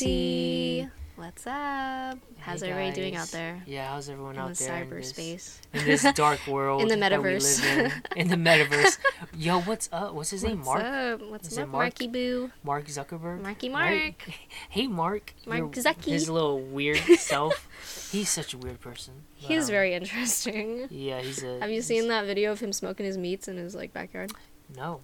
So 0.00 0.06
juicy. 0.06 0.88
What's 1.16 1.46
up? 1.46 2.18
How's 2.38 2.62
Hey, 2.62 2.70
everybody 2.70 2.94
doing 2.98 3.16
out 3.16 3.28
there 3.28 3.62
Yeah, 3.66 3.88
how's 3.90 4.08
everyone 4.08 4.36
in 4.36 4.40
out 4.40 4.54
the 4.54 4.64
there 4.64 4.82
in 4.84 4.88
this, 4.88 5.12
cyberspace? 5.12 5.58
in 5.74 5.84
this 5.84 6.06
dark 6.14 6.46
world 6.46 6.80
In 6.80 6.88
the 6.88 6.96
that 6.96 7.22
we 7.22 7.28
metaverse. 7.28 7.62
live 7.62 7.92
in? 8.16 8.18
In 8.22 8.28
the 8.28 8.36
metaverse. 8.50 8.96
Yo, 9.36 9.60
what's 9.60 9.90
up? 9.92 10.14
What's 10.14 10.30
his 10.30 10.42
name? 10.42 10.64
What's 10.64 10.82
Mark 10.82 10.84
up? 11.20 11.28
What's 11.28 11.48
Is 11.48 11.58
it 11.58 11.62
up, 11.64 11.68
Mark? 11.68 11.82
Marky 11.82 12.06
Boo? 12.08 12.50
Mark 12.64 12.86
Zuckerberg. 12.86 13.42
Marky 13.42 13.68
Right? 13.68 14.14
Mark. 14.18 14.30
Hey, 14.70 14.86
Mark. 14.86 15.34
Mark 15.46 15.58
Your- 15.58 15.68
Zucky. 15.70 16.12
His 16.12 16.30
little 16.30 16.62
weird 16.62 16.96
self. 17.18 17.68
He's 18.10 18.30
such 18.30 18.54
a 18.54 18.58
weird 18.58 18.80
person. 18.80 19.12
He 19.34 19.52
is 19.54 19.66
Um, 19.66 19.72
very 19.72 19.92
interesting. 19.92 20.86
Yeah, 20.88 21.20
he's 21.20 21.42
a. 21.42 21.60
Have 21.60 21.68
you 21.70 21.82
seen 21.82 22.08
that 22.08 22.24
video 22.24 22.52
of 22.52 22.60
him 22.60 22.72
smoking 22.72 23.04
his 23.04 23.18
meats 23.18 23.46
in 23.48 23.58
his 23.58 23.74
like 23.74 23.92
backyard? 23.92 24.32
No. 24.74 25.02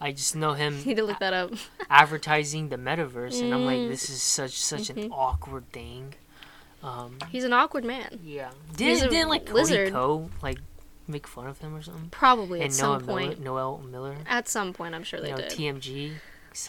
I 0.00 0.12
just 0.12 0.36
know 0.36 0.52
him 0.52 0.82
need 0.84 0.96
to 0.96 1.04
look 1.04 1.18
that 1.20 1.32
up. 1.32 1.52
advertising 1.90 2.68
the 2.68 2.76
metaverse, 2.76 3.40
and 3.40 3.54
I'm 3.54 3.64
like, 3.64 3.78
Mm. 3.78 3.88
this 3.88 4.10
is 4.10 4.20
such 4.22 4.52
such 4.60 4.90
an 4.90 4.96
Mhm. 4.96 5.10
awkward 5.12 5.70
thing. 5.72 6.14
Um, 6.82 7.18
He's 7.30 7.44
an 7.44 7.52
awkward 7.52 7.84
man. 7.84 8.20
yeah. 8.22 8.50
Didn't, 8.76 9.06
a 9.06 9.10
didn't 9.10 9.28
like 9.30 9.46
Cody 9.46 9.60
lizard. 9.60 9.92
Ko 9.92 10.30
like 10.42 10.58
make 11.08 11.26
fun 11.26 11.46
of 11.46 11.58
him 11.58 11.74
or 11.74 11.82
something? 11.82 12.08
Probably 12.10 12.60
at 12.60 12.66
and 12.66 12.74
some 12.74 13.00
point. 13.04 13.40
Miller, 13.40 13.58
Noel 13.58 13.78
Miller. 13.78 14.16
At 14.28 14.48
some 14.48 14.72
point, 14.72 14.94
I'm 14.94 15.02
sure 15.02 15.20
they 15.20 15.30
you 15.30 15.36
know, 15.36 15.42
did. 15.42 15.50
TMG. 15.52 16.12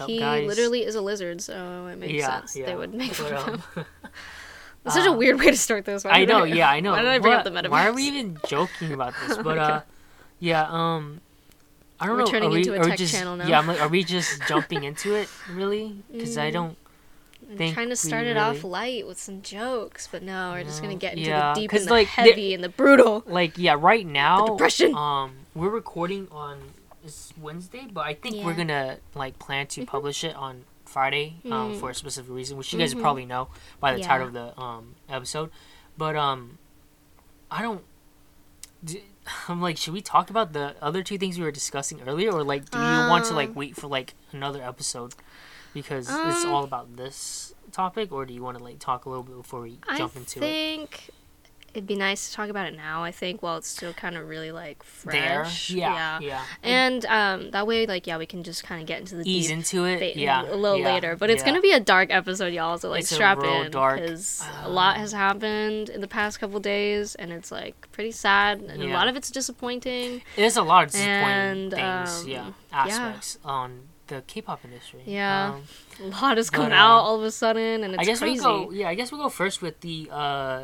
He 0.05 0.19
guys? 0.19 0.45
literally 0.45 0.83
is 0.83 0.95
a 0.95 1.01
lizard, 1.01 1.41
so 1.41 1.87
it 1.87 1.97
makes 1.97 2.13
yeah, 2.13 2.39
sense 2.39 2.55
yeah. 2.57 2.65
they 2.65 2.75
would 2.75 2.93
make 2.93 3.13
fun 3.13 3.31
But, 3.31 3.47
of 3.47 3.73
him. 3.75 3.85
That's 4.83 4.95
such 4.95 5.07
a 5.07 5.11
uh, 5.11 5.15
weird 5.15 5.39
way 5.39 5.51
to 5.51 5.57
start 5.57 5.85
this. 5.85 6.03
Why 6.03 6.11
I 6.11 6.19
did 6.19 6.29
know, 6.29 6.43
yeah, 6.43 6.69
I 6.69 6.79
know. 6.81 6.91
Why 6.91 7.01
did 7.01 7.09
I 7.09 7.19
bring 7.19 7.33
up 7.33 7.43
the 7.43 7.51
metaverse? 7.51 7.69
Why 7.69 7.87
are 7.87 7.93
we 7.93 8.03
even 8.03 8.37
joking 8.47 8.93
about 8.93 9.13
this? 9.27 9.37
Oh 9.37 9.43
But 9.43 9.57
my 9.57 9.63
uh, 9.63 9.81
yeah, 10.39 10.65
um, 10.69 11.21
I 11.99 12.05
don't 12.05 12.15
We're 12.17 12.21
know. 12.25 12.31
turning 12.31 12.49
are 12.49 12.53
we, 12.53 12.57
into 12.59 12.75
a 12.75 12.79
we 12.79 12.85
tech 12.89 12.97
just, 12.97 13.13
channel 13.13 13.35
now. 13.35 13.47
Yeah, 13.47 13.59
I'm 13.59 13.67
like, 13.67 13.81
are 13.81 13.87
we 13.87 14.03
just 14.03 14.41
jumping 14.47 14.83
into 14.83 15.15
it 15.15 15.29
really? 15.51 16.03
Because 16.11 16.37
I 16.37 16.49
Mm. 16.49 16.53
don't. 16.53 16.77
I'm 17.59 17.73
trying 17.73 17.89
to 17.89 17.95
start 17.95 18.25
it 18.27 18.35
off 18.35 18.63
light 18.65 19.07
with 19.07 19.17
some 19.17 19.41
jokes, 19.41 20.07
but 20.11 20.21
no, 20.21 20.51
we're 20.51 20.63
just 20.65 20.81
gonna 20.81 20.95
get 20.95 21.13
into 21.17 21.29
yeah, 21.29 21.53
the 21.53 21.61
deep 21.61 21.71
and 21.71 21.85
the 21.85 21.89
like, 21.91 22.07
heavy 22.07 22.53
and 22.53 22.61
the 22.63 22.67
brutal. 22.69 23.23
Like 23.25 23.57
yeah, 23.57 23.75
right 23.79 24.05
now. 24.05 24.45
the 24.45 24.51
depression. 24.53 24.93
Um, 24.95 25.31
we're 25.55 25.69
recording 25.69 26.27
on 26.29 26.57
Wednesday, 27.39 27.87
but 27.91 28.05
I 28.05 28.15
think 28.15 28.43
we're 28.45 28.53
gonna 28.53 28.97
like 29.15 29.39
plan 29.39 29.67
to 29.67 29.81
Mhm. 29.81 29.87
publish 29.87 30.23
it 30.25 30.35
on 30.35 30.65
Friday 30.85 31.37
um, 31.45 31.51
Mm. 31.75 31.79
for 31.79 31.89
a 31.89 31.95
specific 31.95 32.29
reason, 32.31 32.57
which 32.57 32.73
you 32.73 32.79
guys 32.79 32.93
Mhm. 32.93 33.01
probably 33.01 33.25
know 33.25 33.47
by 33.79 33.95
the 33.95 34.03
title 34.03 34.27
of 34.27 34.33
the 34.33 34.59
um 34.59 34.95
episode. 35.09 35.49
But 35.97 36.15
um, 36.17 36.57
I 37.49 37.61
don't. 37.61 37.83
d- 38.83 39.03
I'm 39.47 39.61
like, 39.61 39.77
should 39.77 39.93
we 39.93 40.01
talk 40.01 40.29
about 40.29 40.53
the 40.53 40.75
other 40.81 41.03
two 41.03 41.17
things 41.17 41.37
we 41.37 41.43
were 41.43 41.51
discussing 41.51 42.01
earlier, 42.07 42.31
or 42.31 42.43
like, 42.43 42.69
do 42.69 42.77
you 42.77 42.83
want 43.09 43.25
to 43.25 43.33
like 43.33 43.49
Um, 43.49 43.55
wait 43.55 43.75
for 43.75 43.87
like 43.87 44.13
another 44.31 44.61
episode? 44.61 45.15
Because 45.73 46.07
it's 46.09 46.45
Um, 46.45 46.51
all 46.53 46.63
about 46.63 46.95
this 46.97 47.53
topic, 47.71 48.11
or 48.11 48.25
do 48.25 48.33
you 48.33 48.41
want 48.41 48.57
to 48.57 48.63
like 48.63 48.79
talk 48.79 49.05
a 49.05 49.09
little 49.09 49.23
bit 49.23 49.37
before 49.37 49.61
we 49.61 49.79
I 49.87 49.97
jump 49.97 50.15
into 50.15 50.39
it? 50.39 50.41
think 50.41 51.09
it'd 51.77 51.87
be 51.87 51.95
nice 51.95 52.27
to 52.29 52.35
talk 52.35 52.49
about 52.49 52.67
it 52.67 52.75
now. 52.75 53.03
I 53.03 53.11
think 53.11 53.41
while 53.43 53.57
it's 53.57 53.67
still 53.67 53.93
kind 53.93 54.17
of 54.17 54.27
really 54.27 54.51
like 54.51 54.83
There, 55.05 55.43
fresh. 55.45 55.69
yeah, 55.69 56.19
yeah, 56.19 56.43
And 56.63 57.05
um, 57.05 57.51
that 57.51 57.65
way, 57.67 57.85
like, 57.85 58.07
yeah, 58.07 58.17
we 58.17 58.25
can 58.25 58.43
just 58.43 58.63
kind 58.63 58.81
of 58.81 58.87
get 58.87 58.99
into 58.99 59.15
the 59.15 59.29
ease 59.29 59.49
into 59.49 59.85
it, 59.85 59.99
ba- 59.99 60.19
yeah, 60.19 60.41
a 60.41 60.55
little 60.55 60.79
yeah, 60.79 60.93
later. 60.93 61.15
But 61.15 61.29
it's 61.29 61.41
yeah. 61.43 61.49
gonna 61.51 61.61
be 61.61 61.71
a 61.71 61.79
dark 61.79 62.09
episode, 62.11 62.51
y'all. 62.53 62.77
So 62.77 62.89
like, 62.89 63.01
It's 63.01 63.13
strap 63.13 63.43
in 63.43 63.65
because 63.71 64.43
a 64.63 64.69
lot 64.69 64.97
has 64.97 65.11
happened 65.13 65.89
in 65.89 66.01
the 66.01 66.07
past 66.07 66.39
couple 66.39 66.59
days, 66.59 67.15
and 67.15 67.31
it's 67.31 67.51
like 67.51 67.89
pretty 67.91 68.11
sad, 68.11 68.59
and 68.61 68.81
a 68.83 68.87
lot 68.87 69.07
of 69.07 69.15
it's 69.15 69.29
disappointing. 69.31 70.23
There's 70.35 70.57
a 70.57 70.63
lot 70.63 70.83
of 70.85 70.91
disappointing 70.91 71.21
And, 71.27 71.71
things, 71.71 72.23
um, 72.23 72.27
yeah, 72.27 72.45
yeah. 72.47 72.51
aspects 72.71 73.37
on 73.45 73.81
the 74.07 74.23
K-pop 74.25 74.63
industry. 74.63 75.01
Yeah. 75.05 75.55
Um, 75.55 75.63
A 76.13 76.21
lot 76.21 76.37
has 76.37 76.49
come 76.49 76.65
But, 76.69 76.71
out 76.71 76.99
uh, 76.99 77.01
all 77.01 77.15
of 77.17 77.23
a 77.23 77.31
sudden, 77.31 77.83
and 77.83 77.93
it's 77.93 78.01
I 78.01 78.05
guess 78.05 78.19
crazy. 78.19 78.39
we'll 78.45 78.65
go. 78.67 78.71
Yeah, 78.71 78.87
I 78.87 78.95
guess 78.95 79.11
we'll 79.11 79.21
go 79.21 79.27
first 79.29 79.61
with 79.61 79.81
the 79.81 80.07
uh, 80.11 80.61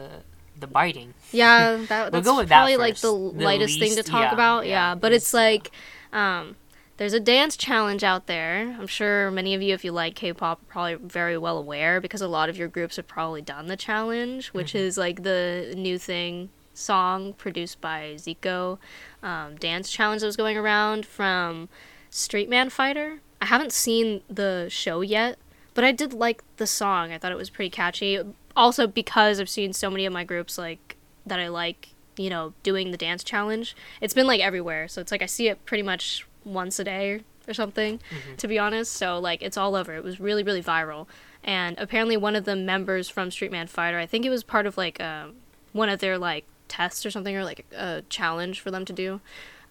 the 0.60 0.68
biting. 0.68 1.14
Yeah, 1.32 1.78
that, 1.90 2.12
that's 2.12 2.26
go 2.26 2.38
with 2.38 2.50
that 2.50 2.58
probably 2.58 2.78
like 2.78 2.96
the. 2.98 3.08
The 3.12 3.44
lightest 3.44 3.80
thing 3.80 3.96
to 3.96 4.04
talk 4.04 4.22
yeah, 4.24 4.34
about. 4.34 4.66
yeah, 4.66 4.72
Yeah, 4.92 4.96
but 4.96 5.12
it's, 5.12 5.26
it's 5.26 5.34
like, 5.34 5.72
um, 6.12 6.56
there's 6.98 7.14
a 7.14 7.20
dance 7.20 7.58
challenge 7.58 8.04
out 8.04 8.28
there. 8.28 8.76
I'm 8.80 8.88
sure 8.88 9.32
many 9.32 9.56
of 9.56 9.62
you, 9.62 9.74
if 9.74 9.84
you 9.84 9.92
like 9.92 10.16
K-pop, 10.16 10.62
are 10.62 10.66
probably 10.66 10.96
very 10.96 11.38
well 11.38 11.58
aware 11.58 12.00
because 12.00 12.22
a 12.22 12.28
lot 12.28 12.50
of 12.50 12.58
your 12.58 12.68
groups 12.68 12.98
have 12.98 13.08
probably 13.08 13.42
done 13.42 13.68
the 13.68 13.76
challenge, 13.78 14.50
which 14.50 14.70
Mm-hmm. 14.74 14.78
is 14.86 14.98
like 14.98 15.24
the 15.24 15.74
new 15.76 15.98
thing 15.98 16.50
song 16.76 17.34
produced 17.34 17.82
by 17.82 18.14
Zico, 18.18 18.78
um, 19.22 19.56
dance 19.58 19.92
challenge 19.92 20.22
that 20.22 20.28
was 20.28 20.36
going 20.38 20.58
around 20.58 21.06
from 21.06 21.68
Street 22.10 22.50
Man 22.50 22.70
Fighter. 22.70 23.20
I 23.42 23.46
haven't 23.46 23.74
seen 23.74 24.22
the 24.30 24.68
show 24.70 25.02
yet, 25.02 25.38
but 25.74 25.84
I 25.84 25.92
did 25.92 26.14
like 26.14 26.44
the 26.58 26.68
song. 26.68 27.12
I 27.12 27.18
thought 27.18 27.32
it 27.32 27.38
was 27.38 27.50
pretty 27.50 27.70
catchy. 27.72 28.20
Also 28.56 28.88
because 28.88 29.40
I've 29.40 29.50
seen 29.50 29.74
so 29.74 29.90
many 29.90 30.06
of 30.06 30.14
my 30.14 30.24
groups 30.24 30.58
like 30.58 30.96
that 31.26 31.40
I 31.40 31.48
like, 31.48 31.90
you 32.18 32.30
know, 32.30 32.54
doing 32.64 32.92
the 32.92 32.98
dance 32.98 33.24
challenge. 33.24 33.76
It's 34.02 34.14
been 34.14 34.28
like 34.28 34.42
everywhere. 34.42 34.88
So 34.88 35.02
it's 35.02 35.12
like 35.12 35.22
I 35.22 35.26
see 35.28 35.48
it 35.48 35.66
pretty 35.66 35.84
much 35.84 36.26
once 36.46 36.80
a 36.80 36.84
day 36.84 37.22
or 37.48 37.54
something, 37.54 38.00
to 38.38 38.48
be 38.48 38.60
honest. 38.60 38.94
So 38.94 39.20
like 39.20 39.42
it's 39.42 39.58
all 39.58 39.76
over. 39.76 39.94
It 39.96 40.04
was 40.04 40.20
really 40.20 40.44
really 40.44 40.62
viral. 40.64 41.08
And 41.44 41.78
apparently 41.78 42.16
one 42.16 42.36
of 42.36 42.46
the 42.46 42.56
members 42.56 43.10
from 43.10 43.30
Street 43.32 43.52
Man 43.52 43.68
Fighter, 43.68 44.00
I 44.00 44.06
think 44.06 44.26
it 44.26 44.30
was 44.30 44.44
part 44.44 44.66
of 44.66 44.78
like 44.78 45.02
um, 45.02 45.36
one 45.74 45.90
of 45.90 46.00
their 46.00 46.18
like 46.18 46.46
tests 46.68 47.06
or 47.06 47.12
something 47.12 47.36
or 47.36 47.44
like 47.44 47.66
a 47.76 48.04
challenge 48.10 48.60
for 48.60 48.72
them 48.72 48.86
to 48.86 48.94
do. 48.94 49.22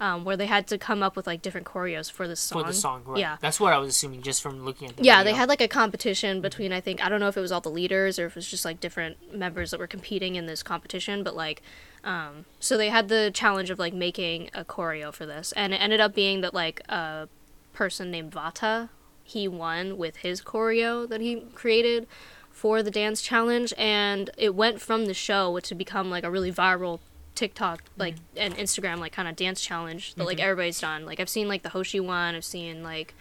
Um, 0.03 0.25
where 0.25 0.37
they 0.37 0.47
had 0.47 0.67
to 0.67 0.79
come 0.79 1.01
up 1.01 1.15
with 1.15 1.29
like 1.29 1.43
different 1.43 1.65
choreos 1.65 2.11
for 2.11 2.27
the 2.27 2.35
song. 2.35 2.61
for 2.61 2.67
the 2.67 2.75
song. 2.75 3.03
Right? 3.07 3.21
Yeah. 3.21 3.37
that's 3.41 3.61
what 3.61 3.73
I 3.73 3.79
was 3.79 3.91
assuming 3.91 4.23
just 4.23 4.43
from 4.43 4.65
looking 4.65 4.89
at 4.89 4.97
the 4.97 5.05
Yeah, 5.05 5.19
video. 5.19 5.33
they 5.33 5.39
had 5.39 5.49
like 5.49 5.61
a 5.61 5.69
competition 5.69 6.41
between 6.41 6.73
I 6.73 6.81
think 6.81 7.05
I 7.05 7.09
don't 7.09 7.21
know 7.21 7.29
if 7.29 7.37
it 7.37 7.41
was 7.41 7.53
all 7.53 7.61
the 7.61 7.71
leaders 7.71 8.19
or 8.19 8.27
if 8.27 8.33
it 8.33 8.35
was 8.37 8.49
just 8.51 8.65
like 8.65 8.81
different 8.81 9.33
members 9.33 9.71
that 9.71 9.79
were 9.79 9.87
competing 9.87 10.35
in 10.35 10.47
this 10.47 10.65
competition, 10.65 11.23
but 11.23 11.37
like 11.37 11.63
um 12.03 12.47
so 12.59 12.77
they 12.77 12.89
had 12.89 13.09
the 13.09 13.31
challenge 13.33 13.71
of 13.71 13.79
like 13.79 13.95
making 13.95 14.51
a 14.55 14.65
choreo 14.65 15.13
for 15.15 15.25
this 15.25 15.53
and 15.53 15.73
it 15.73 15.77
ended 15.77 16.01
up 16.01 16.17
being 16.17 16.41
that 16.41 16.53
like 16.53 16.81
a 16.89 17.29
person 17.73 18.11
named 18.11 18.33
Vata 18.33 18.89
he 19.23 19.47
won 19.47 19.97
with 19.97 20.17
his 20.17 20.43
choreo 20.43 21.09
that 21.09 21.21
he 21.21 21.43
created 21.55 22.09
for 22.51 22.83
the 22.83 22.91
dance 22.91 23.23
challenge 23.23 23.73
and 23.79 24.31
it 24.37 24.53
went 24.57 24.81
from 24.81 25.07
the 25.07 25.15
show 25.15 25.61
to 25.61 25.77
become 25.77 26.11
like 26.11 26.25
a 26.25 26.31
really 26.31 26.51
viral 26.53 26.99
TikTok 27.35 27.83
like 27.97 28.17
and 28.37 28.55
Instagram 28.57 28.99
like 28.99 29.13
kind 29.13 29.29
of 29.29 29.37
dance 29.37 29.61
challenge 29.61 30.15
that 30.15 30.25
like 30.25 30.41
everybody's 30.41 30.81
done. 30.81 31.07
Like 31.07 31.21
I've 31.21 31.29
seen 31.29 31.49
like 31.49 31.63
the 31.63 31.71
Hoshi 31.71 32.01
one, 32.01 32.35
I've 32.35 32.45
seen 32.45 32.83
like 32.83 33.15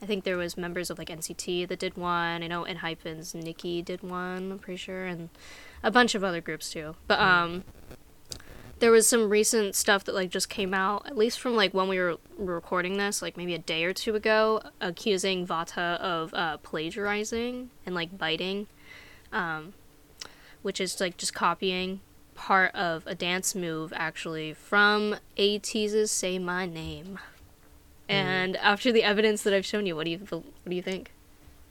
I 0.00 0.06
think 0.06 0.24
there 0.24 0.36
was 0.36 0.56
members 0.56 0.90
of 0.90 0.98
like 0.98 1.08
NCT 1.08 1.66
that 1.68 1.78
did 1.78 1.96
one. 1.96 2.42
I 2.42 2.46
know 2.46 2.64
Enhypen's 2.64 3.34
Nikki 3.34 3.82
did 3.82 4.02
one, 4.02 4.52
I'm 4.52 4.58
pretty 4.58 4.78
sure, 4.78 5.06
and 5.06 5.28
a 5.82 5.90
bunch 5.90 6.14
of 6.14 6.22
other 6.22 6.40
groups 6.40 6.70
too. 6.70 6.94
But 7.06 7.20
um 7.20 7.64
there 8.80 8.92
was 8.92 9.08
some 9.08 9.28
recent 9.28 9.74
stuff 9.74 10.04
that 10.04 10.14
like 10.14 10.30
just 10.30 10.48
came 10.48 10.72
out, 10.72 11.06
at 11.06 11.16
least 11.16 11.40
from 11.40 11.56
like 11.56 11.74
when 11.74 11.88
we 11.88 11.98
were 11.98 12.16
recording 12.36 12.96
this, 12.96 13.20
like 13.22 13.36
maybe 13.36 13.54
a 13.54 13.58
day 13.58 13.84
or 13.84 13.92
two 13.92 14.14
ago, 14.14 14.62
accusing 14.80 15.46
Vata 15.46 15.98
of 15.98 16.32
uh, 16.34 16.58
plagiarizing 16.58 17.70
and 17.84 17.94
like 17.94 18.16
biting, 18.16 18.68
um, 19.32 19.74
which 20.62 20.80
is 20.80 21.00
like 21.00 21.16
just 21.16 21.34
copying 21.34 22.00
part 22.38 22.72
of 22.74 23.04
a 23.06 23.14
dance 23.14 23.54
move 23.54 23.92
actually 23.96 24.54
from 24.54 25.16
ATEEZ's 25.36 26.10
"Say 26.10 26.38
My 26.38 26.64
Name." 26.66 27.18
And 28.08 28.56
after 28.56 28.90
the 28.90 29.02
evidence 29.02 29.42
that 29.42 29.52
I've 29.52 29.66
shown 29.66 29.84
you, 29.84 29.94
what 29.96 30.04
do 30.04 30.12
you 30.12 30.18
what 30.18 30.44
do 30.68 30.74
you 30.76 30.82
think? 30.82 31.10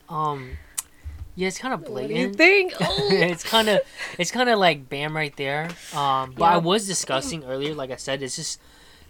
Um, 0.10 0.58
yeah, 1.36 1.48
it's 1.48 1.58
kind 1.58 1.74
of 1.74 1.88
What 1.88 2.08
do 2.08 2.14
you 2.14 2.34
think? 2.34 2.74
Oh. 2.82 3.08
it's 3.12 3.44
kind 3.44 3.70
of 3.70 3.80
it's 4.20 4.30
kind 4.30 4.50
of 4.50 4.60
like 4.60 4.90
bam 4.90 5.16
right 5.16 5.36
there. 5.38 5.70
Um, 5.96 6.34
but 6.38 6.46
I 6.46 6.58
was 6.58 6.86
discussing 6.86 7.44
earlier, 7.46 7.74
like 7.74 7.90
I 7.92 7.96
said, 7.96 8.22
it's 8.22 8.36
just 8.36 8.60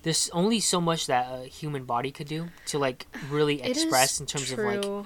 there's 0.04 0.30
only 0.32 0.60
so 0.60 0.80
much 0.80 1.08
that 1.08 1.26
a 1.28 1.48
human 1.48 1.84
body 1.86 2.12
could 2.12 2.28
do 2.28 2.50
to 2.68 2.78
like 2.78 3.08
really 3.30 3.62
It 3.62 3.72
express 3.72 4.20
in 4.20 4.26
terms 4.26 4.52
of 4.52 4.60
like 4.60 4.82
true. 4.84 5.06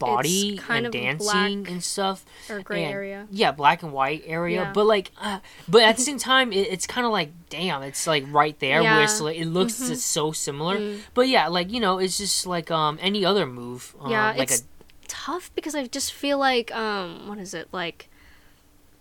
Body 0.00 0.56
kind 0.58 0.86
and 0.86 0.86
of 0.86 0.92
dancing 0.92 1.66
and 1.68 1.82
stuff. 1.84 2.24
or 2.48 2.60
gray 2.60 2.84
and- 2.84 2.92
area. 2.92 3.26
Yeah, 3.30 3.52
black 3.52 3.82
and 3.84 3.92
white 3.92 4.24
area. 4.26 4.62
Yeah. 4.62 4.72
But 4.72 4.86
like, 4.86 5.12
uh, 5.20 5.38
but 5.68 5.82
at 5.82 5.96
the 5.96 6.02
same 6.02 6.18
time, 6.18 6.52
it, 6.52 6.66
it's 6.72 6.86
kind 6.86 7.06
of 7.06 7.12
like, 7.12 7.30
damn, 7.50 7.82
it's 7.82 8.06
like 8.06 8.24
right 8.28 8.58
there 8.58 8.82
where 8.82 9.02
it's 9.02 9.20
like, 9.20 9.36
it 9.38 9.46
looks 9.46 9.74
Mhm. 9.74 9.88
just 9.88 10.06
so 10.08 10.32
similar. 10.32 10.78
Mm. 10.78 11.00
But 11.14 11.28
yeah, 11.28 11.46
like 11.48 11.70
you 11.70 11.78
know, 11.80 11.98
it's 11.98 12.18
just 12.18 12.46
like 12.46 12.70
um 12.70 12.98
any 13.00 13.24
other 13.24 13.46
move. 13.46 13.94
Um, 14.00 14.10
Yeah, 14.10 14.34
like 14.36 14.50
it's 14.50 14.64
tough 15.08 15.50
because 15.54 15.74
I 15.74 15.86
just 15.86 16.12
feel 16.12 16.38
like 16.38 16.74
um 16.74 17.28
what 17.28 17.38
is 17.38 17.52
it 17.54 17.68
like 17.72 18.08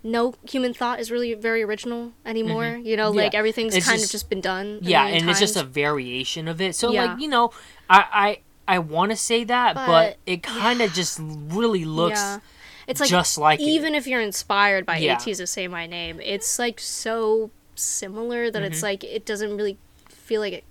no 0.02 0.34
human 0.50 0.74
thought 0.74 1.00
is 1.00 1.12
really 1.12 1.34
very 1.34 1.62
original 1.62 2.14
anymore. 2.26 2.80
You 2.82 2.96
know, 2.96 3.10
Mm-hmm. 3.10 3.18
Yeah. 3.20 3.24
like 3.26 3.36
everything's 3.36 3.76
It's 3.76 3.86
kind 3.86 4.00
just- 4.00 4.10
of 4.10 4.12
just 4.14 4.30
been 4.30 4.42
done. 4.42 4.80
a 4.82 4.86
a 4.86 4.90
yeah, 4.90 5.06
and 5.08 5.30
it's 5.30 5.40
just 5.40 5.58
a 5.58 5.64
variation 5.64 6.48
of 6.48 6.62
it. 6.62 6.74
So 6.76 6.92
Yeah. 6.92 7.06
like 7.06 7.20
you 7.22 7.28
know, 7.28 7.52
I 7.90 8.40
I 8.76 8.80
want 8.80 9.12
to 9.12 9.18
say 9.18 9.44
that, 9.46 9.74
but, 9.76 9.86
But, 9.88 10.18
it 10.26 10.44
kind 10.44 10.82
of 10.82 10.94
just 10.94 11.20
really 11.22 11.86
looks 11.86 12.20
yeah. 12.20 12.40
It's 12.88 13.00
like 13.00 13.10
just 13.10 13.38
like 13.38 13.60
it. 13.60 13.64
even 13.64 13.94
if 13.96 14.08
you're 14.08 14.22
inspired 14.22 14.86
by 14.86 14.98
Yeah. 14.98 15.16
ATEEZ 15.18 15.38
to 15.38 15.48
say 15.48 15.68
my 15.68 15.86
name, 15.86 16.20
it's 16.22 16.58
like 16.58 16.80
so 16.80 17.52
similar 17.76 18.50
that 18.52 18.62
Mm-hmm. 18.62 18.72
it's 18.72 18.84
like 18.84 19.04
it 19.04 19.26
doesn't 19.26 19.56
really 19.58 19.78
feel 20.10 20.42
like 20.42 20.54
it 20.54 20.64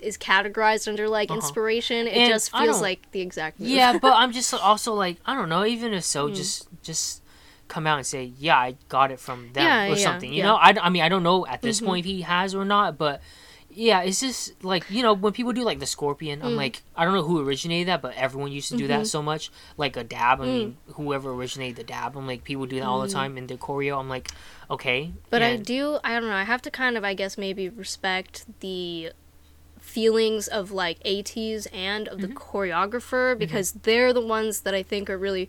is 0.00 0.16
categorized 0.18 0.86
under 0.88 1.08
like 1.08 1.30
Uh-huh. 1.30 1.36
inspiration. 1.38 2.06
It 2.06 2.16
And 2.18 2.28
just 2.32 2.50
feels 2.56 2.80
like 2.80 3.10
the 3.12 3.20
exact 3.20 3.60
move. 3.60 3.68
Yeah, 3.68 3.98
but 3.98 4.12
I'm 4.14 4.32
just 4.40 4.52
also 4.54 4.94
like 4.94 5.16
I 5.26 5.34
don't 5.34 5.48
know. 5.48 5.64
Even 5.64 5.92
if 5.92 6.02
Mm. 6.04 6.06
so, 6.16 6.30
just 6.30 6.68
just 6.82 7.22
come 7.68 7.86
out 7.86 7.98
and 7.98 8.06
say, 8.06 8.32
yeah, 8.38 8.56
I 8.58 8.76
got 8.88 9.10
it 9.10 9.18
from 9.20 9.52
them 9.52 9.64
Yeah, 9.64 9.84
or 9.92 9.96
yeah, 9.96 9.96
something. 9.96 10.30
You 10.32 10.38
yeah. 10.38 10.44
know, 10.48 10.56
I, 10.56 10.74
I 10.80 10.88
mean 10.88 11.02
I 11.02 11.08
don't 11.08 11.22
know 11.24 11.46
at 11.46 11.60
this 11.62 11.80
Mhm. 11.80 11.86
point 11.86 12.00
if 12.06 12.10
he 12.12 12.20
has 12.22 12.54
or 12.54 12.64
not, 12.64 12.96
but 12.96 13.20
yeah, 13.76 14.00
it's 14.02 14.20
just 14.20 14.64
like 14.64 14.84
you 14.88 15.02
know 15.02 15.12
when 15.12 15.32
people 15.32 15.52
do 15.52 15.62
like 15.62 15.78
the 15.78 15.86
scorpion. 15.86 16.42
I'm 16.42 16.54
Mm. 16.54 16.56
like 16.56 16.82
I 16.96 17.04
don't 17.04 17.14
know 17.14 17.22
who 17.22 17.38
originated 17.46 17.88
that, 17.88 18.00
but 18.02 18.14
everyone 18.16 18.50
used 18.50 18.70
to 18.70 18.76
do 18.76 18.86
that 18.88 19.02
Mhm. 19.02 19.06
so 19.06 19.22
much. 19.22 19.50
Like 19.76 19.96
a 19.96 20.02
dab. 20.04 20.40
I 20.40 20.44
Mm. 20.46 20.52
mean, 20.54 20.76
whoever 20.94 21.30
originated 21.32 21.76
the 21.76 21.84
dab. 21.84 22.16
I'm 22.16 22.26
like 22.26 22.42
people 22.42 22.66
do 22.66 22.80
that 22.80 22.86
all 22.86 23.00
the 23.02 23.06
Mm. 23.08 23.12
time 23.12 23.38
in 23.38 23.46
their 23.46 23.58
choreo. 23.58 23.98
I'm 24.00 24.08
like, 24.08 24.30
okay, 24.70 25.12
But 25.28 25.42
I 25.42 25.56
do, 25.56 25.98
I 26.02 26.18
don't 26.18 26.28
know, 26.30 26.34
I 26.34 26.44
have 26.44 26.62
to 26.62 26.70
kind 26.70 26.96
of, 26.96 27.04
I 27.04 27.12
guess, 27.14 27.36
maybe 27.36 27.68
respect 27.68 28.46
the 28.60 29.12
feelings 29.78 30.48
of 30.48 30.70
like 30.72 30.98
ATEEZ 31.04 31.66
and 31.72 32.08
of 32.08 32.20
the 32.20 32.28
Mm-hmm. 32.28 32.36
choreographer 32.38 33.38
because 33.38 33.72
they're 33.72 34.12
the 34.12 34.20
ones 34.20 34.60
that 34.62 34.74
I 34.74 34.82
think 34.82 35.08
are 35.10 35.18
really 35.18 35.48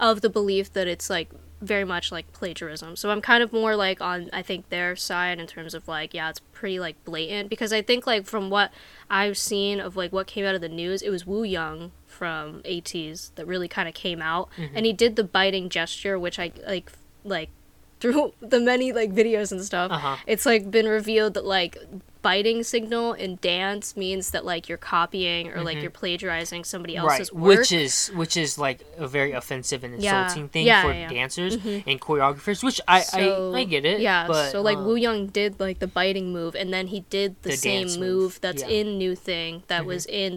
of 0.00 0.20
the 0.22 0.28
belief 0.30 0.72
that 0.72 0.86
it's 0.88 1.08
like 1.10 1.30
very 1.60 1.84
much 1.84 2.12
like 2.12 2.30
plagiarism. 2.32 2.96
So 2.96 3.10
I'm 3.10 3.20
kind 3.22 3.42
of 3.42 3.52
more 3.52 3.76
like 3.76 4.00
on, 4.00 4.28
I 4.32 4.42
think, 4.42 4.68
their 4.68 4.94
side 4.96 5.38
in 5.40 5.46
terms 5.46 5.74
of 5.74 5.88
like, 5.88 6.12
yeah, 6.14 6.28
it's 6.30 6.40
pretty 6.52 6.78
like 6.78 7.02
blatant 7.04 7.48
because 7.48 7.72
I 7.72 7.80
think 7.82 8.06
like 8.06 8.26
from 8.26 8.50
what 8.50 8.70
I've 9.08 9.38
seen 9.38 9.80
of 9.80 9.96
like 9.96 10.12
what 10.12 10.26
came 10.26 10.44
out 10.44 10.54
of 10.54 10.60
the 10.60 10.68
news, 10.68 11.00
it 11.02 11.10
was 11.10 11.26
Woo 11.26 11.44
Young 11.44 11.92
from 12.06 12.62
ATEEZ 12.64 13.30
that 13.36 13.46
really 13.46 13.68
kind 13.68 13.88
of 13.88 13.94
came 13.94 14.20
out 14.22 14.48
Mm-hmm. 14.56 14.76
and 14.76 14.86
he 14.86 14.92
did 14.92 15.16
the 15.16 15.24
biting 15.24 15.68
gesture, 15.68 16.18
which 16.18 16.38
I 16.38 16.52
like, 16.66 16.92
like 17.24 17.48
through 18.00 18.34
the 18.40 18.60
many 18.60 18.92
like 18.92 19.10
videos 19.14 19.50
and 19.50 19.64
stuff 19.64 19.90
Uh-huh. 19.90 20.16
it's 20.26 20.44
like 20.44 20.70
been 20.70 20.86
revealed 20.86 21.32
that 21.34 21.46
like 21.46 21.78
biting 22.28 22.60
signal 22.74 23.06
in 23.24 23.30
dance 23.54 23.86
means 24.04 24.24
that 24.34 24.44
like 24.52 24.62
you're 24.68 24.84
copying 24.96 25.42
or 25.52 25.58
like 25.68 25.78
you're 25.82 25.96
plagiarizing 26.02 26.62
somebody 26.72 26.94
Mm-hmm. 26.96 27.06
right, 27.06 27.20
else's 27.20 27.32
work 27.32 27.58
which 27.60 27.72
is 27.84 27.92
which 28.20 28.34
is 28.44 28.50
like 28.66 28.78
a 29.04 29.06
very 29.16 29.32
offensive 29.40 29.80
and 29.86 29.92
Yeah. 30.02 30.24
insulting 30.24 30.48
thing 30.48 30.66
Yeah, 30.66 30.82
for 30.82 30.92
yeah, 30.92 31.00
yeah. 31.02 31.08
dancers 31.18 31.54
and 31.90 31.96
choreographers, 32.06 32.60
which 32.68 32.80
I, 32.96 33.00
So- 33.00 33.52
I 33.54 33.60
I 33.60 33.64
get 33.74 33.84
it. 33.92 33.98
yeah 34.00 34.26
but, 34.26 34.50
so 34.52 34.58
like 34.68 34.78
um, 34.78 34.84
Woo 34.86 34.96
Young 35.06 35.20
did 35.38 35.50
like 35.66 35.78
the 35.84 35.86
biting 35.98 36.26
move 36.38 36.52
and 36.60 36.68
then 36.74 36.86
he 36.94 37.00
did 37.18 37.30
the, 37.42 37.50
The 37.50 37.56
same 37.68 37.86
move, 37.88 37.98
move, 38.00 38.32
that's 38.44 38.62
yeah. 38.62 38.78
in 38.78 38.86
new 39.04 39.14
thing 39.14 39.52
that 39.72 39.82
was 39.92 40.02
in 40.06 40.30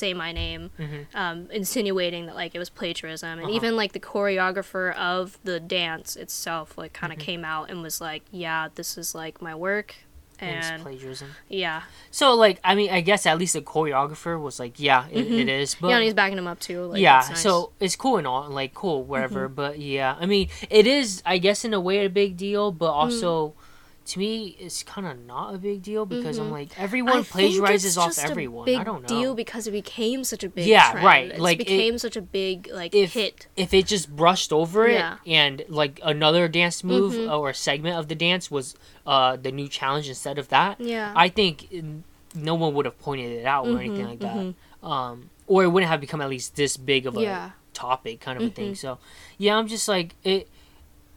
say 0.00 0.12
my 0.24 0.32
name 0.32 0.62
Mhm. 0.78 1.00
um, 1.22 1.36
insinuating 1.60 2.22
that 2.26 2.34
like 2.42 2.52
it 2.56 2.58
was 2.64 2.70
plagiarism 2.80 3.32
and 3.38 3.46
Uh-huh. 3.48 3.56
even 3.58 3.72
like 3.80 3.92
the 3.98 4.04
choreographer 4.12 4.86
of 5.14 5.38
the 5.44 5.58
dance 5.60 6.16
itself 6.24 6.66
like 6.80 6.92
kind 7.00 7.12
of 7.12 7.18
Mm-hmm. 7.18 7.26
came 7.30 7.44
out 7.54 7.64
and 7.70 7.76
was 7.88 8.00
like 8.00 8.22
yeah 8.44 8.62
this 8.78 8.90
is 9.02 9.14
like 9.22 9.36
my 9.48 9.54
work 9.54 9.88
and 10.44 10.82
plagiarism. 10.82 11.28
yeah 11.48 11.82
So 12.10 12.34
like 12.34 12.60
I 12.64 12.74
mean 12.74 12.90
I 12.90 13.00
guess 13.00 13.26
at 13.26 13.38
least 13.38 13.54
the 13.54 13.62
choreographer 13.62 14.40
was 14.40 14.58
like 14.58 14.78
yeah 14.78 15.06
it, 15.10 15.26
it 15.30 15.48
is 15.48 15.74
but 15.74 15.88
yeah 15.88 15.96
and 15.96 16.04
he's 16.04 16.14
backing 16.14 16.38
him 16.38 16.46
up 16.46 16.60
too 16.60 16.82
like, 16.86 17.00
yeah 17.00 17.18
it's 17.20 17.28
nice. 17.30 17.38
Mm-hmm. 17.38 17.48
so 17.48 17.72
it's 17.80 17.96
cool 17.96 18.16
and 18.18 18.26
all 18.26 18.48
like 18.48 18.74
cool 18.74 19.04
whatever 19.04 19.48
but 19.48 19.78
yeah 19.78 20.16
I 20.20 20.26
mean 20.26 20.48
it 20.70 20.86
is 20.86 21.22
I 21.26 21.38
guess 21.38 21.64
in 21.64 21.74
a 21.74 21.80
way 21.80 22.04
a 22.04 22.10
big 22.10 22.36
deal 22.36 22.70
but 22.72 22.92
Mm. 22.94 23.60
To 24.06 24.18
me 24.18 24.54
it's 24.58 24.82
kind 24.82 25.06
of 25.06 25.18
not 25.24 25.54
a 25.54 25.58
big 25.58 25.82
deal 25.82 26.04
because 26.04 26.36
I'm 26.38 26.50
like 26.50 26.78
I 26.78 26.82
everyone 26.82 27.24
think 27.24 27.54
plagiarizes 27.54 27.84
it's 27.86 27.96
off 27.96 28.18
everyone 28.18 28.66
Big 28.66 28.78
I 28.78 28.84
don't 28.84 29.02
know 29.02 29.08
deal 29.08 29.34
because 29.34 29.66
it 29.66 29.70
became 29.70 30.24
such 30.24 30.44
a 30.44 30.48
big 30.48 30.66
Yeah, 30.66 30.90
trend. 30.90 31.06
right, 31.06 31.30
It 31.32 31.40
like, 31.40 31.56
it- 31.60 31.66
became 31.66 31.96
such 31.98 32.16
a 32.16 32.20
big 32.22 32.68
like 32.72 32.94
if 32.94 33.14
hit. 33.14 33.46
if 33.56 33.72
it 33.72 33.86
just 33.86 34.14
brushed 34.14 34.52
over 34.52 34.86
it 34.86 34.94
Yeah. 34.94 35.16
and 35.26 35.64
like 35.68 36.00
another 36.02 36.48
dance 36.48 36.84
move 36.84 37.14
Mhm. 37.14 37.38
or 37.38 37.52
segment 37.54 37.96
of 37.98 38.08
the 38.08 38.14
dance 38.14 38.50
was 38.50 38.74
uh 39.06 39.36
the 39.36 39.50
new 39.50 39.68
challenge 39.68 40.08
instead 40.08 40.38
of 40.38 40.48
that 40.48 40.80
Yeah. 40.80 41.12
I 41.16 41.28
think 41.28 41.68
no 42.34 42.54
one 42.54 42.74
would 42.74 42.84
have 42.84 42.98
pointed 43.00 43.30
it 43.32 43.46
out 43.46 43.66
or 43.66 43.78
anything 43.78 44.04
Mhm, 44.06 44.10
like 44.10 44.18
that. 44.20 44.36
mhm. 44.36 44.54
Um, 44.86 45.30
or 45.46 45.62
it 45.64 45.68
wouldn't 45.68 45.88
have 45.90 46.00
become 46.00 46.20
at 46.20 46.28
least 46.28 46.56
this 46.56 46.76
big 46.76 47.06
of 47.06 47.16
a 47.16 47.22
Yeah. 47.22 47.50
topic 47.72 48.20
kind 48.20 48.36
of 48.40 48.44
a 48.48 48.50
thing. 48.50 48.72
Mhm. 48.72 48.76
So, 48.76 48.98
yeah, 49.38 49.56
I'm 49.56 49.66
just 49.68 49.88
like 49.88 50.14
it. 50.24 50.48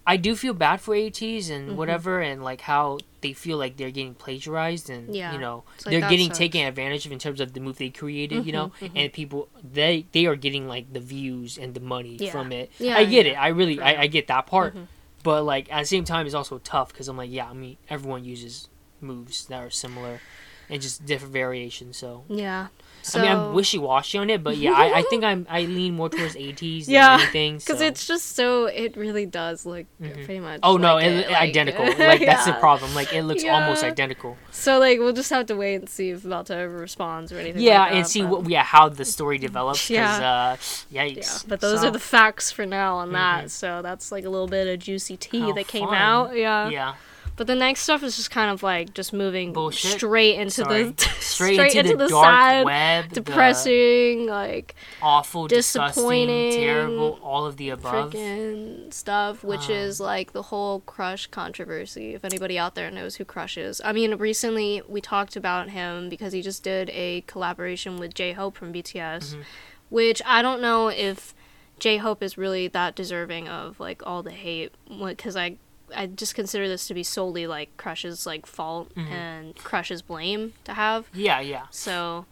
I 0.10 0.16
do 0.18 0.36
feel 0.38 0.54
bad 0.54 0.80
for 0.80 0.96
ATEEZ 0.96 1.50
and 1.52 1.72
Mhm. 1.72 1.76
whatever, 1.76 2.22
and 2.22 2.42
like 2.44 2.62
how 2.62 2.98
they 3.22 3.34
feel 3.34 3.58
like 3.58 3.76
they're 3.78 3.92
getting 3.92 4.16
plagiarized 4.16 4.90
and 4.90 5.14
Yeah. 5.14 5.34
you 5.34 5.40
know 5.40 5.66
like, 5.86 5.92
they're 5.92 6.10
getting 6.10 6.28
sucks. 6.30 6.38
taken 6.38 6.66
advantage 6.66 7.06
of 7.06 7.12
in 7.12 7.20
terms 7.20 7.42
of 7.42 7.52
the 7.54 7.60
move 7.60 7.78
they 7.78 7.90
created. 7.90 8.46
You 8.46 8.54
know, 8.54 8.68
Mhm, 8.80 8.88
mhm. 8.88 8.92
and 8.96 9.14
people 9.14 9.50
they 9.62 10.06
they 10.14 10.26
are 10.26 10.38
getting 10.38 10.68
like 10.68 10.94
the 10.94 11.02
views 11.02 11.58
and 11.58 11.74
the 11.74 11.82
money 11.82 12.16
Yeah. 12.20 12.32
from 12.32 12.52
it. 12.54 12.72
Yeah, 12.80 12.98
I 12.98 13.04
get 13.06 13.26
yeah, 13.26 13.34
it. 13.34 13.36
I 13.36 13.50
really 13.50 13.82
I. 13.82 14.04
I 14.04 14.08
get 14.08 14.28
that 14.28 14.48
part. 14.48 14.74
Mhm. 14.76 14.88
But 15.24 15.44
like 15.44 15.68
at 15.72 15.82
the 15.82 15.86
same 15.88 16.06
time, 16.06 16.26
it's 16.26 16.36
also 16.36 16.58
tough 16.60 16.88
because 16.94 17.10
I'm 17.10 17.18
like, 17.18 17.32
yeah, 17.32 17.50
I 17.50 17.54
mean, 17.54 17.76
everyone 17.90 18.24
uses 18.24 18.70
moves 19.02 19.46
that 19.48 19.60
are 19.62 19.70
similar 19.70 20.22
and 20.70 20.82
just 20.82 21.06
different 21.06 21.34
variations. 21.34 21.98
So 21.98 22.24
Yeah. 22.30 22.68
So, 23.08 23.20
I 23.20 23.22
mean, 23.24 23.32
I'm 23.32 23.54
wishy 23.54 23.78
washy 23.78 24.18
on 24.18 24.30
it, 24.30 24.44
but 24.44 24.58
yeah, 24.58 24.74
I, 24.74 25.00
I 25.00 25.02
think 25.04 25.24
I'm 25.24 25.48
I 25.50 25.62
lean 25.62 25.96
more 25.96 26.10
towards 26.10 26.36
ATEEZ 26.46 26.86
than 26.86 26.94
Yeah, 26.96 27.14
anything. 27.22 27.58
because 27.58 27.80
so. 27.80 27.86
it's 27.86 28.06
just 28.06 28.36
so 28.36 28.66
it 28.66 28.98
really 28.98 29.26
does 29.26 29.66
look 29.66 29.86
Mhm. 30.02 30.14
pretty 30.26 30.40
much. 30.40 30.60
oh 30.64 30.78
no, 30.78 30.96
like 30.96 31.06
it, 31.06 31.12
it, 31.14 31.28
like- 31.32 31.42
identical. 31.50 31.86
like 31.98 32.20
that's 32.22 32.46
the 32.46 32.54
problem. 32.54 32.94
Like 32.94 33.14
it 33.14 33.24
looks 33.24 33.44
almost 33.46 33.84
identical. 33.84 34.38
So 34.52 34.80
like 34.80 35.00
we'll 35.00 35.14
just 35.14 35.30
have 35.30 35.46
to 35.48 35.56
wait 35.56 35.76
and 35.76 35.90
see 35.90 36.10
if 36.10 36.26
Malta 36.26 36.56
ever 36.56 36.78
responds 36.78 37.32
or 37.32 37.38
anything. 37.40 37.62
Yeah, 37.62 37.82
like 37.82 37.92
and 37.94 38.08
see 38.08 38.22
but- 38.24 38.30
what 38.44 38.50
yeah 38.50 38.64
how 38.64 38.90
the 38.90 39.06
story 39.06 39.38
develops. 39.48 39.88
Because 39.88 40.20
uh, 40.20 40.58
Yeah, 40.90 41.08
but 41.48 41.60
those 41.62 41.82
So, 41.82 41.88
are 41.88 41.92
the 41.92 42.00
facts 42.00 42.52
for 42.52 42.66
now 42.66 42.98
on 42.98 43.14
that. 43.14 43.46
Mhm. 43.46 43.50
So 43.50 43.82
that's 43.82 44.12
like 44.12 44.26
a 44.26 44.30
little 44.30 44.48
bit 44.48 44.68
of 44.68 44.80
juicy 44.80 45.18
tea 45.18 45.52
that 45.54 45.68
came 45.68 45.86
fun. 45.88 45.96
out. 45.96 46.36
Yeah. 46.36 46.70
yeah. 46.70 46.94
But 47.38 47.46
the 47.48 47.56
next 47.56 47.82
stuff 47.82 48.02
is 48.04 48.18
just 48.18 48.32
kind 48.32 48.52
of 48.52 48.64
like 48.64 48.94
just 48.96 49.14
moving 49.14 49.54
Bullshit. 49.54 49.92
straight 49.92 50.36
into 50.40 50.52
Sorry. 50.52 50.84
the 50.98 51.08
Straight, 51.20 51.76
into, 51.76 51.96
the, 51.96 52.08
dark 52.08 52.26
sad, 52.26 52.66
web, 52.66 53.10
the 53.10 53.22
depressing, 53.22 54.26
like 54.26 54.74
awful, 55.04 55.48
disappointing, 55.48 56.54
terrible, 56.54 57.20
all 57.22 57.46
of 57.46 57.58
the 57.58 57.70
above. 57.70 58.12
freaking 58.12 58.92
stuff, 58.92 59.44
which 59.44 59.68
Um, 59.70 59.76
is 59.76 60.00
like 60.00 60.32
the 60.34 60.42
whole 60.44 60.80
Crush 60.82 61.28
controversy. 61.28 62.16
If 62.16 62.26
anybody 62.26 62.58
out 62.58 62.74
there 62.74 62.90
knows 62.90 63.16
who 63.18 63.26
Crush 63.26 63.56
is, 63.58 63.82
I 63.86 63.94
mean, 63.94 64.16
recently 64.16 64.82
we 64.88 65.00
talked 65.00 65.36
about 65.36 65.70
him 65.70 66.10
because 66.10 66.34
he 66.34 66.42
just 66.42 66.64
did 66.64 66.90
a 66.90 67.22
collaboration 67.28 67.98
with 67.98 68.16
J 68.16 68.34
Hope 68.34 68.56
from 68.58 68.74
BTS, 68.74 69.36
Mhm. 69.36 69.44
which 69.90 70.22
I 70.26 70.42
don't 70.42 70.60
know 70.62 70.88
if 70.88 71.36
J 71.78 71.98
Hope 71.98 72.24
is 72.24 72.36
really 72.38 72.68
that 72.70 72.96
deserving 72.96 73.48
of 73.48 73.80
like 73.80 74.02
all 74.08 74.24
the 74.24 74.32
hate, 74.32 74.74
because 74.90 75.36
I. 75.36 75.58
I 75.96 76.08
just 76.08 76.36
consider 76.36 76.68
this 76.68 76.88
to 76.88 76.94
be 76.94 77.04
solely 77.04 77.48
like 77.48 77.76
Crush's 77.78 78.26
like 78.26 78.46
fault 78.46 78.94
Mhm. 78.96 79.10
and 79.12 79.56
Crush's 79.56 80.02
blame 80.02 80.54
to 80.66 80.74
have. 80.74 81.08
Yeah, 81.14 81.40
yeah. 81.40 81.68
So, 81.72 82.26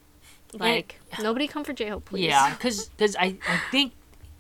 like, 0.54 1.00
nobody 1.22 1.48
come 1.48 1.64
for 1.64 1.74
J 1.74 1.90
Hope, 1.90 2.06
please. 2.06 2.26
Yeah, 2.26 2.54
because 2.54 2.90
I, 3.00 3.38
I 3.48 3.62
think 3.72 3.94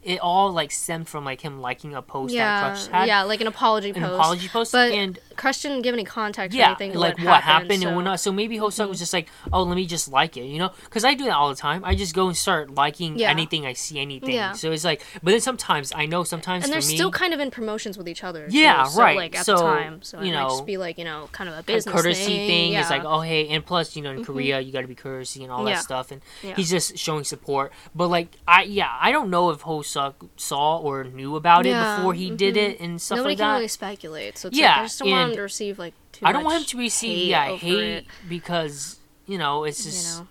it 0.03 0.19
all 0.19 0.51
like 0.51 0.71
stemmed 0.71 1.07
from 1.07 1.25
like 1.25 1.41
him 1.41 1.59
liking 1.61 1.95
a 1.95 2.01
post 2.01 2.31
that 2.31 2.35
yeah, 2.37 2.61
Crush 2.61 2.87
had, 2.87 3.07
yeah, 3.07 3.23
like 3.23 3.41
an 3.41 3.47
apology 3.47 3.89
an 3.89 3.95
post. 3.95 4.05
An 4.05 4.13
apology 4.19 4.47
post, 4.49 4.71
But 4.71 4.91
and 4.91 5.17
Crush 5.35 5.61
didn't 5.61 5.81
give 5.81 5.93
any 5.93 6.03
context 6.03 6.57
or 6.57 6.61
anything 6.61 6.93
like 6.93 7.17
what 7.17 7.25
what 7.25 7.41
happened, 7.43 7.43
happened 7.71 7.81
so- 7.81 7.87
and 7.87 7.95
whatnot. 7.95 8.19
So 8.19 8.31
maybe 8.31 8.57
Hoseok 8.57 8.89
was 8.89 8.99
just 8.99 9.13
like, 9.13 9.27
oh, 9.53 9.63
let 9.63 9.75
me 9.75 9.85
just 9.85 10.11
like 10.11 10.37
it, 10.37 10.45
you 10.45 10.57
know? 10.59 10.71
Because 10.83 11.03
I 11.03 11.13
do 11.13 11.25
that 11.25 11.35
all 11.35 11.49
the 11.49 11.55
time. 11.55 11.83
I 11.83 11.95
just 11.95 12.13
go 12.15 12.27
and 12.27 12.35
start 12.37 12.73
liking 12.73 13.17
Yeah. 13.17 13.29
anything 13.29 13.65
I 13.65 13.73
see, 13.73 13.99
anything. 13.99 14.31
Yeah. 14.35 14.53
So 14.53 14.71
it's 14.71 14.83
like, 14.83 15.03
but 15.23 15.31
then 15.31 15.41
sometimes 15.41 15.91
I 15.95 16.05
know 16.05 16.23
sometimes 16.23 16.63
And 16.63 16.73
they're 16.73 16.79
me, 16.79 16.95
still 16.95 17.11
kind 17.11 17.33
of 17.33 17.39
in 17.39 17.51
promotions 17.51 17.97
with 17.97 18.07
each 18.07 18.23
other. 18.23 18.47
Yeah, 18.49 18.83
so, 18.85 19.01
right. 19.01 19.17
Like 19.17 19.35
at 19.37 19.45
So, 19.45 19.57
the 19.57 19.61
time, 19.63 20.01
so 20.01 20.19
you 20.21 20.31
it 20.31 20.35
might 20.35 20.41
know, 20.43 20.49
just 20.49 20.65
be 20.65 20.77
like 20.77 20.97
you 20.97 21.05
know, 21.05 21.29
kind 21.31 21.49
of 21.49 21.55
a 21.55 21.59
a 21.77 21.81
courtesy 21.83 22.25
thing. 22.25 22.47
thing. 22.47 22.71
Yeah. 22.73 22.81
It's 22.81 22.89
like, 22.89 23.03
oh 23.03 23.21
hey, 23.21 23.47
and 23.49 23.65
plus 23.65 23.95
you 23.95 24.01
know 24.01 24.11
in 24.11 24.19
Mhm. 24.21 24.25
Korea 24.25 24.59
you 24.59 24.71
got 24.71 24.81
to 24.81 24.87
be 24.87 24.95
courtesy 24.95 25.43
and 25.43 25.51
all 25.51 25.67
Yeah. 25.67 25.75
that 25.75 25.83
stuff, 25.83 26.11
and 26.11 26.21
Yeah. 26.43 26.55
he's 26.55 26.69
just 26.69 26.97
showing 26.97 27.23
support. 27.23 27.71
But 27.93 28.07
like 28.07 28.29
I 28.47 28.63
yeah, 28.63 28.89
I 28.99 29.11
don't 29.11 29.29
know 29.29 29.49
if 29.49 29.61
Hoseok 29.63 30.13
saw 30.37 30.77
or 30.77 31.03
knew 31.03 31.35
about 31.35 31.65
Yeah, 31.65 31.93
it 31.93 31.97
before 31.97 32.13
he 32.13 32.29
did 32.31 32.55
mhm. 32.55 32.69
it 32.69 32.79
and 32.79 33.01
stuff 33.01 33.17
nobody 33.17 33.31
like 33.33 33.37
can 33.39 33.47
that. 33.47 33.53
really 33.55 33.67
speculate. 33.67 34.37
So 34.37 34.47
it's 34.49 34.57
Yeah, 34.57 34.67
like, 34.71 34.77
I 34.79 34.83
just 34.83 34.99
don't 34.99 35.09
want 35.25 35.33
him 35.33 35.37
to 35.37 35.41
receive 35.43 35.79
like 35.79 35.93
too 36.11 36.25
I 36.25 36.31
don't 36.31 36.43
want 36.43 36.57
him 36.61 36.65
to 36.65 36.77
receive 36.77 37.17
hate 37.17 37.27
yeah 37.29 37.55
hate 37.55 37.83
it, 37.97 38.05
because 38.29 38.99
you 39.27 39.37
know 39.37 39.63
it's 39.63 39.85
you 39.85 39.91
just 39.91 40.19
know. 40.19 40.27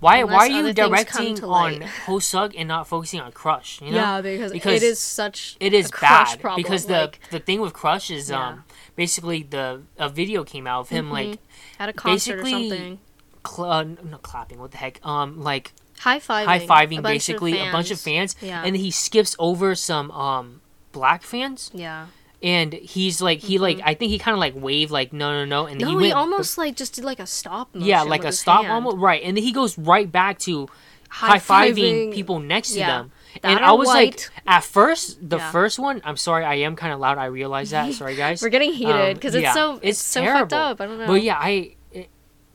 why 0.00 0.18
unless 0.18 0.34
why 0.34 0.48
are 0.48 0.66
you 0.66 0.72
directing 0.72 1.44
on. 1.44 1.72
Hoseok 2.06 2.54
and 2.56 2.66
not 2.68 2.86
focusing 2.88 3.20
on 3.20 3.32
Crush? 3.32 3.80
You 3.82 3.90
know? 3.90 3.96
yeah, 3.96 4.20
because, 4.20 4.52
because 4.52 4.82
it 4.82 4.86
is 4.86 4.98
such 4.98 5.56
It 5.60 5.72
is 5.74 5.90
bad 6.00 6.40
problem, 6.40 6.56
because 6.62 6.86
the 6.86 7.00
like, 7.02 7.20
the 7.30 7.38
thing 7.38 7.60
with 7.60 7.72
Crush 7.74 8.10
is 8.10 8.30
Yeah. 8.30 8.48
um 8.48 8.64
basically 8.96 9.42
the 9.42 9.82
a 9.98 10.08
video 10.08 10.44
came 10.44 10.66
out 10.66 10.80
of 10.80 10.88
him 10.88 11.06
Mhm. 11.08 11.12
like 11.12 11.38
at 11.78 11.88
a 11.88 11.92
concert 11.92 12.40
or 12.40 12.48
something. 12.48 12.98
cl- 13.46 13.70
uh, 13.70 13.82
not 13.84 14.22
clapping 14.22 14.58
what 14.58 14.70
the 14.72 14.76
heck 14.78 15.00
um 15.06 15.40
like 15.42 15.72
High 16.00 16.18
fiving. 16.18 16.44
high 16.46 16.66
fiving 16.66 17.02
basically 17.02 17.58
a 17.58 17.70
bunch 17.70 17.90
of 17.90 18.00
fans 18.00 18.34
Yeah. 18.40 18.62
and 18.64 18.74
he 18.76 18.90
skips 18.90 19.36
over 19.38 19.74
some 19.74 20.10
um 20.12 20.60
black 20.92 21.22
fans 21.22 21.70
yeah. 21.74 22.06
And 22.42 22.72
he's 22.72 23.20
like 23.20 23.40
he 23.40 23.58
like 23.58 23.80
I 23.84 23.94
think 23.94 24.10
he 24.10 24.18
kind 24.18 24.34
of 24.34 24.38
like 24.40 24.54
waved 24.56 24.90
like 24.90 25.12
no 25.12 25.30
no 25.32 25.44
no 25.44 25.66
and 25.66 25.80
then 25.80 25.88
Mm-hmm. 25.88 25.94
No, 25.98 26.00
he 26.00 26.06
he, 26.06 26.12
almost 26.12 26.56
like 26.58 26.74
just 26.76 26.94
did 26.94 27.04
like 27.04 27.20
a 27.20 27.26
stop 27.26 27.74
motion. 27.74 27.86
yeah 27.88 28.02
like 28.02 28.24
a 28.24 28.32
stop 28.32 28.62
hand. 28.62 28.72
almost 28.72 28.96
right 28.96 29.22
and 29.22 29.36
then 29.36 29.44
he 29.44 29.52
goes 29.52 29.76
right 29.78 30.10
back 30.10 30.38
to 30.40 30.68
high 31.10 31.38
fiving 31.38 31.40
High-fiving- 32.08 32.14
people 32.14 32.38
next 32.38 32.70
to 32.70 32.78
them 32.78 33.12
That 33.42 33.50
and 33.56 33.64
I 33.64 33.72
was 33.72 33.88
like 33.88 34.28
at 34.46 34.64
first 34.64 35.18
the 35.28 35.38
Yeah. 35.38 35.50
first 35.50 35.78
one 35.78 36.00
I'm 36.04 36.16
sorry 36.16 36.44
I 36.44 36.54
am 36.56 36.76
kind 36.76 36.92
of 36.92 37.00
loud 37.00 37.18
I 37.18 37.26
realize 37.26 37.70
that 37.70 37.92
sorry 37.94 38.16
guys 38.16 38.40
We're 38.42 38.48
getting 38.48 38.72
heated 38.72 38.94
Um, 38.94 39.14
because 39.14 39.34
yeah, 39.34 39.40
it's 39.50 39.54
so 39.54 39.72
it's 39.74 39.82
it's, 39.82 39.98
so 40.00 40.24
fucked 40.24 40.52
up. 40.52 40.80
I 40.80 40.86
don't 40.86 40.98
know. 40.98 41.06
But 41.08 41.22
yeah, 41.22 41.36
I 41.38 41.74
it, 41.92 42.08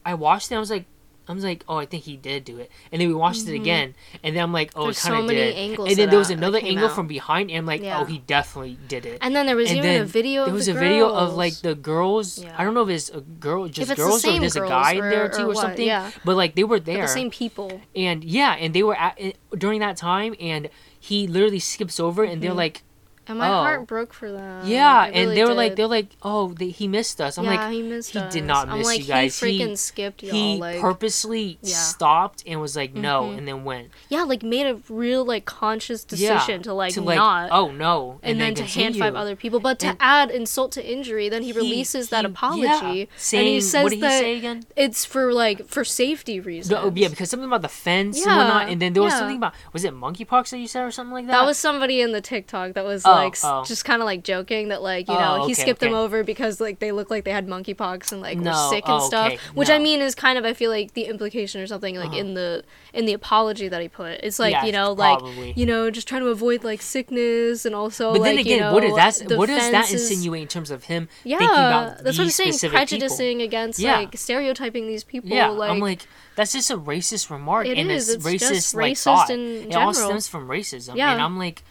I 0.06 0.14
watched 0.16 0.52
it. 0.52 0.56
I 0.56 0.60
was 0.60 0.70
like, 0.72 0.86
I 1.28 1.34
was 1.34 1.44
like, 1.44 1.64
oh, 1.68 1.78
I 1.78 1.86
think 1.86 2.04
he 2.04 2.18
did 2.18 2.46
do 2.46 2.58
it. 2.60 2.70
And 2.92 3.02
then 3.02 3.08
we 3.08 3.16
watched 3.16 3.48
it 3.48 3.54
again, 3.56 3.96
and 4.24 4.36
then 4.36 4.44
I'm 4.44 4.54
like, 4.54 4.72
oh, 4.76 4.80
Mm-hmm. 4.82 4.86
There's 4.86 4.98
it 5.06 5.08
kind 5.10 5.20
of 5.22 5.26
many 5.26 5.40
did. 5.40 5.56
angles 5.56 5.90
and 5.90 5.98
then 5.98 6.10
there 6.10 6.20
was 6.20 6.30
another 6.30 6.60
angle 6.60 6.86
out. 6.86 6.96
from 6.96 7.08
behind, 7.08 7.50
and 7.50 7.58
I'm 7.60 7.66
like, 7.66 7.82
Yeah. 7.82 8.00
oh, 8.00 8.06
he 8.06 8.20
definitely 8.20 8.78
did 8.88 9.06
it. 9.06 9.18
And 9.22 9.36
then 9.36 9.46
there 9.48 9.56
was 9.56 9.70
And 9.70 9.80
even 9.80 10.02
a 10.02 10.06
video. 10.06 10.46
There 10.46 10.54
was 10.54 10.68
the 10.68 10.74
a 10.76 10.80
video 10.80 11.10
of 11.14 11.34
like 11.36 11.56
the 11.62 11.74
girls. 11.76 12.40
Yeah. 12.44 12.54
I 12.58 12.64
don't 12.64 12.74
know 12.74 12.84
if 12.84 12.90
it's 12.90 13.10
a 13.10 13.22
girl, 13.22 13.68
just 13.68 13.80
it's 13.80 13.90
the 13.90 13.96
girls, 13.96 14.24
or 14.26 14.40
there's 14.40 14.56
a 14.56 14.60
guy 14.62 14.96
or- 14.98 15.10
there 15.10 15.30
too, 15.30 15.44
or, 15.44 15.48
what, 15.48 15.58
something. 15.58 15.86
yeah. 15.88 16.12
But 16.24 16.36
like 16.38 16.56
they 16.56 16.64
were 16.64 16.80
there, 16.80 17.02
the 17.04 17.08
same 17.08 17.32
people. 17.32 17.82
and 17.96 18.24
yeah, 18.24 18.54
and 18.60 18.74
they 18.74 18.84
were 18.84 18.96
at, 18.96 19.18
during 19.58 19.80
that 19.80 19.98
time, 19.98 20.36
and 20.40 20.70
he 21.00 21.28
literally 21.28 21.60
skips 21.60 22.00
over, 22.00 22.24
and 22.24 22.42
they're 22.42 22.54
like, 22.54 22.84
And 23.28 23.40
my 23.40 23.50
Oh. 23.50 23.54
heart 23.54 23.88
broke 23.88 24.14
for 24.14 24.32
them. 24.32 24.68
yeah, 24.68 25.08
It 25.08 25.16
and 25.16 25.32
they 25.38 25.44
were 25.44 25.54
like, 25.54 25.76
they're 25.76 25.88
like, 25.88 26.10
oh, 26.22 26.50
they, 26.54 26.70
he 26.70 26.88
missed 26.88 27.20
us. 27.20 27.38
I'm 27.38 27.46
yeah, 27.46 27.56
like, 27.56 27.72
he 27.72 27.82
missed 27.82 28.12
he 28.12 28.20
us. 28.20 28.32
did 28.34 28.44
not 28.44 28.70
I'm 28.70 28.78
miss 28.80 28.88
like, 28.88 29.00
you 29.00 29.06
guys. 29.08 29.40
He 29.40 29.52
He- 29.58 29.60
freaking 29.60 29.78
skipped 29.78 30.22
y'all. 30.24 30.32
he 30.34 30.58
like, 30.58 30.80
purposely 30.80 31.58
Yeah. 31.62 31.76
stopped 31.76 32.44
and 32.46 32.62
was 32.62 32.76
like 32.76 32.94
no 32.94 33.24
Mhm. 33.24 33.38
and 33.40 33.48
then 33.48 33.64
went 33.64 33.90
yeah, 34.10 34.24
like 34.24 34.44
made 34.44 34.68
a 34.68 34.78
real 34.90 35.26
like 35.26 35.46
conscious 35.46 36.06
Yeah, 36.10 36.34
decision 36.36 36.62
to 36.64 36.74
like 36.74 36.94
to 36.94 37.02
like 37.02 37.18
not. 37.18 37.50
oh 37.52 37.72
no 37.72 38.20
and, 38.24 38.40
then, 38.40 38.54
to 38.56 38.64
hand 38.64 38.96
five 38.98 39.16
other 39.16 39.36
people, 39.36 39.60
but 39.60 39.80
to 39.80 39.88
And- 39.88 39.98
add 40.00 40.30
insult 40.32 40.72
to 40.74 40.86
injury, 40.86 41.30
then 41.30 41.42
he, 41.42 41.52
He- 41.52 41.58
releases 41.58 42.10
that 42.10 42.26
he- 42.26 42.32
apology, 42.32 42.62
yeah, 43.00 43.06
saying, 43.18 43.40
and 43.46 43.48
he 43.56 43.62
says 43.62 43.84
what 43.84 43.90
did 43.90 43.96
he 43.96 44.02
that 44.02 44.20
say 44.20 44.38
again 44.38 44.64
it's 44.76 45.04
for 45.06 45.34
like 45.34 45.68
for 45.68 45.84
safety 45.84 46.40
reasons. 46.40 46.70
no, 46.72 46.92
yeah 46.96 47.08
because 47.08 47.30
something 47.30 47.48
about 47.48 47.62
the 47.62 47.68
fence 47.70 48.24
and 48.26 48.36
whatnot 48.38 48.70
and 48.70 48.82
then 48.82 48.94
there 48.94 49.02
was 49.04 49.14
yeah. 49.14 49.20
something 49.20 49.38
about 49.38 49.54
was 49.74 49.84
it 49.84 49.94
monkeypox 49.94 50.50
that 50.50 50.58
you 50.60 50.68
said 50.68 50.84
or 50.84 50.92
something 50.92 51.14
like 51.14 51.26
that 51.28 51.32
That 51.34 51.46
was 51.46 51.58
somebody 51.58 52.02
in 52.02 52.12
the 52.12 52.22
TikTok 52.22 52.74
that 52.74 52.84
was 52.86 53.04
Oh, 53.06 53.15
Oh, 53.16 53.24
like 53.24 53.38
oh. 53.44 53.64
just 53.66 53.86
kind 53.86 54.02
of 54.02 54.06
like 54.06 54.24
joking 54.24 54.68
that 54.70 54.82
like 54.82 55.08
you 55.08 55.16
Oh, 55.16 55.20
know 55.20 55.36
he 55.46 55.54
okay, 55.54 55.62
skipped 55.62 55.80
them 55.80 55.94
over 55.94 56.24
because 56.24 56.60
like 56.62 56.80
they 56.80 56.92
look 56.92 57.10
like 57.10 57.24
they 57.24 57.32
had 57.32 57.48
monkeypox 57.48 58.12
and 58.12 58.22
like 58.22 58.38
No, 58.38 58.52
were 58.52 58.70
sick 58.70 58.84
and 58.88 59.02
oh, 59.02 59.08
stuff. 59.08 59.28
okay, 59.34 59.40
Which 59.54 59.70
I 59.70 59.80
mean 59.80 60.02
is 60.02 60.16
kind 60.16 60.38
of 60.38 60.46
I 60.46 60.54
feel 60.54 60.70
like 60.72 60.94
the 60.94 61.04
implication 61.06 61.62
or 61.62 61.68
something 61.68 61.96
like 61.96 62.10
uh-huh. 62.10 62.18
in 62.18 62.34
the 62.34 62.64
in 62.94 63.06
the 63.06 63.14
apology 63.14 63.68
that 63.68 63.82
he 63.82 63.88
put. 63.88 64.20
It's 64.24 64.40
like 64.40 64.52
Yeah, 64.52 64.66
you 64.66 64.72
know 64.72 64.94
like 64.94 65.20
probably. 65.20 65.54
you 65.56 65.66
know 65.66 65.90
just 65.90 66.08
trying 66.08 66.22
to 66.22 66.28
avoid 66.28 66.64
like 66.64 66.82
sickness 66.82 67.66
and 67.66 67.76
also 67.76 68.12
but 68.14 68.22
like 68.22 68.30
then 68.32 68.38
again 68.40 68.54
you 68.56 68.60
know, 68.62 68.74
what 68.74 68.82
does 68.82 69.18
that 69.20 69.38
what 69.38 69.48
does 69.48 69.72
that 69.72 69.92
insinuate 69.92 70.42
in 70.42 70.48
terms 70.48 70.72
of 70.72 70.84
him 70.86 71.08
Yeah, 71.24 71.38
thinking 71.40 71.56
about 71.56 72.04
that's 72.04 72.18
what 72.18 72.26
I'm 72.26 72.30
saying. 72.30 72.54
specific 72.54 72.72
people? 72.72 72.88
Prejudicing 72.88 73.42
against 73.42 73.80
Yeah. 73.80 73.98
like 73.98 74.18
stereotyping 74.18 74.88
these 74.88 75.04
people. 75.04 75.30
yeah 75.30 75.48
like, 75.50 75.70
i'm 75.72 75.80
like 75.80 76.08
that's 76.36 76.52
just 76.54 76.70
a 76.72 76.78
racist 76.78 77.30
remark 77.30 77.66
It 77.68 77.78
and 77.78 77.90
is, 77.92 78.10
it's 78.10 78.26
it's 78.26 78.44
racist 78.44 78.50
just 78.54 78.76
like 78.76 78.94
racist 78.94 79.04
thought 79.04 79.30
in 79.30 79.40
it 79.72 79.76
all 79.76 79.94
stems 79.94 80.28
from 80.28 80.48
racism 80.48 80.96
Yeah. 80.96 81.12
and 81.14 81.22
i'm 81.22 81.38
like 81.38 81.64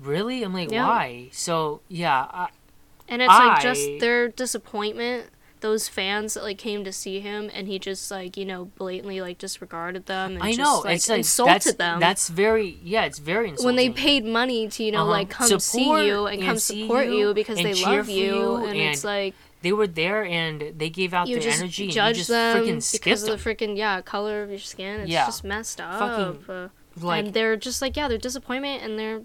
really 0.00 0.42
i'm 0.42 0.52
like 0.52 0.70
Yeah. 0.70 0.86
why 0.88 1.28
so 1.32 1.80
yeah 1.88 2.26
I, 2.30 2.48
And 3.08 3.20
it's 3.22 3.28
like 3.28 3.60
just 3.62 3.82
their 4.00 4.28
disappointment, 4.28 5.26
those 5.60 5.86
fans 5.86 6.34
that 6.34 6.42
like 6.44 6.58
came 6.58 6.82
to 6.84 6.92
see 6.92 7.20
him, 7.20 7.50
and 7.52 7.68
he 7.68 7.78
just 7.78 8.10
like 8.10 8.36
you 8.36 8.44
know 8.46 8.66
blatantly 8.76 9.20
like 9.20 9.38
disregarded 9.38 10.06
them. 10.06 10.34
And 10.34 10.42
I 10.42 10.48
just, 10.52 10.58
know 10.58 10.80
like, 10.84 10.96
it's 10.96 11.08
like 11.08 11.18
insulted 11.18 11.52
that's, 11.52 11.72
them. 11.74 12.00
That's 12.00 12.28
very 12.30 12.78
yeah, 12.82 13.04
it's 13.04 13.18
very 13.18 13.50
insulting. 13.50 13.66
when 13.66 13.76
they 13.76 13.90
paid 13.90 14.24
money 14.24 14.66
to 14.68 14.82
you 14.82 14.92
know 14.92 15.02
Uh-huh. 15.02 15.10
like 15.18 15.28
come 15.30 15.46
Support 15.48 15.62
see 15.62 16.06
you 16.08 16.26
and 16.26 16.38
and 16.38 16.46
come 16.48 16.58
support 16.58 17.06
you 17.06 17.28
you, 17.28 17.34
because 17.34 17.58
they 17.58 17.74
love 17.74 18.08
you, 18.08 18.34
you 18.34 18.56
and, 18.66 18.76
it's 18.78 19.04
like 19.04 19.34
they 19.60 19.72
were 19.72 19.86
there 19.86 20.24
and 20.24 20.72
they 20.78 20.88
gave 20.90 21.12
out 21.14 21.28
you 21.28 21.36
their 21.36 21.44
just 21.50 21.60
energy 21.60 21.84
and 21.84 21.94
you 21.94 22.12
just 22.14 22.28
them 22.30 22.56
freaking 22.64 22.92
because 22.92 23.22
of 23.24 23.28
the 23.28 23.50
freaking 23.50 23.76
yeah 23.76 24.00
color 24.00 24.42
of 24.42 24.48
your 24.50 24.58
skin. 24.58 25.00
It's 25.02 25.10
Yeah. 25.10 25.26
just 25.26 25.44
messed 25.44 25.80
up. 25.80 25.98
Fucking, 25.98 26.44
Uh, 26.48 26.68
like 27.00 27.26
and 27.26 27.34
they're 27.34 27.56
just 27.56 27.82
like 27.82 27.94
yeah, 27.96 28.08
their 28.08 28.18
disappointment 28.18 28.82
and 28.82 28.98
their 28.98 29.20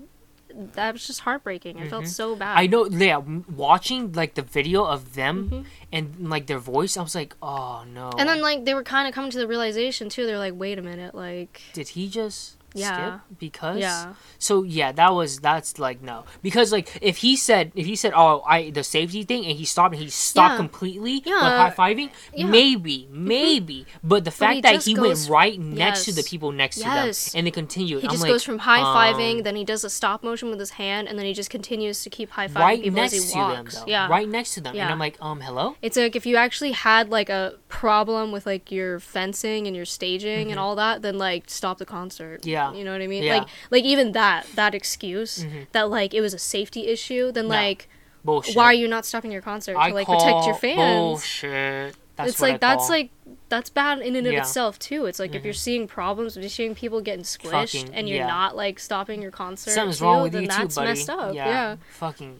that 0.73 0.93
was 0.93 1.05
just 1.05 1.19
heartbreaking. 1.21 1.79
I 1.79 1.87
felt 1.87 2.05
Mhm. 2.05 2.07
so 2.09 2.35
bad. 2.35 2.57
I 2.57 2.65
know 2.67 2.85
yeah, 2.87 3.17
watching 3.17 4.11
like 4.13 4.33
the 4.35 4.41
video 4.41 4.83
of 4.85 5.13
them 5.13 5.49
Mhm. 5.49 5.65
and 5.91 6.29
like 6.29 6.47
their 6.47 6.59
voice, 6.59 6.97
I 6.97 7.01
was 7.03 7.15
like, 7.15 7.35
"Oh 7.41 7.83
no." 7.93 8.09
And 8.17 8.27
then 8.27 8.41
like 8.41 8.65
they 8.65 8.73
were 8.73 8.83
kind 8.83 9.07
of 9.07 9.13
coming 9.13 9.31
to 9.31 9.37
the 9.37 9.47
realization 9.47 10.09
too. 10.09 10.25
They're 10.25 10.37
like, 10.39 10.53
wait 10.55 10.79
a 10.79 10.81
minute, 10.81 11.13
like 11.15 11.61
did 11.73 11.89
he 11.89 12.09
just 12.09 12.56
Yeah. 12.73 13.19
skip 13.19 13.39
because 13.39 13.79
yeah, 13.79 14.13
So 14.39 14.63
yeah, 14.63 14.91
that 14.91 15.13
was 15.13 15.39
that's 15.39 15.79
like 15.79 16.01
no 16.01 16.25
because 16.43 16.71
like 16.71 16.89
if 17.01 17.17
he 17.17 17.35
said 17.35 17.71
if 17.75 17.85
he 17.85 17.95
said 17.95 18.13
oh 18.15 18.43
I 18.45 18.69
the 18.69 18.83
safety 18.83 19.23
thing 19.23 19.45
and 19.45 19.57
he 19.57 19.65
stopped 19.65 19.93
and 19.95 20.03
he 20.03 20.09
stopped 20.09 20.51
Yeah. 20.53 20.57
completely 20.57 21.23
Yeah. 21.25 21.35
like 21.41 21.75
high 21.75 21.93
fiving 21.93 22.09
Yeah. 22.33 22.43
Mm-hmm. 22.43 22.51
maybe 22.51 23.07
maybe 23.09 23.85
but 24.03 24.25
the 24.25 24.31
he 24.31 24.35
fact 24.37 24.61
that 24.63 24.83
he 24.83 24.93
goes- 24.93 25.27
went 25.27 25.29
right 25.29 25.59
next 25.59 26.05
to 26.05 26.11
the 26.13 26.23
people 26.23 26.51
next 26.51 26.77
Yes. 26.77 27.25
to 27.25 27.31
them 27.31 27.37
and 27.39 27.47
they 27.47 27.51
continued 27.51 28.01
he 28.01 28.07
I'm 28.07 28.11
just 28.11 28.23
like, 28.23 28.31
goes 28.31 28.43
from 28.43 28.59
high 28.59 28.81
fiving, 28.81 29.37
um, 29.37 29.43
then 29.43 29.55
he 29.55 29.63
does 29.63 29.83
a 29.83 29.89
stop 29.89 30.23
motion 30.23 30.49
with 30.49 30.59
his 30.59 30.71
hand, 30.71 31.07
and 31.07 31.17
then 31.17 31.25
he 31.25 31.33
just 31.33 31.49
continues 31.49 32.03
to 32.03 32.09
keep 32.09 32.29
high 32.31 32.47
fiving 32.47 32.59
right 32.59 32.93
next 32.93 33.13
he 33.13 33.19
to 33.19 33.33
them 33.53 33.65
though 33.73 33.83
yeah, 33.87 34.07
right 34.07 34.27
next 34.29 34.53
to 34.55 34.61
them 34.61 34.75
and. 34.75 34.91
I'm 34.91 34.99
like 34.99 35.17
um 35.21 35.41
hello 35.41 35.75
It's 35.81 35.97
like 35.97 36.15
if 36.15 36.25
you 36.25 36.35
actually 36.35 36.71
had 36.73 37.09
like 37.09 37.29
a 37.29 37.55
problem 37.69 38.31
with 38.31 38.45
like 38.45 38.71
your 38.71 38.99
fencing 38.99 39.67
and 39.67 39.75
your 39.75 39.85
staging 39.85 40.51
and 40.51 40.59
all 40.59 40.75
that, 40.75 41.01
then 41.01 41.17
like 41.17 41.49
stop 41.49 41.77
the 41.77 41.85
concert. 41.85 42.41
Mm-hmm. 42.41 42.49
Yeah. 42.49 42.73
you 42.73 42.83
know 42.83 42.91
what 42.93 43.01
I 43.01 43.07
mean. 43.07 43.23
Yeah. 43.23 43.39
Like 43.39 43.47
like 43.71 43.83
even 43.83 44.13
that 44.13 44.45
that 44.55 44.73
excuse 44.73 45.39
Mhm. 45.43 45.67
that 45.73 45.89
like 45.89 46.13
it 46.13 46.21
was 46.21 46.33
a 46.33 46.39
safety 46.39 46.87
issue, 46.87 47.31
then 47.31 47.45
No. 47.45 47.55
like 47.55 47.89
bullshit 48.23 48.55
why 48.55 48.65
are 48.65 48.73
you 48.73 48.87
not 48.87 49.05
stopping 49.05 49.31
your 49.31 49.41
concert 49.41 49.75
I 49.77 49.89
to 49.89 49.95
like 49.95 50.07
protect 50.07 50.45
your 50.45 50.55
fans? 50.55 50.77
bullshit 50.77 51.95
that's 52.15 52.29
it's 52.31 52.41
like 52.41 52.55
I 52.55 52.57
that's 52.57 52.87
call. 52.87 52.89
like 52.89 53.09
that's 53.49 53.69
bad 53.69 53.99
in 53.99 54.15
and 54.15 54.27
of 54.27 54.33
Yeah. 54.33 54.39
itself 54.39 54.79
too. 54.79 55.05
It's 55.05 55.19
like 55.19 55.35
if 55.35 55.43
you're 55.45 55.53
seeing 55.53 55.87
problems, 55.87 56.35
if 56.35 56.41
you're 56.43 56.49
seeing 56.49 56.73
people 56.75 56.99
getting 57.01 57.23
squished 57.23 57.79
Fucking- 57.79 57.93
and 57.93 58.09
you're 58.09 58.17
yeah. 58.19 58.27
not 58.27 58.55
like 58.55 58.79
stopping 58.79 59.21
your 59.21 59.31
concert, 59.31 59.71
something's 59.71 59.99
too, 59.99 60.03
wrong 60.05 60.23
with 60.23 60.31
then 60.33 60.43
you 60.43 60.47
too 60.49 60.55
that's 60.55 60.75
buddy 60.75 60.87
messed 60.89 61.09
up. 61.09 61.33
Yeah. 61.35 61.75
fucking 61.91 62.39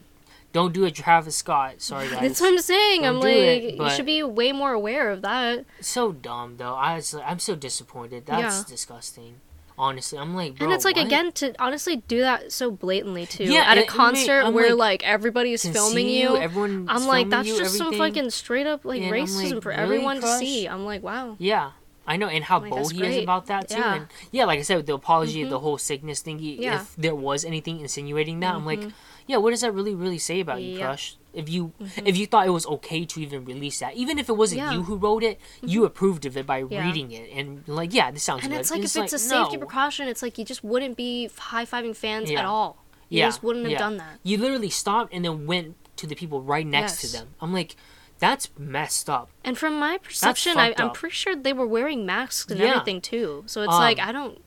don't 0.52 0.72
do 0.72 0.84
it 0.84 0.94
Travis 0.94 1.36
Scott 1.36 1.74
sorry 1.82 2.08
guys 2.08 2.20
That's 2.20 2.40
what 2.40 2.48
I'm 2.54 2.58
saying. 2.60 3.02
Don't 3.02 3.16
I'm 3.16 3.20
like, 3.20 3.34
it, 3.34 3.74
you 3.76 3.90
should 3.90 4.06
be 4.06 4.22
way 4.22 4.52
more 4.52 4.72
aware 4.72 5.10
of 5.10 5.22
that. 5.22 5.64
so 5.80 6.12
dumb 6.12 6.56
though. 6.56 6.74
I 6.74 6.96
was, 6.96 7.14
I'm 7.14 7.38
so 7.38 7.54
disappointed. 7.54 8.26
That's 8.26 8.58
Yeah. 8.58 8.64
disgusting. 8.68 9.34
Honestly, 9.80 10.18
I'm 10.18 10.34
like, 10.34 10.56
bro, 10.56 10.64
and 10.66 10.74
it's 10.74 10.84
like 10.84 10.96
what? 10.96 11.06
again 11.06 11.30
to 11.32 11.54
honestly 11.60 11.98
do 12.08 12.18
that 12.20 12.50
so 12.50 12.68
blatantly 12.68 13.26
too 13.26 13.44
Yeah, 13.44 13.60
at 13.60 13.78
it- 13.78 13.84
a 13.84 13.86
concert 13.86 14.50
where 14.50 14.70
like, 14.70 15.02
like, 15.02 15.06
everybody 15.06 15.52
is 15.52 15.64
filming 15.64 16.08
you. 16.08 16.36
Everyone, 16.36 16.86
I'm 16.88 17.06
like 17.06 17.28
that's 17.28 17.46
just 17.46 17.76
some 17.76 17.92
fucking 17.94 18.30
straight 18.30 18.66
up 18.66 18.84
like 18.84 19.02
And 19.02 19.12
racism 19.12 19.52
like, 19.54 19.62
for 19.62 19.68
really, 19.68 19.82
everyone 19.82 20.20
Crush? 20.20 20.40
to 20.40 20.44
see. 20.46 20.66
I'm 20.66 20.84
like 20.84 21.04
wow. 21.04 21.36
Yeah, 21.38 21.70
I 22.08 22.16
know, 22.16 22.26
and 22.26 22.42
how 22.42 22.58
Like, 22.58 22.70
bold 22.70 22.90
he 22.92 23.04
is 23.04 23.22
about 23.22 23.46
that 23.46 23.68
too. 23.68 23.76
Yeah. 23.78 23.94
And 23.94 24.06
yeah, 24.32 24.46
like 24.46 24.58
I 24.58 24.62
said, 24.62 24.78
with 24.78 24.86
the 24.86 24.94
apology, 24.94 25.44
Mhm. 25.44 25.50
the 25.50 25.60
whole 25.60 25.78
sickness 25.78 26.22
thingy. 26.24 26.58
Yeah. 26.58 26.80
If 26.80 26.96
there 26.96 27.14
was 27.14 27.44
anything 27.44 27.78
insinuating 27.78 28.40
that, 28.40 28.54
I'm 28.56 28.66
like, 28.66 28.80
Mhm. 28.80 28.92
Yeah, 29.28 29.36
what 29.36 29.50
does 29.50 29.60
that 29.60 29.72
really, 29.72 29.94
really 29.94 30.18
say 30.18 30.40
about 30.40 30.60
you, 30.60 30.78
Yeah. 30.78 30.86
Crush? 30.86 31.16
If 31.32 31.48
you 31.48 31.72
if 32.04 32.16
you 32.16 32.26
thought 32.26 32.46
it 32.46 32.50
was 32.50 32.66
okay 32.66 33.04
to 33.04 33.20
even 33.20 33.44
release 33.44 33.78
that, 33.78 33.94
even 33.94 34.18
if 34.18 34.28
it 34.28 34.36
wasn't 34.36 34.62
Yeah. 34.62 34.72
you 34.72 34.82
who 34.82 34.96
wrote 34.96 35.22
it, 35.22 35.38
you 35.62 35.84
approved 35.84 36.24
of 36.26 36.36
it 36.36 36.46
by 36.46 36.64
Yeah. 36.68 36.84
reading 36.84 37.12
it, 37.12 37.30
and 37.32 37.62
like, 37.68 37.94
yeah, 37.94 38.10
this 38.10 38.24
sounds 38.24 38.42
And 38.42 38.50
good. 38.52 38.58
it's 38.60 38.70
like 38.72 38.80
if 38.80 38.96
it's 38.96 39.12
a 39.12 39.18
safety 39.18 39.56
no. 39.56 39.58
precaution, 39.60 40.08
it's 40.08 40.22
like 40.22 40.36
you 40.38 40.44
just 40.44 40.64
wouldn't 40.64 40.96
be 40.96 41.30
high 41.38 41.64
fiving 41.66 41.94
fans 41.94 42.30
at 42.30 42.44
all. 42.44 42.82
You 43.10 43.20
just 43.22 43.42
wouldn't 43.44 43.68
have 43.68 43.78
done 43.78 43.98
that. 43.98 44.18
You 44.24 44.36
literally 44.38 44.70
stopped 44.70 45.12
and 45.14 45.24
then 45.24 45.46
went 45.46 45.76
to 45.96 46.06
the 46.06 46.14
people 46.16 46.42
right 46.42 46.66
next 46.66 47.02
Yes. 47.04 47.12
to 47.12 47.18
them. 47.18 47.28
I'm 47.40 47.52
like, 47.52 47.76
that's 48.18 48.50
messed 48.58 49.08
up. 49.08 49.30
And 49.44 49.56
from 49.56 49.78
my 49.78 49.98
perception, 49.98 50.58
I, 50.58 50.74
I'm 50.76 50.88
up. 50.88 50.94
pretty 50.94 51.14
sure 51.14 51.36
they 51.36 51.52
were 51.52 51.66
wearing 51.66 52.04
masks 52.04 52.50
and 52.50 52.60
everything 52.60 53.00
too. 53.00 53.44
So 53.46 53.62
it's 53.62 53.72
Um, 53.72 53.78
like 53.80 53.98
I 54.00 54.10
don't, 54.12 54.42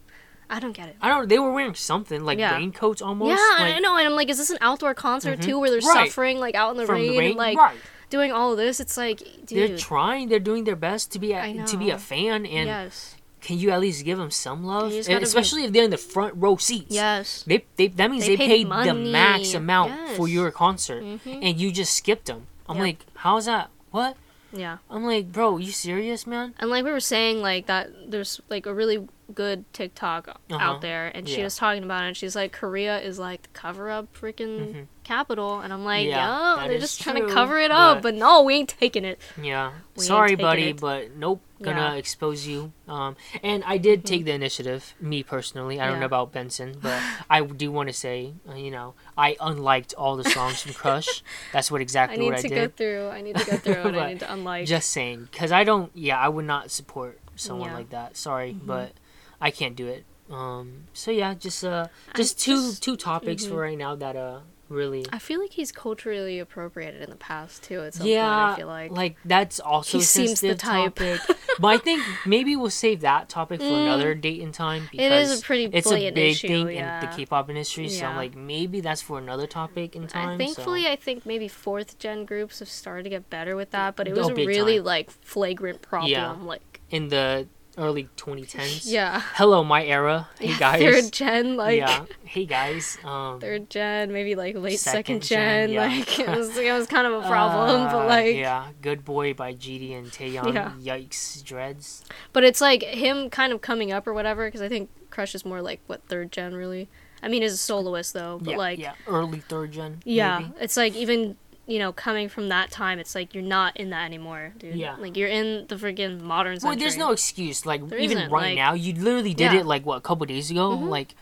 I 0.51 0.59
don't 0.59 0.73
get 0.73 0.89
it. 0.89 0.97
I 1.01 1.07
don't. 1.07 1.27
They 1.29 1.39
were 1.39 1.51
wearing 1.51 1.73
something 1.75 2.23
like 2.23 2.37
Yeah. 2.37 2.55
raincoats 2.55 3.01
almost. 3.01 3.29
yeah, 3.29 3.63
like, 3.63 3.75
I 3.75 3.79
know, 3.79 3.95
and 3.97 4.05
I'm 4.05 4.13
like, 4.15 4.29
is 4.29 4.37
this 4.37 4.49
an 4.49 4.57
outdoor 4.61 4.93
concert 4.93 5.39
Mhm. 5.39 5.43
too, 5.45 5.59
where 5.59 5.69
they're 5.71 5.79
Right. 5.79 6.07
suffering 6.07 6.39
like 6.39 6.55
out 6.55 6.71
in 6.71 6.77
the 6.77 6.85
From 6.85 6.95
rain, 6.95 7.11
the 7.11 7.17
rain, 7.19 7.29
and 7.29 7.37
like 7.37 7.57
right? 7.57 7.77
doing 8.09 8.31
all 8.31 8.55
this? 8.55 8.79
It's 8.79 8.97
like, 8.97 9.23
They're 9.47 9.77
trying. 9.77 10.27
They're 10.29 10.39
doing 10.39 10.65
their 10.65 10.75
best 10.75 11.11
to 11.13 11.19
be 11.19 11.31
a, 11.33 11.63
to 11.65 11.77
be 11.77 11.89
a 11.89 11.97
fan, 11.97 12.45
and 12.45 12.67
yes, 12.67 13.15
can 13.41 13.57
you 13.57 13.71
at 13.71 13.79
least 13.79 14.03
give 14.03 14.17
them 14.17 14.29
some 14.29 14.63
love? 14.65 14.91
You 14.91 14.97
just 14.97 15.09
And 15.09 15.15
gotta 15.15 15.21
be- 15.21 15.27
especially 15.29 15.63
if 15.63 15.71
they're 15.71 15.85
in 15.85 15.89
the 15.89 15.97
front 15.97 16.33
row 16.37 16.57
seats. 16.57 16.87
yes, 16.93 17.43
They, 17.47 17.63
they 17.77 17.87
that 17.87 18.11
means 18.11 18.25
They 18.25 18.35
they, 18.35 18.45
paid 18.45 18.69
paid, 18.69 18.87
the 18.89 18.93
max 18.93 19.53
amount 19.53 19.93
for 20.17 20.27
your 20.27 20.51
concert, 20.51 21.01
Mhm. 21.03 21.39
and 21.41 21.59
you 21.59 21.71
just 21.71 21.93
skipped 21.93 22.25
them. 22.25 22.47
I'm 22.67 22.75
Yep. 22.77 22.83
like, 22.85 22.99
how's 23.15 23.45
that? 23.45 23.69
What? 23.91 24.15
Yeah. 24.51 24.77
I'm 24.89 25.03
like, 25.05 25.31
bro, 25.31 25.57
you 25.57 25.71
serious, 25.71 26.25
man? 26.27 26.53
And 26.59 26.69
like 26.69 26.83
we 26.85 26.91
were 26.91 26.99
saying, 26.99 27.41
like 27.41 27.65
that 27.67 27.89
there's 28.11 28.41
like 28.49 28.65
a 28.65 28.73
really 28.73 29.07
good 29.33 29.63
TikTok 29.73 30.27
Uh-huh. 30.27 30.57
out 30.59 30.81
there, 30.81 31.07
and 31.15 31.27
she 31.27 31.37
Yeah. 31.37 31.45
was 31.45 31.55
talking 31.55 31.83
about 31.83 32.03
it. 32.03 32.07
And 32.09 32.17
she's 32.17 32.35
like, 32.35 32.51
Korea 32.51 32.99
is 32.99 33.17
like 33.19 33.43
the 33.43 33.49
cover 33.49 33.89
up 33.89 34.13
freaking 34.13 34.73
Mhm. 34.73 34.87
Capital, 35.15 35.59
and 35.59 35.73
I'm 35.73 35.83
like, 35.83 36.07
Yeah, 36.07 36.65
they're 36.67 36.79
just 36.79 37.01
trying 37.01 37.17
to 37.27 37.33
cover 37.33 37.57
it 37.59 37.71
up, 37.71 37.97
but- 37.97 38.03
but 38.03 38.15
no, 38.15 38.43
we 38.43 38.55
ain't 38.55 38.69
taking 38.69 39.03
it. 39.05 39.19
Yeah. 39.41 39.71
We 39.97 40.03
Sorry, 40.05 40.35
buddy, 40.35 40.69
it. 40.69 40.79
but 40.79 41.01
nope. 41.15 41.41
Gonna 41.61 41.89
Yeah. 41.93 41.93
expose 42.03 42.47
you. 42.47 42.71
Um, 42.87 43.15
and 43.43 43.63
I 43.67 43.77
did 43.77 44.03
take 44.11 44.23
the 44.25 44.31
initiative, 44.31 44.95
me 44.99 45.21
personally. 45.21 45.79
I 45.79 45.85
don't 45.87 45.99
know 45.99 46.07
about 46.07 46.31
Benson, 46.31 46.77
but 46.81 46.99
I 47.29 47.41
do 47.41 47.71
want 47.71 47.87
to 47.89 47.93
say, 47.93 48.33
uh, 48.49 48.55
you 48.55 48.71
know, 48.71 48.95
I 49.15 49.35
unliked 49.39 49.93
all 49.95 50.15
the 50.17 50.23
songs 50.37 50.63
from 50.63 50.73
Crush. 50.73 51.21
That's 51.53 51.69
what 51.69 51.81
exactly 51.87 52.17
need 52.17 52.31
what 52.31 52.39
I 52.39 52.41
did. 52.41 52.51
I 52.51 52.55
need 52.55 52.61
to 52.61 52.67
go 52.67 52.73
through. 52.79 53.09
I 53.09 53.21
need 53.21 53.35
to 53.37 53.45
go 53.51 53.57
through 53.65 53.83
and 53.89 53.97
I 53.97 54.07
need 54.13 54.19
to 54.21 54.33
unlike. 54.33 54.65
Just 54.65 54.89
saying, 54.89 55.27
because 55.31 55.51
I 55.51 55.63
don't. 55.63 55.91
Yeah, 55.93 56.17
I 56.17 56.29
would 56.29 56.45
not 56.45 56.71
support 56.71 57.19
someone 57.35 57.69
Yeah. 57.69 57.75
like 57.77 57.89
that. 57.91 58.17
Sorry, 58.17 58.53
Mhm. 58.53 58.65
but 58.65 58.93
I 59.39 59.51
can't 59.51 59.75
do 59.75 59.85
it. 59.87 60.03
Um, 60.31 60.85
so 60.93 61.11
yeah, 61.11 61.35
just 61.35 61.63
uh, 61.63 61.87
I 62.11 62.17
just 62.17 62.39
two 62.39 62.55
just- 62.55 62.81
two 62.81 62.95
topics 62.95 63.43
mhm. 63.45 63.49
for 63.49 63.55
right 63.57 63.77
now 63.77 63.93
that 63.95 64.15
uh 64.15 64.39
really. 64.71 65.05
I 65.11 65.19
feel 65.19 65.39
like 65.39 65.51
he's 65.53 65.71
culturally 65.71 66.39
appropriated 66.39 67.01
in 67.01 67.09
the 67.09 67.15
past 67.15 67.63
too. 67.63 67.81
At 67.81 67.93
some 67.95 68.07
yeah, 68.07 68.23
point, 68.23 68.53
I 68.53 68.55
feel 68.57 68.67
like, 68.67 68.91
like 68.91 69.17
that's 69.25 69.59
also 69.59 69.97
He 69.99 70.03
seems 70.03 70.41
the 70.41 70.55
type. 70.55 70.95
topic. 70.95 71.21
but 71.59 71.67
I 71.67 71.77
think 71.77 72.03
maybe 72.25 72.55
we'll 72.55 72.69
save 72.69 73.01
that 73.01 73.29
topic 73.29 73.59
for 73.59 73.65
another 73.67 74.15
date 74.15 74.41
and 74.41 74.53
time 74.53 74.87
because 74.91 75.01
Mm. 75.11 75.15
It 75.17 75.21
is 75.23 75.39
a 75.39 75.43
pretty 75.43 75.65
it's 75.65 75.91
a 75.91 76.11
big 76.11 76.17
issue, 76.31 76.47
thing 76.47 76.69
yeah. 76.71 77.01
in 77.03 77.09
the 77.09 77.15
K-pop 77.15 77.49
industry. 77.49 77.89
So 77.89 78.05
I'm 78.05 78.15
like, 78.15 78.35
maybe 78.35 78.81
that's 78.81 79.01
for 79.01 79.17
another 79.19 79.47
topic 79.47 79.95
in 79.95 80.07
time. 80.07 80.29
I, 80.29 80.37
thankfully, 80.37 80.83
so. 80.83 80.89
I 80.91 80.95
think 80.95 81.25
maybe 81.25 81.47
fourth 81.47 81.99
gen 81.99 82.25
groups 82.25 82.59
have 82.59 82.69
started 82.69 83.03
to 83.03 83.09
get 83.09 83.29
better 83.29 83.55
with 83.55 83.71
that, 83.71 83.95
but 83.95 84.07
it 84.07 84.13
Oh, 84.17 84.27
was 84.27 84.29
a 84.29 84.33
really 84.45 84.77
time. 84.77 84.85
like 84.85 85.11
flagrant 85.11 85.81
problem. 85.81 86.11
Yeah. 86.11 86.31
Like, 86.31 86.81
in 86.89 87.09
the 87.09 87.47
early 87.81 88.07
2010s. 88.17 88.83
yeah, 88.85 89.21
Hello, 89.33 89.63
my 89.63 89.83
era. 89.83 90.29
Hey 90.39 90.49
Yeah, 90.49 90.59
guys. 90.59 90.81
third 90.81 91.11
gen, 91.11 91.55
like 91.57 91.79
yeah. 91.79 92.05
Hey 92.23 92.45
guys. 92.45 92.97
Um, 93.03 93.39
third 93.39 93.69
gen, 93.69 94.13
maybe 94.13 94.35
like 94.35 94.55
late 94.55 94.79
Second 94.79 95.23
second, 95.23 95.23
gen, 95.23 95.69
gen. 95.69 95.71
yeah. 95.71 95.87
Like 95.87 96.19
it 96.19 96.27
was, 96.29 96.57
it 96.57 96.71
was 96.71 96.87
kind 96.87 97.07
of 97.07 97.13
a 97.23 97.27
problem, 97.27 97.81
uh, 97.87 97.91
but 97.91 98.07
like, 98.07 98.35
yeah, 98.35 98.67
Good 98.81 99.03
Boy 99.03 99.33
by 99.33 99.53
GD 99.53 99.97
and 99.97 100.07
Taeyang. 100.07 100.53
Yeah. 100.53 100.73
Yikes, 100.97 101.43
dreads. 101.43 102.03
but 102.33 102.43
it's 102.43 102.61
like 102.61 102.83
him 102.83 103.29
kind 103.29 103.51
of 103.51 103.61
coming 103.61 103.91
up 103.91 104.05
or 104.07 104.13
whatever. 104.13 104.45
Because 104.47 104.61
I 104.61 104.69
think 104.69 104.89
Crush 105.09 105.33
is 105.35 105.43
more 105.43 105.61
like 105.61 105.81
what 105.87 106.03
third 106.07 106.31
gen 106.31 106.53
really. 106.55 106.87
I 107.23 107.27
mean, 107.27 107.43
as 107.43 107.53
a 107.53 107.57
soloist 107.57 108.13
though, 108.13 108.39
but 108.41 108.51
yeah, 108.51 108.57
like, 108.57 108.79
yeah, 108.79 108.93
early 109.07 109.39
third 109.41 109.71
gen. 109.73 110.01
Yeah, 110.05 110.39
maybe. 110.39 110.53
it's 110.59 110.77
like 110.77 110.95
even 110.95 111.37
you 111.71 111.79
know 111.79 111.91
coming 111.93 112.27
from 112.29 112.49
that 112.49 112.69
time, 112.71 112.99
it's 112.99 113.15
like 113.15 113.33
you're 113.33 113.43
not 113.57 113.77
in 113.77 113.89
that 113.91 114.05
anymore, 114.05 114.53
dude. 114.59 114.75
Yeah. 114.75 114.95
like 114.97 115.15
you're 115.17 115.29
in 115.29 115.65
the 115.67 115.75
freaking 115.75 116.21
modern 116.21 116.57
Well, 116.63 116.75
there's 116.75 116.97
no 116.97 117.11
excuse. 117.11 117.65
Like 117.65 117.87
There 117.89 117.99
even 117.99 118.17
right 118.29 118.49
like- 118.49 118.55
now, 118.55 118.73
you 118.73 118.93
literally 118.93 119.33
did 119.33 119.53
Yeah. 119.53 119.59
it 119.61 119.65
like 119.65 119.85
what 119.85 119.97
a 119.97 120.01
couple 120.01 120.25
days 120.25 120.51
ago. 120.51 120.71
Mhm. 120.77 120.89
Like, 120.89 121.15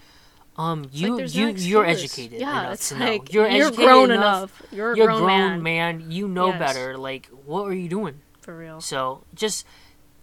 um, 0.58 0.88
you 0.92 1.16
there's 1.18 1.36
you 1.36 1.54
no 1.54 1.60
you're 1.72 1.86
educated 1.86 2.40
Yeah, 2.42 2.72
it's 2.74 2.90
to 2.90 2.96
like 2.96 3.32
know. 3.34 3.42
You're, 3.42 3.50
you're 3.50 3.72
grown 3.72 4.12
enough. 4.12 4.62
enough. 4.62 4.74
You're 4.74 4.92
a 4.94 4.98
You're 4.98 5.08
grown, 5.08 5.22
grown, 5.24 5.64
man. 5.64 6.12
You 6.12 6.28
know 6.28 6.48
Yes. 6.48 6.60
better. 6.60 6.98
Like, 6.98 7.28
what 7.46 7.64
are 7.70 7.74
you 7.74 7.88
doing? 7.90 8.16
for 8.42 8.58
real. 8.58 8.82
So 8.82 9.24
just 9.36 9.64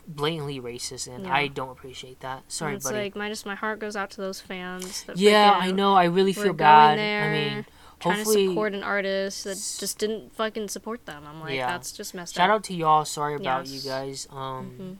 blatantly 0.08 0.60
racist, 0.60 1.06
and 1.12 1.24
Yeah. 1.26 1.34
I 1.34 1.46
don't 1.48 1.70
appreciate 1.70 2.20
that. 2.20 2.42
Sorry, 2.48 2.74
it's 2.74 2.84
buddy. 2.84 2.98
like 3.04 3.16
my 3.16 3.28
just 3.28 3.46
my 3.46 3.54
heart 3.54 3.78
goes 3.78 3.96
out 3.96 4.10
to 4.10 4.20
those 4.20 4.40
fans. 4.40 5.04
That 5.04 5.16
yeah, 5.16 5.52
I 5.52 5.70
know. 5.70 5.94
I 5.94 6.04
really 6.04 6.32
feel 6.32 6.52
bad. 6.52 6.98
I 6.98 7.30
mean, 7.32 7.66
Trying 7.98 8.16
hopefully, 8.16 8.44
to 8.44 8.50
support 8.50 8.74
an 8.74 8.82
artist 8.82 9.44
that 9.44 9.54
just 9.56 9.98
didn't 9.98 10.34
fucking 10.36 10.68
support 10.68 11.06
them. 11.06 11.24
I'm 11.26 11.40
like, 11.40 11.54
Yeah. 11.54 11.68
that's 11.68 11.92
just 11.92 12.14
messed 12.14 12.34
shout 12.34 12.44
up. 12.44 12.48
Shout 12.50 12.54
out 12.56 12.64
to 12.64 12.74
y'all. 12.74 13.04
Sorry 13.06 13.34
about 13.36 13.66
you 13.68 13.80
guys. 13.80 14.26
Um, 14.30 14.70
Mhm. 14.78 14.96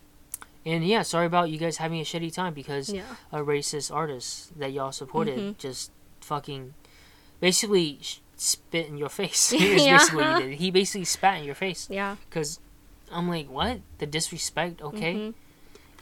and 0.65 0.85
yeah, 0.87 1.03
sorry 1.03 1.27
about 1.27 1.51
you 1.51 1.59
guys 1.59 1.77
having 1.77 2.01
a 2.01 2.05
shitty 2.05 2.33
time 2.33 2.55
because 2.55 2.91
Yeah, 2.93 3.05
a 3.31 3.39
racist 3.41 3.95
artist 3.95 4.59
that 4.59 4.73
y'all 4.73 4.93
supported 4.93 5.39
Mhm. 5.39 5.59
just 5.59 5.91
fucking 6.23 6.73
basically 7.41 7.99
spit 8.37 8.87
in 8.89 8.97
your 8.97 9.09
face. 9.11 9.53
Yeah. 9.53 9.99
basically 9.99 10.51
he. 10.51 10.57
He 10.57 10.71
basically 10.71 11.05
spat 11.05 11.39
in 11.41 11.45
your 11.45 11.55
face 11.55 11.89
yeah. 11.91 12.17
because 12.29 12.61
I'm 13.13 13.29
like, 13.29 13.49
what? 13.51 13.81
The 13.99 14.07
disrespect? 14.07 14.81
Okay. 14.83 15.15
Mhm. 15.15 15.35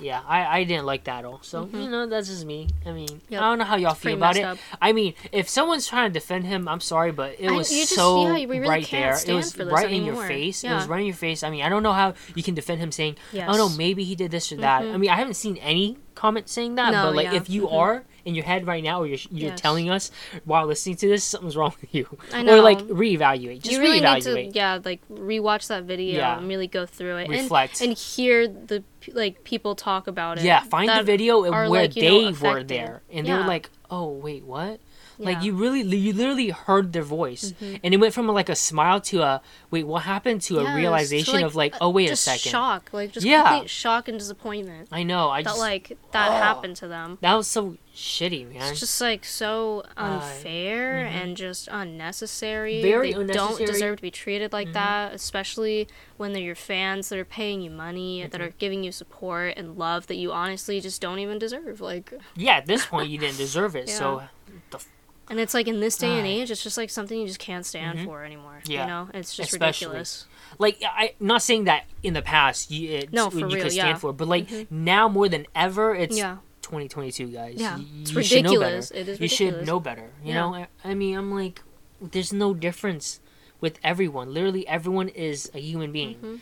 Yeah, 0.00 0.20
I, 0.26 0.58
I 0.60 0.64
didn't 0.64 0.86
like 0.86 1.04
that 1.04 1.20
at 1.20 1.24
all. 1.24 1.38
So, 1.42 1.66
Mhm. 1.66 1.84
you 1.84 1.88
know, 1.90 2.06
that's 2.06 2.28
just 2.28 2.44
me. 2.44 2.68
I 2.84 2.90
mean, 2.92 3.20
Yep. 3.28 3.40
I 3.40 3.44
don't 3.48 3.58
know 3.58 3.64
how 3.64 3.76
y'all 3.76 3.92
It's 3.92 4.00
feel 4.00 4.14
about 4.14 4.36
it. 4.36 4.42
up. 4.42 4.58
I 4.82 4.92
mean, 4.92 5.14
if 5.30 5.48
someone's 5.48 5.86
trying 5.86 6.10
to 6.10 6.12
defend 6.12 6.46
him, 6.46 6.66
I'm 6.68 6.80
sorry, 6.80 7.12
but 7.12 7.36
it 7.38 7.48
I- 7.48 7.52
was 7.52 7.70
just- 7.70 7.94
so 7.94 8.22
yeah, 8.22 8.32
really 8.32 8.60
right 8.60 8.88
there. 8.90 9.16
It 9.26 9.32
was 9.32 9.56
right 9.58 9.86
in 9.90 10.04
your 10.04 10.14
anymore. 10.14 10.26
face. 10.26 10.64
It 10.64 10.70
was 10.72 10.86
right 10.86 11.00
in 11.00 11.06
your 11.06 11.14
face. 11.14 11.42
I 11.42 11.50
mean, 11.50 11.62
I 11.62 11.68
don't 11.68 11.82
know 11.82 11.92
how 11.92 12.14
you 12.34 12.42
can 12.42 12.54
defend 12.54 12.80
him 12.80 12.90
saying, 12.90 13.16
Yes. 13.32 13.48
"Oh 13.50 13.56
no, 13.56 13.68
maybe 13.68 14.02
he 14.04 14.14
did 14.14 14.30
this 14.32 14.50
or 14.50 14.56
that." 14.56 14.82
I 14.82 14.86
Mhm. 14.86 14.98
mean, 15.00 15.10
I 15.10 15.16
haven't 15.16 15.34
seen 15.34 15.56
any 15.58 15.96
comment 16.14 16.48
saying 16.48 16.74
that, 16.76 16.90
No, 16.92 17.04
but 17.04 17.14
like 17.14 17.26
yeah. 17.26 17.34
if 17.34 17.48
you 17.48 17.62
Mhm. 17.68 17.72
are 17.74 18.04
in 18.24 18.34
your 18.34 18.44
head 18.44 18.66
right 18.66 18.82
now, 18.82 19.02
or 19.02 19.06
you're 19.06 19.18
you're 19.30 19.50
Yes. 19.50 19.60
telling 19.60 19.90
us 19.90 20.10
while 20.44 20.66
listening 20.66 20.96
to 20.96 21.08
this, 21.08 21.24
something's 21.24 21.56
wrong 21.56 21.74
with 21.80 21.94
you, 21.94 22.06
I 22.32 22.42
know. 22.42 22.58
or 22.58 22.62
like 22.62 22.78
reevaluate. 22.80 23.60
Just 23.62 23.72
you 23.72 23.80
really 23.80 24.00
reevaluate. 24.00 24.34
need 24.44 24.52
to, 24.52 24.56
yeah, 24.58 24.78
like 24.84 25.00
rewatch 25.08 25.66
that 25.68 25.84
video 25.84 26.18
Yeah. 26.18 26.38
and 26.38 26.48
really 26.48 26.66
go 26.66 26.86
through 26.86 27.16
it 27.18 27.28
Reflect. 27.28 27.80
and 27.80 27.90
and 27.90 27.98
hear 27.98 28.48
the 28.48 28.82
like 29.12 29.44
people 29.44 29.74
talk 29.74 30.06
about 30.06 30.38
it. 30.38 30.44
Yeah, 30.44 30.60
find 30.64 30.88
the 30.88 31.02
video 31.02 31.42
where 31.42 31.68
like, 31.68 31.94
they 31.94 32.30
know, 32.30 32.36
were 32.40 32.62
there, 32.64 33.02
and 33.12 33.26
they 33.26 33.32
were 33.32 33.44
like, 33.44 33.70
"Oh 33.90 34.08
wait, 34.08 34.44
what?" 34.44 34.80
Like 35.16 35.44
you 35.44 35.54
really, 35.54 35.82
you 35.96 36.12
literally 36.12 36.48
heard 36.48 36.92
their 36.92 37.04
voice, 37.04 37.54
Mhm. 37.62 37.78
and 37.84 37.94
it 37.94 37.98
went 37.98 38.12
from 38.14 38.26
like 38.26 38.48
a 38.48 38.56
smile 38.56 39.00
to 39.02 39.22
a 39.22 39.42
wait, 39.70 39.84
what 39.86 40.02
happened 40.02 40.42
to 40.42 40.58
a 40.58 40.62
Yes, 40.64 40.70
to, 40.72 40.76
realization 40.76 41.34
like, 41.34 41.44
of 41.44 41.54
like, 41.54 41.74
oh 41.80 41.88
wait 41.90 42.10
a 42.10 42.16
second, 42.16 42.50
shock, 42.50 42.90
like 42.92 43.12
just 43.12 43.24
Yeah. 43.24 43.44
complete 43.48 43.70
shock 43.70 44.08
and 44.08 44.18
disappointment 44.18 44.88
I 44.90 45.04
know, 45.04 45.30
I 45.30 45.42
that 45.42 45.50
just 45.50 45.60
like 45.60 45.96
that 46.10 46.30
Oh. 46.32 46.34
happened 46.34 46.74
to 46.76 46.88
them. 46.88 47.18
that 47.20 47.34
was 47.34 47.46
so 47.46 47.76
shitty, 47.94 48.52
man. 48.52 48.70
It's 48.72 48.80
just 48.80 49.00
like 49.00 49.24
so 49.24 49.84
Uh, 49.96 50.02
unfair 50.20 51.04
mhm. 51.04 51.12
and 51.22 51.36
just 51.36 51.68
unnecessary. 51.70 52.82
Very 52.82 53.12
they 53.12 53.32
don't 53.32 53.56
deserve 53.58 53.96
to 53.96 54.02
be 54.02 54.10
treated 54.10 54.52
like 54.52 54.68
Mhm. 54.68 54.72
that, 54.74 55.14
especially 55.14 55.86
when 56.16 56.32
they're 56.32 56.42
your 56.42 56.54
fans 56.54 57.08
that 57.08 57.18
are 57.18 57.24
paying 57.24 57.60
you 57.60 57.70
money, 57.70 58.26
that 58.26 58.40
Mhm. 58.40 58.44
are 58.46 58.50
giving 58.58 58.82
you 58.84 58.92
support 58.92 59.54
and 59.56 59.76
love 59.78 60.06
that 60.08 60.16
you 60.16 60.32
honestly 60.32 60.80
just 60.80 61.00
don't 61.00 61.18
even 61.20 61.38
deserve. 61.38 61.80
Like, 61.80 62.12
yeah, 62.34 62.56
at 62.56 62.66
this 62.66 62.84
point 62.86 63.10
you 63.10 63.18
didn't 63.18 63.36
deserve 63.38 63.76
it, 63.76 63.88
so 64.18 64.24
the 64.70 64.78
f- 64.78 64.88
and 65.30 65.40
it's 65.40 65.54
like 65.54 65.66
in 65.68 65.80
this 65.80 65.96
day 65.96 66.18
and 66.18 66.26
Ah. 66.26 66.30
age, 66.30 66.50
it's 66.50 66.62
just 66.62 66.76
like 66.76 66.90
something 66.90 67.18
you 67.18 67.26
just 67.26 67.38
can't 67.38 67.64
stand 67.64 68.00
Mhm. 68.00 68.04
for 68.04 68.24
anymore. 68.24 68.60
Yeah. 68.66 68.82
You 68.82 68.86
know, 68.88 69.08
it's 69.14 69.34
just 69.36 69.52
Especially. 69.52 69.86
ridiculous. 69.86 70.26
like 70.58 70.80
I 70.84 71.14
not 71.18 71.42
saying 71.42 71.64
that 71.64 71.84
in 72.04 72.12
the 72.14 72.22
past 72.22 72.70
you 72.70 73.08
No, 73.10 73.28
for 73.28 73.38
you 73.40 73.46
real, 73.46 73.62
could 73.62 73.72
stand 73.72 73.88
yeah. 73.88 73.94
for, 73.96 74.12
but 74.12 74.28
like 74.28 74.46
Mhm. 74.48 74.70
now 74.70 75.08
more 75.08 75.28
than 75.28 75.46
ever, 75.54 75.96
it's 75.96 76.16
yeah, 76.16 76.36
2022, 76.64 77.26
guys. 77.28 77.54
yeah, 77.56 77.76
Y- 77.76 77.84
it's 78.02 78.12
you 78.12 78.22
should 78.22 78.44
know 78.44 78.58
better. 78.60 78.76
ridiculous. 78.76 79.20
You 79.20 79.28
should 79.28 79.66
know 79.66 79.78
better. 79.80 80.10
You 80.22 80.32
Yeah. 80.32 80.40
know, 80.40 80.54
I, 80.54 80.66
I 80.84 80.94
mean, 80.94 81.16
I'm 81.16 81.32
like, 81.32 81.62
there's 82.00 82.32
no 82.32 82.54
difference 82.54 83.20
with 83.60 83.78
everyone. 83.84 84.32
Literally, 84.34 84.66
everyone 84.66 85.08
is 85.08 85.50
a 85.54 85.60
human 85.60 85.92
being. 85.92 86.16
Mhm. 86.16 86.40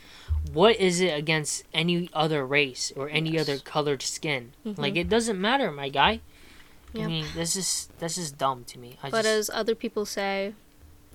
What 0.53 0.77
is 0.81 1.01
it 1.01 1.17
against 1.17 1.65
any 1.73 2.09
other 2.13 2.45
race 2.47 2.93
or 2.97 3.09
any 3.09 3.31
Yes. 3.31 3.43
other 3.49 3.59
colored 3.59 4.03
skin? 4.03 4.53
Like, 4.65 4.95
Mhm. 4.95 5.03
it 5.03 5.09
doesn't 5.09 5.41
matter, 5.41 5.71
my 5.71 5.89
guy. 5.89 6.21
I 6.95 7.07
mean, 7.07 7.25
this 7.35 7.57
is 7.57 7.89
this 8.01 8.19
is 8.19 8.33
dumb 8.33 8.65
to 8.65 8.79
me. 8.79 8.99
I 9.03 9.09
But 9.11 9.23
just, 9.25 9.51
as 9.51 9.51
other 9.55 9.75
people 9.75 10.05
say, 10.05 10.53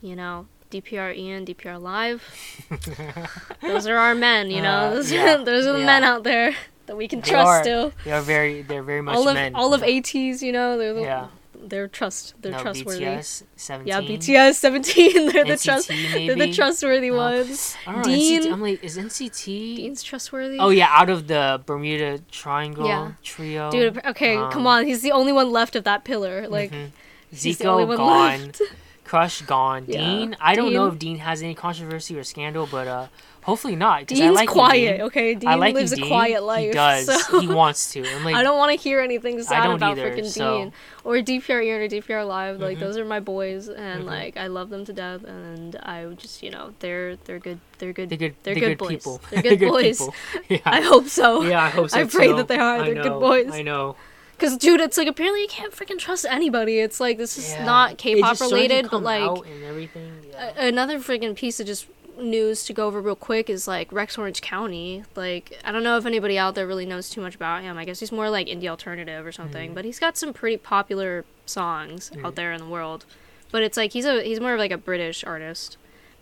you 0.02 0.16
know, 0.16 0.48
DPR 0.72 1.12
Ian, 1.14 1.46
DPR 1.46 1.78
Live, 1.80 2.24
those 3.62 3.86
are 3.88 3.98
our 3.98 4.16
men, 4.16 4.50
you 4.50 4.62
know. 4.62 4.70
Uh, 4.90 4.94
those, 4.96 5.12
yeah, 5.12 5.38
those 5.50 5.66
are 5.68 5.74
the 5.74 5.80
yeah. 5.80 5.86
men 5.86 6.04
out 6.04 6.24
there 6.24 6.56
that 6.88 6.98
we 6.98 7.08
can 7.08 7.22
They 7.22 7.30
trust 7.32 7.48
are. 7.48 7.64
still. 7.64 7.94
they 8.04 8.12
are 8.12 8.22
very, 8.22 8.62
they're 8.64 8.84
very 8.84 9.02
much 9.02 9.16
All 9.16 9.28
of 9.28 9.36
men. 9.36 9.56
all 9.56 9.74
of 9.74 9.82
ATEEZ, 9.82 10.42
you 10.42 10.52
know, 10.52 10.78
they're 10.78 10.94
the, 10.94 11.02
yeah, 11.02 11.28
they're 11.60 11.88
trust 11.88 12.34
they're 12.42 12.52
no, 12.54 12.60
trustworthy. 12.62 13.04
BTS, 13.06 13.44
17. 13.56 13.88
Yeah, 13.88 14.02
BTS 14.02 14.54
seventeen, 14.56 15.28
they're 15.32 15.44
the 15.46 15.58
trust 15.58 15.90
maybe. 15.90 16.28
they're 16.28 16.36
the 16.48 16.54
trustworthy 16.54 17.10
No. 17.10 17.18
ones. 17.18 17.76
I 17.86 17.92
don't 17.94 18.02
know, 18.02 18.08
Dean 18.08 18.42
NCT, 18.44 18.52
I'm 18.54 18.62
like, 18.62 18.84
is 18.84 18.98
NCT? 18.98 19.76
Dean's 19.78 20.04
trustworthy. 20.04 20.58
Oh 20.60 20.70
yeah, 20.70 20.88
out 20.92 21.10
of 21.10 21.28
the 21.28 21.62
Bermuda 21.66 22.20
Triangle 22.32 22.88
Yeah. 22.88 23.12
trio. 23.24 23.70
Dude, 23.72 24.04
okay, 24.06 24.38
um, 24.38 24.52
come 24.52 24.66
on. 24.68 24.86
He's 24.86 25.02
the 25.02 25.12
only 25.12 25.32
one 25.34 25.52
left 25.52 25.76
of 25.76 25.84
that 25.86 26.04
pillar. 26.06 26.48
Like 26.48 26.72
mhm. 26.72 26.92
he's 27.32 27.58
the 27.58 27.66
only 27.68 27.84
Zico 27.84 27.88
one 27.90 27.98
gone. 27.98 28.42
left. 28.46 28.62
Crush 29.04 29.42
gone. 29.42 29.86
Yeah. 29.88 30.00
Dean, 30.00 30.36
I 30.40 30.54
don't 30.56 30.74
know 30.74 30.88
if 30.88 31.00
Dean 31.00 31.18
has 31.20 31.42
any 31.42 31.56
controversy 31.56 32.18
or 32.18 32.24
scandal, 32.24 32.68
but 32.70 32.88
uh, 32.88 33.08
hopefully 33.48 33.76
not. 33.76 34.06
'cause 34.08 34.20
I 34.20 34.26
Dean's 34.26 34.36
like 34.36 34.50
quiet, 34.50 34.98
Dean. 34.98 35.02
okay? 35.08 35.34
Dean 35.34 35.50
I 35.50 35.56
like 35.56 35.70
you, 35.74 35.80
lives 35.80 35.92
Dean. 35.94 36.04
a 36.04 36.08
quiet 36.08 36.44
life. 36.44 36.68
He 36.68 36.72
does. 36.74 37.26
So 37.28 37.40
He 37.40 37.48
wants 37.48 37.92
to. 37.94 38.06
I'm 38.16 38.24
like, 38.24 38.36
I 38.36 38.44
don't 38.44 38.58
want 38.60 38.72
to 38.78 38.84
hear 38.84 39.00
anything 39.00 39.42
sad 39.42 39.64
don't 39.64 39.76
about 39.78 39.98
either, 39.98 40.12
freaking 40.12 40.26
so- 40.28 40.58
Dean 40.60 40.74
or 41.04 41.16
DPR 41.22 41.64
Ian 41.64 41.82
or 41.82 41.88
DPR 41.88 42.24
Live. 42.28 42.60
Like 42.60 42.78
Mhm. 42.78 42.82
those 42.82 42.98
are 42.98 43.06
my 43.06 43.20
boys, 43.22 43.70
and 43.70 44.04
Mhm. 44.04 44.06
like 44.06 44.38
I 44.38 44.48
love 44.48 44.70
them 44.70 44.86
to 44.86 44.94
death. 44.94 45.24
And 45.24 45.76
I 45.82 46.06
would 46.06 46.20
just, 46.20 46.44
you 46.44 46.52
know, 46.52 46.74
they're 46.80 47.16
they're 47.26 47.40
good. 47.40 47.60
They're 47.80 47.94
good. 47.94 48.10
they're 48.10 48.18
good. 48.18 48.36
they're 48.44 48.54
they're 48.56 48.70
good 48.70 48.78
boys. 48.78 48.90
people. 48.90 49.22
They're 49.32 49.42
good 49.58 49.60
boys. 49.60 50.08
Yeah. 50.50 50.60
I 50.66 50.82
hope 50.82 51.08
so. 51.08 51.42
yeah, 51.44 51.64
I 51.64 51.70
hope 51.70 51.90
so 51.90 52.00
I 52.00 52.04
pray 52.06 52.32
that 52.34 52.48
they 52.48 52.58
are. 52.58 52.78
I 52.82 52.92
They're 52.92 53.04
good 53.04 53.20
boys. 53.20 53.50
I 53.52 53.62
know. 53.64 53.96
Cause 54.40 54.56
dude, 54.56 54.82
it's 54.82 54.98
like 55.00 55.08
apparently 55.08 55.42
you 55.42 55.48
can't 55.48 55.74
freaking 55.74 55.98
trust 55.98 56.24
anybody. 56.30 56.78
It's 56.80 57.00
like 57.00 57.18
this 57.18 57.40
is 57.40 57.50
Yeah. 57.54 57.66
not 57.66 57.98
K-pop 57.98 58.32
just 58.38 58.44
started 58.46 58.50
to 58.52 58.56
related, 58.76 58.92
but 58.92 59.02
like 59.02 59.24
out 59.24 59.46
and 59.48 59.64
everything. 59.64 60.12
Yeah. 60.30 60.52
a- 60.58 60.68
another 60.68 61.00
freaking 61.00 61.36
piece 61.36 61.60
of 61.60 61.66
just 61.66 61.88
news 62.18 62.64
to 62.66 62.74
go 62.74 62.88
over 62.88 63.02
real 63.02 63.16
quick 63.16 63.50
is 63.50 63.68
like 63.68 63.92
Rex 63.92 64.18
Orange 64.18 64.42
County. 64.42 65.04
Like 65.16 65.60
I 65.64 65.72
don't 65.72 65.84
know 65.84 65.98
if 65.98 66.06
anybody 66.06 66.38
out 66.38 66.56
there 66.56 66.68
really 66.68 66.86
knows 66.86 67.10
too 67.10 67.22
much 67.22 67.36
about 67.36 67.64
him. 67.64 67.78
I 67.78 67.86
guess 67.86 68.00
he's 68.00 68.12
more 68.12 68.30
like 68.30 68.48
indie 68.48 68.68
alternative 68.68 69.26
or 69.26 69.32
something, 69.32 69.72
Mhm. 69.72 69.76
but 69.76 69.86
he's 69.86 70.00
got 70.00 70.18
some 70.18 70.34
pretty 70.34 70.58
popular 70.58 71.26
songs 71.46 72.12
Mhm. 72.14 72.26
out 72.26 72.36
there 72.36 72.52
in 72.52 72.60
the 72.60 72.68
world. 72.68 73.06
But 73.52 73.64
it's 73.64 73.78
like 73.78 73.94
he's 73.94 74.06
a 74.06 74.22
he's 74.24 74.40
more 74.40 74.54
of 74.54 74.60
like 74.60 74.72
a 74.72 74.78
British 74.78 75.24
artist. 75.24 75.78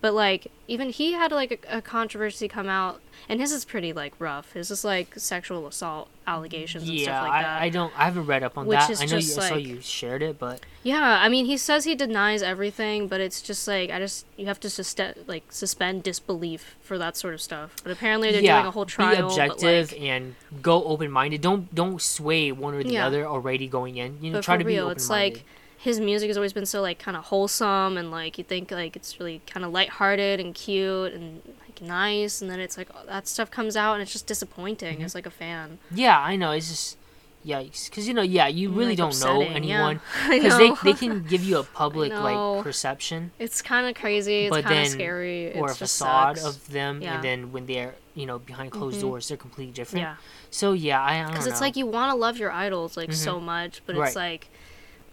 But 0.06 0.13
like 0.13 0.52
even 0.68 0.91
he 0.91 1.13
had 1.13 1.32
like 1.32 1.65
a, 1.68 1.78
a 1.78 1.82
controversy 1.82 2.48
come 2.48 2.70
out, 2.70 3.02
and 3.28 3.39
his 3.41 3.52
is 3.52 3.65
pretty 3.65 3.91
like 3.91 4.13
rough. 4.20 4.54
His 4.54 4.70
is 4.70 4.86
like 4.86 5.18
sexual 5.18 5.65
assault 5.65 6.10
allegations 6.28 6.84
and 6.88 6.94
yeah, 6.94 7.06
stuff 7.06 7.24
like 7.28 7.41
that. 7.44 7.62
I, 7.63 7.65
I 7.65 7.70
don't. 7.70 8.00
I 8.00 8.04
haven't 8.06 8.28
read 8.28 8.44
up 8.44 8.56
on 8.56 8.68
Which 8.68 8.78
that. 8.78 8.91
is 8.91 9.02
I 9.02 9.06
know 9.06 9.15
you, 9.15 9.22
just, 9.22 9.39
I 9.39 9.50
saw 9.50 9.56
like- 9.56 9.65
you 9.65 9.82
shared 9.82 10.22
it, 10.22 10.38
but 10.38 10.60
Yeah, 10.84 11.02
I 11.24 11.28
mean, 11.28 11.48
he 11.48 11.58
says 11.58 11.86
he 11.86 11.96
denies 11.96 12.44
everything, 12.44 13.08
but 13.08 13.20
it's 13.20 13.41
just 13.41 13.68
like 13.68 13.89
I 13.89 13.98
just 13.98 14.28
you 14.38 14.46
have 14.46 14.60
to 14.60 14.70
sus- 14.70 14.96
like 15.26 15.52
suspend 15.52 16.04
disbelief 16.04 16.76
for 16.84 17.00
that 17.00 17.18
sort 17.18 17.34
of 17.34 17.41
stuff. 17.41 17.76
But 17.82 17.91
apparently 17.91 18.32
they're 18.32 18.44
yeah, 18.44 18.58
doing 18.58 18.68
a 18.68 18.72
whole 18.72 18.86
trial. 18.86 19.15
be 19.15 19.22
objective 19.24 19.91
like, 19.91 20.02
and 20.02 20.36
go 20.62 20.84
open 20.84 21.10
minded. 21.10 21.41
Don't 21.41 21.74
don't 21.74 22.00
sway 22.00 22.52
one 22.52 22.76
or 22.76 22.84
the 22.84 22.94
Yeah. 22.94 23.08
other 23.08 23.26
already 23.26 23.68
going 23.68 23.98
in. 23.98 24.20
You 24.22 24.30
know, 24.30 24.38
but 24.38 24.44
try 24.46 24.58
for 24.58 24.62
to 24.62 24.68
real, 24.68 24.86
be 24.86 24.91
it's 24.91 25.06
open 25.10 25.15
minded. 25.18 25.34
like 25.38 25.46
his 25.86 26.00
music 26.00 26.28
has 26.30 26.36
always 26.38 26.52
been 26.54 26.65
so 26.65 26.82
like 26.82 26.98
kind 27.00 27.15
of 27.15 27.24
wholesome 27.26 27.95
and 27.98 28.10
like 28.12 28.38
you 28.39 28.43
think 28.43 28.71
like 28.71 28.95
it's 28.95 29.19
really 29.19 29.39
kind 29.48 29.63
of 29.65 29.71
lighthearted 29.71 30.39
and 30.39 30.54
cute 30.56 31.13
and 31.13 31.41
like 31.62 31.80
nice 31.82 32.41
and 32.41 32.50
then 32.52 32.60
it's 32.60 32.76
like 32.78 32.89
oh, 32.95 33.06
that 33.08 33.28
stuff 33.28 33.50
comes 33.52 33.76
out 33.78 33.93
and 33.93 34.02
it's 34.02 34.12
just 34.12 34.26
disappointing 34.28 34.95
Mm-hmm. 34.98 35.06
as 35.06 35.13
like 35.15 35.26
a 35.28 35.32
fan. 35.43 35.78
Yeah, 35.91 36.19
I 36.19 36.36
know. 36.36 36.52
It's 36.52 36.69
just 36.69 36.98
yikes, 37.45 37.88
because 37.88 38.08
you 38.08 38.13
know, 38.15 38.24
yeah, 38.24 38.48
you 38.48 38.69
really 38.71 38.95
Like, 38.95 38.98
don't 38.98 39.19
know 39.21 39.41
upsetting, 39.43 39.63
yeah. 39.65 39.76
anyone 39.76 40.02
because 40.30 40.58
they 40.58 40.71
they 40.84 40.93
can 40.98 41.24
give 41.24 41.43
you 41.43 41.58
a 41.60 41.63
public 41.82 42.12
like 42.12 42.63
perception 42.63 43.32
It's 43.38 43.62
kind 43.62 43.86
of 43.88 43.93
crazy. 43.95 44.45
It's 44.48 44.58
kind 44.65 44.80
of 44.86 44.88
scary. 44.88 45.54
or 45.54 45.62
a 45.62 45.63
It 45.65 45.67
just 45.67 45.80
facade 45.80 46.38
sucks. 46.39 46.48
of 46.56 46.71
them, 46.71 47.02
Yeah. 47.02 47.13
and 47.15 47.24
then 47.24 47.52
when 47.52 47.67
they're 47.67 47.93
you 48.15 48.26
know 48.26 48.39
behind 48.39 48.71
closed 48.71 48.98
Mhm. 48.98 49.02
doors, 49.02 49.28
they're 49.28 49.38
completely 49.38 49.74
different. 49.74 50.02
yeah. 50.02 50.15
So 50.50 50.74
yeah, 50.74 51.04
I, 51.04 51.24
because 51.30 51.45
it's 51.45 51.62
like 51.62 51.76
you 51.76 51.86
want 51.86 52.10
to 52.12 52.15
love 52.17 52.38
your 52.38 52.52
idols 52.52 52.98
like 52.98 53.13
so 53.13 53.39
much 53.39 53.82
but 53.86 53.95
Right. 53.95 54.08
it's 54.08 54.15
like 54.15 54.48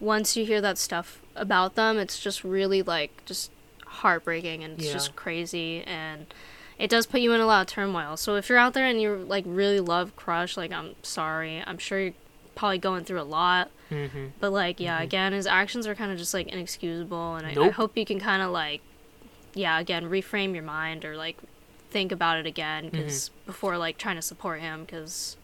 once 0.03 0.35
you 0.37 0.45
hear 0.45 0.59
that 0.61 0.77
stuff 0.77 1.21
about 1.35 1.75
them 1.75 1.97
it's 1.97 2.19
just 2.19 2.43
really 2.43 2.81
like 2.81 3.23
just 3.25 3.49
heartbreaking 3.85 4.63
and 4.63 4.73
it's 4.77 4.87
Yeah. 4.87 4.93
just 4.93 5.15
crazy 5.15 5.83
and 5.85 6.25
it 6.79 6.89
does 6.89 7.05
put 7.05 7.21
you 7.21 7.31
in 7.33 7.39
a 7.39 7.45
lot 7.45 7.61
of 7.61 7.67
turmoil. 7.67 8.17
So 8.17 8.35
if 8.35 8.49
you're 8.49 8.57
out 8.57 8.73
there 8.73 8.85
and 8.87 8.99
you 9.01 9.15
like 9.15 9.43
really 9.47 9.79
love 9.79 10.15
crush 10.15 10.57
like 10.57 10.71
i'm 10.71 10.95
sorry. 11.03 11.63
I'm 11.65 11.77
sure 11.77 11.99
you're 11.99 12.13
probably 12.55 12.79
going 12.79 13.03
through 13.05 13.21
a 13.21 13.23
lot. 13.39 13.69
Hmm 13.89 14.07
but 14.39 14.51
like 14.51 14.79
yeah 14.79 15.01
again 15.01 15.33
his 15.33 15.47
actions 15.47 15.85
are 15.87 15.95
kind 15.95 16.11
of 16.11 16.17
just 16.17 16.33
like 16.33 16.47
inexcusable 16.47 17.35
and 17.35 17.45
I, 17.47 17.65
I 17.65 17.69
hope 17.69 17.95
you 17.97 18.05
can 18.05 18.19
kind 18.19 18.41
of 18.41 18.51
like 18.51 18.81
yeah 19.53 19.79
again 19.79 20.05
reframe 20.09 20.53
your 20.55 20.63
mind 20.63 21.05
or 21.05 21.15
like 21.15 21.37
think 21.91 22.11
about 22.11 22.37
it 22.39 22.45
again 22.47 22.85
Mm-hmm. 22.85 22.97
because 22.97 23.29
before 23.45 23.77
like 23.77 23.97
trying 23.99 24.15
to 24.15 24.21
support 24.23 24.59
him 24.59 24.81
because 24.83 25.37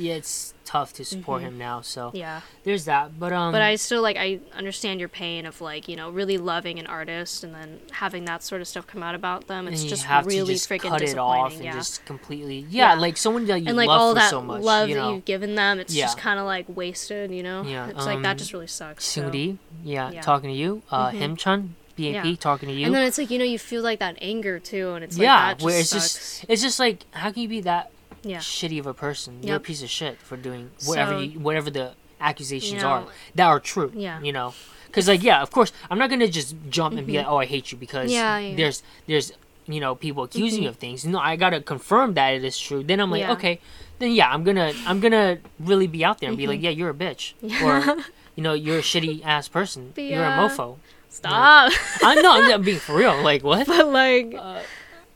Yeah, 0.00 0.14
it's 0.14 0.54
tough 0.64 0.92
to 0.94 1.04
support 1.04 1.42
Mhm. 1.42 1.46
him 1.46 1.58
now. 1.58 1.80
So 1.80 2.10
yeah 2.14 2.40
there's 2.62 2.84
that. 2.84 3.18
But 3.18 3.32
um, 3.32 3.50
but 3.52 3.60
I 3.60 3.74
still 3.76 4.02
like 4.02 4.16
I 4.16 4.40
understand 4.56 5.00
your 5.00 5.08
pain 5.08 5.44
of 5.46 5.60
like 5.60 5.88
you 5.88 5.96
know 5.96 6.10
really 6.10 6.38
loving 6.38 6.78
an 6.78 6.86
artist 6.86 7.42
and 7.44 7.54
then 7.54 7.80
having 7.92 8.24
that 8.26 8.42
sort 8.42 8.60
of 8.60 8.68
stuff 8.68 8.86
come 8.86 9.02
out 9.02 9.14
about 9.14 9.46
them. 9.48 9.66
and 9.66 9.74
It's 9.74 9.82
you 9.84 9.90
just 9.90 10.04
have 10.04 10.26
really 10.26 10.46
to 10.46 10.52
just 10.54 10.68
freaking 10.68 10.90
cut 10.90 11.02
it 11.02 11.06
disappointing. 11.06 11.42
off 11.44 11.52
and 11.56 11.64
yeah, 11.64 11.72
just 11.72 12.04
completely 12.06 12.66
yeah, 12.70 12.94
Yeah. 12.94 13.00
like 13.00 13.16
someone 13.16 13.46
that 13.46 13.60
you 13.62 13.68
and 13.68 13.76
like 13.76 13.88
love 13.88 14.00
all 14.00 14.10
for 14.12 14.20
that 14.20 14.30
so 14.30 14.40
much. 14.42 14.62
love 14.62 14.88
you 14.88 14.94
that 14.96 15.10
you've 15.12 15.24
given 15.24 15.54
them, 15.56 15.78
it's 15.80 15.94
just 15.94 16.16
kind 16.18 16.38
of 16.40 16.46
like 16.46 16.66
wasted. 16.68 17.30
You 17.32 17.42
know, 17.42 17.62
Yeah, 17.62 17.88
it's 17.88 18.06
like 18.06 18.22
that 18.22 18.30
um, 18.32 18.36
just 18.38 18.52
really 18.52 18.66
sucks. 18.68 19.04
so- 19.04 19.22
Seungri, 19.22 19.58
yeah, 19.84 20.10
Yeah. 20.12 20.20
talking 20.22 20.50
to 20.50 20.56
you. 20.56 20.82
Uh, 20.90 21.10
Mhm. 21.10 21.36
Himchan, 21.36 21.68
BAP, 21.96 22.24
Yeah. 22.24 22.34
talking 22.36 22.68
to 22.68 22.74
you. 22.74 22.86
And 22.86 22.94
then 22.94 23.04
it's 23.04 23.18
like 23.18 23.30
you 23.30 23.38
know 23.38 23.44
you 23.44 23.58
feel 23.58 23.82
like 23.82 23.98
that 23.98 24.16
anger 24.22 24.58
too, 24.60 24.92
and 24.94 25.02
it's 25.04 25.16
like 25.18 25.24
yeah, 25.24 25.52
just 25.54 25.64
where 25.64 25.80
it's 25.80 25.90
sucks. 25.90 26.14
just 26.14 26.44
it's 26.48 26.62
just 26.62 26.78
like 26.78 27.04
how 27.10 27.30
can 27.32 27.42
you 27.42 27.48
be 27.48 27.60
that 27.62 27.90
yeah. 28.22 28.38
shitty 28.38 28.78
of 28.80 28.86
a 28.86 28.94
person? 28.94 29.42
You're 29.42 29.56
a 29.56 29.60
piece 29.60 29.82
of 29.82 29.90
shit 29.90 30.18
for 30.18 30.36
doing 30.36 30.70
whatever 30.86 31.12
So- 31.12 31.18
you, 31.20 31.38
whatever 31.40 31.70
the 31.70 31.92
accusations 32.20 32.82
You 32.82 32.88
are 32.88 33.06
that 33.34 33.46
are 33.46 33.60
true. 33.60 33.92
Yeah. 33.94 34.20
you 34.20 34.32
know, 34.32 34.54
because 34.86 35.08
like 35.08 35.22
yeah, 35.22 35.40
of 35.42 35.50
course 35.50 35.72
I'm 35.90 35.98
not 35.98 36.10
gonna 36.10 36.28
just 36.28 36.54
jump 36.68 36.96
and 36.98 37.06
be 37.06 37.16
like, 37.16 37.26
oh, 37.26 37.38
I 37.38 37.46
hate 37.46 37.72
you 37.72 37.78
because 37.78 38.10
Yeah, 38.12 38.38
yeah. 38.38 38.56
there's 38.56 38.82
there's 39.06 39.32
you 39.66 39.80
know 39.80 39.94
people 39.94 40.24
accusing 40.24 40.60
Mhm. 40.60 40.62
you 40.64 40.68
of 40.68 40.76
things. 40.76 41.04
No, 41.06 41.18
I 41.18 41.36
gotta 41.36 41.60
confirm 41.60 42.14
that 42.14 42.34
it 42.34 42.44
is 42.44 42.58
true. 42.58 42.82
Then 42.82 43.00
I'm 43.00 43.10
like, 43.10 43.20
Yeah. 43.22 43.32
okay, 43.32 43.60
then 44.00 44.10
yeah, 44.12 44.28
I'm 44.30 44.44
gonna 44.44 44.72
I'm 44.86 45.00
gonna 45.00 45.38
really 45.58 45.86
be 45.86 46.04
out 46.04 46.18
there 46.20 46.28
and 46.28 46.36
be 46.36 46.46
like, 46.46 46.60
Mhm. 46.60 46.64
yeah, 46.64 46.70
you're 46.70 46.90
a 46.90 46.94
bitch, 46.94 47.32
or 47.64 47.96
you 48.36 48.42
know, 48.42 48.52
you're 48.52 48.78
a 48.78 48.82
shitty 48.82 49.24
ass 49.24 49.48
person. 49.48 49.92
You're 49.96 50.24
a 50.24 50.30
mofo. 50.36 50.76
Stop. 51.08 51.72
I 52.04 52.14
know 52.22 52.32
I'm, 52.32 52.52
I'm 52.52 52.62
being 52.62 52.78
for 52.78 52.94
real. 52.96 53.20
Like 53.22 53.42
what? 53.42 53.66
but 53.72 53.86
like 53.88 54.34
Uh, 54.36 54.60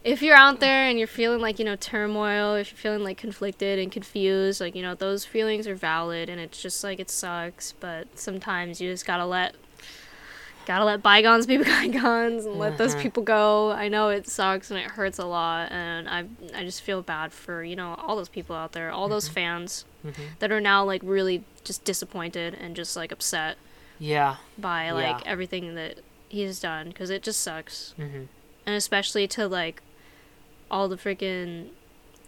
if 0.04 0.20
you're 0.22 0.36
out 0.36 0.60
there 0.60 0.86
and 0.88 0.98
you're 0.98 1.08
feeling 1.08 1.40
like 1.40 1.58
you 1.58 1.64
know 1.64 1.76
turmoil 1.76 2.54
if 2.54 2.70
you're 2.70 2.78
feeling 2.78 3.02
like 3.02 3.16
conflicted 3.16 3.78
and 3.78 3.90
confused 3.90 4.60
like 4.60 4.74
you 4.74 4.82
know 4.82 4.94
those 4.94 5.24
feelings 5.24 5.66
are 5.66 5.74
valid 5.74 6.28
and 6.28 6.40
it's 6.40 6.60
just 6.60 6.84
like 6.84 7.00
it 7.00 7.10
sucks 7.10 7.72
but 7.80 8.06
sometimes 8.18 8.80
you 8.80 8.90
just 8.90 9.06
gotta 9.06 9.24
let 9.24 9.54
gotta 10.66 10.84
let 10.84 11.02
bygones 11.02 11.46
be 11.46 11.56
bygones 11.62 12.44
and 12.46 12.58
let 12.58 12.76
those 12.78 12.94
Mhm. 12.94 13.00
people 13.02 13.22
go 13.22 13.70
i 13.72 13.88
know 13.88 14.08
it 14.10 14.28
sucks 14.28 14.70
and 14.70 14.78
it 14.78 14.90
hurts 14.92 15.18
a 15.18 15.24
lot 15.26 15.72
and 15.72 16.08
i 16.08 16.24
i 16.54 16.62
just 16.64 16.82
feel 16.82 17.02
bad 17.02 17.32
for 17.32 17.62
you 17.64 17.76
know 17.76 17.94
all 17.94 18.16
those 18.16 18.28
people 18.28 18.54
out 18.56 18.72
there 18.72 18.90
all 18.90 19.08
those 19.08 19.28
fans 19.28 19.84
mhm. 20.04 20.14
that 20.38 20.52
are 20.52 20.60
now 20.60 20.84
like 20.84 21.00
really 21.04 21.44
just 21.64 21.84
disappointed 21.84 22.54
and 22.54 22.76
just 22.76 22.94
like 22.96 23.10
upset 23.12 23.56
Yeah. 23.98 24.36
by 24.58 24.90
like 24.90 25.18
Yeah. 25.24 25.30
everything 25.30 25.74
that 25.76 26.00
he's 26.28 26.60
done 26.60 26.88
because 26.88 27.08
it 27.10 27.22
just 27.22 27.40
sucks 27.40 27.94
hmm 27.96 28.24
and 28.66 28.74
especially 28.76 29.28
to 29.28 29.46
like 29.46 29.82
all 30.70 30.88
the 30.88 30.96
freaking 30.96 31.68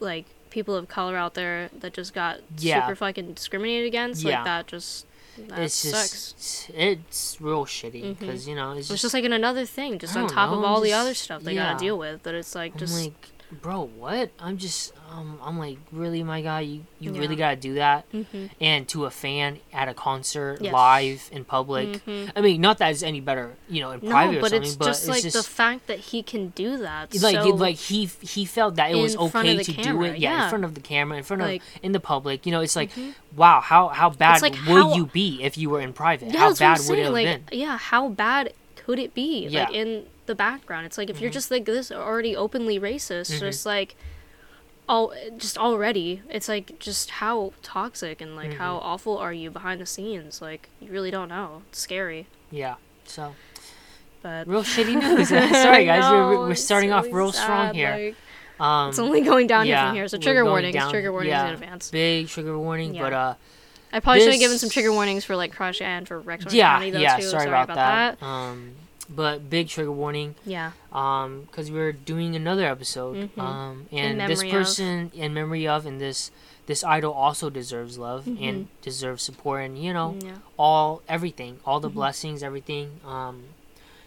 like 0.01 0.27
people 0.51 0.75
of 0.75 0.88
color 0.88 1.16
out 1.16 1.35
there 1.35 1.70
that 1.81 1.92
just 1.92 2.14
got 2.14 2.40
Yeah. 2.59 2.83
super 2.83 2.96
fucking 2.96 3.35
discriminated 3.35 3.87
against 3.87 4.22
Yeah. 4.22 4.37
like 4.37 4.44
that 4.44 4.66
just 4.66 5.07
that 5.49 5.59
It's 5.61 5.75
sucks 5.75 6.33
just 6.33 6.70
it's 6.70 7.37
real 7.40 7.66
shitty 7.66 8.03
mm-hmm. 8.03 8.12
because 8.14 8.49
you 8.49 8.55
know 8.55 8.70
it's 8.70 8.81
it's 8.81 8.88
just, 8.88 9.03
just 9.03 9.14
like 9.14 9.25
an 9.25 9.33
another 9.33 9.66
thing 9.66 9.99
just 9.99 10.16
on 10.16 10.29
top 10.29 10.51
know, 10.51 10.59
of 10.59 10.64
all 10.64 10.81
the 10.81 10.92
other 10.94 11.12
stuff 11.12 11.42
they 11.42 11.55
yeah. 11.55 11.72
gotta 11.72 11.85
deal 11.85 11.99
with 11.99 12.22
that 12.22 12.35
it's 12.35 12.55
like 12.55 12.77
just 12.77 13.05
like, 13.05 13.29
bro, 13.62 13.83
what? 13.97 14.31
I'm 14.38 14.59
just, 14.59 14.92
um, 15.11 15.38
I'm 15.42 15.59
like, 15.59 15.79
really, 15.92 16.23
my 16.23 16.40
guy, 16.42 16.61
you, 16.61 16.85
you 17.01 17.12
Yeah. 17.12 17.21
really 17.21 17.37
gotta 17.37 17.57
do 17.57 17.75
that, 17.75 18.11
Mhm. 18.12 18.51
and 18.61 18.88
to 18.88 19.05
a 19.05 19.11
fan 19.11 19.59
at 19.73 19.88
a 19.88 19.95
concert, 19.95 20.59
Yes. 20.61 20.73
live 20.73 21.29
in 21.33 21.45
public. 21.45 22.05
Mhm. 22.07 22.33
I 22.37 22.40
mean, 22.40 22.61
not 22.61 22.79
that 22.79 22.90
it's 22.90 23.03
any 23.03 23.21
better, 23.21 23.55
you 23.69 23.81
know, 23.81 23.90
in 23.92 24.01
no 24.03 24.11
private 24.11 24.38
or 24.38 24.40
but 24.40 24.51
something, 24.51 24.66
it's 24.69 24.77
but 24.77 24.85
just 24.87 25.01
it's 25.03 25.09
like 25.09 25.23
just 25.23 25.37
the 25.37 25.42
fact 25.42 25.87
that 25.87 25.99
he 25.99 26.23
can 26.23 26.49
do 26.51 26.79
that 26.79 27.14
like, 27.23 27.37
so, 27.37 27.49
like 27.51 27.77
he 27.77 28.09
he 28.21 28.45
felt 28.45 28.77
that 28.77 28.90
it 28.90 28.97
was 28.97 29.14
in 29.14 29.29
front 29.31 29.49
of 29.49 29.55
okay 29.55 29.62
to 29.64 29.73
do 29.83 30.03
it, 30.05 30.19
yeah, 30.19 30.31
yeah. 30.31 30.45
in 30.45 30.51
front 30.51 30.64
of 30.64 30.75
the 30.75 30.81
camera, 30.81 31.19
in 31.19 31.25
front 31.25 31.42
Like- 31.42 31.62
of 31.62 31.66
in 31.83 31.92
the 31.92 32.01
public. 32.01 32.47
You 32.47 32.53
know, 32.53 32.61
it's 32.61 32.77
like, 32.77 32.92
Mhm. 32.95 33.14
wow, 33.37 33.61
how 33.61 33.88
how 33.88 34.11
bad 34.11 34.42
like, 34.42 34.53
would 34.53 34.83
how- 34.83 34.95
you 34.95 35.07
be 35.07 35.42
if 35.42 35.57
you 35.59 35.71
were 35.71 35.81
in 35.81 35.92
private? 35.92 36.33
yeah 36.33 36.40
how 36.40 36.55
bad 36.55 36.81
would 36.88 36.99
it 36.99 37.05
have 37.05 37.12
like 37.12 37.27
been? 37.27 37.59
yeah 37.59 37.77
how 37.79 38.09
bad 38.09 38.53
could 38.77 38.99
it 38.99 39.14
be 39.14 39.47
Yeah. 39.49 39.64
like 39.64 39.75
in 39.75 40.05
the 40.27 40.35
background 40.35 40.85
it's 40.87 40.99
like 40.99 41.09
if 41.11 41.21
you're 41.21 41.31
Mhm. 41.31 41.35
just 41.35 41.51
like 41.51 41.65
this 41.65 41.91
already 41.93 42.35
openly 42.37 42.79
racist 42.79 43.33
Mhm. 43.37 43.41
just 43.41 43.65
like 43.67 43.97
all 44.89 45.12
just 45.37 45.59
already 45.59 46.23
it's 46.31 46.49
like 46.49 46.79
just 46.79 47.11
how 47.11 47.53
toxic 47.62 48.21
and 48.21 48.37
like 48.37 48.55
how 48.55 48.77
Mm-hmm. 48.77 48.87
awful 48.87 49.19
are 49.19 49.33
you 49.33 49.51
behind 49.51 49.81
the 49.81 49.87
scenes 49.87 50.41
like 50.41 50.69
you 50.81 50.91
really 50.93 51.11
don't 51.11 51.29
know 51.29 51.62
it's 51.71 51.81
scary 51.81 52.27
Yeah, 52.51 52.75
so 53.05 53.35
but 54.23 54.47
real 54.49 54.62
shitty 54.65 54.95
news. 55.01 55.29
Sorry, 55.62 55.85
guys, 55.85 56.11
we're, 56.11 56.39
we're 56.49 56.55
starting 56.55 56.93
off 56.93 57.05
really 57.05 57.15
real 57.17 57.33
strong 57.33 57.75
here. 57.75 58.15
like, 58.59 58.61
Um, 58.65 58.89
it's 58.91 58.99
only 58.99 59.21
going 59.21 59.47
down 59.47 59.67
yeah, 59.67 59.89
from 59.89 59.97
here 59.97 60.09
so 60.09 60.19
trigger 60.19 60.45
warnings 60.45 60.75
down- 60.75 60.91
trigger 60.91 61.12
warnings 61.12 61.31
yeah. 61.31 61.49
in 61.49 61.55
advance 61.55 61.91
big 61.91 62.29
trigger 62.29 62.59
warning, 62.59 62.95
Yeah. 62.95 63.03
but 63.03 63.12
uh. 63.12 63.35
i 63.93 64.01
probably 64.01 64.21
should 64.23 64.33
have 64.33 64.41
given 64.41 64.59
some 64.59 64.71
trigger 64.71 64.93
warnings 64.93 65.25
for 65.25 65.37
like 65.37 65.53
crush 65.53 65.81
and 65.83 66.07
for 66.09 66.19
rex 66.21 66.53
yeah, 66.55 66.75
County, 66.77 66.91
though, 66.93 66.99
yeah. 67.01 67.17
too. 67.17 67.23
Sorry, 67.29 67.47
about, 67.49 67.69
that. 67.75 68.23
Um, 68.23 68.75
but 69.09 69.49
big 69.51 69.69
trigger 69.69 69.92
warning. 69.92 70.35
yeah 70.45 70.73
Um, 70.92 71.42
because 71.42 71.71
we're 71.71 71.92
doing 71.92 72.35
another 72.37 72.66
episode. 72.66 73.31
Mhm. 73.37 73.38
Um, 73.42 73.87
and 73.92 74.21
this 74.21 74.40
memory 74.42 74.49
of. 74.49 74.55
person 74.66 75.11
in 75.14 75.33
memory 75.35 75.66
of, 75.69 75.87
and 75.87 76.01
this 76.01 76.31
this 76.66 76.83
idol 76.83 77.12
also 77.12 77.49
deserves 77.49 77.97
love 77.97 78.27
and 78.27 78.66
deserves 78.83 79.23
support, 79.23 79.62
and 79.64 79.79
you 79.79 79.92
know 79.92 80.16
Mm-hmm. 80.19 80.29
yeah 80.29 80.38
all 80.59 81.03
everything, 81.09 81.61
all 81.64 81.79
the 81.81 81.90
Mhm. 81.90 81.95
blessings, 81.95 82.42
everything. 82.42 82.99
Um, 83.07 83.45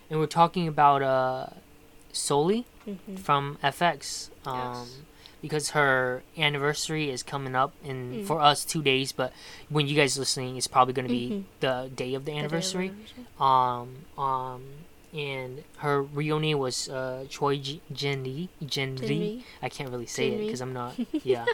and 0.10 0.20
we're 0.20 0.26
talking 0.28 0.68
about 0.68 1.02
uh, 1.02 1.48
Sulli 2.12 2.66
Mhm. 2.88 3.20
from 3.20 3.58
f(x). 3.64 4.30
Um. 4.46 4.58
Yes. 4.58 4.98
Because 5.42 5.70
her 5.70 6.22
anniversary 6.38 7.10
is 7.10 7.24
coming 7.24 7.56
up 7.56 7.72
in 7.82 7.98
Mm. 8.12 8.28
for 8.28 8.42
us 8.42 8.66
two 8.66 8.82
days, 8.84 9.14
but 9.14 9.32
when 9.70 9.88
you 9.88 9.96
guys 9.96 10.18
listening, 10.20 10.58
it's 10.58 10.68
probably 10.68 10.94
going 10.94 11.08
to 11.08 11.14
be 11.14 11.30
Mhm. 11.30 11.44
the 11.62 11.90
day 11.96 12.14
of 12.14 12.26
the 12.26 12.32
The 12.34 12.38
of 12.40 12.44
anniversary 12.44 12.90
anniversary. 12.90 13.26
um 13.40 13.88
um 14.22 14.62
and 15.14 15.64
her 15.78 16.02
real 16.02 16.40
name 16.40 16.60
was 16.60 16.88
uh 16.90 17.26
Choi 17.30 17.58
Ji- 17.58 17.82
Jinri 17.94 18.50
Jinri 18.64 18.98
Jinri. 19.00 19.44
I 19.62 19.70
can't 19.70 19.90
really 19.90 20.06
say 20.06 20.30
it 20.30 20.46
because 20.46 20.62
I'm 20.62 20.74
not 20.74 20.96
yeah 21.24 21.46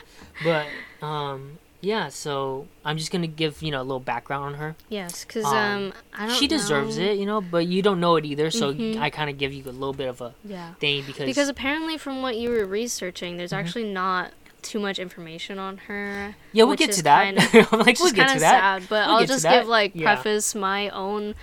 but 0.43 0.65
um 1.01 1.59
yeah 1.81 2.09
so 2.09 2.67
I'm 2.83 2.97
just 2.97 3.11
gonna 3.11 3.27
give 3.27 3.61
you 3.61 3.71
know 3.71 3.79
a 3.81 3.83
little 3.83 3.99
background 3.99 4.43
on 4.45 4.53
her 4.55 4.75
Yes, 4.89 5.23
because 5.23 5.45
Um, 5.45 5.53
um, 5.53 5.93
I 6.13 6.27
don't. 6.27 6.35
she 6.35 6.47
deserves 6.47 6.97
know. 6.97 7.03
it 7.05 7.17
you 7.19 7.25
know 7.25 7.41
but 7.41 7.67
you 7.67 7.81
don't 7.81 7.99
know 7.99 8.15
it 8.15 8.25
either 8.25 8.49
so 8.51 8.73
Mhm. 8.73 8.99
I 8.99 9.09
kind 9.09 9.29
of 9.29 9.37
give 9.37 9.53
you 9.53 9.63
a 9.65 9.71
little 9.71 9.93
bit 9.93 10.07
of 10.09 10.19
a 10.21 10.33
Yeah, 10.43 10.73
thing 10.75 11.03
because, 11.05 11.25
because 11.25 11.47
apparently 11.47 11.97
from 11.97 12.21
what 12.21 12.35
you 12.37 12.49
were 12.49 12.65
researching, 12.65 13.37
there's 13.37 13.51
Mhm. 13.51 13.57
actually 13.59 13.83
not 13.93 14.31
too 14.63 14.79
much 14.79 14.97
information 14.97 15.59
on 15.59 15.77
her. 15.87 16.35
yeah 16.51 16.63
we'll 16.63 16.75
get 16.75 16.91
to 16.93 17.03
that 17.03 17.35
kinda- 17.35 17.67
I'm 17.71 17.79
like 17.81 17.99
we'll 17.99 18.11
get 18.11 18.27
kind 18.27 18.29
to 18.29 18.35
of 18.35 18.41
that 18.41 18.81
sad, 18.81 18.89
but 18.89 19.07
We'll 19.07 19.17
I'll 19.17 19.25
just 19.27 19.45
give 19.47 19.67
like 19.67 19.91
Yeah. 19.93 20.15
preface 20.15 20.55
my 20.55 20.89
own 20.89 21.35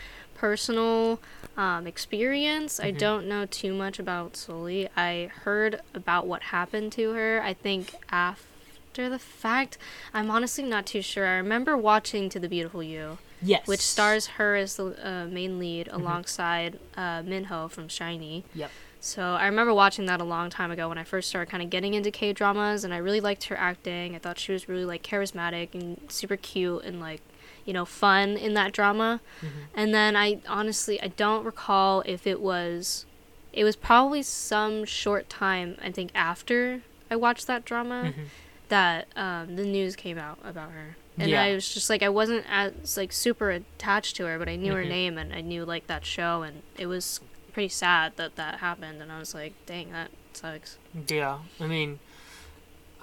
personal 0.46 1.20
um, 1.56 1.86
experience. 1.86 2.80
I 2.80 2.90
Mhm. 2.90 2.98
don't 2.98 3.28
know 3.28 3.46
too 3.46 3.72
much 3.72 4.00
about 4.00 4.32
Sulli. 4.32 4.88
I 4.96 5.30
heard 5.44 5.80
about 5.94 6.26
what 6.26 6.42
happened 6.56 6.90
to 6.98 7.12
her. 7.12 7.40
I 7.44 7.54
think 7.54 7.94
after 8.10 9.08
the 9.08 9.20
fact. 9.20 9.78
I'm 10.12 10.30
honestly 10.32 10.64
not 10.64 10.84
too 10.86 11.00
sure. 11.00 11.26
I 11.28 11.36
remember 11.36 11.76
watching 11.76 12.28
To 12.30 12.40
the 12.40 12.48
Beautiful 12.48 12.82
You. 12.82 13.18
yes 13.44 13.66
which 13.66 13.80
stars 13.80 14.24
her 14.38 14.54
as 14.56 14.76
the 14.76 14.86
uh, 15.10 15.26
main 15.26 15.58
lead 15.58 15.88
alongside 15.92 16.78
uh, 16.96 17.22
Minho 17.24 17.68
from 17.68 17.86
SHINee. 17.88 18.42
Yep. 18.54 18.70
So 19.00 19.22
I 19.34 19.46
remember 19.46 19.74
watching 19.74 20.06
that 20.06 20.20
a 20.20 20.24
long 20.36 20.48
time 20.50 20.70
ago 20.72 20.88
when 20.88 20.98
I 20.98 21.04
first 21.04 21.28
started 21.28 21.50
kind 21.50 21.62
of 21.62 21.68
getting 21.70 21.94
into 21.94 22.10
K 22.10 22.32
dramas, 22.32 22.82
and 22.84 22.92
I 22.94 22.98
really 22.98 23.20
liked 23.20 23.44
her 23.44 23.56
acting. 23.70 24.14
I 24.16 24.18
thought 24.18 24.38
she 24.40 24.52
was 24.52 24.68
really 24.68 24.84
like 24.92 25.02
charismatic 25.04 25.68
and 25.74 26.00
super 26.08 26.36
cute, 26.36 26.82
and 26.84 27.00
like 27.00 27.20
you 27.64 27.72
know, 27.72 27.84
fun 27.84 28.36
in 28.36 28.54
that 28.54 28.72
drama. 28.72 29.20
Mm-hmm. 29.40 29.58
And 29.74 29.94
then 29.94 30.16
I 30.16 30.40
honestly 30.48 31.00
I 31.00 31.08
don't 31.08 31.44
recall 31.44 32.02
if 32.06 32.26
it 32.26 32.40
was 32.40 33.06
it 33.52 33.64
was 33.64 33.76
probably 33.76 34.22
some 34.22 34.84
short 34.84 35.28
time 35.28 35.76
I 35.82 35.90
think 35.92 36.10
after 36.14 36.82
I 37.10 37.16
watched 37.16 37.46
that 37.46 37.64
drama 37.64 38.12
Mhm. 38.16 38.24
that 38.68 39.06
um, 39.16 39.56
the 39.56 39.64
news 39.64 39.96
came 39.96 40.18
out 40.18 40.38
about 40.44 40.70
her. 40.72 40.96
And 41.18 41.30
Yeah. 41.30 41.42
I 41.42 41.54
was 41.54 41.72
just 41.72 41.90
like 41.90 42.02
I 42.02 42.08
wasn't 42.08 42.46
as 42.48 42.96
like 42.96 43.12
super 43.12 43.50
attached 43.50 44.16
to 44.16 44.24
her, 44.26 44.38
but 44.38 44.48
I 44.48 44.56
knew 44.56 44.72
her 44.72 44.84
Mhm. 44.84 44.88
name 44.88 45.18
and 45.18 45.32
I 45.34 45.40
knew 45.42 45.64
like 45.66 45.86
that 45.88 46.06
show 46.06 46.42
and 46.42 46.62
it 46.78 46.86
was 46.86 47.20
pretty 47.52 47.68
sad 47.68 48.16
that 48.16 48.36
that 48.36 48.60
happened 48.60 49.02
and 49.02 49.12
I 49.12 49.18
was 49.18 49.34
like, 49.34 49.52
dang, 49.66 49.92
that 49.92 50.10
sucks. 50.32 50.78
Yeah, 51.06 51.40
I 51.60 51.66
mean, 51.66 51.98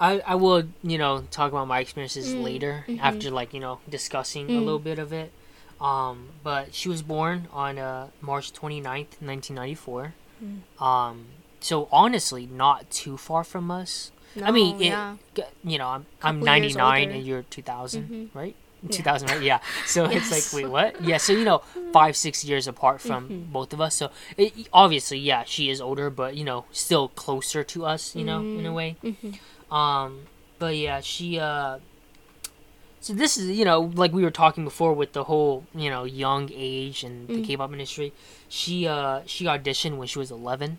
I 0.00 0.20
I 0.20 0.34
will 0.36 0.64
you 0.82 0.98
know 0.98 1.24
talk 1.30 1.52
about 1.52 1.68
my 1.68 1.80
experiences 1.80 2.34
Mm, 2.34 2.42
later 2.42 2.84
mhm. 2.88 2.98
after 3.00 3.30
like 3.30 3.52
you 3.54 3.60
know 3.60 3.80
discussing 3.88 4.48
a 4.50 4.54
Mm. 4.54 4.64
little 4.64 4.78
bit 4.78 4.98
of 4.98 5.12
it. 5.12 5.30
Um, 5.80 6.28
but 6.42 6.74
she 6.74 6.88
was 6.88 7.00
born 7.02 7.48
on 7.52 7.78
uh, 7.78 8.08
March 8.20 8.52
29th, 8.52 9.16
1994. 9.22 10.12
Mm. 10.44 10.82
Um, 10.82 11.26
so 11.60 11.88
honestly, 11.90 12.46
not 12.46 12.90
too 12.90 13.16
far 13.16 13.44
from 13.44 13.70
us. 13.70 14.12
I 14.42 14.50
mean, 14.52 14.76
it, 14.80 14.86
yeah. 14.86 15.16
you 15.64 15.78
know, 15.78 15.88
I'm 15.88 16.06
I'm 16.22 16.40
99 16.40 17.10
and 17.10 17.24
you're 17.26 17.42
2000, 17.42 18.02
Mhm. 18.08 18.28
right? 18.34 18.54
Yeah. 18.82 18.90
2000, 18.96 19.28
right? 19.30 19.42
Yeah. 19.42 19.58
So 19.86 20.04
it's 20.16 20.30
like, 20.30 20.44
wait, 20.52 20.70
what? 20.70 21.02
Yeah. 21.02 21.16
So 21.18 21.32
you 21.32 21.44
know, 21.44 21.62
five, 21.92 22.14
six 22.16 22.44
years 22.44 22.66
apart 22.68 23.00
from 23.00 23.28
Mhm. 23.28 23.52
both 23.52 23.72
of 23.72 23.80
us. 23.80 23.94
So 23.96 24.10
it, 24.36 24.52
obviously, 24.72 25.18
yeah, 25.18 25.44
she 25.44 25.68
is 25.70 25.80
older, 25.80 26.08
but 26.10 26.36
you 26.36 26.44
know, 26.44 26.64
still 26.72 27.08
closer 27.08 27.64
to 27.64 27.84
us. 27.84 28.14
You 28.14 28.24
know, 28.24 28.40
in 28.40 28.64
a 28.66 28.70
Mm. 28.70 28.74
way. 28.74 28.96
Um, 29.70 30.26
but 30.58 30.76
yeah, 30.76 31.00
she. 31.00 31.38
uh 31.38 31.78
So 33.00 33.14
this 33.14 33.38
is 33.38 33.48
you 33.58 33.64
know 33.64 33.80
like 33.94 34.12
we 34.12 34.22
were 34.22 34.30
talking 34.30 34.64
before 34.64 34.92
with 34.92 35.12
the 35.14 35.24
whole 35.24 35.64
you 35.74 35.88
know 35.88 36.04
young 36.04 36.50
age 36.52 37.02
and 37.02 37.28
the 37.28 37.40
Mm. 37.40 37.46
K-pop 37.46 37.72
industry. 37.72 38.12
She 38.48 38.86
uh 38.86 39.22
she 39.26 39.44
auditioned 39.46 39.96
when 39.96 40.06
she 40.06 40.18
was 40.18 40.30
11 40.30 40.78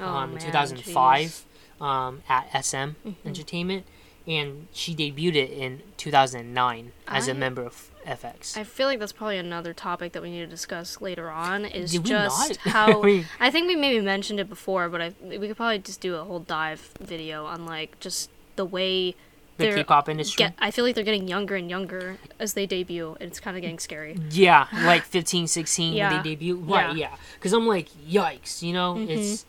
Oh, 0.00 0.04
um, 0.04 0.30
in 0.30 0.36
man, 0.38 0.46
2005 0.46 1.44
um, 1.80 2.22
at 2.28 2.48
SM 2.64 2.96
Mhm. 3.06 3.14
Entertainment, 3.26 3.84
and 4.26 4.66
she 4.72 4.94
debuted 4.94 5.36
it 5.36 5.50
in 5.52 5.82
2009 5.98 6.92
as 7.06 7.28
a 7.28 7.30
I- 7.30 7.34
member 7.34 7.62
of 7.62 7.91
f(x). 8.06 8.56
I 8.56 8.64
feel 8.64 8.86
like 8.86 8.98
that's 8.98 9.12
probably 9.12 9.38
another 9.38 9.72
topic 9.72 10.12
that 10.12 10.22
we 10.22 10.30
need 10.30 10.40
to 10.40 10.46
discuss 10.46 11.00
later 11.00 11.30
on. 11.30 11.64
Is 11.64 11.92
we 11.92 11.98
just 12.04 12.56
how 12.76 13.02
I 13.04 13.24
I 13.40 13.50
think 13.50 13.68
we 13.68 13.76
maybe 13.76 14.00
mentioned 14.04 14.40
it 14.40 14.48
before, 14.48 14.88
but 14.88 15.00
I 15.00 15.12
we 15.22 15.46
could 15.48 15.56
probably 15.56 15.78
just 15.78 16.00
do 16.00 16.16
a 16.16 16.24
whole 16.24 16.40
dive 16.40 16.90
video 17.00 17.44
on 17.46 17.66
like 17.66 17.98
just 18.00 18.30
the 18.56 18.64
way 18.64 19.14
the 19.58 19.66
K-pop 19.74 20.08
industry. 20.08 20.44
get. 20.46 20.54
I 20.58 20.70
feel 20.70 20.84
like 20.84 20.94
they're 20.94 21.04
getting 21.04 21.28
younger 21.28 21.54
and 21.56 21.68
younger 21.68 22.16
as 22.40 22.54
they 22.54 22.66
debut. 22.66 23.16
and 23.20 23.28
It's 23.30 23.38
kind 23.38 23.56
of 23.56 23.60
getting 23.60 23.78
scary. 23.78 24.18
yeah, 24.30 24.66
like 24.84 25.02
15, 25.04 25.46
16 25.46 25.92
Yeah. 25.92 26.10
when 26.10 26.22
they 26.22 26.30
debut. 26.30 26.56
Right, 26.56 26.96
yeah. 26.96 27.14
Because 27.34 27.52
I'm 27.52 27.66
like, 27.68 27.88
yikes, 28.08 28.62
you 28.62 28.72
know, 28.72 28.94
Mhm. 28.94 29.08
it's 29.10 29.44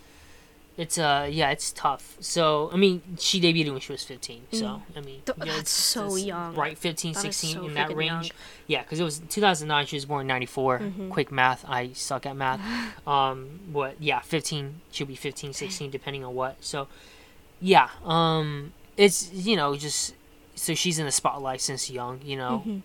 it's 0.78 0.98
uh 0.98 1.28
yeah, 1.30 1.52
it's 1.52 1.72
tough. 1.72 2.18
So 2.20 2.70
I 2.74 2.78
mean, 2.78 3.02
she 3.20 3.40
debuted 3.40 3.72
when 3.72 3.80
she 3.80 3.92
was 3.92 4.04
15. 4.04 4.44
So 4.54 4.82
I 4.96 5.02
mean, 5.02 5.22
Th- 5.26 5.38
that's 5.38 5.50
it's- 5.50 5.70
so 5.70 6.16
young. 6.16 6.56
right? 6.56 6.78
15, 6.78 7.14
That 7.14 7.20
is 7.20 7.36
16 7.38 7.54
so 7.56 7.66
in 7.68 7.74
that 7.76 7.96
range. 7.96 8.10
young. 8.12 8.30
Yeah, 8.68 8.82
because 8.84 9.00
it 9.00 9.04
was 9.04 9.20
2009. 9.30 9.86
She 9.86 9.96
was 9.98 10.06
born 10.06 10.22
in 10.22 10.28
94. 10.28 10.80
Mhm. 10.80 11.10
Quick 11.10 11.32
math. 11.32 11.64
I 11.68 11.92
suck 11.94 12.26
at 12.26 12.36
math. 12.36 12.60
um, 13.08 13.60
what? 13.72 13.96
Yeah, 14.02 14.20
15. 14.22 14.82
She'll 14.92 15.06
be 15.08 15.16
15, 15.16 15.54
16, 15.54 15.92
depending 15.92 16.24
on 16.24 16.34
what. 16.34 16.56
So, 16.64 16.88
yeah. 17.62 17.90
Um, 18.04 18.74
it's 18.98 19.32
you 19.34 19.56
know 19.56 19.76
just 19.76 20.14
so 20.56 20.74
she's 20.76 20.98
in 21.00 21.06
the 21.06 21.12
spotlight 21.12 21.62
since 21.62 21.90
young. 21.90 22.22
You 22.24 22.38
know, 22.38 22.64
Mhm. 22.66 22.82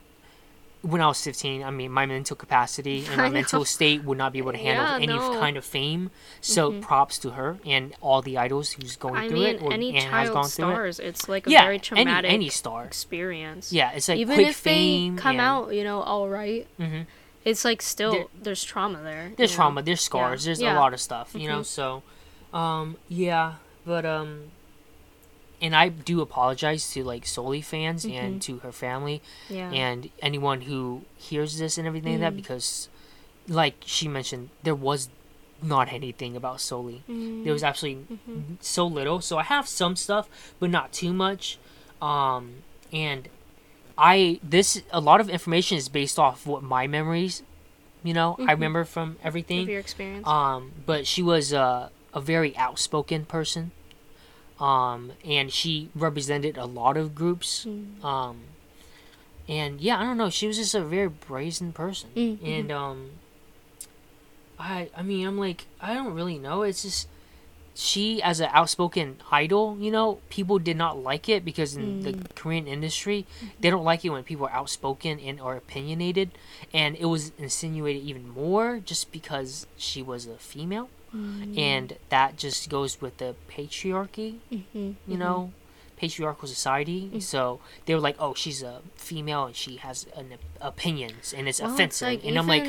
When 0.83 1.01
I 1.01 1.09
was 1.09 1.21
15, 1.23 1.64
I 1.64 1.71
mean, 1.71 1.91
my 1.91 2.07
mental 2.07 2.37
capacity 2.37 3.05
and 3.07 3.17
my 3.17 3.29
mental 3.29 3.64
state 3.64 4.05
would 4.05 4.17
not 4.17 4.33
be 4.33 4.38
able 4.38 4.53
to 4.53 4.59
handle 4.59 4.85
Yeah, 4.85 4.95
any 4.97 5.07
no. 5.09 5.38
kind 5.41 5.57
of 5.57 5.64
fame. 5.64 6.11
So 6.41 6.71
Mhm. 6.71 6.83
props 6.83 7.19
to 7.19 7.31
her 7.31 7.59
and 7.67 7.95
all 8.01 8.23
the 8.23 8.38
idols 8.38 8.73
who's 8.73 8.95
going 8.97 9.17
I 9.17 9.29
through 9.29 9.37
mean, 9.38 9.55
it 9.57 9.62
or 9.62 9.73
any 9.73 9.88
and 9.97 10.09
has 10.12 10.29
gone 10.31 10.45
child 10.45 10.53
through 10.53 10.69
it. 10.69 10.73
stars, 10.75 10.99
it's 11.01 11.29
like 11.29 11.47
a 11.47 11.51
Yeah, 11.51 11.62
very 11.62 11.75
any 11.75 11.81
traumatic 11.81 12.31
any 12.33 12.49
star. 12.49 12.85
experience. 12.85 13.73
Yeah, 13.73 13.91
it's 13.91 14.09
like 14.09 14.19
Even 14.19 14.37
quick 14.37 14.49
if 14.49 14.57
fame. 14.57 15.17
they 15.17 15.23
come 15.23 15.33
and- 15.33 15.41
out, 15.41 15.75
you 15.75 15.83
know, 15.83 16.01
all 16.03 16.29
right, 16.29 16.67
Mhm. 16.79 17.07
it's 17.45 17.64
like 17.64 17.83
still 17.83 18.12
There- 18.12 18.27
there's 18.41 18.62
trauma 18.62 19.01
there. 19.03 19.33
There's 19.37 19.51
you 19.51 19.55
know? 19.57 19.62
trauma. 19.64 19.83
There's 19.83 20.01
scars. 20.01 20.45
There's 20.45 20.61
Yeah. 20.61 20.77
a 20.77 20.79
lot 20.79 20.95
of 20.95 21.01
stuff. 21.01 21.35
You 21.35 21.49
know. 21.49 21.61
Mhm. 21.61 21.67
So, 21.67 22.03
um, 22.57 22.97
yeah, 23.09 23.55
but 23.85 24.07
um, 24.07 24.53
and 25.61 25.75
I 25.75 25.88
do 25.88 26.21
apologize 26.21 26.90
to 26.92 27.03
like 27.05 27.25
Sulli 27.25 27.64
fans 27.64 28.05
and 28.05 28.37
Mhm. 28.37 28.40
to 28.42 28.59
her 28.59 28.73
family 28.73 29.21
Yeah. 29.49 29.71
and 29.73 30.11
anyone 30.21 30.62
who 30.62 31.03
hears 31.16 31.59
this 31.59 31.79
and 31.79 31.87
everything 31.87 32.12
like 32.12 32.21
that 32.21 32.33
Mhm. 32.35 32.37
because, 32.37 32.88
like 33.49 33.75
she 33.85 34.07
mentioned, 34.09 34.51
there 34.62 34.75
was 34.75 35.09
not 35.61 35.92
anything 35.92 36.37
about 36.37 36.59
Sulli. 36.59 37.01
There 37.44 37.53
was 37.53 37.64
absolutely 37.64 38.18
Mhm. 38.29 38.57
so 38.61 38.87
little. 38.87 39.21
So 39.21 39.38
I 39.38 39.42
have 39.42 39.66
some 39.66 39.97
stuff, 39.97 40.29
but 40.61 40.71
not 40.71 40.92
too 40.92 41.12
much. 41.12 41.59
Um, 42.01 42.62
and 42.92 43.29
I 43.97 44.38
this 44.42 44.83
a 44.92 45.01
lot 45.01 45.21
of 45.21 45.29
information 45.29 45.77
is 45.77 45.88
based 45.88 46.18
off 46.18 46.47
what 46.47 46.62
my 46.62 46.87
memories, 46.87 47.42
you 48.05 48.14
know, 48.14 48.37
I 48.38 48.42
Mhm. 48.42 48.49
remember 48.51 48.85
from 48.85 49.11
of 49.11 49.16
everything. 49.27 49.68
your 49.68 49.81
experience. 49.81 50.27
Um, 50.29 50.71
but 50.87 51.05
she 51.09 51.21
was 51.23 51.53
uh, 51.53 51.88
a 52.14 52.21
very 52.21 52.57
outspoken 52.57 53.25
person. 53.25 53.73
Um, 54.61 55.12
and 55.25 55.53
she 55.53 55.88
represented 55.94 56.57
a 56.59 56.64
lot 56.66 56.97
of 56.97 57.14
groups. 57.14 57.64
Mm. 57.64 58.03
Um, 58.05 58.37
and 59.49 59.81
yeah, 59.81 59.99
I 60.01 60.03
don't 60.05 60.16
know. 60.18 60.31
She 60.31 60.47
was 60.47 60.57
just 60.57 60.75
a 60.75 60.83
very 60.83 61.09
brazen 61.09 61.73
person. 61.73 62.11
Mm, 62.16 62.38
And 62.42 62.73
um, 62.73 63.11
I 64.59 64.90
I 64.97 65.03
mean, 65.03 65.27
I'm 65.27 65.38
like, 65.38 65.66
I 65.81 65.94
don't 65.94 66.14
really 66.14 66.38
know. 66.38 66.62
It's 66.62 66.83
just 66.83 67.09
she 67.75 68.21
as 68.23 68.40
an 68.40 68.49
outspoken 68.53 69.18
idol, 69.31 69.77
you 69.79 69.92
know, 69.92 70.18
people 70.31 70.59
did 70.59 70.77
not 70.77 70.99
like 70.99 71.29
it 71.29 71.44
because 71.44 71.77
in 71.77 72.01
the 72.03 72.12
Mm. 72.12 72.35
Korean 72.35 72.66
industry, 72.66 73.25
they 73.61 73.71
don't 73.71 73.85
like 73.85 74.05
it 74.05 74.11
when 74.11 74.25
people 74.25 74.47
are 74.47 74.53
outspoken 74.53 75.21
and 75.21 75.40
are 75.40 75.55
opinionated, 75.57 76.33
and 76.75 76.97
it 76.97 77.05
was 77.05 77.31
insinuated 77.38 78.03
even 78.03 78.29
more 78.29 78.81
just 78.85 79.12
because 79.12 79.68
she 79.77 80.03
was 80.03 80.27
a 80.27 80.35
female, 80.38 80.90
Mm. 81.14 81.59
and 81.59 81.97
that 82.11 82.37
just 82.37 82.68
goes 82.68 83.01
with 83.01 83.16
the 83.18 83.35
patriarchy, 83.51 84.37
Mhm, 84.53 84.64
you 84.75 85.16
mhm. 85.16 85.18
know, 85.18 85.53
patriarchal 85.97 86.47
society. 86.49 87.11
Mm. 87.12 87.23
So 87.23 87.61
they 87.87 87.94
were 87.94 88.01
like, 88.01 88.16
"Oh, 88.18 88.35
she's 88.35 88.62
a 88.62 88.83
female 88.97 89.44
and 89.47 89.57
she 89.57 89.77
has 89.77 90.07
an 90.16 90.35
opinions 90.61 91.33
and 91.37 91.49
it's 91.49 91.61
Well, 91.61 91.71
it's 91.71 91.75
offensive," 91.75 92.09
like 92.09 92.25
and 92.25 92.38
I'm 92.38 92.47
like, 92.47 92.66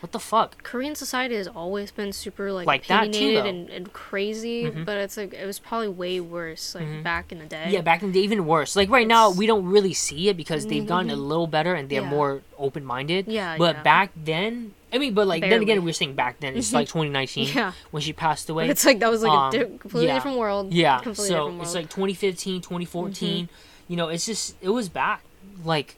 "What 0.00 0.12
the 0.12 0.18
fuck?" 0.20 0.62
Korean 0.62 0.94
society 0.94 1.34
has 1.36 1.48
always 1.48 1.90
been 1.90 2.12
super 2.12 2.52
like, 2.52 2.66
Like 2.66 2.86
that 2.88 3.04
too, 3.04 3.08
opinionated 3.08 3.46
and, 3.46 3.70
and 3.70 3.92
crazy, 3.92 4.64
Mhm. 4.64 4.84
but 4.84 4.98
it's 4.98 5.16
like 5.16 5.32
it 5.32 5.46
was 5.46 5.58
probably 5.58 5.88
way 5.88 6.20
worse 6.20 6.74
like 6.74 6.84
Mhm. 6.84 7.02
back 7.02 7.32
in 7.32 7.38
the 7.38 7.46
day. 7.46 7.70
Yeah, 7.70 7.80
back 7.80 8.02
in 8.02 8.12
the 8.12 8.20
day, 8.20 8.24
even 8.24 8.44
worse. 8.46 8.76
Like 8.76 8.90
right 8.90 9.06
now, 9.06 9.30
we 9.30 9.46
don't 9.46 9.64
really 9.66 9.94
see 9.94 10.28
it 10.28 10.36
because 10.36 10.66
they've 10.66 10.86
gotten 10.86 11.10
a 11.10 11.16
Mhm. 11.16 11.26
little 11.26 11.46
better 11.46 11.74
and 11.74 11.88
they're 11.88 12.02
Yeah. 12.02 12.08
more 12.10 12.42
open 12.58 12.84
minded. 12.84 13.28
Yeah, 13.28 13.56
But 13.56 13.76
yeah. 13.76 13.82
back 13.82 14.10
then, 14.14 14.74
I 14.92 14.98
mean, 14.98 15.12
but 15.14 15.26
like 15.26 15.42
then 15.42 15.60
again, 15.62 15.84
we 15.84 15.90
are 15.90 15.94
saying 15.94 16.14
back 16.14 16.40
then. 16.40 16.56
It's 16.56 16.72
like 16.72 16.88
2019 16.88 17.48
yeah. 17.54 17.72
when 17.90 18.02
she 18.02 18.12
passed 18.12 18.48
away. 18.48 18.68
It's 18.68 18.84
like 18.86 19.00
that 19.00 19.10
was 19.10 19.22
like 19.22 19.32
Um, 19.32 19.48
a 19.48 19.52
di- 19.52 19.78
completely 19.78 20.06
yeah. 20.06 20.14
different 20.14 20.38
world. 20.38 20.72
yeah, 20.72 20.96
completely 21.00 21.28
so 21.28 21.44
different 21.48 21.62
it's 21.62 21.74
like 21.74 21.90
2015, 21.90 22.60
2014. 22.62 23.44
Mm-hmm. 23.46 23.52
You 23.92 23.96
know, 23.96 24.08
it's 24.08 24.26
just 24.26 24.56
it 24.60 24.70
was 24.70 24.88
bad. 24.88 25.18
Like 25.64 25.96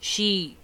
she, 0.00 0.56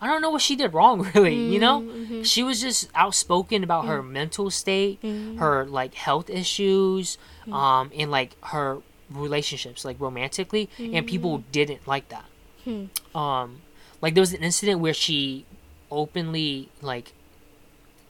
I 0.00 0.06
don't 0.06 0.20
know 0.22 0.30
what 0.30 0.42
she 0.42 0.56
did 0.56 0.72
wrong. 0.74 1.10
Really, 1.14 1.34
you 1.34 1.58
know, 1.58 1.80
Mhm, 1.80 2.24
she 2.24 2.42
was 2.42 2.60
just 2.60 2.88
outspoken 2.94 3.64
about 3.64 3.86
her 3.86 4.02
mental 4.02 4.50
state. 4.50 4.98
her 5.38 5.64
like 5.64 5.94
health 5.94 6.28
issues 6.30 7.16
um 7.50 7.90
and 7.96 8.10
like 8.10 8.36
her 8.44 8.78
relationships 9.10 9.86
like 9.86 9.98
romantically 9.98 10.68
and 10.78 11.06
people 11.06 11.42
didn't 11.50 11.88
like 11.88 12.06
that 12.10 12.26
Hmm. 12.64 12.84
um 13.16 13.62
like 14.02 14.12
there 14.14 14.20
was 14.20 14.34
an 14.34 14.42
incident 14.44 14.80
where 14.80 14.92
she 14.92 15.46
openly 15.90 16.68
like 16.82 17.12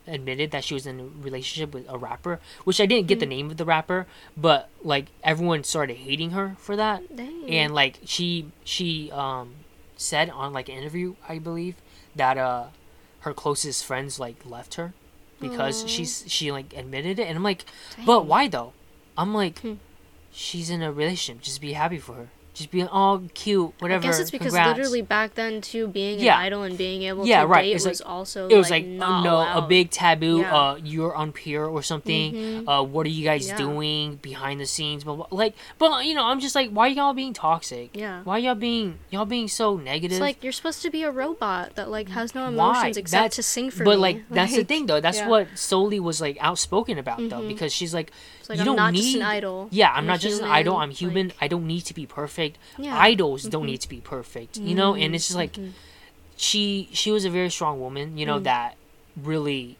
admitted 0.07 0.51
that 0.53 0.65
she 0.65 0.73
was 0.73 0.87
in 0.87 0.99
a 1.01 1.05
relationship 1.05 1.75
with 1.75 1.85
a 1.89 1.99
rapper 1.99 2.41
which 2.65 2.81
i 2.81 2.87
didn't 2.87 3.07
get 3.07 3.21
the 3.21 3.27
Mm. 3.27 3.31
name 3.31 3.51
of 3.51 3.59
the 3.59 3.65
rapper 3.65 4.07
but 4.37 4.71
like 4.83 5.07
everyone 5.23 5.63
started 5.65 5.99
hating 5.99 6.31
her 6.31 6.57
for 6.59 6.77
that 6.77 7.15
Dang. 7.15 7.45
and 7.51 7.75
like 7.75 7.99
she 8.07 8.47
she 8.65 9.11
um 9.13 9.55
said 9.99 10.31
on 10.31 10.55
like 10.55 10.69
an 10.71 10.77
interview 10.77 11.15
i 11.29 11.39
believe 11.39 11.77
that 12.17 12.39
uh 12.39 12.69
her 13.21 13.35
closest 13.35 13.85
friends 13.85 14.19
like 14.19 14.37
left 14.47 14.77
her 14.77 14.95
because 15.41 15.85
Aw. 15.85 15.87
she's 15.89 16.25
she 16.27 16.51
like 16.51 16.73
admitted 16.75 17.19
it 17.19 17.25
and 17.29 17.37
i'm 17.37 17.43
like 17.45 17.67
but 18.07 18.25
why 18.25 18.49
though 18.49 18.73
i'm 19.19 19.35
like 19.35 19.59
Hmm. 19.59 19.75
she's 20.33 20.71
in 20.71 20.81
a 20.83 20.91
relationship 20.91 21.43
just 21.43 21.61
be 21.61 21.75
happy 21.75 21.99
for 21.99 22.15
her 22.15 22.29
just 22.59 22.71
being 22.71 22.89
all 22.89 23.23
cute, 23.35 23.73
whatever. 23.79 24.05
I 24.05 24.07
guess 24.09 24.19
it's 24.19 24.31
because 24.31 24.53
congrats. 24.53 24.77
literally 24.77 25.03
back 25.03 25.35
then 25.35 25.61
too, 25.61 25.87
being 25.89 26.19
Yeah. 26.21 26.37
an 26.39 26.45
idol 26.47 26.63
and 26.65 26.77
being 26.77 27.03
able 27.05 27.27
Yeah, 27.27 27.43
to 27.43 27.47
right, 27.47 27.63
date 27.63 27.73
it's 27.73 27.87
was 27.87 28.01
like- 28.01 28.09
also 28.11 28.49
it 28.49 28.57
was 28.57 28.71
like, 28.71 28.85
like, 28.85 29.09
oh 29.09 29.23
no, 29.23 29.39
a 29.41 29.63
big 29.63 29.91
taboo. 29.91 30.39
Yeah. 30.41 30.55
Uh, 30.57 30.79
you're 30.83 31.15
on 31.15 31.29
unpure 31.33 31.71
or 31.71 31.83
something. 31.83 32.33
Mhm. 32.33 32.65
Uh, 32.69 32.83
what 32.85 33.07
are 33.07 33.11
you 33.11 33.25
guys 33.25 33.49
Yeah. 33.49 33.57
doing 33.57 34.17
behind 34.17 34.61
the 34.61 34.67
scenes? 34.67 35.05
Blah. 35.05 35.27
Like, 35.31 35.55
but 35.79 36.05
you 36.07 36.15
know, 36.15 36.25
I'm 36.25 36.41
just 36.41 36.55
like, 36.55 36.71
why 36.71 36.87
y'all 36.89 37.13
being 37.15 37.33
toxic? 37.35 37.91
Yeah. 37.95 38.23
Why 38.25 38.39
y'all 38.39 38.55
being 38.55 38.99
y'all 39.11 39.27
being 39.27 39.49
so 39.49 39.77
negative? 39.77 40.13
It's 40.17 40.21
like 40.21 40.43
you're 40.43 40.53
supposed 40.53 40.83
to 40.83 40.91
be 40.91 41.03
a 41.03 41.11
robot 41.11 41.75
that 41.77 41.91
like 41.91 42.09
has 42.11 42.35
no 42.35 42.43
Why? 42.45 42.49
emotions 42.49 42.97
except 42.97 43.19
That's- 43.23 43.37
to 43.37 43.43
sing 43.43 43.71
for 43.71 43.85
but 43.85 43.97
me. 43.97 44.03
like 44.03 44.29
that's 44.31 44.55
the 44.57 44.65
thing 44.73 44.87
though. 44.87 45.01
That's 45.01 45.21
what 45.21 45.49
Sulli 45.55 46.01
was 46.01 46.21
like 46.21 46.39
outspoken 46.41 46.99
about 46.99 47.19
though, 47.19 47.41
Mhm. 47.43 47.49
because 47.49 47.73
she's 47.73 47.93
like, 47.93 48.11
like 48.49 48.59
you 48.59 48.71
I'm 48.71 48.77
don't 48.77 48.93
need. 48.93 49.03
just 49.03 49.17
an 49.17 49.23
idol. 49.23 49.69
Yeah, 49.71 49.91
I'm 49.91 49.97
I'm 49.99 50.07
not 50.07 50.21
just 50.21 50.41
an 50.43 50.49
idol. 50.49 50.77
I'm 50.77 50.91
human. 50.91 51.29
like- 51.29 51.37
I 51.41 51.49
don't 51.49 51.67
need 51.67 51.83
to 51.83 51.95
be 51.95 52.07
perfect. 52.07 52.59
Yeah. 52.79 52.99
Idols 52.99 53.43
don't 53.45 53.65
Mhm. 53.65 53.67
need 53.67 53.81
to 53.83 53.89
be 53.89 54.01
perfect. 54.01 54.57
You 54.57 54.75
know, 54.75 54.95
and 54.95 55.15
it's 55.15 55.27
just 55.29 55.37
like 55.37 55.55
Mhm. 55.55 55.73
she 56.37 56.89
she 56.93 57.11
was 57.11 57.25
a 57.25 57.31
very 57.31 57.51
strong 57.51 57.81
woman. 57.81 58.17
You 58.19 58.27
know 58.27 58.39
Mm. 58.41 58.45
that 58.45 58.77
really 59.17 59.77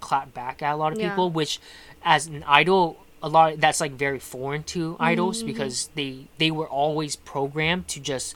clapped 0.00 0.34
back 0.34 0.62
at 0.62 0.72
a 0.74 0.76
lot 0.76 0.92
of 0.92 0.98
Yeah. 0.98 1.10
people, 1.10 1.30
which 1.30 1.58
as 2.04 2.26
an 2.26 2.44
idol. 2.46 2.98
A 3.24 3.28
lot 3.28 3.60
that's 3.60 3.80
like 3.80 3.92
very 3.92 4.18
foreign 4.18 4.64
to 4.74 4.96
idols 4.98 5.42
Mhm. 5.44 5.46
because 5.46 5.90
they 5.94 6.26
they 6.38 6.50
were 6.50 6.66
always 6.68 7.14
programmed 7.14 7.86
to 7.88 8.00
just 8.00 8.34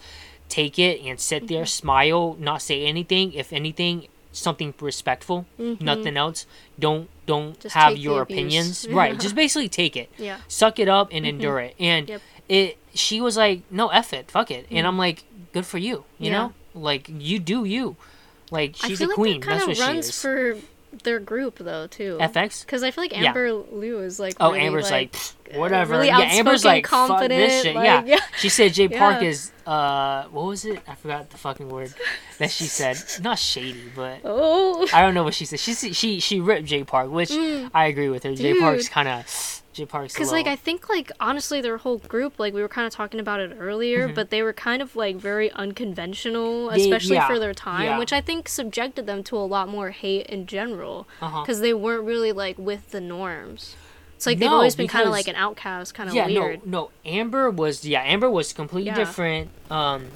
take 0.48 0.78
it 0.78 1.00
and 1.02 1.18
sit 1.18 1.48
there, 1.48 1.62
Mm-hmm. 1.64 1.66
smile, 1.82 2.36
not 2.38 2.62
say 2.62 2.86
anything. 2.86 3.32
If 3.32 3.52
anything, 3.52 4.06
something 4.36 4.74
respectful, 4.80 5.46
Mhm. 5.58 5.80
nothing 5.80 6.16
else. 6.16 6.46
Don't 6.78 7.08
don't 7.26 7.58
Just 7.60 7.74
have 7.74 7.96
your 7.96 8.22
opinions. 8.22 8.86
right. 8.90 9.18
Just 9.18 9.34
basically 9.34 9.68
take 9.68 9.96
it. 9.96 10.08
Yeah. 10.18 10.38
Suck 10.48 10.78
it 10.78 10.88
up 10.88 11.08
and 11.10 11.26
endure 11.26 11.58
it. 11.60 11.74
And 11.80 12.06
Mm-hmm. 12.06 12.12
Yep. 12.12 12.22
it 12.48 12.78
she 12.94 13.20
was 13.20 13.36
like, 13.36 13.62
No 13.70 13.88
F 13.88 14.12
it, 14.12 14.30
fuck 14.30 14.50
it. 14.50 14.66
And 14.70 14.86
I'm 14.86 14.96
like, 14.98 15.24
Good 15.52 15.66
for 15.66 15.78
you. 15.78 16.04
You 16.18 16.30
Yeah. 16.30 16.32
know? 16.32 16.52
Like 16.74 17.08
you 17.08 17.38
do 17.40 17.64
you. 17.64 17.96
Like 18.50 18.76
she's 18.76 19.00
a 19.00 19.08
queen. 19.08 19.40
like 19.40 19.44
that 19.48 19.66
That's 19.66 19.80
what 19.80 19.86
runs 19.88 20.04
she 20.06 20.10
is. 20.10 20.20
for 20.22 20.56
their 21.06 21.18
group 21.18 21.56
though 21.58 21.86
too. 21.86 22.18
f(x)? 22.20 22.60
Because 22.66 22.82
I 22.82 22.90
feel 22.90 23.04
like 23.04 23.12
Yeah. 23.12 23.28
Amber 23.28 23.50
Liu 23.54 24.00
is 24.00 24.20
like. 24.20 24.34
Oh, 24.38 24.52
really, 24.52 24.66
Amber's 24.66 24.90
like, 24.90 25.16
like 25.48 25.56
whatever. 25.58 25.94
really 25.94 26.08
yeah, 26.08 26.18
Amber's 26.20 26.62
like, 26.66 26.86
fuck 26.86 27.08
confident, 27.08 27.30
this 27.50 27.62
shit. 27.62 27.74
like, 27.74 27.84
yeah. 27.86 28.02
yeah. 28.04 28.20
She 28.38 28.50
said 28.50 28.74
Jay 28.74 28.88
Park 28.88 29.22
Yeah. 29.22 29.28
is, 29.28 29.50
uh, 29.66 30.24
what 30.24 30.44
was 30.44 30.64
it? 30.66 30.80
I 30.86 30.94
forgot 30.94 31.30
the 31.30 31.38
fucking 31.38 31.68
word 31.70 31.94
that 32.38 32.50
she 32.50 32.64
said. 32.64 32.98
Not 33.22 33.38
shady, 33.38 33.90
but 33.96 34.20
Oh. 34.24 34.86
I 34.92 35.00
don't 35.00 35.14
know 35.14 35.24
what 35.24 35.32
she 35.34 35.46
said. 35.46 35.58
She 35.60 35.72
she 35.74 36.20
she 36.20 36.40
ripped 36.40 36.66
Jay 36.66 36.84
Park, 36.84 37.10
which 37.10 37.30
Mm. 37.30 37.70
I 37.72 37.86
agree 37.86 38.10
with 38.10 38.22
her. 38.24 38.34
Jay 38.34 38.58
Park's 38.60 38.88
kind 38.90 39.08
of 39.08 39.62
Jay 39.76 39.84
Park's 39.86 40.14
Because 40.14 40.32
like 40.32 40.46
I 40.46 40.56
think 40.56 40.88
like 40.88 41.12
honestly 41.20 41.60
their 41.60 41.76
whole 41.76 41.98
group 41.98 42.38
like 42.38 42.54
we 42.54 42.62
were 42.62 42.68
kind 42.68 42.86
of 42.86 42.92
talking 42.92 43.20
about 43.20 43.40
it 43.40 43.54
earlier, 43.58 44.08
but 44.08 44.30
they 44.30 44.42
were 44.42 44.52
kind 44.52 44.80
of 44.82 44.96
like 44.96 45.16
very 45.16 45.50
unconventional, 45.52 46.66
Mm-hmm. 46.68 46.76
They- 46.76 46.82
especially 46.82 47.16
yeah, 47.16 47.26
for 47.28 47.38
their 47.38 47.54
time, 47.54 47.84
yeah. 47.84 47.98
which 47.98 48.12
I 48.12 48.20
think 48.20 48.48
subjected 48.48 49.06
them 49.06 49.22
to 49.24 49.36
a 49.36 49.44
lot 49.46 49.68
more 49.68 49.90
hate 49.90 50.26
in 50.26 50.46
general 50.46 51.06
uh-huh. 51.20 51.42
because 51.42 51.60
they 51.60 51.74
weren't 51.74 52.04
really 52.04 52.32
like 52.32 52.58
with 52.58 52.90
the 52.90 53.00
norms. 53.00 53.76
It's 54.16 54.24
like 54.24 54.38
they've 54.38 54.50
always 54.50 54.74
been 54.74 54.88
kind 54.88 55.04
of 55.04 55.10
like 55.12 55.28
an 55.28 55.36
outcast, 55.36 55.94
kind 55.94 56.08
of 56.08 56.14
yeah, 56.14 56.26
weird. 56.26 56.66
no, 56.66 56.80
no. 56.80 56.90
Amber 57.04 57.50
was 57.50 57.84
yeah, 57.84 58.00
Amber 58.02 58.30
was 58.30 58.54
completely 58.54 58.88
Yeah. 58.88 58.94
different. 58.94 59.50
Um, 59.70 60.06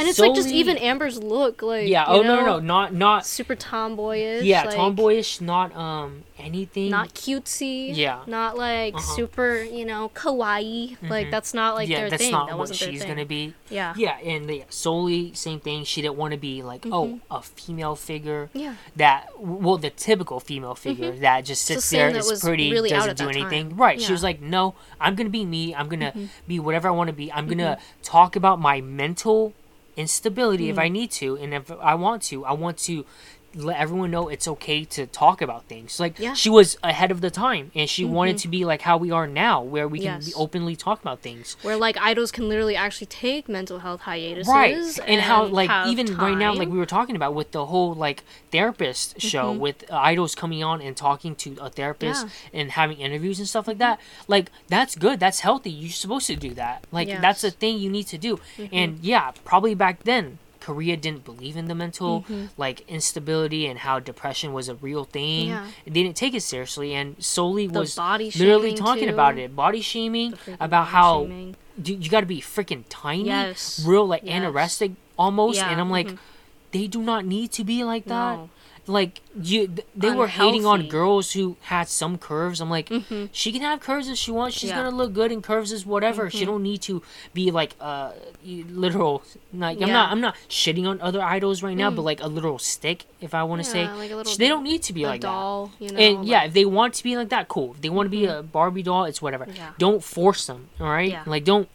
And 0.00 0.08
it's 0.08 0.18
like 0.18 0.34
just 0.34 0.48
even 0.48 0.76
Amber's 0.78 1.22
look, 1.22 1.62
like 1.62 1.88
yeah. 1.88 2.04
Oh 2.06 2.22
no, 2.22 2.36
no, 2.36 2.44
no, 2.46 2.58
not 2.58 2.94
not 2.94 3.26
super 3.26 3.54
tomboyish. 3.54 4.42
yeah, 4.44 4.64
like, 4.64 4.74
tomboyish, 4.76 5.40
not 5.40 5.74
um 5.76 6.24
anything. 6.38 6.90
Not 6.90 7.12
cutesy. 7.14 7.94
Yeah. 7.94 8.20
Not 8.26 8.56
like 8.56 8.94
Uh-huh. 8.94 9.14
super, 9.14 9.62
you 9.62 9.84
know, 9.84 10.10
kawaii. 10.14 10.96
Like 11.02 11.26
Mhm. 11.26 11.30
that's 11.30 11.52
not 11.52 11.74
like 11.74 11.88
yeah, 11.88 12.00
their 12.00 12.10
that's 12.10 12.22
thing. 12.22 12.32
not 12.32 12.48
that 12.48 12.56
what 12.58 12.74
she's 12.74 13.04
gonna 13.04 13.26
be. 13.26 13.52
Yeah. 13.68 13.92
Yeah, 13.96 14.16
and 14.24 14.48
yeah, 14.50 14.64
Sulli 14.70 15.36
same 15.36 15.60
thing. 15.60 15.84
She 15.84 16.00
didn't 16.00 16.16
want 16.16 16.32
to 16.32 16.38
be 16.38 16.62
like 16.62 16.86
oh 16.90 17.20
a 17.30 17.42
female 17.42 17.94
figure 17.94 18.48
Yeah. 18.54 18.74
that 18.96 19.28
well 19.38 19.76
the 19.76 19.90
typical 19.90 20.40
female 20.40 20.74
figure 20.74 21.12
that 21.12 21.44
just 21.44 21.62
sits 21.66 21.84
saying 21.84 22.14
there 22.14 22.20
is 22.32 22.40
pretty 22.42 22.70
really 22.70 22.88
doesn't 22.90 23.18
do 23.18 23.28
anything 23.28 23.70
time. 23.70 23.78
right 23.78 23.98
she 23.98 24.04
Yeah. 24.04 24.06
Mm-hmm. 24.06 24.12
was 24.14 24.22
like 24.22 24.40
no 24.40 24.74
i'm 25.00 25.14
gonna 25.14 25.28
be 25.30 25.44
me 25.44 25.74
i'm 25.74 25.88
gonna 25.88 26.12
be 26.48 26.58
whatever 26.58 26.88
i 26.88 26.90
want 26.90 27.08
to 27.08 27.12
be 27.12 27.30
i'm 27.32 27.46
gonna 27.46 27.78
talk 28.02 28.36
about 28.36 28.60
my 28.60 28.80
mental 28.80 29.52
instability 29.96 30.68
if 30.70 30.78
i 30.78 30.88
Mm. 30.88 30.92
need 30.92 31.10
to 31.10 31.36
and 31.36 31.54
if 31.54 31.70
i 31.80 31.94
want 31.94 32.22
to 32.22 32.44
i 32.44 32.52
want 32.52 32.78
to 32.78 33.04
let 33.54 33.78
everyone 33.78 34.10
know 34.12 34.28
it's 34.28 34.46
okay 34.46 34.84
to 34.84 35.06
talk 35.06 35.42
about 35.42 35.64
things 35.64 35.98
like 35.98 36.18
Yeah. 36.18 36.28
Mm-hmm. 36.28 36.34
she 36.34 36.50
was 36.50 36.78
ahead 36.84 37.10
of 37.10 37.20
the 37.20 37.30
time 37.30 37.72
and 37.74 37.90
she 37.90 38.04
wanted 38.04 38.38
to 38.38 38.48
be 38.48 38.64
like 38.64 38.82
how 38.82 38.96
we 38.96 39.10
are 39.10 39.26
now 39.26 39.60
where 39.62 39.88
we 39.88 39.98
can 39.98 40.20
Yes. 40.22 40.32
openly 40.36 40.76
talk 40.76 41.00
about 41.00 41.20
things 41.20 41.56
Where 41.62 41.76
like 41.76 41.96
idols 42.00 42.30
can 42.30 42.48
literally 42.48 42.76
actually 42.76 43.08
take 43.08 43.48
mental 43.48 43.80
health 43.80 44.02
hiatuses. 44.02 44.46
right 44.48 44.98
and, 45.06 45.20
how 45.20 45.46
like 45.46 45.70
even 45.88 46.16
right 46.16 46.36
now 46.38 46.54
like 46.54 46.68
we 46.68 46.78
were 46.78 46.86
talking 46.86 47.16
about 47.16 47.34
with 47.34 47.50
the 47.50 47.66
whole 47.66 47.92
like 47.94 48.22
therapist 48.52 49.20
show 49.20 49.50
with 49.52 49.90
uh, 49.90 49.96
idols 49.96 50.34
coming 50.34 50.62
on 50.62 50.80
and 50.80 50.96
talking 50.96 51.34
to 51.36 51.56
a 51.60 51.70
therapist 51.70 52.26
Yeah. 52.26 52.60
and 52.60 52.70
having 52.72 52.98
interviews 52.98 53.38
and 53.40 53.48
stuff 53.48 53.66
like 53.66 53.78
that 53.78 53.98
like 54.28 54.50
that's 54.68 54.94
good 54.94 55.18
that's 55.18 55.40
healthy 55.40 55.70
you're 55.70 55.90
supposed 55.90 56.26
to 56.28 56.36
do 56.36 56.50
that 56.54 56.84
like 56.92 57.08
that's 57.20 57.42
a 57.42 57.50
thing 57.50 57.78
you 57.78 57.90
need 57.90 58.06
to 58.08 58.18
do 58.18 58.38
and 58.72 58.98
yeah 59.02 59.32
probably 59.44 59.74
back 59.74 60.04
then 60.04 60.38
Korea 60.70 60.96
didn't 60.96 61.24
believe 61.24 61.56
in 61.56 61.66
the 61.66 61.74
mental 61.74 62.24
like 62.56 62.78
instability 62.88 63.66
and 63.66 63.76
how 63.86 63.98
depression 63.98 64.52
was 64.52 64.68
a 64.68 64.76
real 64.76 65.04
thing. 65.04 65.48
Yeah. 65.48 65.66
They 65.84 65.90
didn't 66.04 66.16
take 66.16 66.34
it 66.34 66.42
seriously, 66.42 66.94
and 66.94 67.16
Sulli 67.18 67.66
The 67.72 67.80
was 67.80 67.94
body 67.96 68.30
literally 68.36 68.74
talking 68.74 69.08
too. 69.08 69.14
about 69.14 69.36
it, 69.38 69.56
body 69.56 69.80
shaming 69.80 70.34
about 70.60 70.70
body 70.70 70.90
how 70.92 71.22
shaming. 71.24 71.56
you, 71.84 71.94
you 71.96 72.08
got 72.08 72.20
to 72.20 72.26
be 72.36 72.40
freaking 72.40 72.84
tiny, 72.88 73.26
Yes. 73.26 73.82
real 73.84 74.06
like 74.06 74.22
Yes. 74.24 74.34
anorexic 74.44 74.92
almost, 75.18 75.56
Yeah, 75.58 75.70
and 75.70 75.80
I'm 75.80 75.90
like, 75.90 76.08
mhm. 76.08 76.18
they 76.70 76.86
do 76.86 77.00
not 77.02 77.24
need 77.24 77.50
to 77.58 77.64
be 77.64 77.82
like 77.84 78.04
that. 78.06 78.36
No. 78.36 78.50
Like 78.90 79.20
you, 79.40 79.66
th- 79.68 79.86
they 79.96 80.10
were 80.10 80.26
hating 80.26 80.66
on 80.66 80.88
girls 80.88 81.32
who 81.32 81.56
had 81.62 81.88
some 81.88 82.18
curves. 82.18 82.60
I'm 82.60 82.68
like, 82.70 82.88
Mhm. 82.88 83.28
she 83.32 83.52
can 83.52 83.62
have 83.62 83.80
curves 83.80 84.08
if 84.08 84.16
she 84.18 84.30
wants. 84.30 84.56
She's 84.56 84.70
Yeah. 84.70 84.76
Mm-hmm. 84.76 84.84
gonna 84.86 84.96
look 84.96 85.12
good 85.12 85.30
in 85.32 85.40
curves 85.42 85.70
is 85.72 85.86
whatever. 85.86 86.28
She 86.30 86.44
don't 86.44 86.62
need 86.62 86.82
to 86.82 87.02
be 87.32 87.50
like 87.50 87.74
uh 87.80 88.10
literal. 88.44 89.22
Like 89.52 89.80
I'm 89.80 89.88
not 89.92 90.10
I'm 90.12 90.20
not 90.20 90.34
shitting 90.48 90.86
on 90.86 91.00
other 91.00 91.22
idols 91.22 91.62
right 91.62 91.76
now, 91.76 91.90
but 91.90 92.02
like 92.02 92.20
a 92.22 92.26
literal 92.26 92.58
stick 92.58 93.04
if 93.20 93.34
I 93.34 93.42
want 93.44 93.62
to 93.64 93.68
say. 93.70 93.86
Like 93.88 94.10
a 94.10 94.24
they 94.38 94.48
don't 94.48 94.64
need 94.64 94.82
to 94.84 94.92
be 94.92 95.06
like 95.06 95.20
that. 95.20 95.26
doll, 95.28 95.72
you 95.78 95.90
know. 95.90 95.98
And 95.98 96.24
yeah, 96.26 96.44
if 96.44 96.52
they 96.52 96.64
want 96.64 96.94
to 96.94 97.02
be 97.04 97.16
like 97.16 97.28
that, 97.30 97.48
cool. 97.48 97.72
If 97.74 97.80
they 97.82 97.88
want 97.90 98.06
to 98.06 98.10
be 98.10 98.26
a 98.26 98.42
Barbie 98.42 98.82
doll, 98.82 99.04
it's 99.04 99.22
whatever. 99.22 99.46
Yeah. 99.54 99.70
Don't 99.78 100.02
force 100.02 100.46
them, 100.46 100.68
all 100.80 100.88
right? 100.88 101.10
Yeah. 101.10 101.22
Like 101.26 101.44
don't 101.44 101.68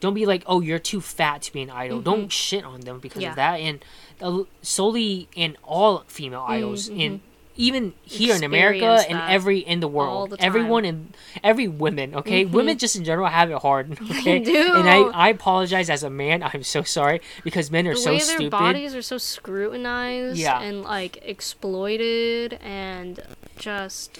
don't 0.00 0.14
be 0.14 0.26
like, 0.26 0.44
"Oh, 0.46 0.60
you're 0.60 0.78
too 0.78 1.00
fat 1.00 1.42
to 1.42 1.52
be 1.52 1.60
an 1.62 1.70
idol." 1.70 2.00
Don't 2.00 2.30
shit 2.30 2.64
on 2.64 2.80
them 2.82 3.00
because 3.00 3.16
Mm-hmm. 3.20 3.22
Yeah. 3.22 3.30
of 3.30 3.36
that. 3.36 3.54
And 3.60 3.84
Sulli 4.20 5.26
in 5.34 5.56
all 5.64 6.04
female 6.06 6.44
idols 6.46 6.88
in 6.88 7.20
even 7.56 7.92
here 8.04 8.36
in 8.36 8.44
America 8.44 8.84
Mm-hmm. 8.84 9.10
And 9.12 9.30
every 9.30 9.58
in 9.58 9.80
the 9.80 9.88
world, 9.88 10.30
the 10.30 10.40
everyone 10.42 10.84
in 10.84 11.12
every 11.42 11.66
women, 11.66 12.14
okay, 12.14 12.44
women 12.44 12.78
just 12.78 12.94
in 12.94 13.02
general 13.04 13.26
have 13.28 13.50
it 13.50 13.58
hard, 13.58 13.98
okay. 14.10 14.38
do. 14.38 14.74
And 14.76 14.88
I 14.88 14.98
I 15.08 15.28
apologize 15.30 15.90
as 15.90 16.02
a 16.04 16.10
man. 16.10 16.42
I'm 16.44 16.62
so 16.62 16.82
sorry 16.84 17.20
because 17.42 17.70
men 17.70 17.86
are 17.88 17.94
the 17.94 18.00
so 18.00 18.10
way 18.12 18.18
their 18.18 18.26
stupid. 18.26 18.50
bodies 18.50 18.94
are 18.94 19.02
so 19.02 19.18
scrutinized 19.18 20.38
Yeah. 20.38 20.60
and 20.60 20.82
like 20.82 21.18
exploited 21.22 22.54
and 22.62 23.20
just 23.58 24.18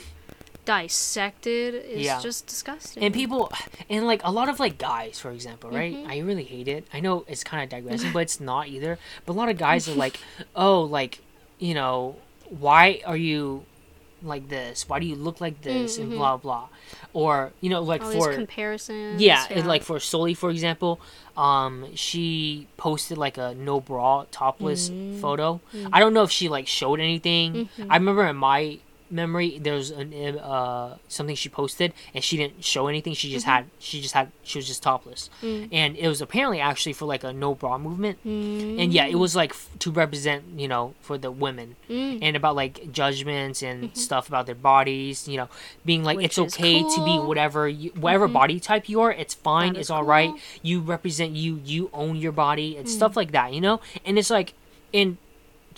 dissected 0.68 1.74
is 1.74 2.04
Yeah. 2.04 2.20
just 2.20 2.46
disgusting. 2.46 3.02
and 3.02 3.12
people 3.14 3.52
and 3.90 4.06
like 4.06 4.20
a 4.24 4.30
lot 4.30 4.48
of 4.48 4.60
like 4.60 4.76
guys 4.78 5.18
for 5.18 5.30
example 5.30 5.70
right 5.70 5.94
Mm-hmm. 5.94 6.10
i 6.10 6.18
really 6.18 6.44
hate 6.44 6.68
it 6.68 6.86
i 6.92 7.00
know 7.00 7.24
it's 7.28 7.42
kind 7.44 7.62
of 7.62 7.68
digressing 7.70 8.12
but 8.12 8.20
it's 8.20 8.40
not 8.40 8.68
either 8.68 8.98
but 9.24 9.32
a 9.32 9.36
lot 9.40 9.48
of 9.48 9.56
guys 9.58 9.88
are 9.88 9.94
like 9.94 10.18
oh 10.56 10.82
like 10.82 11.20
you 11.58 11.74
know 11.74 12.16
why 12.64 13.00
are 13.06 13.16
you 13.16 13.64
like 14.22 14.48
this 14.48 14.88
why 14.88 14.98
do 14.98 15.06
you 15.06 15.14
look 15.14 15.40
like 15.40 15.62
this 15.62 15.96
and 15.98 16.10
blah 16.10 16.36
blah 16.36 16.66
or 17.12 17.52
you 17.60 17.70
know 17.70 17.80
like 17.82 18.02
all 18.02 18.10
for 18.12 18.28
these 18.28 18.36
comparisons. 18.36 19.20
yeah, 19.22 19.46
it- 19.50 19.64
like 19.64 19.82
for 19.82 19.96
Sulli, 19.98 20.36
for 20.36 20.50
example, 20.50 21.00
um, 21.36 21.86
she 21.94 22.66
posted 22.76 23.16
like 23.16 23.38
a 23.38 23.54
no 23.54 23.80
bra 23.80 24.24
topless 24.30 24.90
Mm. 24.90 25.20
photo. 25.20 25.60
I 25.92 26.00
don't 26.00 26.12
know 26.14 26.22
if 26.24 26.30
she 26.30 26.48
like 26.48 26.66
showed 26.66 27.00
anything. 27.00 27.48
Mm-hmm. 27.54 27.92
I 27.92 27.96
remember 27.96 28.26
in 28.26 28.36
my 28.36 28.78
memory 29.10 29.58
there 29.58 29.74
was 29.74 29.90
an 29.90 30.12
uh 30.38 30.96
something 31.08 31.34
she 31.36 31.48
posted 31.48 31.92
and 32.14 32.22
she 32.22 32.36
didn't 32.36 32.64
show 32.64 32.86
anything. 32.88 33.14
She 33.14 33.30
just 33.30 33.46
had 33.46 33.66
she 33.78 34.00
just 34.00 34.14
had 34.14 34.30
she 34.42 34.58
was 34.58 34.66
just 34.66 34.82
topless, 34.82 35.30
Mm-hmm. 35.42 35.64
Mm. 35.64 35.68
and 35.72 35.96
it 35.96 36.08
was 36.08 36.20
apparently 36.20 36.60
actually 36.60 36.92
for 36.92 37.06
like 37.06 37.24
a 37.24 37.32
no 37.32 37.54
bra 37.54 37.78
movement. 37.78 38.18
Mm. 38.26 38.82
And 38.82 38.92
yeah, 38.92 39.06
it 39.06 39.14
was 39.16 39.34
like 39.36 39.50
f- 39.52 39.68
to 39.80 39.90
represent 39.90 40.44
you 40.56 40.68
know 40.68 40.94
for 41.00 41.16
the 41.18 41.30
women 41.30 41.76
Mm. 41.88 42.18
and 42.22 42.36
about 42.36 42.54
like 42.56 42.92
judgments 42.92 43.62
and 43.62 43.96
stuff 43.96 44.28
about 44.28 44.46
their 44.46 44.54
bodies. 44.54 45.26
You 45.28 45.38
know, 45.38 45.48
being 45.84 46.04
like 46.04 46.16
Which 46.18 46.26
it's 46.26 46.38
okay 46.38 46.82
to 46.82 47.04
be 47.04 47.18
whatever 47.18 47.68
you, 47.68 47.90
whatever 47.98 48.28
body 48.28 48.60
type 48.60 48.88
you 48.88 49.00
are. 49.00 49.12
It's 49.12 49.34
fine. 49.34 49.76
It's 49.76 49.90
all 49.90 50.04
right. 50.04 50.30
cool. 50.30 50.40
You 50.62 50.80
represent 50.80 51.32
you. 51.32 51.60
You 51.64 51.90
own 51.92 52.16
your 52.16 52.32
body 52.32 52.76
and 52.76 52.88
stuff 52.88 53.16
like 53.16 53.32
that. 53.32 53.52
You 53.52 53.60
know, 53.60 53.80
and 54.04 54.18
it's 54.18 54.30
like 54.30 54.54
and 54.94 55.16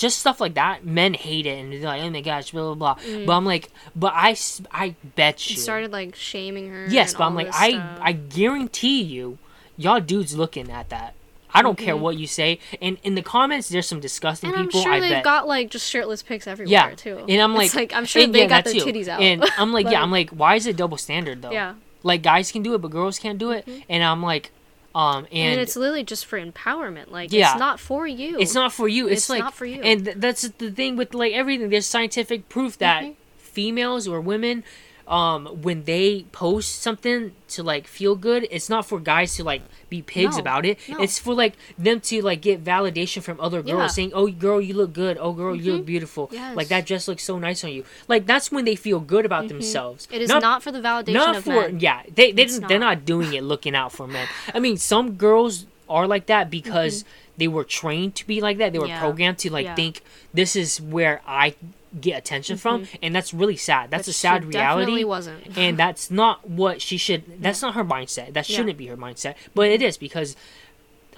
just 0.01 0.18
stuff 0.18 0.40
like 0.40 0.55
that. 0.55 0.84
Men 0.84 1.14
hate 1.14 1.46
it 1.46 1.59
and 1.59 1.72
they're 1.72 1.80
like, 1.82 2.03
oh 2.03 2.11
my 2.11 2.20
gosh, 2.22 2.51
blah 2.51 2.74
blah 2.74 2.94
blah. 2.94 3.24
But 3.26 3.32
I'm 3.32 3.44
like, 3.44 3.68
but 3.94 4.12
I, 4.14 4.36
I 4.72 4.94
bet 5.16 5.48
you. 5.51 5.57
Started 5.57 5.92
like 5.92 6.16
shaming 6.16 6.70
her. 6.70 6.86
Yes, 6.88 7.14
but 7.14 7.24
I'm 7.24 7.34
like, 7.34 7.48
I 7.53 7.70
stuff. 7.70 7.98
I 8.01 8.12
guarantee 8.12 9.03
you, 9.03 9.38
y'all 9.76 10.01
dudes 10.01 10.34
looking 10.36 10.70
at 10.70 10.88
that. 10.88 11.14
I 11.53 11.62
don't 11.62 11.76
care 11.76 11.96
Mhm. 11.96 12.01
what 12.01 12.16
you 12.16 12.26
say. 12.28 12.61
And 12.80 12.96
in 13.03 13.16
the 13.16 13.22
comments, 13.22 13.68
there's 13.68 13.86
some 13.86 13.98
disgusting 13.98 14.51
And 14.51 14.59
I'm 14.61 14.66
people. 14.66 14.82
sure 14.82 14.92
I 14.92 15.01
they've 15.01 15.11
bet. 15.11 15.24
got 15.24 15.48
like 15.48 15.68
just 15.70 15.88
shirtless 15.90 16.22
pics 16.22 16.46
everywhere 16.46 16.70
yeah, 16.70 16.94
too. 16.94 17.24
and 17.28 17.40
I'm 17.42 17.55
like, 17.55 17.66
It's 17.66 17.74
like 17.74 17.92
I'm 17.92 18.05
sure 18.05 18.24
they 18.26 18.40
yeah, 18.42 18.46
got 18.46 18.64
their 18.64 18.74
too. 18.74 18.80
titties 18.84 19.09
out. 19.09 19.20
And 19.20 19.44
I'm 19.59 19.72
like, 19.72 19.90
yeah, 19.90 20.01
I'm 20.01 20.12
like, 20.12 20.30
why 20.30 20.55
is 20.55 20.66
it 20.66 20.76
double 20.76 20.96
standard 20.96 21.42
though? 21.42 21.51
yeah. 21.51 21.74
Like 22.05 22.22
guys 22.22 22.51
can 22.53 22.62
do 22.62 22.72
it, 22.74 22.78
but 22.80 22.90
girls 22.92 23.18
can't 23.18 23.36
do 23.38 23.51
it. 23.51 23.68
And 23.88 24.03
I'm 24.05 24.22
like, 24.22 24.53
um, 24.95 25.26
and, 25.30 25.53
And, 25.53 25.61
it's 25.61 25.76
literally 25.76 26.03
just 26.05 26.26
for 26.26 26.38
empowerment. 26.41 27.11
Like 27.11 27.32
Yeah. 27.32 27.51
it's 27.53 27.59
not 27.61 27.78
for 27.80 28.07
you. 28.07 28.38
It's 28.41 28.55
not 28.55 28.72
for 28.72 28.88
you. 28.88 29.07
It's, 29.07 29.22
It's 29.22 29.30
like, 29.30 29.41
not 29.41 29.55
for 29.55 29.66
you. 29.66 29.80
And 29.82 30.05
th- 30.05 30.16
that's 30.18 30.43
the 30.43 30.70
thing 30.70 30.97
with 30.97 31.14
like 31.14 31.32
everything. 31.32 31.68
There's 31.70 31.86
scientific 31.86 32.49
proof 32.49 32.76
that 32.78 33.03
Mhm. 33.05 33.14
females 33.38 34.09
or 34.09 34.20
women, 34.20 34.64
um, 35.11 35.46
when 35.62 35.84
they 35.84 36.24
post 36.30 36.80
something 36.82 37.32
to 37.48 37.62
like 37.64 37.86
feel 37.88 38.14
good, 38.14 38.46
it's 38.50 38.68
not 38.70 38.86
for 38.86 39.00
guys 39.00 39.34
to 39.36 39.42
like 39.44 39.62
be 39.88 40.02
pigs 40.02 40.36
No, 40.36 40.40
about 40.40 40.64
it. 40.64 40.78
no. 40.88 41.02
It's 41.02 41.18
for 41.18 41.34
like 41.34 41.54
them 41.76 41.98
to 42.02 42.22
like 42.22 42.40
get 42.40 42.62
validation 42.62 43.20
from 43.20 43.40
other 43.40 43.61
girls 43.61 43.80
Yeah. 43.80 43.86
saying, 43.88 44.12
"Oh, 44.14 44.28
girl, 44.30 44.61
you 44.61 44.72
look 44.74 44.92
good. 44.92 45.18
Oh, 45.20 45.32
girl, 45.32 45.54
you 45.56 45.72
look 45.74 45.86
beautiful. 45.86 46.28
Yes. 46.30 46.54
Like 46.56 46.68
that 46.68 46.86
dress 46.86 47.08
looks 47.08 47.24
so 47.24 47.38
nice 47.40 47.64
on 47.64 47.72
you." 47.72 47.84
Like 48.06 48.24
that's 48.24 48.52
when 48.52 48.64
they 48.64 48.76
feel 48.76 49.00
good 49.00 49.26
about 49.26 49.48
themselves. 49.48 50.06
It 50.12 50.22
is 50.22 50.28
not, 50.30 50.62
for 50.62 50.70
the 50.70 50.80
validation 50.80 51.14
not 51.14 51.36
of 51.38 51.44
for 51.44 51.62
men. 51.68 51.80
yeah 51.80 52.02
they, 52.14 52.30
they 52.32 52.44
didn't, 52.46 52.68
they're 52.68 52.78
not. 52.78 52.98
not 52.98 53.04
doing 53.04 53.32
it 53.34 53.42
looking 53.42 53.74
out 53.74 53.90
for 53.92 54.06
men 54.06 54.28
i 54.54 54.58
mean 54.61 54.76
some 54.76 55.12
girls 55.14 55.66
are 55.88 56.06
like 56.06 56.26
that 56.26 56.50
because 56.50 57.04
they 57.36 57.48
were 57.48 57.64
trained 57.64 58.14
to 58.14 58.26
be 58.26 58.40
like 58.40 58.58
that 58.58 58.72
they 58.72 58.78
were 58.78 58.84
Mm-hmm. 58.86 58.94
Yeah. 58.94 59.00
programmed 59.00 59.38
to 59.38 59.50
like 59.52 59.64
Yeah. 59.66 59.74
think 59.74 60.02
this 60.34 60.54
is 60.54 60.80
where 60.80 61.20
i 61.26 61.54
get 62.01 62.18
attention 62.18 62.57
from 62.57 62.82
mm-hmm. 62.84 62.97
and 63.03 63.14
that's 63.14 63.34
really 63.34 63.57
sad 63.57 63.91
that's 63.91 64.07
Which 64.07 64.14
a 64.16 64.18
sad 64.18 64.45
she 64.45 64.51
Definitely 64.51 64.93
reality 65.03 65.05
wasn't. 65.05 65.59
and 65.59 65.76
that's 65.82 66.11
not 66.11 66.49
what 66.49 66.80
she 66.80 66.97
should 66.97 67.43
that's 67.43 67.62
not 67.62 67.74
her 67.74 67.84
mindset 67.84 68.32
that 68.34 68.47
shouldn't 68.47 68.78
be 68.78 68.86
her 68.86 68.97
mindset 68.97 69.34
but 69.55 69.68
it 69.68 69.82
is 69.82 69.97
because 69.97 70.36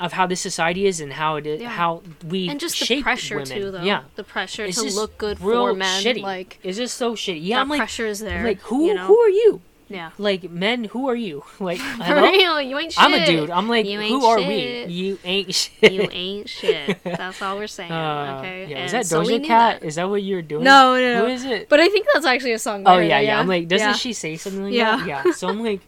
of 0.01 0.14
how 0.14 0.27
this 0.27 0.41
society 0.41 0.87
is 0.87 1.01
and 1.01 1.12
how 1.12 1.37
it 1.37 1.47
is 1.47 1.61
Yeah. 1.61 1.68
how 1.68 2.03
we 2.27 2.49
and 2.49 2.59
just 2.59 2.81
the 2.89 3.03
pressure 3.03 3.37
women. 3.37 3.51
too, 3.59 3.70
though. 3.70 3.83
yeah 3.83 4.05
The 4.16 4.25
pressure 4.25 4.64
It's 4.64 4.83
to 4.83 4.91
look 4.91 5.18
good 5.18 5.41
real 5.43 5.68
for 5.68 5.75
men. 5.75 6.03
shitty. 6.03 6.23
Like 6.23 6.59
it's 6.62 6.79
just 6.79 6.97
so 6.97 7.14
shitty 7.14 7.41
yeah 7.43 7.61
i'm 7.61 7.68
like 7.68 7.79
pressure 7.79 8.07
is 8.07 8.20
there. 8.20 8.39
I'm 8.39 8.45
like 8.45 8.61
who 8.62 8.87
you 8.87 8.95
know? 8.95 9.07
who 9.07 9.18
are 9.18 9.29
you 9.29 9.61
Yeah. 9.89 10.11
like 10.16 10.51
men 10.51 10.85
who 10.85 11.09
are 11.09 11.14
you 11.14 11.45
like 11.61 11.78
For 12.07 12.14
real, 12.22 12.61
you 12.62 12.78
ain't 12.78 12.93
shit. 12.93 13.03
I'm 13.03 13.12
a 13.14 13.26
dude. 13.26 13.51
I'm 13.51 13.68
like, 13.68 13.85
You 13.87 13.99
who 13.99 14.05
ain't 14.05 14.24
are 14.24 14.39
shit. 14.39 14.89
we? 14.89 14.93
You 14.95 15.18
ain't 15.24 15.55
shit. 15.55 15.93
You 15.93 16.09
ain't 16.11 16.49
shit. 16.59 17.03
That's 17.05 17.43
all 17.43 17.57
we're 17.59 17.66
saying. 17.66 17.93
Uh, 17.93 18.37
okay. 18.39 18.66
Yeah, 18.70 18.76
and 18.78 18.87
is 18.87 18.93
that 18.93 19.07
so 19.07 19.22
Doja 19.22 19.45
Cat? 19.45 19.80
that. 19.80 19.87
Is 19.87 19.97
that 19.97 20.09
what 20.09 20.22
you're 20.22 20.41
doing? 20.43 20.64
No, 20.64 20.95
no, 20.97 21.14
no. 21.20 21.26
Who 21.26 21.33
is 21.33 21.45
it? 21.45 21.68
But 21.68 21.80
I 21.80 21.89
think 21.89 22.07
that's 22.14 22.24
actually 22.26 22.53
a 22.53 22.59
song. 22.59 22.85
oh 22.87 22.97
her, 22.97 23.03
yeah, 23.03 23.20
yeah. 23.20 23.39
I'm 23.39 23.47
like, 23.49 23.68
doesn't 23.68 23.87
Yeah. 23.89 23.93
she 23.95 24.12
say 24.14 24.37
something 24.37 24.64
like 24.64 24.72
Yeah. 24.72 24.97
that? 24.97 25.07
Yeah. 25.07 25.33
So 25.33 25.49
I'm 25.49 25.62
like, 25.62 25.80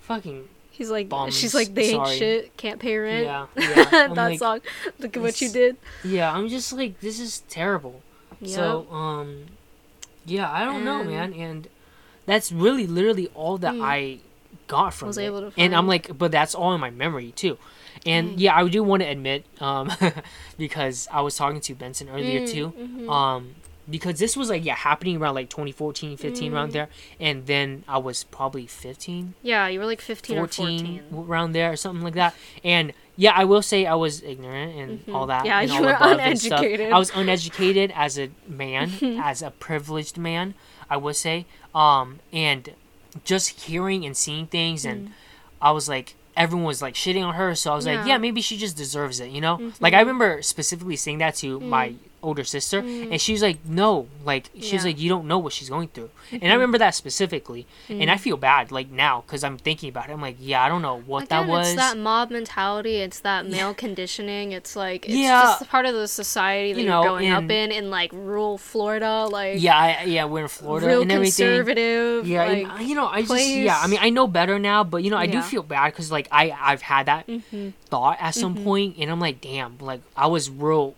fucking 0.00 0.48
He's 0.70 0.90
like, 0.90 1.08
Bums. 1.08 1.36
she's 1.38 1.54
like, 1.54 1.72
they 1.72 1.90
ain't 1.90 2.04
Sorry. 2.06 2.18
shit, 2.18 2.56
can't 2.56 2.80
pay 2.80 2.96
rent. 2.96 3.26
yeah, 3.26 3.46
yeah. 3.56 3.84
That 4.08 4.16
like, 4.16 4.38
song. 4.40 4.60
Look 4.98 5.16
at 5.16 5.22
what 5.22 5.40
you 5.40 5.48
did. 5.50 5.76
yeah. 6.02 6.32
I'm 6.32 6.48
just 6.48 6.72
like, 6.72 6.98
this 7.00 7.20
is 7.20 7.42
terrible. 7.48 8.00
So 8.44 8.86
um, 8.90 9.44
yeah, 10.26 10.50
I 10.50 10.64
don't 10.64 10.84
know, 10.84 11.04
man, 11.04 11.32
and 11.34 11.68
that's 12.26 12.50
really 12.52 12.86
literally 12.86 13.28
all 13.34 13.58
that 13.58 13.74
Mm. 13.74 13.82
I 13.82 14.18
got 14.66 14.94
from 14.94 15.08
Was 15.08 15.18
it. 15.18 15.24
able 15.24 15.50
to 15.50 15.52
and 15.60 15.74
I'm 15.74 15.86
like, 15.86 16.16
but 16.16 16.30
that's 16.32 16.54
all 16.54 16.72
in 16.74 16.80
my 16.80 16.90
memory 16.90 17.32
too. 17.32 17.58
And 18.06 18.30
Mm. 18.32 18.40
yeah, 18.40 18.56
I 18.56 18.66
do 18.68 18.82
want 18.82 19.02
to 19.02 19.08
admit, 19.08 19.44
um, 19.60 19.90
because 20.56 21.08
I 21.12 21.20
was 21.20 21.36
talking 21.36 21.60
to 21.60 21.74
Benson 21.74 22.08
earlier 22.08 22.40
Mm, 22.40 22.50
too, 22.50 22.72
mhm. 22.78 23.08
um, 23.10 23.54
because 23.88 24.18
this 24.18 24.36
was 24.36 24.48
like 24.48 24.64
yeah 24.64 24.74
happening 24.74 25.16
around 25.18 25.34
like 25.34 25.48
2014, 25.50 26.16
15 26.16 26.52
around 26.54 26.70
Mm. 26.70 26.72
there, 26.72 26.88
and 27.20 27.46
then 27.46 27.84
I 27.86 27.98
was 27.98 28.24
probably 28.24 28.66
15, 28.66 29.34
yeah, 29.42 29.68
you 29.68 29.78
were 29.78 29.86
like 29.86 30.00
15 30.00 30.36
or 30.38 30.46
14 30.48 31.02
14. 31.10 31.24
around 31.28 31.52
there 31.52 31.72
or 31.72 31.76
something 31.76 32.02
like 32.02 32.14
that. 32.14 32.34
And 32.62 32.92
yeah, 33.16 33.32
I 33.36 33.44
will 33.44 33.62
say 33.62 33.86
I 33.86 33.94
was 33.94 34.22
ignorant 34.22 34.74
and 34.76 35.06
Mhm. 35.06 35.14
all 35.14 35.26
that. 35.26 35.44
Yeah, 35.46 35.60
you 35.60 35.80
were 35.82 35.96
uneducated. 36.00 36.92
I 36.92 36.98
was 36.98 37.10
uneducated 37.14 37.92
as 37.94 38.18
a 38.18 38.30
man, 38.48 38.90
as 39.22 39.42
a 39.42 39.50
privileged 39.50 40.16
man, 40.18 40.54
I 40.94 40.96
would 40.96 41.16
say. 41.16 41.46
Um, 41.74 42.20
and 42.32 42.70
just 43.24 43.60
hearing 43.62 44.06
and 44.06 44.16
seeing 44.16 44.46
things, 44.46 44.84
and 44.84 45.08
mm. 45.08 45.12
I 45.60 45.72
was 45.72 45.88
like, 45.88 46.14
everyone 46.36 46.66
was 46.66 46.80
like 46.80 46.94
shitting 46.94 47.24
on 47.24 47.34
her, 47.34 47.54
so 47.54 47.72
I 47.72 47.76
was 47.76 47.86
like, 47.86 47.98
Yeah. 47.98 48.06
yeah, 48.06 48.18
maybe 48.18 48.40
she 48.40 48.56
just 48.56 48.76
deserves 48.76 49.18
it, 49.20 49.30
you 49.30 49.40
know? 49.40 49.72
Like 49.80 49.92
I 49.92 49.98
mm-hmm. 49.98 50.08
remember 50.08 50.42
specifically 50.42 50.96
saying 50.96 51.18
that 51.18 51.34
to 51.36 51.60
my 51.60 51.90
mm. 51.90 51.96
Older 52.24 52.44
sister, 52.44 52.78
and 52.78 53.12
mm. 53.12 53.20
she's 53.20 53.42
like, 53.42 53.64
no, 53.64 54.08
like 54.24 54.50
she's 54.54 54.72
Yeah. 54.72 54.82
like, 54.84 54.98
you 54.98 55.08
don't 55.08 55.26
know 55.26 55.38
what 55.38 55.52
she's 55.52 55.68
going 55.68 55.88
through, 55.88 56.10
and 56.32 56.42
I 56.42 56.46
mm-hmm. 56.46 56.54
remember 56.54 56.78
that 56.78 56.94
specifically, 56.94 57.66
and 57.88 58.10
I 58.10 58.16
mm. 58.16 58.20
feel 58.20 58.36
bad 58.36 58.72
like 58.72 58.90
now 58.90 59.22
because 59.26 59.44
I'm 59.44 59.58
thinking 59.58 59.88
about 59.88 60.08
it. 60.08 60.12
I'm 60.12 60.20
like, 60.20 60.36
yeah, 60.40 60.62
I 60.64 60.68
don't 60.68 60.82
know 60.82 61.00
what 61.00 61.24
Again, 61.24 61.46
that 61.46 61.48
was. 61.50 61.68
It's 61.68 61.76
that 61.76 61.98
mob 61.98 62.30
mentality. 62.30 62.96
It's 62.96 63.20
that 63.20 63.46
male 63.46 63.74
conditioning. 63.74 64.52
It's 64.52 64.74
like 64.74 65.06
it's 65.06 65.14
Yeah. 65.14 65.42
just 65.42 65.68
part 65.68 65.86
of 65.86 65.94
the 65.94 66.08
society 66.08 66.72
that 66.72 66.80
You 66.80 66.88
know, 66.88 67.00
are 67.00 67.04
growing 67.04 67.30
up 67.30 67.50
in 67.50 67.70
in 67.72 67.90
like 67.90 68.10
rural 68.12 68.58
Florida, 68.58 69.26
like 69.26 69.60
yeah, 69.60 69.76
I, 69.76 70.04
yeah, 70.04 70.24
we're 70.24 70.42
in 70.42 70.48
Florida 70.48 70.86
real 70.86 71.02
and 71.02 71.12
everything. 71.12 71.46
conservative. 71.46 72.26
Yeah, 72.26 72.44
like, 72.44 72.66
and, 72.66 72.88
you 72.88 72.94
know, 72.94 73.06
I 73.06 73.22
just 73.22 73.46
yeah, 73.48 73.78
I 73.78 73.86
mean, 73.86 73.98
I 74.00 74.10
know 74.10 74.26
better 74.26 74.58
now, 74.58 74.84
but 74.84 75.02
you 75.02 75.10
know, 75.10 75.18
I 75.18 75.26
do 75.26 75.42
feel 75.42 75.62
bad 75.62 75.92
because 75.92 76.10
like 76.10 76.28
I 76.32 76.50
I've 76.50 76.82
had 76.82 77.06
that 77.06 77.26
Mm-hmm. 77.34 77.70
thought 77.86 78.18
at 78.20 78.34
some 78.34 78.54
mm-hmm. 78.54 78.64
point, 78.64 78.96
and 78.98 79.10
I'm 79.10 79.20
like, 79.20 79.40
damn, 79.40 79.78
like 79.78 80.00
I 80.16 80.26
was 80.26 80.50
real. 80.50 80.94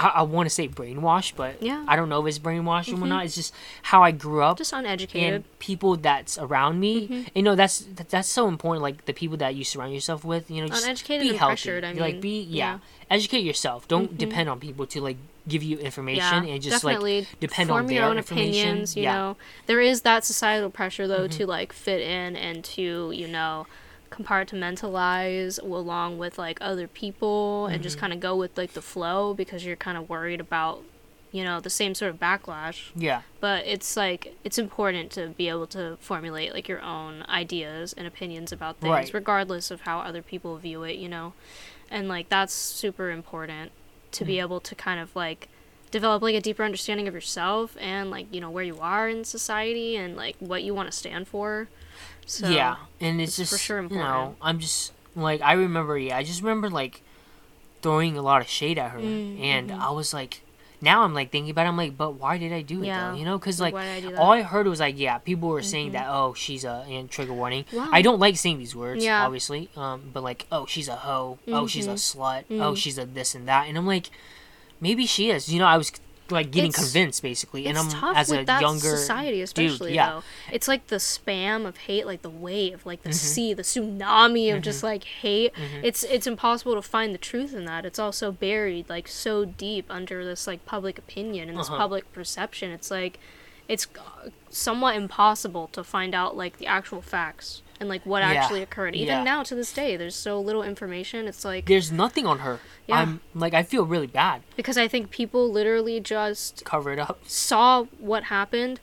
I, 0.00 0.08
I 0.16 0.22
want 0.22 0.46
to 0.46 0.50
say 0.50 0.66
brainwashed, 0.66 1.34
but 1.36 1.62
Yeah. 1.62 1.84
I 1.86 1.94
don't 1.94 2.08
know 2.08 2.20
if 2.22 2.28
it's 2.28 2.38
brainwashed 2.38 2.92
or 2.92 3.06
not. 3.06 3.26
It's 3.26 3.34
just 3.34 3.54
how 3.82 4.02
I 4.02 4.10
grew 4.12 4.42
up 4.42 4.56
just 4.56 4.72
uneducated. 4.72 5.34
and 5.34 5.58
people 5.58 5.96
that's 5.96 6.38
around 6.38 6.80
me. 6.80 7.06
Mm-hmm. 7.06 7.22
You 7.34 7.42
know, 7.42 7.54
that's 7.54 7.80
that, 7.96 8.08
that's 8.08 8.28
so 8.28 8.48
important. 8.48 8.82
Like 8.82 9.04
the 9.04 9.12
people 9.12 9.36
that 9.36 9.54
you 9.54 9.62
surround 9.64 9.92
yourself 9.92 10.24
with. 10.24 10.50
You 10.50 10.62
know, 10.62 10.68
just 10.68 10.84
Uneducated 10.84 11.22
be 11.22 11.28
and 11.30 11.38
healthy. 11.38 11.50
pressured, 11.52 11.84
I 11.84 11.92
like 11.92 12.20
be 12.20 12.40
yeah, 12.40 12.56
yeah. 12.56 12.74
Mm-hmm. 12.74 12.84
educate 13.10 13.44
yourself. 13.44 13.86
Don't 13.88 14.16
depend 14.16 14.48
on 14.48 14.58
people 14.58 14.86
to 14.86 15.00
like 15.02 15.18
give 15.46 15.62
you 15.62 15.78
information 15.78 16.44
yeah, 16.44 16.54
and 16.54 16.62
just 16.62 16.82
definitely 16.82 17.20
like 17.20 17.40
depend 17.40 17.68
form 17.68 17.84
on 17.86 17.92
your 17.92 18.02
their 18.02 18.10
own 18.10 18.18
opinions. 18.18 18.96
You 18.96 19.02
yeah. 19.02 19.14
Mm-hmm. 19.14 19.18
know, 19.18 19.36
there 19.66 19.80
is 19.80 20.00
that 20.02 20.24
societal 20.24 20.70
pressure 20.70 21.06
though 21.06 21.28
to 21.28 21.46
like 21.46 21.72
fit 21.74 22.00
in 22.00 22.36
and 22.36 22.64
to 22.64 23.12
you 23.14 23.28
know 23.28 23.66
compartmentalize 24.10 25.60
along 25.62 26.18
with 26.18 26.38
like 26.38 26.58
other 26.60 26.86
people 26.88 27.66
and 27.66 27.76
Mm-hmm. 27.76 27.82
just 27.82 27.98
kind 27.98 28.12
of 28.12 28.20
go 28.20 28.36
with 28.36 28.56
like 28.58 28.72
the 28.72 28.82
flow 28.82 29.32
because 29.34 29.64
you're 29.64 29.76
kind 29.76 29.96
of 29.96 30.08
worried 30.08 30.40
about 30.40 30.82
you 31.32 31.44
know 31.44 31.60
the 31.60 31.70
same 31.70 31.94
sort 31.94 32.10
of 32.10 32.18
backlash 32.18 32.90
yeah. 32.96 33.22
but 33.40 33.64
it's 33.64 33.96
like 33.96 34.34
it's 34.42 34.58
important 34.58 35.10
to 35.12 35.28
be 35.28 35.48
able 35.48 35.66
to 35.68 35.96
formulate 36.00 36.52
like 36.52 36.68
your 36.68 36.80
own 36.82 37.24
ideas 37.28 37.92
and 37.92 38.06
opinions 38.06 38.50
about 38.52 38.76
things 38.78 38.90
Right. 38.90 39.14
regardless 39.14 39.70
of 39.70 39.82
how 39.82 40.00
other 40.00 40.22
people 40.22 40.56
view 40.56 40.82
it 40.82 40.96
you 40.96 41.08
know 41.08 41.32
and 41.90 42.08
like 42.08 42.28
that's 42.28 42.52
super 42.52 43.10
important 43.10 43.70
to 44.12 44.24
Mm. 44.24 44.26
be 44.26 44.40
able 44.40 44.60
to 44.60 44.74
kind 44.74 44.98
of 45.00 45.14
like 45.14 45.48
develop 45.92 46.20
like 46.22 46.34
a 46.34 46.40
deeper 46.40 46.64
understanding 46.64 47.06
of 47.06 47.14
yourself 47.14 47.76
and 47.80 48.10
like 48.10 48.26
you 48.32 48.40
know 48.40 48.50
where 48.50 48.64
you 48.64 48.78
are 48.80 49.08
in 49.08 49.24
society 49.24 49.94
and 49.96 50.16
like 50.16 50.34
what 50.40 50.62
you 50.64 50.74
want 50.74 50.90
to 50.90 50.96
stand 50.96 51.28
for 51.28 51.68
so 52.26 52.48
yeah, 52.48 52.76
and 53.00 53.20
it's, 53.20 53.38
it's 53.38 53.50
just 53.50 53.62
sure 53.62 53.82
you 53.82 53.88
know. 53.88 54.36
I'm 54.40 54.58
just 54.58 54.92
like 55.16 55.40
I 55.42 55.54
remember 55.54 55.98
yeah 55.98 56.16
I 56.16 56.22
just 56.22 56.40
remember 56.42 56.70
like 56.70 57.02
throwing 57.82 58.16
a 58.16 58.22
lot 58.22 58.40
of 58.40 58.48
shade 58.48 58.78
at 58.78 58.90
her 58.92 58.98
Mm, 59.00 59.40
and 59.40 59.72
I 59.72 59.90
was 59.90 60.12
like 60.14 60.42
now 60.82 61.02
I'm 61.02 61.12
like 61.14 61.30
thinking 61.32 61.50
about 61.50 61.66
it 61.66 61.70
I'm 61.70 61.76
like 61.76 61.96
but 61.96 62.12
why 62.14 62.38
did 62.38 62.52
I 62.52 62.62
do 62.62 62.82
it 62.82 62.86
Yeah. 62.86 63.10
though 63.10 63.16
you 63.18 63.24
know 63.24 63.38
because 63.38 63.60
Like, 63.60 63.74
like, 63.74 64.04
I 64.04 64.14
all 64.14 64.32
I 64.32 64.42
heard 64.42 64.66
was 64.66 64.80
like 64.80 64.98
yeah 64.98 65.18
people 65.18 65.48
were 65.48 65.62
saying 65.62 65.92
that 65.92 66.06
oh 66.08 66.34
she's 66.34 66.64
a 66.64 66.84
and 66.88 67.10
trigger 67.10 67.32
warning 67.32 67.64
Wow. 67.72 67.88
I 67.90 68.02
don't 68.02 68.20
like 68.20 68.36
saying 68.36 68.58
these 68.58 68.76
words 68.76 69.02
Yeah. 69.04 69.24
obviously 69.24 69.68
um 69.76 70.10
but 70.12 70.22
like 70.22 70.46
oh 70.52 70.66
she's 70.66 70.88
a 70.88 70.96
hoe 70.96 71.38
oh 71.48 71.66
she's 71.66 71.86
a 71.86 71.94
slut 71.94 72.44
Mm. 72.50 72.62
oh 72.62 72.74
she's 72.74 72.98
a 72.98 73.04
this 73.06 73.34
and 73.34 73.48
that 73.48 73.66
and 73.68 73.76
I'm 73.76 73.86
like 73.86 74.10
maybe 74.80 75.06
she 75.06 75.30
is 75.30 75.52
you 75.52 75.58
know 75.58 75.66
I 75.66 75.76
was 75.76 75.90
like 76.30 76.50
getting 76.50 76.70
It's- 76.70 76.84
convinced 76.84 77.22
basically 77.22 77.66
and 77.66 77.76
I'm 77.78 77.88
tough 77.88 78.16
as 78.16 78.28
with 78.30 78.40
a 78.40 78.44
that 78.46 78.60
younger 78.60 78.96
society 78.96 79.40
especially 79.42 79.94
yeah. 79.94 80.10
though. 80.10 80.22
It's 80.52 80.68
like 80.68 80.86
the 80.88 80.96
spam 80.96 81.66
of 81.66 81.76
hate 81.78 82.06
like 82.06 82.22
the 82.22 82.30
wave 82.30 82.84
like 82.86 83.02
the 83.02 83.10
Mm-hmm. 83.10 83.16
sea 83.16 83.54
the 83.54 83.62
tsunami 83.62 84.54
of 84.54 84.62
just 84.62 84.82
like 84.82 85.04
hate. 85.04 85.52
It's 85.82 86.02
it's 86.04 86.26
impossible 86.26 86.74
to 86.74 86.82
find 86.82 87.12
the 87.14 87.18
truth 87.18 87.54
in 87.54 87.64
that. 87.66 87.84
It's 87.84 87.98
also 87.98 88.32
buried 88.32 88.88
like 88.88 89.08
so 89.08 89.44
deep 89.44 89.86
under 89.90 90.24
this 90.24 90.46
like 90.46 90.64
public 90.66 90.98
opinion 90.98 91.48
and 91.48 91.58
this 91.58 91.68
Uh-huh. 91.68 91.78
public 91.78 92.12
perception. 92.12 92.70
It's 92.70 92.90
like 92.90 93.18
it's 93.68 93.86
somewhat 94.48 94.96
impossible 94.96 95.68
to 95.68 95.84
find 95.84 96.14
out 96.14 96.36
like 96.36 96.58
the 96.58 96.66
actual 96.66 97.00
facts 97.02 97.62
and 97.80 97.88
like 97.88 98.04
what 98.04 98.20
Yeah. 98.20 98.28
actually 98.32 98.62
occurred 98.62 98.94
even 98.94 99.08
Yeah. 99.18 99.22
now 99.24 99.42
to 99.42 99.54
this 99.54 99.72
day 99.72 99.96
there's 99.96 100.14
so 100.14 100.38
little 100.40 100.62
information 100.62 101.26
it's 101.26 101.44
like 101.44 101.66
there's 101.66 101.90
nothing 101.90 102.26
on 102.26 102.40
her 102.40 102.60
Yeah. 102.86 102.98
I'm 103.00 103.20
like 103.34 103.54
I 103.54 103.62
feel 103.62 103.84
really 103.86 104.06
bad 104.06 104.42
because 104.56 104.76
i 104.76 104.86
think 104.86 105.10
people 105.10 105.50
literally 105.50 105.98
just 106.00 106.62
cover 106.64 106.92
it 106.92 106.98
up 106.98 107.20
saw 107.26 107.84
what 107.98 108.24
happened, 108.24 108.80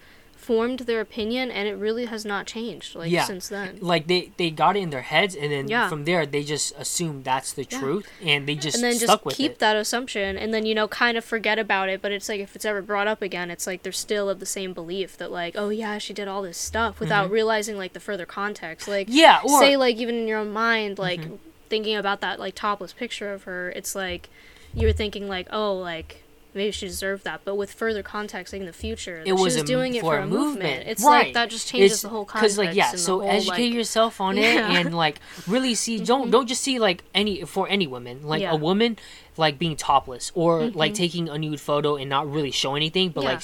formed 0.47 0.79
their 0.89 1.01
opinion, 1.01 1.51
and 1.51 1.67
it 1.67 1.75
really 1.75 2.05
has 2.13 2.23
not 2.33 2.43
changed 2.47 2.95
like 2.95 3.11
Yeah. 3.11 3.25
since 3.25 3.45
then. 3.49 3.77
like 3.81 4.07
they 4.11 4.21
they 4.37 4.49
got 4.49 4.73
it 4.77 4.81
in 4.85 4.91
their 4.95 5.07
heads 5.13 5.33
and 5.35 5.49
then 5.51 5.67
Yeah. 5.67 5.89
from 5.89 6.05
there 6.09 6.25
they 6.25 6.43
just 6.55 6.67
assume 6.83 7.15
that's 7.23 7.51
the 7.59 7.65
truth 7.65 8.07
and 8.23 8.47
they 8.47 8.55
just 8.55 8.75
And 8.75 8.83
then 8.85 8.97
just 8.97 9.19
keep 9.39 9.51
it 9.53 9.59
that 9.59 9.75
assumption, 9.75 10.37
and 10.41 10.49
then 10.53 10.63
you 10.65 10.73
know 10.73 10.87
kind 10.87 11.15
of 11.17 11.25
forget 11.25 11.57
about 11.59 11.89
it. 11.89 12.01
But 12.01 12.11
it's 12.13 12.29
like 12.29 12.39
if 12.47 12.55
it's 12.55 12.65
ever 12.71 12.81
brought 12.81 13.07
up 13.13 13.21
again, 13.21 13.51
it's 13.51 13.67
like 13.67 13.83
they're 13.83 13.91
still 14.07 14.29
of 14.29 14.39
the 14.39 14.45
same 14.57 14.71
belief 14.73 15.17
that 15.17 15.31
like, 15.31 15.53
oh 15.57 15.69
yeah, 15.69 15.97
she 15.97 16.13
did 16.13 16.27
all 16.27 16.41
this 16.41 16.57
stuff 16.57 16.99
without 17.01 17.29
realizing 17.29 17.77
like 17.77 17.93
the 17.93 17.99
further 17.99 18.25
context. 18.25 18.87
Like 18.87 19.07
Mm-hmm. 19.07 19.17
yeah 19.23 19.39
or 19.43 19.59
say 19.59 19.75
like 19.75 19.97
even 19.97 20.15
in 20.15 20.27
your 20.27 20.39
own 20.39 20.51
mind, 20.53 20.97
like 20.97 21.21
thinking 21.69 21.95
about 21.97 22.21
that 22.21 22.39
like 22.39 22.55
topless 22.55 22.93
picture 22.93 23.33
of 23.33 23.43
her, 23.43 23.69
it's 23.71 23.93
like 23.95 24.29
you're 24.73 24.93
thinking 24.93 25.27
like, 25.27 25.47
oh, 25.51 25.73
like 25.73 26.23
maybe 26.57 26.71
she 26.71 26.87
deserved 26.87 27.23
that. 27.23 27.41
But 27.45 27.55
with 27.55 27.71
further 27.71 28.03
context, 28.03 28.51
like 28.53 28.59
in 28.59 28.65
the 28.65 28.73
future, 28.73 29.23
it 29.25 29.33
was, 29.33 29.55
a, 29.55 29.63
doing 29.63 29.95
it 29.95 30.01
for 30.01 30.15
for, 30.15 30.19
a 30.19 30.27
movement. 30.27 30.87
It's 30.87 31.03
right. 31.03 31.25
like 31.25 31.33
that 31.33 31.49
just 31.49 31.67
changes 31.67 31.91
It's- 31.91 32.01
the 32.01 32.09
whole 32.09 32.25
context. 32.25 32.57
Because 32.57 32.67
like 32.67 32.75
yeah 32.75 32.91
so 32.91 33.19
whole, 33.21 33.29
educate 33.29 33.67
like- 33.67 33.73
yourself 33.73 34.19
on 34.19 34.37
it 34.37 34.41
Yeah. 34.53 34.67
Mm-hmm. 34.67 34.87
and 34.87 34.97
like 34.97 35.19
really 35.47 35.75
see 35.75 35.99
don't 35.99 36.31
don't 36.31 36.47
just 36.47 36.61
see 36.63 36.79
like 36.79 37.03
any 37.13 37.43
for 37.43 37.67
any 37.69 37.87
woman 37.87 38.23
like 38.23 38.41
Yeah. 38.41 38.51
A 38.51 38.55
woman 38.55 38.97
like 39.37 39.59
being 39.59 39.75
topless 39.75 40.31
or 40.35 40.69
like 40.71 40.93
taking 40.93 41.29
a 41.29 41.37
nude 41.37 41.59
photo 41.59 41.95
and 41.95 42.09
not 42.09 42.29
really 42.31 42.51
show 42.51 42.75
anything 42.75 43.09
but 43.09 43.23
Yeah. 43.23 43.31
like 43.33 43.41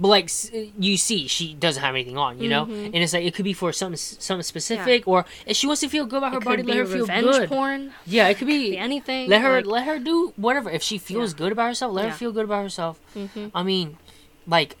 but 0.00 0.08
like 0.08 0.30
you 0.78 0.96
see 0.96 1.26
she 1.26 1.54
doesn't 1.54 1.82
have 1.82 1.94
anything 1.94 2.16
on 2.16 2.38
you 2.38 2.48
know 2.48 2.64
Mm-hmm. 2.66 2.86
and 2.86 2.96
it's 2.96 3.12
like 3.12 3.24
it 3.24 3.34
could 3.34 3.44
be 3.44 3.52
for 3.52 3.72
something 3.72 3.96
something 3.96 4.42
specific 4.42 5.06
or 5.06 5.24
if 5.46 5.56
she 5.56 5.66
wants 5.66 5.80
to 5.82 5.88
feel 5.88 6.06
good 6.06 6.18
about 6.18 6.32
her 6.32 6.38
It 6.38 6.44
body 6.44 6.62
could 6.62 6.68
let 6.68 6.76
her 6.78 6.86
feel 6.86 7.00
revenge 7.06 7.26
good 7.26 7.48
porn, 7.48 7.92
yeah 8.06 8.28
it 8.28 8.38
could 8.38 8.46
be 8.46 8.70
be 8.70 8.78
anything. 8.78 9.28
let 9.28 9.40
her 9.42 9.56
like- 9.56 9.66
let 9.66 9.84
her 9.86 9.98
do 9.98 10.32
whatever 10.36 10.70
if 10.70 10.82
she 10.82 10.96
feels 10.98 11.32
Yeah. 11.32 11.38
good 11.38 11.52
about 11.52 11.66
herself 11.66 11.92
let 11.92 12.04
Yeah. 12.04 12.10
her 12.12 12.16
feel 12.16 12.32
good 12.32 12.44
about 12.46 12.62
herself 12.62 12.98
Mhm. 13.16 13.50
i 13.54 13.62
mean 13.62 13.96
like 14.46 14.76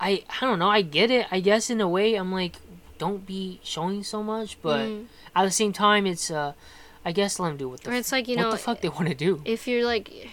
i 0.00 0.22
i 0.28 0.40
don't 0.46 0.58
know 0.58 0.68
i 0.68 0.82
get 0.82 1.10
it 1.10 1.26
i 1.30 1.40
guess 1.40 1.70
in 1.70 1.80
a 1.80 1.88
way 1.88 2.14
i'm 2.14 2.32
like 2.32 2.56
don't 2.98 3.26
be 3.26 3.60
showing 3.62 4.02
so 4.02 4.22
much 4.22 4.56
but 4.62 4.80
Mm. 4.86 5.04
at 5.34 5.44
the 5.44 5.50
same 5.50 5.72
time 5.72 6.06
it's 6.06 6.30
uh 6.30 6.52
i 7.06 7.12
guess 7.12 7.38
let 7.38 7.48
them 7.48 7.56
do 7.56 7.68
what 7.70 7.80
the, 7.82 7.90
Or 7.90 7.94
it's 7.94 8.12
like 8.12 8.28
you 8.28 8.36
know 8.36 8.48
what 8.48 8.58
the 8.58 8.58
fuck 8.58 8.80
they 8.82 8.88
want 8.90 9.08
to 9.08 9.14
do. 9.14 9.40
if 9.46 9.66
you're 9.66 9.84
like 9.84 10.28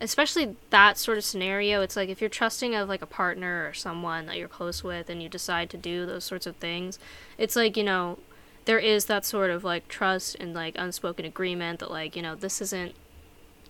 especially 0.00 0.56
that 0.70 0.96
sort 0.96 1.18
of 1.18 1.24
scenario 1.24 1.82
it's 1.82 1.96
like 1.96 2.08
if 2.08 2.20
you're 2.20 2.30
trusting 2.30 2.74
of 2.74 2.88
like 2.88 3.02
a 3.02 3.06
partner 3.06 3.66
or 3.68 3.72
someone 3.74 4.26
that 4.26 4.36
you're 4.38 4.48
close 4.48 4.82
with 4.84 5.10
and 5.10 5.22
you 5.22 5.28
decide 5.28 5.68
to 5.70 5.76
do 5.76 6.06
those 6.06 6.24
sorts 6.24 6.46
of 6.46 6.54
things 6.56 6.98
it's 7.36 7.56
like 7.56 7.76
you 7.76 7.84
know 7.84 8.18
there 8.66 8.78
is 8.78 9.06
that 9.06 9.24
sort 9.24 9.50
of 9.50 9.64
like 9.64 9.88
trust 9.88 10.36
and 10.38 10.54
like 10.54 10.74
unspoken 10.78 11.24
agreement 11.24 11.80
that 11.80 11.90
like 11.90 12.14
you 12.16 12.22
know 12.22 12.34
this 12.34 12.60
isn't 12.60 12.94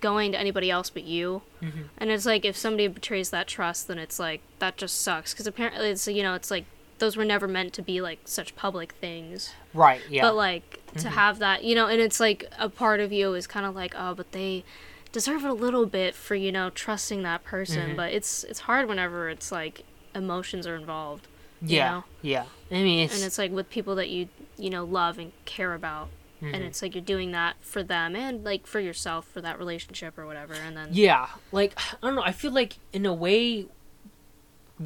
going 0.00 0.32
to 0.32 0.38
anybody 0.40 0.70
else 0.70 0.88
but 0.90 1.04
you. 1.04 1.42
Mhm. 1.62 1.84
and 1.98 2.10
it's 2.10 2.24
like 2.26 2.44
if 2.44 2.56
somebody 2.56 2.86
betrays 2.88 3.30
that 3.30 3.46
trust 3.46 3.86
then 3.88 3.98
it's 3.98 4.18
like 4.18 4.40
that 4.58 4.76
just 4.78 5.00
sucks. 5.00 5.32
Because 5.32 5.46
apparently 5.46 5.90
it's 5.90 6.06
you 6.08 6.22
know 6.22 6.34
it's 6.34 6.50
like 6.50 6.64
those 7.00 7.16
were 7.16 7.24
never 7.24 7.48
meant 7.48 7.72
to 7.72 7.82
be 7.82 8.00
like 8.00 8.20
such 8.24 8.54
public 8.56 8.92
things 8.92 9.52
right 9.74 10.00
yeah 10.08 10.22
but 10.22 10.34
like 10.36 10.80
to 10.96 11.08
Mhm. 11.08 11.12
have 11.12 11.38
that, 11.38 11.62
you 11.64 11.74
know, 11.76 11.86
and 11.86 12.00
it's 12.00 12.18
like 12.18 12.44
a 12.58 12.68
part 12.68 12.98
of 12.98 13.12
you 13.12 13.34
is 13.34 13.46
kind 13.46 13.64
of 13.64 13.76
like, 13.76 13.94
oh, 13.96 14.12
but 14.14 14.32
they 14.32 14.64
deserve 15.12 15.44
it 15.44 15.50
a 15.50 15.54
little 15.54 15.86
bit 15.86 16.14
for 16.16 16.34
you 16.34 16.50
know 16.50 16.68
trusting 16.70 17.22
that 17.22 17.44
person. 17.44 17.90
Mhm. 17.90 17.96
But 17.96 18.12
it's 18.12 18.42
it's 18.44 18.60
hard 18.60 18.88
whenever 18.88 19.28
it's 19.28 19.52
like 19.52 19.84
emotions 20.16 20.66
are 20.66 20.74
involved, 20.76 21.28
you 21.62 21.76
yeah 21.76 21.90
know? 21.90 22.04
yeah 22.22 22.44
i 22.72 22.74
mean 22.74 23.04
it's, 23.04 23.14
and 23.14 23.22
it's 23.24 23.38
like 23.38 23.52
with 23.52 23.70
people 23.70 23.94
that 23.94 24.08
you 24.10 24.28
you 24.58 24.68
know 24.70 24.84
love 24.84 25.16
and 25.18 25.30
care 25.44 25.74
about, 25.74 26.08
and 26.42 26.54
mhm. 26.56 26.66
it's 26.66 26.82
like 26.82 26.94
you're 26.96 27.04
doing 27.04 27.30
that 27.30 27.54
for 27.60 27.84
them 27.84 28.16
and 28.16 28.42
like 28.44 28.66
for 28.66 28.80
yourself 28.80 29.26
for 29.32 29.40
that 29.40 29.56
relationship 29.58 30.18
or 30.18 30.26
whatever. 30.26 30.54
And 30.54 30.76
then 30.76 30.88
yeah 30.90 31.28
like 31.52 31.78
i 31.78 31.96
don't 32.06 32.16
know 32.16 32.22
i 32.24 32.32
feel 32.32 32.50
like 32.52 32.78
in 32.92 33.06
a 33.06 33.14
way 33.14 33.66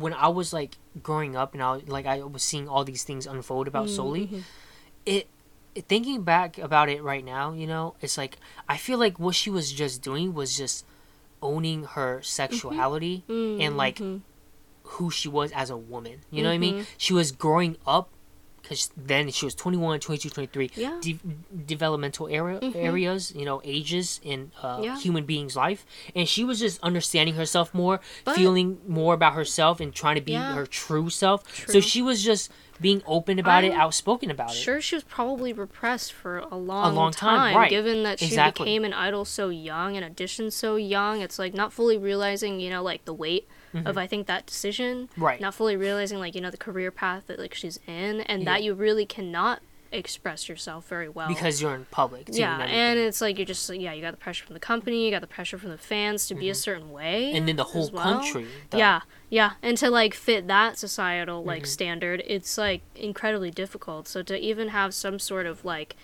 when 0.03 0.13
i 0.15 0.27
was 0.29 0.53
like 0.53 0.73
growing 1.09 1.37
up 1.37 1.55
and 1.55 1.63
i 1.63 1.71
like 1.87 2.05
i 2.07 2.17
was 2.23 2.43
seeing 2.43 2.67
all 2.69 2.83
these 2.85 3.05
things 3.09 3.27
unfold 3.27 3.67
about 3.69 3.87
Sulli, 3.87 4.25
Mhm. 4.29 4.43
it 5.07 5.25
thinking 5.89 6.23
back 6.23 6.59
about 6.59 6.89
it 6.89 7.01
right 7.03 7.25
now, 7.25 7.53
you 7.53 7.67
know, 7.67 7.95
it's 8.01 8.17
like 8.19 8.39
I 8.69 8.77
feel 8.77 8.99
like 8.99 9.19
what 9.19 9.35
she 9.35 9.51
was 9.51 9.67
just 9.73 10.03
doing 10.03 10.33
was 10.35 10.57
just 10.57 10.85
owning 11.43 11.81
her 11.99 12.23
sexuality 12.23 13.25
Mm, 13.29 13.61
and 13.65 13.77
like 13.77 13.99
mhm. 13.99 14.21
who 14.95 15.11
she 15.11 15.29
was 15.29 15.51
as 15.53 15.71
a 15.71 15.77
woman. 15.77 16.17
You 16.31 16.43
know 16.43 16.51
what 16.51 16.55
I 16.55 16.59
mean? 16.67 16.77
Mhm. 16.83 16.87
She 16.97 17.13
was 17.13 17.33
growing 17.33 17.77
up 17.87 18.09
because 18.65 18.91
then 18.97 19.31
she 19.31 19.45
was 19.45 19.55
21, 19.55 20.01
22, 20.01 20.31
23. 20.31 20.71
Yeah. 20.75 20.99
De- 21.03 21.19
developmental 21.67 22.29
area, 22.29 22.59
Mhm. 22.61 22.75
areas, 22.77 23.33
you 23.37 23.45
know, 23.45 23.61
ages 23.63 24.21
in 24.25 24.53
a 24.63 24.81
Yeah. 24.83 24.99
human 24.99 25.25
being's 25.25 25.55
life. 25.55 25.85
And 26.17 26.27
she 26.27 26.45
was 26.45 26.59
just 26.61 26.81
understanding 26.83 27.35
herself 27.35 27.75
more, 27.75 28.01
But- 28.25 28.37
feeling 28.37 28.81
more 28.89 29.13
about 29.15 29.35
herself, 29.35 29.81
and 29.81 29.95
trying 29.95 30.15
to 30.17 30.23
be 30.23 30.33
Yeah. 30.33 30.55
her 30.55 30.67
true 30.67 31.11
self. 31.11 31.43
So 31.69 31.81
she 31.81 32.01
was 32.01 32.25
just 32.25 32.51
being 32.81 33.03
open 33.07 33.39
about 33.39 33.63
it, 33.63 33.73
I'm 33.73 33.79
outspoken 33.81 34.31
about 34.33 34.51
it. 34.51 34.57
Sure, 34.57 34.81
she 34.81 34.97
was 34.97 35.05
probably 35.05 35.53
repressed 35.53 36.13
for 36.13 36.39
a 36.39 36.57
long, 36.57 36.91
a 36.91 36.95
long 36.95 37.13
time, 37.13 37.57
right. 37.57 37.71
Given 37.71 38.03
that 38.03 38.19
she 38.19 38.27
Exactly. 38.27 38.65
became 38.65 38.85
an 38.85 38.93
idol 38.93 39.25
so 39.25 39.49
young 39.49 39.97
and 39.97 40.05
auditioned 40.17 40.53
so 40.53 40.75
young, 40.75 41.21
it's 41.21 41.39
like 41.39 41.55
not 41.55 41.73
fully 41.73 41.97
realizing, 41.97 42.59
you 42.59 42.71
know, 42.71 42.83
like 42.83 43.05
the 43.05 43.15
weight 43.15 43.47
of 43.75 43.97
I 43.99 44.07
think 44.07 44.27
that 44.27 44.47
decision. 44.47 45.09
Mm-hmm. 45.09 45.23
Right. 45.25 45.41
Not 45.41 45.55
fully 45.55 45.77
realizing 45.77 46.19
like 46.19 46.35
you 46.35 46.41
know 46.41 46.51
the 46.51 46.57
career 46.57 46.91
path 46.91 47.25
that 47.27 47.39
like 47.39 47.55
she's 47.55 47.79
in, 47.87 48.21
and 48.23 48.47
that 48.47 48.63
you 48.63 48.75
really 48.75 49.07
cannot 49.07 49.61
express 49.93 50.49
yourself 50.49 50.89
very 50.89 51.09
well 51.09 51.29
because 51.29 51.63
you're 51.63 51.73
in 51.75 51.85
public. 51.93 52.27
Too, 52.27 52.41
yeah, 52.41 52.61
and, 52.63 52.71
and 52.73 52.99
it's 52.99 53.21
like 53.21 53.39
you're 53.39 53.47
just 53.47 53.69
like 53.69 53.81
yeah, 53.81 53.93
you 53.93 54.03
got 54.03 54.11
the 54.11 54.17
pressure 54.17 54.45
from 54.45 54.55
the 54.55 54.61
company, 54.61 55.05
you 55.05 55.11
got 55.13 55.21
the 55.21 55.29
pressure 55.29 55.57
from 55.57 55.71
the 55.71 55.79
fans 55.79 56.27
to 56.27 56.35
be 56.35 56.51
a 56.51 56.55
certain 56.55 56.91
way, 56.91 57.27
Mm-hmm. 57.29 57.37
and 57.37 57.49
then 57.49 57.57
the 57.57 57.65
whole 57.65 57.89
well. 57.93 58.03
country. 58.03 58.47
the- 58.71 58.79
Yeah, 58.79 59.01
yeah, 59.31 59.53
and 59.63 59.77
to 59.79 59.91
like 59.91 60.13
fit 60.15 60.49
that 60.49 60.79
societal 60.79 61.45
like 61.45 61.63
Mm-hmm. 61.63 61.67
standard, 61.67 62.23
it's 62.27 62.59
like 62.59 62.83
incredibly 62.97 63.53
difficult. 63.53 64.09
So 64.09 64.23
to 64.25 64.37
even 64.37 64.69
have 64.71 64.95
some 64.95 65.21
sort 65.21 65.47
of 65.47 65.65
like, 65.65 65.95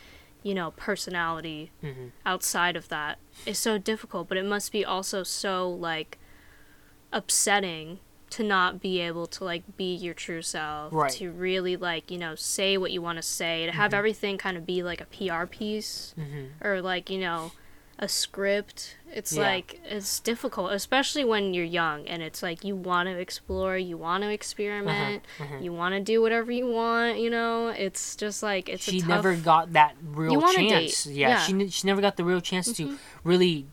you 0.44 0.54
know, 0.54 0.70
personality 0.76 1.70
Mhm. 1.82 2.12
outside 2.24 2.76
of 2.76 2.88
that 2.90 3.18
is 3.44 3.58
so 3.58 3.76
difficult. 3.76 4.28
But 4.28 4.38
it 4.38 4.44
must 4.44 4.70
be 4.70 4.84
also 4.84 5.24
so 5.24 5.68
like 5.68 6.16
upsetting 7.12 7.98
to 8.30 8.44
not 8.44 8.80
be 8.80 9.00
able 9.00 9.26
to 9.26 9.42
like 9.44 9.76
be 9.76 9.92
your 9.94 10.14
true 10.14 10.42
self, 10.42 10.92
Right. 10.92 11.10
to 11.12 11.30
really 11.32 11.76
like 11.76 12.10
you 12.10 12.18
know 12.18 12.34
say 12.36 12.76
what 12.76 12.92
you 12.92 13.02
want 13.02 13.16
to 13.18 13.22
say, 13.22 13.66
to 13.66 13.72
have 13.72 13.92
everything 13.92 14.38
kind 14.38 14.56
of 14.56 14.64
be 14.64 14.82
like 14.82 15.00
a 15.00 15.06
PR 15.06 15.46
piece 15.46 16.14
Mhm. 16.18 16.50
or 16.64 16.80
like 16.80 17.10
you 17.10 17.18
know 17.18 17.52
a 18.02 18.08
script 18.08 18.96
it's 19.12 19.34
Yeah. 19.34 19.42
like 19.42 19.78
it's 19.84 20.20
difficult 20.20 20.72
especially 20.72 21.22
when 21.22 21.52
you're 21.52 21.66
young 21.66 22.06
and 22.06 22.22
it's 22.22 22.42
like 22.42 22.64
you 22.64 22.74
want 22.74 23.10
to 23.10 23.18
explore 23.18 23.76
you 23.76 23.98
want 23.98 24.22
to 24.22 24.30
experiment 24.30 25.22
mhm. 25.36 25.62
you 25.62 25.70
want 25.70 25.94
to 25.94 26.00
do 26.00 26.22
whatever 26.22 26.50
you 26.50 26.66
want 26.66 27.18
you 27.18 27.28
know 27.28 27.68
it's 27.68 28.16
just 28.16 28.42
like 28.42 28.70
it's 28.70 28.84
she 28.84 28.96
a 28.96 29.00
tough 29.00 29.08
never 29.08 29.36
got 29.36 29.74
that 29.74 29.96
real 30.02 30.40
chance. 30.52 31.06
Yeah, 31.06 31.28
yeah. 31.28 31.40
she 31.42 31.68
she 31.68 31.86
never 31.86 32.00
got 32.00 32.16
the 32.16 32.24
real 32.24 32.40
chance 32.40 32.72
to 32.72 32.96
really 33.22 33.66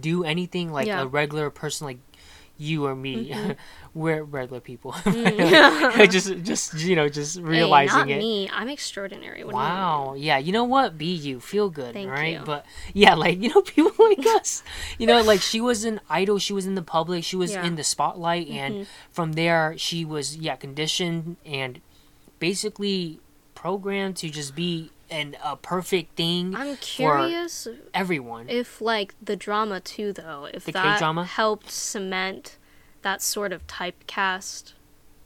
do 0.00 0.24
anything 0.24 0.72
like 0.72 0.86
Yeah. 0.86 1.02
a 1.02 1.06
regular 1.06 1.50
person 1.50 1.86
like 1.86 1.98
you 2.56 2.86
or 2.86 2.94
me. 2.94 3.30
Mm-hmm. 3.30 3.52
We're 3.94 4.22
regular 4.22 4.60
people. 4.60 4.92
Mm. 5.04 6.10
just 6.10 6.42
just 6.42 6.74
you 6.74 6.96
know 6.96 7.08
just 7.08 7.36
hey, 7.36 7.42
realizing 7.42 7.98
not 7.98 8.10
it. 8.10 8.18
me 8.18 8.50
i'm 8.52 8.68
extraordinary 8.68 9.44
what 9.44 9.52
do 9.52 9.56
you? 9.56 9.62
Wow. 9.62 10.14
Yeah. 10.16 10.38
You 10.38 10.52
know 10.52 10.64
what? 10.64 10.98
Be 10.98 11.06
you. 11.06 11.40
Feel 11.40 11.70
good. 11.70 11.94
Thank 11.94 12.10
right. 12.10 12.34
you. 12.34 12.40
But 12.44 12.66
yeah, 12.92 13.14
like 13.14 13.40
you 13.40 13.50
know, 13.50 13.62
people 13.62 13.92
like 13.98 14.26
us. 14.26 14.62
You 14.98 15.06
know, 15.06 15.20
like 15.22 15.40
she 15.40 15.60
was 15.60 15.84
an 15.84 16.00
idol. 16.10 16.38
She 16.38 16.52
was 16.52 16.66
in 16.66 16.74
the 16.74 16.82
public. 16.82 17.24
She 17.24 17.36
was 17.36 17.52
Yeah. 17.52 17.58
Mm-hmm. 17.58 17.66
in 17.66 17.74
the 17.76 17.84
spotlight, 17.84 18.48
and 18.48 18.86
from 19.10 19.32
there, 19.34 19.74
she 19.78 20.04
was 20.04 20.36
yeah 20.36 20.56
conditioned 20.56 21.36
and 21.44 21.80
basically 22.38 23.20
programmed 23.54 24.16
to 24.16 24.28
just 24.28 24.54
be 24.54 24.90
an 25.14 25.36
a 25.44 25.54
perfect 25.56 26.08
thing 26.16 26.54
i'm 26.56 26.76
curious 26.78 27.68
everyone. 27.92 28.48
if 28.48 28.80
like 28.80 29.14
the 29.30 29.36
drama 29.46 29.78
too 29.80 30.12
though 30.12 30.48
if 30.52 30.64
The 30.64 30.72
that 30.72 30.94
K-drama? 30.96 31.24
helped 31.24 31.70
cement 31.70 32.58
that 33.02 33.20
sort 33.22 33.52
of 33.52 33.60
typecast 33.66 34.72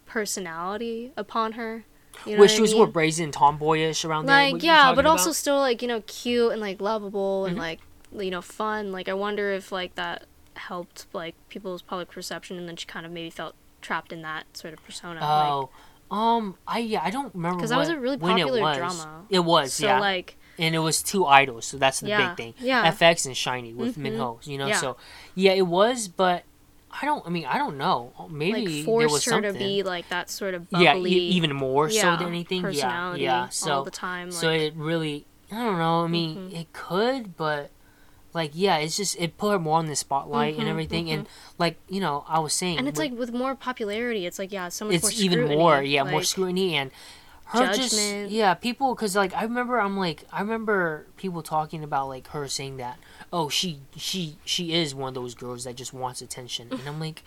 personality 0.06 1.12
upon 1.16 1.52
her 1.52 1.84
you 2.26 2.34
know 2.34 2.40
what 2.40 2.50
she 2.50 2.58
I 2.58 2.60
was 2.62 2.70
mean? 2.72 2.78
more 2.78 2.86
brazen, 2.88 3.30
tomboyish 3.30 4.04
around 4.04 4.26
there. 4.26 4.50
like 4.52 4.62
yeah 4.62 4.92
but 4.94 5.06
also 5.06 5.30
still 5.32 5.58
like 5.58 5.82
you 5.82 5.88
know 5.88 6.02
cute 6.06 6.52
and 6.52 6.60
like 6.60 6.80
lovable 6.80 7.44
and 7.46 7.56
Mhm. 7.56 7.60
like 7.60 7.80
you 8.24 8.30
know 8.30 8.42
fun 8.42 8.90
like 8.90 9.08
i 9.08 9.12
wonder 9.14 9.52
if 9.52 9.70
like 9.70 9.94
that 9.94 10.24
helped 10.54 11.06
like 11.12 11.34
people's 11.48 11.82
public 11.82 12.10
perception 12.10 12.56
and 12.58 12.66
then 12.68 12.74
she 12.76 12.86
kind 12.86 13.06
of 13.06 13.12
maybe 13.12 13.30
felt 13.30 13.54
trapped 13.80 14.12
in 14.12 14.22
that 14.22 14.44
sort 14.56 14.74
of 14.74 14.82
persona 14.84 15.20
Oh, 15.22 15.68
um, 16.10 16.56
I 16.66 16.78
yeah, 16.80 17.00
I 17.04 17.10
don't 17.10 17.34
remember 17.34 17.60
'Cause 17.60 17.70
that 17.70 17.78
was 17.78 17.88
a 17.88 17.98
really 17.98 18.16
when 18.16 18.38
it 18.38 18.46
was. 18.50 18.76
drama. 18.76 19.24
It 19.30 19.40
was, 19.40 19.74
so 19.74 19.86
yeah, 19.86 20.00
like 20.00 20.36
and 20.58 20.74
it 20.74 20.78
was 20.80 21.02
two 21.02 21.24
idols, 21.26 21.66
so 21.66 21.76
that's 21.78 22.00
the 22.00 22.08
Yeah, 22.08 22.28
big 22.28 22.36
thing. 22.36 22.54
yeah. 22.58 22.90
f(x) 22.90 23.26
and 23.26 23.34
SHINee 23.36 23.74
with 23.74 23.94
Mhm. 23.96 24.02
Minho, 24.02 24.40
you 24.44 24.58
know. 24.58 24.66
Yeah. 24.68 24.76
So 24.80 24.96
yeah, 25.34 25.52
it 25.52 25.66
was, 25.66 26.08
but 26.08 26.44
I 26.90 27.04
don't. 27.04 27.24
I 27.26 27.30
mean, 27.30 27.44
I 27.44 27.58
don't 27.58 27.76
know. 27.76 28.12
Maybe 28.30 28.52
like 28.52 28.66
there 28.68 28.84
forced 28.84 29.12
was 29.12 29.24
her 29.26 29.30
something. 29.32 29.52
to 29.52 29.58
be 29.58 29.82
like 29.82 30.08
that 30.08 30.30
sort 30.30 30.54
of 30.54 30.66
yeah, 30.70 30.96
e- 30.96 31.10
even 31.10 31.54
more 31.54 31.90
so 31.90 32.16
than 32.16 32.28
anything. 32.28 32.58
Yeah, 32.60 32.62
personality 32.62 33.22
yeah. 33.24 33.48
So 33.50 33.72
all 33.72 33.84
the 33.84 33.90
time 33.90 34.30
so 34.30 34.50
it 34.50 34.74
really, 34.74 35.26
I 35.52 35.56
don't 35.56 35.78
know. 35.78 36.04
I 36.04 36.08
mean, 36.08 36.50
Mhm. 36.50 36.54
it 36.60 36.72
could, 36.72 37.36
but 37.36 37.70
like, 38.38 38.52
yeah, 38.54 38.76
it's 38.78 38.96
just 38.96 39.18
it 39.20 39.36
put 39.36 39.50
her 39.52 39.58
more 39.58 39.78
on 39.78 39.86
the 39.86 39.96
spotlight 39.96 40.54
and 40.58 40.64
Mhm, 40.66 40.70
everything, 40.70 41.10
and 41.10 41.28
like 41.58 41.76
you 41.88 42.00
know, 42.00 42.24
I 42.28 42.38
was 42.38 42.54
saying, 42.54 42.78
and 42.78 42.88
it's 42.88 42.98
with- 42.98 43.10
like 43.12 43.18
with 43.18 43.32
more 43.32 43.54
popularity 43.54 44.24
it's 44.26 44.38
like 44.38 44.52
yeah 44.52 44.68
so 44.70 44.84
much 44.86 45.02
more 45.02 45.10
it's 45.10 45.20
even 45.20 45.38
scrutiny, 45.40 45.56
more 45.56 45.82
yeah 45.82 46.02
more 46.04 46.20
like, 46.20 46.24
scrutiny 46.24 46.74
and 46.80 46.90
her 47.52 47.66
just 47.74 47.94
yeah 48.30 48.52
people 48.54 48.94
because 48.94 49.16
like 49.16 49.32
i 49.34 49.42
remember 49.42 49.80
i'm 49.80 49.96
like 49.96 50.24
i 50.30 50.40
remember 50.40 51.06
people 51.16 51.42
talking 51.42 51.82
about 51.82 52.06
like 52.06 52.26
her 52.28 52.46
saying 52.46 52.76
that 52.76 52.98
oh 53.32 53.48
she 53.48 53.80
she 53.96 54.36
she 54.44 54.64
is 54.74 54.94
one 54.94 55.08
of 55.08 55.14
those 55.14 55.34
girls 55.34 55.64
that 55.64 55.74
just 55.74 55.92
wants 55.94 56.20
attention 56.20 56.68
and 56.70 56.86
i'm 56.86 57.00
like 57.00 57.22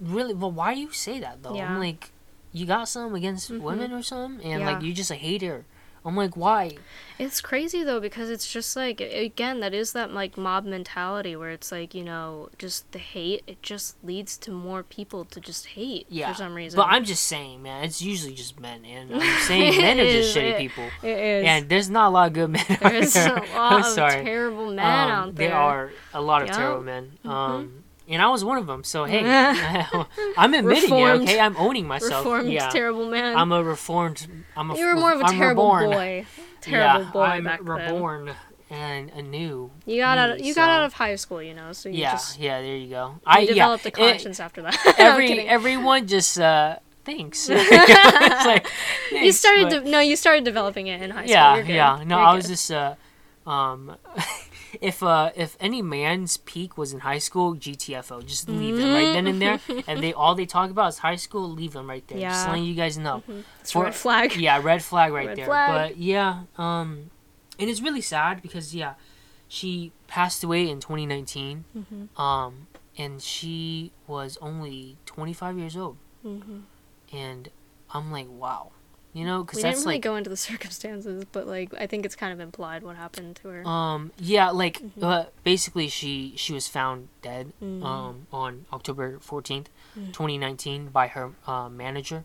really? 0.00 0.32
Well 0.34 0.50
why 0.50 0.74
do 0.74 0.80
you 0.80 0.92
say 0.92 1.20
that 1.20 1.42
though? 1.42 1.54
Yeah. 1.54 1.74
i'm 1.74 1.78
like 1.78 2.10
you 2.52 2.64
got 2.66 2.88
something 2.88 3.16
against 3.18 3.50
Mhm. 3.52 3.60
women 3.60 3.92
or 3.92 4.02
something? 4.02 4.44
And 4.52 4.64
like 4.64 4.82
you 4.82 4.92
just 4.94 5.10
a 5.10 5.14
hater 5.14 5.66
I'm 6.04 6.16
like, 6.16 6.34
why? 6.36 6.78
It's 7.18 7.42
crazy 7.42 7.84
though 7.84 8.00
because 8.00 8.30
it's 8.30 8.50
just 8.50 8.74
like 8.74 9.02
again 9.02 9.60
that 9.60 9.74
is 9.74 9.92
that 9.92 10.12
like 10.12 10.38
mob 10.38 10.64
mentality 10.64 11.36
where 11.36 11.50
it's 11.50 11.70
like 11.70 11.94
you 11.94 12.02
know 12.02 12.48
just 12.58 12.90
the 12.92 12.98
hate 12.98 13.42
it 13.46 13.62
just 13.62 14.02
leads 14.02 14.38
to 14.38 14.50
more 14.50 14.82
people 14.82 15.26
to 15.26 15.38
just 15.40 15.66
hate 15.66 16.06
Yeah. 16.08 16.32
for 16.32 16.38
some 16.38 16.54
reason. 16.54 16.78
But 16.78 16.86
I'm 16.88 17.04
just 17.04 17.24
saying, 17.24 17.62
man, 17.62 17.84
it's 17.84 18.00
usually 18.00 18.32
just 18.34 18.58
men, 18.58 18.84
and 18.86 19.14
I'm 19.14 19.40
saying 19.42 19.76
men 19.82 20.00
are 20.00 20.04
just 20.10 20.34
It 20.34 20.40
shitty 20.40 20.52
is. 20.54 20.58
people. 20.58 20.84
it 21.02 21.18
is. 21.18 21.46
And 21.46 21.68
there's 21.68 21.90
not 21.90 22.08
a 22.08 22.10
lot 22.10 22.26
of 22.28 22.32
good 22.32 22.50
men. 22.50 22.64
out 22.70 22.80
There's 22.80 23.16
a 23.16 23.28
lot 23.34 23.48
I'm 23.54 23.80
of 23.80 23.86
sorry. 23.86 24.24
terrible 24.24 24.66
men 24.72 24.78
Um, 24.86 25.10
out 25.10 25.34
there. 25.34 25.48
There 25.48 25.56
are 25.58 25.90
a 26.14 26.20
lot 26.22 26.42
of. 26.42 26.48
Mm-hmm. 26.48 26.58
terrible 26.58 26.82
men. 26.84 27.12
Um, 27.26 27.84
and 28.10 28.20
I 28.20 28.28
was 28.28 28.44
one 28.44 28.58
of 28.58 28.66
them. 28.66 28.84
So 28.84 29.04
hey, 29.04 29.22
I'm 30.36 30.52
admitting 30.54 30.82
Reformed- 30.90 31.22
it. 31.22 31.32
Okay, 31.32 31.40
I'm 31.40 31.56
owning 31.56 31.86
myself. 31.86 32.24
reformed 32.24 32.50
yeah, 32.52 32.68
terrible 32.68 33.06
man. 33.08 33.36
I'm 33.36 33.52
a 33.52 33.62
reformed. 33.64 34.26
I'm 34.56 34.70
a. 34.70 34.76
you 34.76 34.86
were 34.86 34.96
more 34.96 35.12
of 35.12 35.20
a 35.20 35.24
I'm 35.24 35.38
terrible 35.38 35.64
reborn. 35.72 35.90
boy. 35.90 36.26
Terrible 36.60 37.04
yeah, 37.04 37.10
boy 37.10 37.22
I'm 37.22 37.44
back 37.44 37.60
then. 37.64 37.66
reborn 37.66 38.34
and 38.68 39.10
anew. 39.10 39.70
You 39.86 40.00
got 40.00 40.18
out. 40.18 40.38
me, 40.38 40.46
You 40.46 40.54
got 40.54 40.68
out 40.68 40.84
of 40.84 40.92
high 40.92 41.16
school, 41.16 41.42
you 41.42 41.54
know. 41.54 41.72
So 41.72 41.88
you 41.88 42.00
Yeah, 42.00 42.12
just 42.12 42.38
yeah. 42.38 42.60
There 42.60 42.76
you 42.76 42.88
go. 42.90 43.14
you 43.16 43.20
I 43.26 43.40
yeah. 43.40 43.46
developed 43.46 43.86
a 43.86 43.88
it- 43.88 44.40
after 44.40 44.62
that. 44.62 44.94
Every 44.98 45.40
everyone 45.48 46.06
just 46.06 46.38
uh 46.38 46.76
thinks. 47.04 47.48
it's 47.50 48.46
like 48.46 48.66
you 49.10 49.32
started. 49.32 49.70
but- 49.70 49.84
De- 49.84 49.90
no, 49.90 50.00
you 50.00 50.16
started 50.16 50.44
developing 50.44 50.86
it 50.88 51.00
in 51.02 51.10
high 51.10 51.22
school. 51.24 51.32
yeah, 51.32 51.56
yeah. 51.98 52.04
No, 52.04 52.18
You're 52.18 52.26
I 52.26 52.34
was 52.34 52.46
just 52.46 52.70
uh, 52.70 52.94
um, 53.46 53.96
if 54.80 55.02
uh, 55.02 55.30
if 55.34 55.56
any 55.60 55.82
man's 55.82 56.36
peak 56.36 56.76
was 56.78 56.92
in 56.92 57.00
high 57.00 57.18
school, 57.18 57.54
GTFO, 57.54 58.24
just 58.24 58.48
leave 58.48 58.76
them 58.76 58.92
right 58.94 59.12
then 59.12 59.26
and 59.26 59.40
there. 59.40 59.60
And 59.86 60.02
they 60.02 60.12
all 60.12 60.34
they 60.34 60.46
talk 60.46 60.70
about 60.70 60.88
is 60.90 60.98
high 60.98 61.16
school. 61.16 61.48
Leave 61.50 61.72
them 61.72 61.88
right 61.88 62.06
there. 62.08 62.18
Just 62.20 62.48
letting 62.48 62.64
you 62.64 62.74
guys 62.74 62.96
know. 62.98 63.22
It's 63.60 63.72
for- 63.72 63.84
red 63.84 63.94
flag. 63.94 64.36
Yeah, 64.36 64.60
red 64.62 64.82
flag 64.82 65.12
right 65.12 65.28
Red 65.28 65.36
there. 65.38 65.46
flag. 65.46 65.70
But 65.90 65.96
yeah, 65.98 66.42
um, 66.58 67.10
and 67.58 67.68
it's 67.70 67.80
really 67.80 68.00
sad 68.02 68.42
because 68.42 68.74
yeah, 68.74 68.94
she 69.48 69.92
passed 70.06 70.44
away 70.44 70.68
in 70.68 70.80
2019. 70.80 71.64
Mm-hmm. 71.76 72.20
Um, 72.20 72.66
and 72.98 73.22
she 73.22 73.92
was 74.06 74.36
only 74.42 74.98
25 75.06 75.58
years 75.58 75.76
old. 75.76 75.96
Mhm. 76.26 76.62
And 77.12 77.48
I'm 77.92 78.12
like, 78.12 78.28
wow, 78.28 78.72
you 79.12 79.24
know, 79.24 79.42
because 79.42 79.56
We 79.56 79.62
that's 79.62 79.78
didn't 79.78 79.86
really 79.86 79.96
like 79.96 80.02
go 80.02 80.16
into 80.16 80.30
the 80.30 80.36
circumstances, 80.50 81.24
but 81.32 81.46
like 81.46 81.72
I 81.78 81.86
think 81.86 82.04
it's 82.04 82.14
kind 82.16 82.32
of 82.32 82.40
implied 82.40 82.82
what 82.82 82.96
happened 82.96 83.36
to 83.42 83.48
her. 83.48 83.66
Um. 83.66 84.12
Yeah. 84.18 84.50
Like. 84.50 84.80
Mm-hmm. 84.80 85.04
Uh. 85.04 85.24
Basically, 85.44 85.88
she 85.88 86.34
she 86.36 86.52
was 86.52 86.68
found 86.68 87.08
dead. 87.22 87.52
Mm. 87.62 87.84
Um. 87.84 88.26
On 88.32 88.66
October 88.72 89.18
fourteenth, 89.20 89.68
Mm. 89.98 90.12
twenty 90.12 90.38
nineteen, 90.38 90.88
by 90.88 91.08
her 91.08 91.30
uh, 91.46 91.68
manager. 91.68 92.24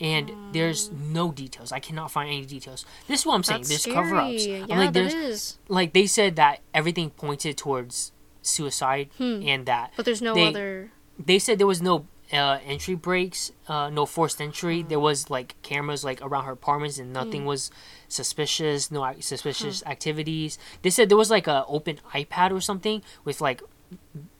And 0.00 0.30
there's 0.52 0.88
Ah. 0.88 0.96
no 1.12 1.30
details. 1.32 1.72
I 1.72 1.78
cannot 1.80 2.10
find 2.10 2.28
any 2.28 2.44
details. 2.46 2.86
This 3.06 3.20
is 3.20 3.26
what 3.26 3.34
I'm 3.34 3.42
saying. 3.42 3.64
There's 3.68 3.82
scary. 3.82 3.94
cover 3.96 4.16
ups. 4.16 4.46
Yeah, 4.46 4.64
I'm 4.70 4.78
like, 4.78 4.92
there's 4.92 5.12
is. 5.14 5.58
like 5.68 5.92
they 5.92 6.06
said 6.06 6.36
that 6.36 6.60
everything 6.72 7.10
pointed 7.10 7.56
towards 7.58 8.12
suicide, 8.40 9.10
Hmm. 9.18 9.42
and 9.44 9.66
that 9.66 9.92
But 9.96 10.04
there's 10.06 10.22
no 10.22 10.34
they- 10.34 10.46
other. 10.48 10.90
they 11.18 11.38
said 11.38 11.58
there 11.58 11.66
was 11.66 11.82
no 11.82 12.06
uh, 12.32 12.58
entry 12.64 12.94
breaks, 12.94 13.50
uh, 13.68 13.90
no 13.90 14.06
forced 14.06 14.40
entry. 14.40 14.82
Hmm. 14.82 14.88
There 14.88 15.00
was 15.00 15.30
like 15.30 15.54
cameras 15.62 16.04
like 16.04 16.20
around 16.22 16.44
her 16.44 16.52
apartments, 16.52 16.98
and 16.98 17.12
nothing 17.12 17.44
was 17.44 17.70
suspicious. 18.08 18.90
No 18.90 19.04
ac- 19.06 19.22
suspicious 19.22 19.82
activities. 19.86 20.58
They 20.82 20.90
said 20.90 21.08
there 21.08 21.18
was 21.18 21.30
like 21.30 21.46
a 21.46 21.64
open 21.66 21.98
iPad 22.14 22.52
or 22.52 22.60
something 22.60 23.02
with 23.24 23.40
like 23.40 23.62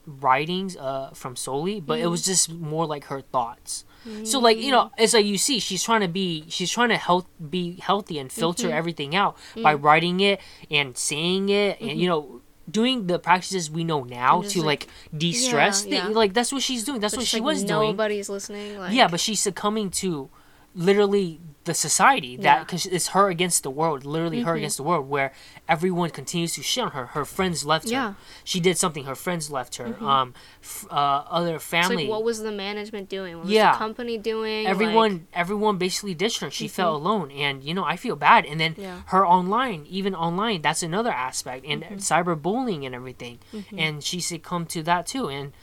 writings 0.05 0.75
uh, 0.77 1.11
from 1.13 1.35
Sulli, 1.35 1.85
but 1.85 1.99
it 1.99 2.03
Hmm. 2.03 2.11
was 2.11 2.23
just 2.25 2.51
more 2.51 2.85
like 2.85 3.05
her 3.05 3.21
thoughts. 3.21 3.85
So 4.23 4.39
like 4.39 4.57
you 4.57 4.71
know, 4.71 4.89
it's 4.97 5.13
like 5.13 5.25
you 5.27 5.37
see, 5.37 5.59
she's 5.59 5.83
trying 5.83 6.01
to 6.01 6.07
be, 6.07 6.45
she's 6.49 6.71
trying 6.71 6.89
to 6.89 6.97
health, 6.97 7.27
be 7.51 7.75
healthy 7.75 8.17
and 8.17 8.31
filter 8.31 8.67
Mm-hmm. 8.69 8.77
everything 8.77 9.15
out 9.15 9.37
by 9.61 9.75
Mm. 9.75 9.83
writing 9.83 10.19
it 10.21 10.41
and 10.71 10.97
saying 10.97 11.49
it, 11.49 11.79
and 11.79 11.99
you 12.01 12.07
know, 12.09 12.40
doing 12.71 13.07
the 13.07 13.19
practices 13.19 13.69
we 13.69 13.83
know 13.83 14.03
now 14.03 14.41
to 14.41 14.59
like- 14.59 14.65
like, 14.71 14.87
de-stress. 15.17 15.85
Yeah, 15.85 16.07
yeah. 16.07 16.13
Like 16.13 16.33
that's 16.33 16.51
what 16.53 16.61
she's 16.63 16.83
doing. 16.83 16.99
That's 17.01 17.13
but 17.13 17.21
what 17.21 17.27
she 17.27 17.37
like, 17.37 17.45
was 17.45 17.63
doing. 17.63 17.91
Nobody's 17.91 18.29
listening. 18.29 18.77
Like, 18.79 18.93
Yeah, 18.93 19.07
but 19.07 19.19
she's 19.19 19.39
succumbing 19.39 19.89
to 20.01 20.29
literally 20.75 21.39
the 21.63 21.73
society 21.75 22.35
that 22.37 22.43
Yeah. 22.43 22.55
Mm-hmm. 22.55 22.63
because 22.63 22.85
it's 22.87 23.09
her 23.09 23.29
against 23.29 23.61
the 23.61 23.69
world, 23.69 24.03
literally 24.03 24.41
her 24.41 24.55
against 24.55 24.77
the 24.77 24.83
world, 24.83 25.07
where 25.07 25.31
everyone 25.69 26.09
continues 26.09 26.55
to 26.55 26.63
shit 26.63 26.83
on 26.85 26.91
her. 26.91 27.07
Her 27.07 27.23
friends 27.23 27.63
left 27.63 27.85
Yeah. 27.85 27.99
Mm-hmm. 27.99 28.07
her. 28.13 28.15
She 28.43 28.59
did 28.59 28.79
something. 28.79 29.03
Her 29.03 29.13
friends 29.13 29.51
left 29.51 29.75
her. 29.75 29.95
Um, 30.03 30.33
f- 30.63 30.87
uh, 30.89 30.95
other 31.29 31.59
family. 31.59 31.97
like, 32.05 32.09
what 32.09 32.23
was 32.23 32.41
the 32.41 32.51
management 32.51 33.09
doing? 33.09 33.35
What 33.37 33.43
was 33.45 33.53
Yeah. 33.53 33.73
the 33.73 33.77
company 33.77 34.17
doing? 34.17 34.65
everyone 34.65 35.11
Like, 35.11 35.21
everyone 35.33 35.77
basically 35.77 36.15
ditched 36.15 36.39
her 36.39 36.49
she 36.49 36.67
felt 36.67 36.95
alone 36.99 37.29
and 37.31 37.63
you 37.63 37.73
know 37.75 37.83
i 37.83 37.95
feel 37.95 38.15
bad 38.15 38.45
and 38.45 38.59
then 38.59 38.71
Mm-hmm. 38.73 38.81
Yeah. 38.81 39.01
her 39.07 39.23
online 39.25 39.85
even 39.87 40.15
online 40.15 40.61
that's 40.63 40.81
another 40.81 41.11
aspect 41.11 41.63
and 41.67 41.83
Mm-hmm. 41.83 41.95
cyberbullying 41.97 42.85
and 42.87 42.95
everything 42.95 43.37
and 43.77 44.03
she 44.03 44.19
succumbed 44.19 44.69
to 44.69 44.81
that 44.83 45.05
too 45.05 45.27
and 45.29 45.53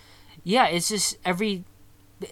yeah 0.44 0.66
it's 0.66 0.88
just 0.90 1.16
every 1.24 1.64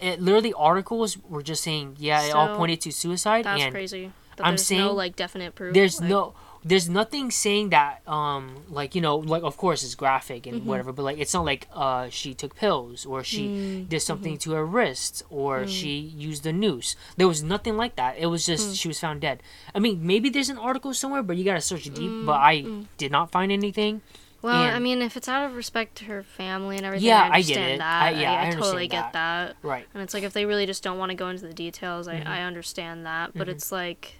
it, 0.01 0.21
literally 0.21 0.53
articles 0.53 1.17
were 1.29 1.43
just 1.43 1.63
saying 1.63 1.95
yeah 1.99 2.21
it 2.23 2.33
all 2.33 2.55
pointed 2.55 2.81
to 2.81 2.91
suicide 2.91 3.45
that's 3.45 3.61
and 3.63 3.71
crazy. 3.73 4.11
But 4.35 4.45
I'm 4.45 4.51
there's 4.53 4.69
no 4.71 4.77
saying 4.77 4.95
like 4.95 5.15
definite 5.15 5.55
proof. 5.55 5.73
there's 5.73 5.99
like, 5.99 6.09
no 6.09 6.33
there's 6.65 6.89
nothing 6.89 7.31
saying 7.31 7.69
that 7.69 8.01
um 8.07 8.57
like 8.69 8.93
you 8.93 9.01
know 9.01 9.15
like 9.17 9.43
of 9.43 9.55
course 9.57 9.83
it's 9.83 9.95
graphic 9.95 10.45
and 10.45 10.57
Mm-hmm. 10.57 10.67
whatever 10.69 10.91
but 10.91 11.03
like 11.03 11.17
it's 11.17 11.33
not 11.33 11.45
like 11.45 11.67
uh 11.73 12.09
she 12.09 12.33
took 12.33 12.55
pills 12.55 13.05
or 13.05 13.23
she 13.23 13.47
Mm, 13.47 13.89
did 13.89 14.01
something 14.01 14.33
mm-hmm. 14.33 14.51
to 14.51 14.57
her 14.57 14.65
wrist 14.65 15.23
or 15.29 15.65
she 15.65 15.97
used 15.97 16.43
the 16.43 16.51
noose 16.53 16.95
there 17.15 17.27
was 17.27 17.41
nothing 17.41 17.77
like 17.77 17.95
that 17.95 18.17
it 18.19 18.25
was 18.27 18.45
just 18.45 18.69
Mm. 18.71 18.75
she 18.81 18.87
was 18.89 18.99
found 18.99 19.21
dead 19.21 19.41
i 19.73 19.79
mean 19.79 20.05
maybe 20.05 20.29
there's 20.29 20.49
an 20.49 20.57
article 20.57 20.93
somewhere 20.93 21.23
but 21.23 21.37
you 21.37 21.43
gotta 21.45 21.61
search 21.61 21.85
deep 21.85 22.11
Mm, 22.11 22.25
but 22.25 22.37
i 22.51 22.65
did 22.97 23.11
not 23.11 23.31
find 23.31 23.51
anything 23.51 24.01
Well, 24.41 24.55
I 24.55 24.79
mean, 24.79 25.01
if 25.01 25.17
it's 25.17 25.27
out 25.27 25.45
of 25.45 25.55
respect 25.55 25.95
to 25.97 26.05
her 26.05 26.21
family 26.23 26.77
and 26.77 26.85
everything, 26.85 27.07
Yeah, 27.07 27.29
I 27.31 27.37
I 27.37 27.41
get 27.41 27.57
it. 27.57 27.77
that. 27.79 28.03
I- 28.03 28.09
yeah, 28.21 28.31
I 28.33 28.49
totally 28.51 28.83
understand 28.83 28.91
get 28.91 29.13
that. 29.13 29.55
right 29.63 29.85
And 29.93 30.03
it's 30.03 30.13
like 30.13 30.23
if 30.23 30.33
they 30.33 30.45
really 30.45 30.65
just 30.65 30.83
don't 30.83 30.97
want 30.97 31.09
to 31.09 31.15
go 31.15 31.27
into 31.29 31.47
the 31.47 31.53
details, 31.53 32.07
I, 32.07 32.15
Mm-hmm. 32.19 32.27
I 32.27 32.43
understand 32.43 33.05
that. 33.05 33.31
But 33.35 33.49
it's 33.49 33.71
like, 33.71 34.19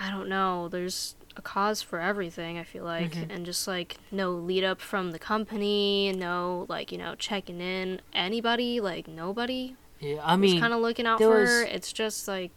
I 0.00 0.10
don't 0.10 0.28
know. 0.28 0.68
There's 0.68 1.16
a 1.36 1.42
cause 1.42 1.82
for 1.82 2.00
everything. 2.00 2.58
I 2.58 2.64
feel 2.64 2.84
like, 2.84 3.12
Mm-hmm. 3.12 3.30
and 3.30 3.44
just 3.44 3.66
like 3.66 3.98
no 4.12 4.30
lead 4.32 4.62
up 4.64 4.80
from 4.80 5.10
the 5.10 5.18
company, 5.18 6.12
no 6.16 6.66
like 6.68 6.92
you 6.92 6.98
know 6.98 7.14
checking 7.16 7.60
in 7.60 8.00
anybody, 8.12 8.80
like 8.80 9.08
nobody 9.08 9.74
yeah 10.00 10.20
i 10.24 10.36
mean 10.36 10.60
kind 10.60 10.72
of 10.72 10.80
looking 10.80 11.06
out 11.08 11.18
for 11.18 11.40
was- 11.40 11.48
her. 11.50 11.62
It's 11.64 11.92
just 11.92 12.28
like 12.28 12.52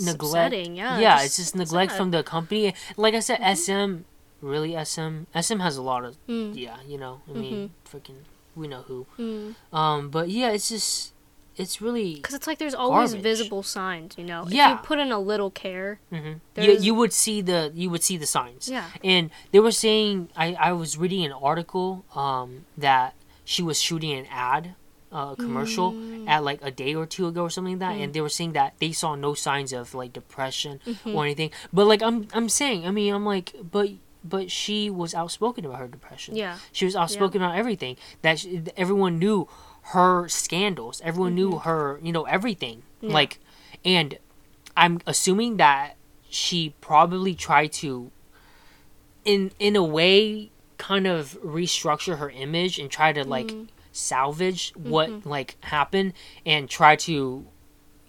neglect 0.00 0.22
upsetting, 0.22 0.76
yeah, 0.76 0.98
yeah 1.00 1.14
just 1.16 1.26
it's 1.26 1.36
just 1.38 1.56
neglect 1.56 1.90
sad. 1.90 1.98
from 1.98 2.10
the 2.12 2.22
company 2.22 2.72
like 2.96 3.14
i 3.14 3.20
said 3.20 3.38
sm 3.56 4.04
really 4.40 4.72
sm 4.84 5.24
sm 5.40 5.58
has 5.60 5.76
a 5.76 5.82
lot 5.82 6.04
of 6.04 6.16
mm, 6.28 6.56
yeah 6.56 6.76
you 6.86 6.96
know 6.98 7.20
i 7.28 7.32
mean 7.32 7.70
freaking 7.90 8.20
we 8.54 8.66
know 8.68 8.82
who 8.82 9.06
mm. 9.18 9.54
Um, 9.72 10.10
but 10.10 10.28
yeah, 10.30 10.50
it's 10.50 10.68
just 10.68 11.12
it's 11.56 11.80
really 11.80 12.14
Because 12.16 12.34
it's 12.34 12.46
like 12.46 12.58
there's 12.58 12.74
always 12.74 13.10
Garbage. 13.10 13.22
visible 13.22 13.62
signs, 13.64 14.16
you 14.18 14.24
know. 14.24 14.44
If 14.46 14.52
Yeah. 14.52 14.70
you 14.72 14.76
put 14.78 14.98
in 14.98 15.10
a 15.12 15.18
little 15.18 15.50
care, 15.50 16.00
hmm 16.10 16.34
you, 16.56 16.72
you 16.72 16.94
would 16.94 17.12
see 17.12 17.40
the 17.40 17.70
you 17.74 17.88
would 17.90 18.02
see 18.02 18.16
the 18.16 18.26
signs. 18.26 18.68
yeah. 18.68 18.90
And 19.04 19.30
they 19.52 19.60
were 19.60 19.70
saying 19.72 20.30
I 20.36 20.54
I 20.54 20.72
was 20.72 20.96
reading 20.98 21.24
an 21.24 21.32
article 21.32 22.04
um 22.14 22.64
that 22.76 23.14
she 23.44 23.62
was 23.62 23.80
shooting 23.80 24.12
an 24.18 24.26
ad. 24.30 24.74
Uh, 25.10 25.34
commercial 25.36 25.92
Mm. 25.94 26.28
at 26.28 26.44
like 26.44 26.60
a 26.60 26.70
day 26.70 26.94
or 26.94 27.06
two 27.06 27.26
ago 27.26 27.42
or 27.44 27.50
something 27.50 27.78
like 27.78 27.84
that, 27.86 27.96
and 27.96 28.12
they 28.12 28.20
were 28.20 28.28
saying 28.28 28.52
that 28.52 28.74
they 28.78 28.92
saw 28.92 29.14
no 29.14 29.32
signs 29.32 29.72
of 29.72 29.94
like 29.94 30.12
depression 30.12 30.80
Mm-hmm. 30.84 31.14
or 31.16 31.24
anything. 31.24 31.50
But 31.72 31.86
like 31.86 32.02
I'm 32.02 32.26
I'm 32.34 32.48
saying, 32.50 32.84
I 32.86 32.90
mean, 32.90 33.14
I'm 33.14 33.24
like, 33.24 33.54
but 33.72 33.88
but 34.28 34.50
she 34.50 34.90
was 34.90 35.14
outspoken 35.14 35.64
about 35.64 35.78
her 35.78 35.88
depression. 35.88 36.36
Yeah. 36.36 36.58
She 36.72 36.84
was 36.84 36.94
outspoken 36.96 37.42
about 37.42 37.56
everything. 37.56 37.96
That 38.22 38.38
she, 38.40 38.62
everyone 38.76 39.18
knew 39.18 39.48
her 39.94 40.28
scandals. 40.28 41.00
Everyone 41.02 41.34
knew 41.34 41.58
her, 41.58 41.98
you 42.02 42.12
know, 42.12 42.24
everything. 42.24 42.82
Mm-hmm. 42.98 43.06
Yeah. 43.08 43.14
Like, 43.14 43.38
and 43.84 44.18
I'm 44.76 45.00
assuming 45.06 45.56
that 45.56 45.94
she 46.28 46.74
probably 46.80 47.34
tried 47.34 47.72
to, 47.74 48.10
in 49.24 49.50
in 49.58 49.76
a 49.76 49.84
way, 49.84 50.50
kind 50.76 51.06
of 51.06 51.38
restructure 51.42 52.18
her 52.18 52.30
image 52.30 52.78
and 52.78 52.90
try 52.90 53.12
to 53.12 53.24
like 53.24 53.48
Mm-hmm. 53.48 53.64
salvage 53.92 54.72
what 54.76 55.26
like 55.26 55.56
happened 55.62 56.12
and 56.46 56.68
try 56.70 56.94
to 56.94 57.46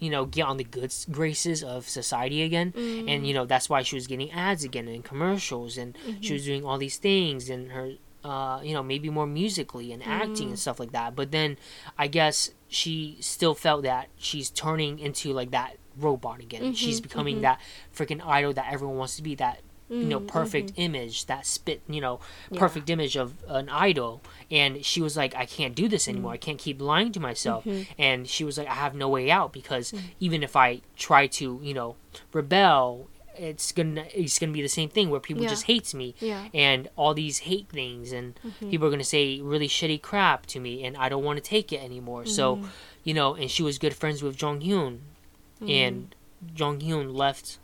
you 0.00 0.10
know 0.10 0.24
get 0.26 0.46
on 0.46 0.56
the 0.56 0.64
good 0.64 0.92
graces 1.12 1.62
of 1.62 1.88
society 1.88 2.42
again 2.42 2.72
Mm-hmm. 2.72 3.08
and 3.08 3.26
you 3.26 3.34
know 3.34 3.44
that's 3.46 3.68
why 3.70 3.82
she 3.82 3.94
was 3.94 4.06
getting 4.06 4.30
ads 4.32 4.64
again 4.64 4.88
and 4.88 5.04
commercials 5.04 5.76
and 5.78 5.94
Mm-hmm. 5.94 6.20
she 6.22 6.32
was 6.32 6.44
doing 6.44 6.64
all 6.64 6.78
these 6.78 6.96
things 6.96 7.48
and 7.50 7.70
her 7.72 7.92
uh 8.24 8.60
you 8.62 8.74
know 8.74 8.82
maybe 8.82 9.08
more 9.10 9.26
musically 9.26 9.92
and 9.92 10.02
acting 10.04 10.48
Mm. 10.48 10.50
and 10.50 10.58
stuff 10.58 10.78
like 10.80 10.92
that 10.92 11.14
but 11.16 11.30
then 11.30 11.56
i 11.98 12.06
guess 12.06 12.50
she 12.68 13.16
still 13.20 13.54
felt 13.54 13.82
that 13.84 14.08
she's 14.18 14.50
turning 14.50 14.98
into 14.98 15.32
like 15.32 15.50
that 15.52 15.76
robot 15.96 16.40
again 16.40 16.62
Mm-hmm, 16.62 16.72
she's 16.72 17.00
becoming 17.00 17.40
that 17.42 17.60
freaking 17.96 18.20
idol 18.24 18.52
that 18.54 18.66
everyone 18.72 18.96
wants 18.98 19.16
to 19.16 19.22
be 19.22 19.34
that 19.36 19.60
you 19.90 20.04
know 20.04 20.20
perfect 20.20 20.72
image 20.76 21.26
that 21.26 21.44
spit 21.44 21.80
you 21.88 22.00
know 22.00 22.16
Mm-hmm, 22.16 22.54
Yeah. 22.54 22.60
perfect 22.60 22.88
image 22.90 23.16
of 23.16 23.34
an 23.48 23.68
idol 23.68 24.22
and 24.50 24.84
she 24.84 25.00
was 25.02 25.16
like 25.16 25.34
i 25.34 25.44
can't 25.46 25.74
do 25.74 25.88
this 25.88 26.04
Mm. 26.06 26.10
anymore 26.10 26.32
i 26.32 26.36
can't 26.36 26.58
keep 26.58 26.80
lying 26.80 27.10
to 27.12 27.18
myself 27.20 27.64
Mm-hmm. 27.64 27.82
and 27.98 28.28
she 28.28 28.44
was 28.44 28.56
like 28.56 28.68
i 28.68 28.74
have 28.74 28.94
no 28.94 29.08
way 29.08 29.30
out 29.32 29.52
because 29.52 29.90
Mm. 29.92 30.00
even 30.20 30.42
if 30.44 30.54
i 30.54 30.80
try 30.96 31.26
to 31.38 31.58
you 31.62 31.74
know 31.74 31.96
rebel 32.32 33.08
it's 33.36 33.72
gonna 33.72 34.04
it's 34.14 34.38
gonna 34.38 34.52
be 34.52 34.62
the 34.62 34.68
same 34.68 34.88
thing 34.88 35.08
where 35.10 35.20
people 35.20 35.42
Yeah. 35.42 35.48
just 35.48 35.64
hates 35.64 35.94
me 35.94 36.14
Yeah. 36.20 36.48
and 36.54 36.88
all 36.96 37.14
these 37.14 37.38
hate 37.50 37.68
things 37.68 38.12
and 38.12 38.38
Mm-hmm. 38.44 38.70
people 38.70 38.86
are 38.86 38.90
gonna 38.90 39.02
say 39.04 39.40
really 39.40 39.68
shitty 39.68 40.00
crap 40.02 40.46
to 40.46 40.60
me 40.60 40.84
and 40.84 40.96
I 40.96 41.08
don't 41.08 41.24
want 41.24 41.36
to 41.42 41.42
take 41.56 41.72
it 41.72 41.82
anymore. 41.82 42.26
So, 42.26 42.56
Mm-hmm. 42.56 42.66
you 43.04 43.14
know, 43.14 43.34
and 43.34 43.50
she 43.50 43.62
was 43.62 43.78
good 43.78 43.94
friends 43.94 44.22
with 44.22 44.36
Jong 44.36 44.60
Hyun, 44.60 44.98
and 45.66 46.14
Jong 46.54 46.80
Hyun 46.80 47.14
left 47.14 47.58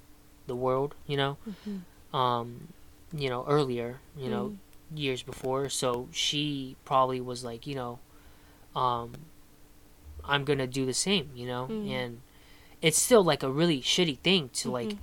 the 0.47 0.57
world. 0.57 0.95
You 1.07 1.17
know, 1.17 1.37
Mm-hmm. 1.49 1.77
Um, 2.17 2.69
you 3.13 3.29
know 3.29 3.45
earlier. 3.47 4.01
You 4.17 4.31
know, 4.31 4.45
Mm. 4.49 4.99
years 4.99 5.23
before. 5.23 5.69
So 5.69 6.09
she 6.13 6.77
probably 6.85 7.21
was 7.21 7.43
like, 7.45 7.67
you 7.67 7.75
know, 7.75 7.99
um, 8.75 9.13
I'm 10.25 10.45
gonna 10.45 10.67
do 10.67 10.87
the 10.87 10.95
same. 10.95 11.31
You 11.35 11.47
know, 11.47 11.67
Mm. 11.71 11.91
and 11.91 12.21
it's 12.83 13.01
still 13.01 13.25
like 13.25 13.43
a 13.43 13.51
really 13.51 13.81
shitty 13.81 14.19
thing 14.19 14.49
to 14.61 14.71
like 14.71 14.91
Mhm. 14.91 14.99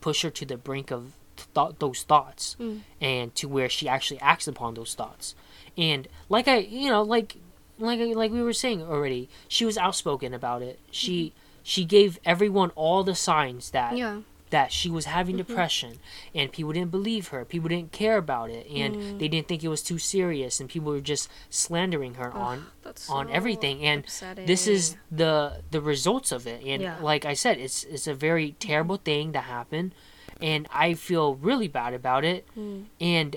push 0.00 0.22
her 0.22 0.30
to 0.30 0.44
the 0.44 0.56
brink 0.56 0.90
of 0.90 1.12
th- 1.54 1.74
those 1.78 2.02
thoughts 2.02 2.56
Mm. 2.60 2.80
and 3.00 3.34
to 3.34 3.48
where 3.48 3.68
she 3.68 3.88
actually 3.88 4.20
acts 4.20 4.46
upon 4.48 4.74
those 4.74 4.94
thoughts 4.94 5.34
and 5.76 6.06
like 6.28 6.46
i 6.48 6.58
you 6.58 6.88
know 6.88 7.02
like 7.02 7.36
like 7.78 7.98
like 8.14 8.30
we 8.32 8.42
were 8.42 8.52
saying 8.54 8.80
already 8.82 9.28
she 9.48 9.64
was 9.64 9.76
outspoken 9.76 10.32
about 10.32 10.62
it 10.62 10.78
she 10.90 11.32
she 11.62 11.84
gave 11.84 12.18
everyone 12.24 12.70
all 12.74 13.02
the 13.04 13.14
signs 13.14 13.70
that 13.70 13.90
Mm-hmm. 13.92 13.98
Yeah. 13.98 14.20
That 14.50 14.70
she 14.72 14.88
was 14.88 15.06
having 15.06 15.36
Mm-hmm. 15.36 15.48
depression 15.48 15.98
and 16.34 16.52
people 16.52 16.72
didn't 16.72 16.90
believe 16.92 17.28
her 17.28 17.44
people 17.44 17.68
didn't 17.68 17.90
care 17.92 18.16
about 18.16 18.48
it 18.50 18.66
and 18.70 18.94
Mm. 18.96 19.18
they 19.18 19.26
didn't 19.28 19.48
think 19.48 19.64
it 19.64 19.68
was 19.68 19.82
too 19.82 19.98
serious 19.98 20.60
and 20.60 20.68
people 20.70 20.92
were 20.92 21.00
just 21.00 21.28
slandering 21.50 22.14
her 22.14 22.32
on 22.32 22.66
That's 22.82 23.10
on 23.10 23.28
everything 23.30 23.82
and 23.82 24.04
upsetting. 24.04 24.46
this 24.46 24.66
is 24.68 24.96
the 25.10 25.62
the 25.72 25.80
results 25.80 26.30
of 26.30 26.46
it 26.46 26.62
and 26.64 26.80
Yeah. 26.82 26.96
like 27.00 27.24
i 27.24 27.34
said 27.34 27.58
it's 27.58 27.82
it's 27.84 28.06
a 28.06 28.14
very 28.14 28.52
terrible 28.60 28.98
thing 28.98 29.32
that 29.32 29.44
happened 29.44 29.92
and 30.40 30.68
i 30.70 30.94
feel 30.94 31.34
really 31.34 31.68
bad 31.68 31.92
about 31.92 32.24
it 32.24 32.46
Mm. 32.56 32.84
and 33.00 33.36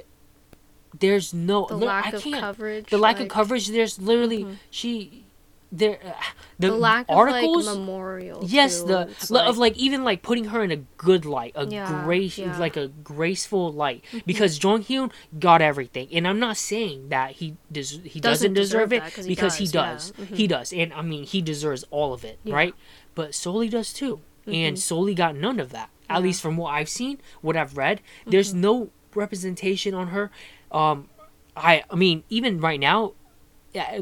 there's 1.00 1.34
no 1.34 1.66
the 1.68 1.76
li- 1.78 1.86
lack 1.88 2.06
I 2.14 2.18
of 2.18 2.24
can't, 2.24 2.40
coverage. 2.40 2.86
the 2.90 2.98
lack 2.98 3.20
of 3.20 3.28
coverage 3.30 3.68
there's 3.70 4.00
literally 4.00 4.44
Mhm. 4.44 4.56
she 4.70 5.24
there 5.72 6.00
uh, 6.04 6.12
the, 6.58 6.70
The 6.70 6.76
lack 6.76 7.06
articles 7.10 7.68
of 7.68 7.74
like 7.74 7.80
memorials. 7.80 8.52
yes 8.52 8.82
too. 8.82 8.88
the 8.88 9.02
It's 9.10 9.30
li- 9.30 9.46
of 9.46 9.58
like 9.58 9.78
even 9.78 10.04
like 10.04 10.22
putting 10.24 10.46
her 10.46 10.64
in 10.64 10.72
a 10.72 10.78
good 10.98 11.26
light 11.26 11.52
a 11.56 11.66
Yeah, 11.68 12.04
grace 12.04 12.38
yeah. 12.38 12.50
Mm-hmm. 12.50 12.60
like 12.60 12.76
a 12.78 12.88
graceful 12.88 13.72
light 13.72 14.04
because 14.26 14.58
Jong 14.58 14.84
Hyun 14.84 15.12
got 15.40 15.62
everything 15.62 16.08
and 16.12 16.28
I'm 16.28 16.40
not 16.40 16.58
saying 16.58 17.10
that 17.10 17.32
he 17.34 17.56
des- 17.72 18.02
he 18.04 18.20
doesn't, 18.20 18.22
Doesn't 18.22 18.54
deserve, 18.54 18.90
deserve 18.90 18.94
it 18.94 19.04
that 19.04 19.14
'cause 19.14 19.26
he 19.26 19.30
because 19.36 19.56
he 19.58 19.66
does, 19.66 20.12
does 20.12 20.14
yeah. 20.18 20.26
Mhm. 20.26 20.36
he 20.38 20.48
does 20.48 20.74
and 20.74 20.94
I 20.94 21.02
mean 21.04 21.24
he 21.26 21.42
deserves 21.42 21.86
all 21.92 22.14
of 22.14 22.26
it 22.26 22.40
right 22.46 22.74
but 23.14 23.32
Sulli 23.32 23.70
does 23.70 23.94
too 23.94 24.22
and 24.48 24.76
Mhm. 24.76 24.80
Sulli 24.82 25.16
got 25.16 25.36
none 25.36 25.60
of 25.60 25.70
that 25.72 25.90
at 26.10 26.24
least 26.24 26.42
from 26.42 26.58
what 26.58 26.74
I've 26.74 26.90
seen 26.90 27.20
what 27.42 27.56
I've 27.56 27.78
read 27.78 28.02
there's 28.26 28.50
Mm-hmm. 28.52 28.62
no 28.62 28.90
representation 29.14 29.94
on 29.94 30.08
her 30.08 30.32
um 30.72 31.10
I 31.56 31.84
I 31.92 31.96
mean 31.96 32.24
even 32.30 32.60
right 32.60 32.80
now 32.80 33.14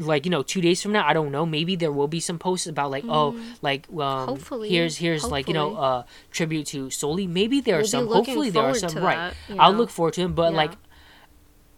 like 0.00 0.24
you 0.24 0.30
know 0.30 0.42
two 0.42 0.60
days 0.60 0.80
from 0.82 0.92
now 0.92 1.06
i 1.06 1.12
don't 1.12 1.30
know 1.30 1.44
maybe 1.44 1.76
there 1.76 1.92
will 1.92 2.08
be 2.08 2.20
some 2.20 2.38
posts 2.38 2.66
about 2.66 2.90
like 2.90 3.04
oh 3.08 3.38
like 3.62 3.86
um 3.90 3.96
Mm. 3.98 4.26
Hopefully, 4.26 4.68
here's 4.70 4.96
here's 4.96 5.24
like 5.24 5.46
you 5.48 5.54
know 5.54 5.74
hopefully. 5.74 5.86
uh 5.86 6.02
tribute 6.30 6.66
to 6.68 6.86
Sulli 6.88 7.28
maybe 7.28 7.60
there 7.60 7.74
are 7.76 7.78
We'll 7.78 7.84
be 7.84 7.88
some 7.88 8.06
hopefully 8.08 8.50
there 8.50 8.62
are 8.64 8.74
some 8.74 8.96
right 9.02 9.32
i'll 9.58 9.72
look 9.72 9.90
forward 9.90 10.14
to 10.14 10.22
him 10.22 10.32
but 10.32 10.50
Yeah. 10.52 10.56
like 10.62 10.72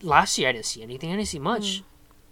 last 0.03 0.39
year 0.39 0.49
i 0.49 0.53
didn't 0.53 0.67
see 0.67 0.83
anything 0.83 1.13
i 1.13 1.17
didn't 1.17 1.29
see 1.29 1.39
much 1.39 1.83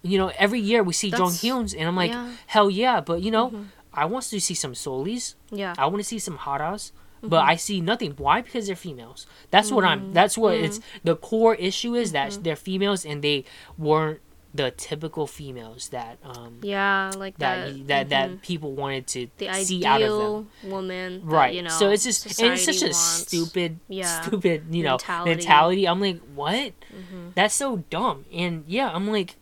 you 0.02 0.16
know 0.16 0.30
every 0.38 0.60
year 0.60 0.82
we 0.82 0.92
see 0.92 1.10
jong 1.10 1.32
That's- 1.32 1.42
hyun's 1.42 1.74
and 1.74 1.84
i'm 1.88 1.96
like 1.96 2.10
yeah. 2.12 2.32
hell 2.46 2.70
yeah 2.70 3.00
but 3.00 3.20
you 3.22 3.30
know 3.30 3.66
i 3.92 4.04
want 4.04 4.24
to 4.26 4.40
see 4.40 4.54
some 4.54 4.72
Sullis 4.74 5.34
Yeah. 5.50 5.74
I 5.78 5.86
want 5.86 5.98
to 5.98 6.04
see 6.04 6.18
some 6.18 6.36
haras, 6.38 6.92
Mm-hmm. 7.18 7.30
but 7.30 7.42
I 7.52 7.56
see 7.56 7.80
nothing. 7.80 8.12
Why? 8.16 8.42
Because 8.42 8.68
they're 8.68 8.76
females. 8.76 9.26
That's 9.50 9.72
what 9.72 9.84
I'm. 9.84 10.12
That's 10.12 10.38
what 10.38 10.54
it's. 10.54 10.78
Mm-hmm. 10.78 10.98
The 11.08 11.16
core 11.16 11.56
issue 11.56 11.96
is 11.96 12.12
that 12.12 12.30
they're 12.44 12.54
females 12.70 13.04
and 13.04 13.22
they 13.26 13.42
weren't 13.76 14.20
the 14.54 14.70
typical 14.70 15.26
females 15.26 15.88
that 15.90 16.18
um 16.24 16.58
Yeah, 16.62 17.12
like 17.16 17.36
that 17.38 17.66
that. 17.66 17.74
y- 17.74 17.82
that 17.86 18.06
mhm. 18.06 18.10
that 18.10 18.42
people 18.42 18.72
wanted 18.72 19.06
to 19.08 19.28
the 19.36 19.52
see 19.64 19.84
out 19.84 20.00
of 20.00 20.18
them. 20.18 20.70
woman. 20.70 21.20
that, 21.20 21.26
Right. 21.26 21.54
you 21.54 21.62
know, 21.62 21.68
so 21.68 21.90
it's 21.90 22.04
just 22.04 22.40
and 22.40 22.54
it's 22.54 22.64
such 22.64 22.82
a 22.82 22.94
stupid, 22.94 23.78
Yeah. 23.88 24.22
stupid 24.22 24.64
you 24.70 24.82
know 24.84 24.92
Mentality. 24.92 25.30
mentality. 25.30 25.88
I'm 25.88 26.00
like, 26.00 26.20
what? 26.34 26.72
Mhm. 26.90 27.34
That's 27.34 27.54
so 27.54 27.84
dumb. 27.90 28.24
And 28.32 28.64
yeah, 28.66 28.90
I'm 28.90 29.06
like, 29.10 29.36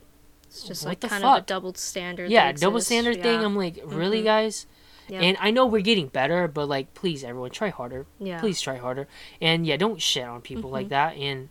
It's 0.46 0.64
just 0.64 0.82
what 0.84 0.90
like 0.90 1.00
the 1.00 1.08
kind 1.08 1.22
of 1.24 1.30
a 1.30 1.34
fuck? 1.36 1.46
double 1.46 1.74
standard. 1.74 2.30
yeah, 2.30 2.50
double 2.52 2.80
standard 2.80 3.22
thing. 3.22 3.40
yeah. 3.40 3.44
I'm 3.46 3.56
like, 3.56 3.78
really, 3.84 4.22
Mhm. 4.22 4.24
guys? 4.24 4.66
Yeah. 5.08 5.20
And 5.20 5.36
I 5.40 5.52
know 5.52 5.66
we're 5.66 5.82
getting 5.82 6.08
better, 6.08 6.48
but 6.48 6.66
like, 6.68 6.94
please, 6.94 7.22
everyone, 7.22 7.50
try 7.50 7.68
harder. 7.68 8.06
Yeah. 8.18 8.40
Please 8.40 8.60
try 8.60 8.76
harder. 8.76 9.06
And 9.40 9.64
yeah, 9.64 9.76
don't 9.76 10.02
shit 10.02 10.24
on 10.24 10.40
people 10.40 10.68
like 10.68 10.88
that. 10.88 11.14
And 11.16 11.48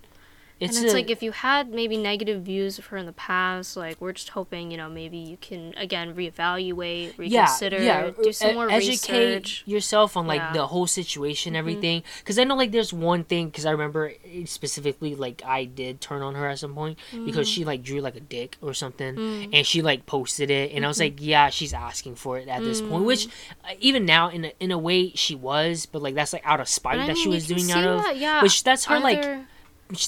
it's, 0.66 0.78
and 0.78 0.86
it's 0.86 0.93
a- 0.93 0.97
like 0.97 1.09
if 1.09 1.22
you 1.24 1.32
had 1.32 1.70
maybe 1.70 1.97
negative 1.97 2.43
views 2.43 2.78
of 2.80 2.86
her 2.88 2.97
in 2.97 3.05
the 3.05 3.13
past, 3.13 3.76
like 3.78 3.99
we're 4.01 4.11
just 4.13 4.30
hoping, 4.30 4.72
you 4.72 4.78
know, 4.78 4.89
maybe 4.89 5.18
you 5.18 5.38
can 5.38 5.74
again 5.78 6.13
reevaluate, 6.16 7.18
reconsider, 7.18 7.82
yeah, 7.82 8.09
do 8.22 8.32
some 8.34 8.51
e- 8.51 8.53
more 8.53 8.70
educate 8.70 9.18
research. 9.36 9.63
yourself 9.66 10.16
on 10.18 10.28
like 10.28 10.39
Yeah. 10.39 10.45
Mm-hmm. 10.47 10.57
the 10.57 10.68
whole 10.68 10.88
situation, 10.88 11.55
everything. 11.55 12.03
Because 12.20 12.38
I 12.39 12.43
know 12.43 12.55
like 12.55 12.72
there's 12.72 12.91
one 12.93 13.24
thing 13.24 13.47
because 13.47 13.66
I 13.66 13.72
remember 13.72 14.11
specifically 14.45 15.16
like 15.16 15.41
I 15.45 15.66
did 15.66 16.01
turn 16.01 16.22
on 16.22 16.36
her 16.36 16.47
at 16.47 16.59
some 16.59 16.74
point 16.74 16.97
because 17.26 17.47
she 17.47 17.66
like 17.66 17.84
drew 17.84 18.01
like 18.01 18.16
a 18.16 18.20
dick 18.20 18.57
or 18.61 18.74
something, 18.74 19.16
Mm. 19.16 19.49
and 19.53 19.66
she 19.66 19.82
like 19.82 20.05
posted 20.05 20.49
it, 20.51 20.72
and 20.72 20.84
I 20.86 20.88
was 20.88 20.97
Mm-hmm. 20.97 21.16
like, 21.16 21.16
yeah, 21.20 21.49
she's 21.49 21.74
asking 21.74 22.16
for 22.16 22.38
it 22.38 22.47
at 22.47 22.63
this 22.63 22.82
point. 22.82 23.03
Which 23.05 23.28
uh, 23.63 23.74
even 23.80 24.05
now 24.05 24.30
in 24.30 24.45
a, 24.45 24.53
in 24.59 24.72
a 24.72 24.78
way 24.78 25.11
she 25.11 25.36
was, 25.36 25.86
but 25.86 26.01
like 26.01 26.16
that's 26.16 26.34
like 26.34 26.45
out 26.45 26.59
of 26.59 26.68
spite 26.68 27.05
that 27.07 27.18
she 27.18 27.24
mean, 27.26 27.32
you 27.32 27.36
was 27.36 27.47
doing 27.47 27.72
out 27.72 27.84
of. 27.84 28.03
that, 28.03 28.18
yeah. 28.18 28.41
Which 28.41 28.63
that's 28.63 28.86
her 28.86 28.95
Are 28.95 28.99
like 28.99 29.22
there 29.22 29.47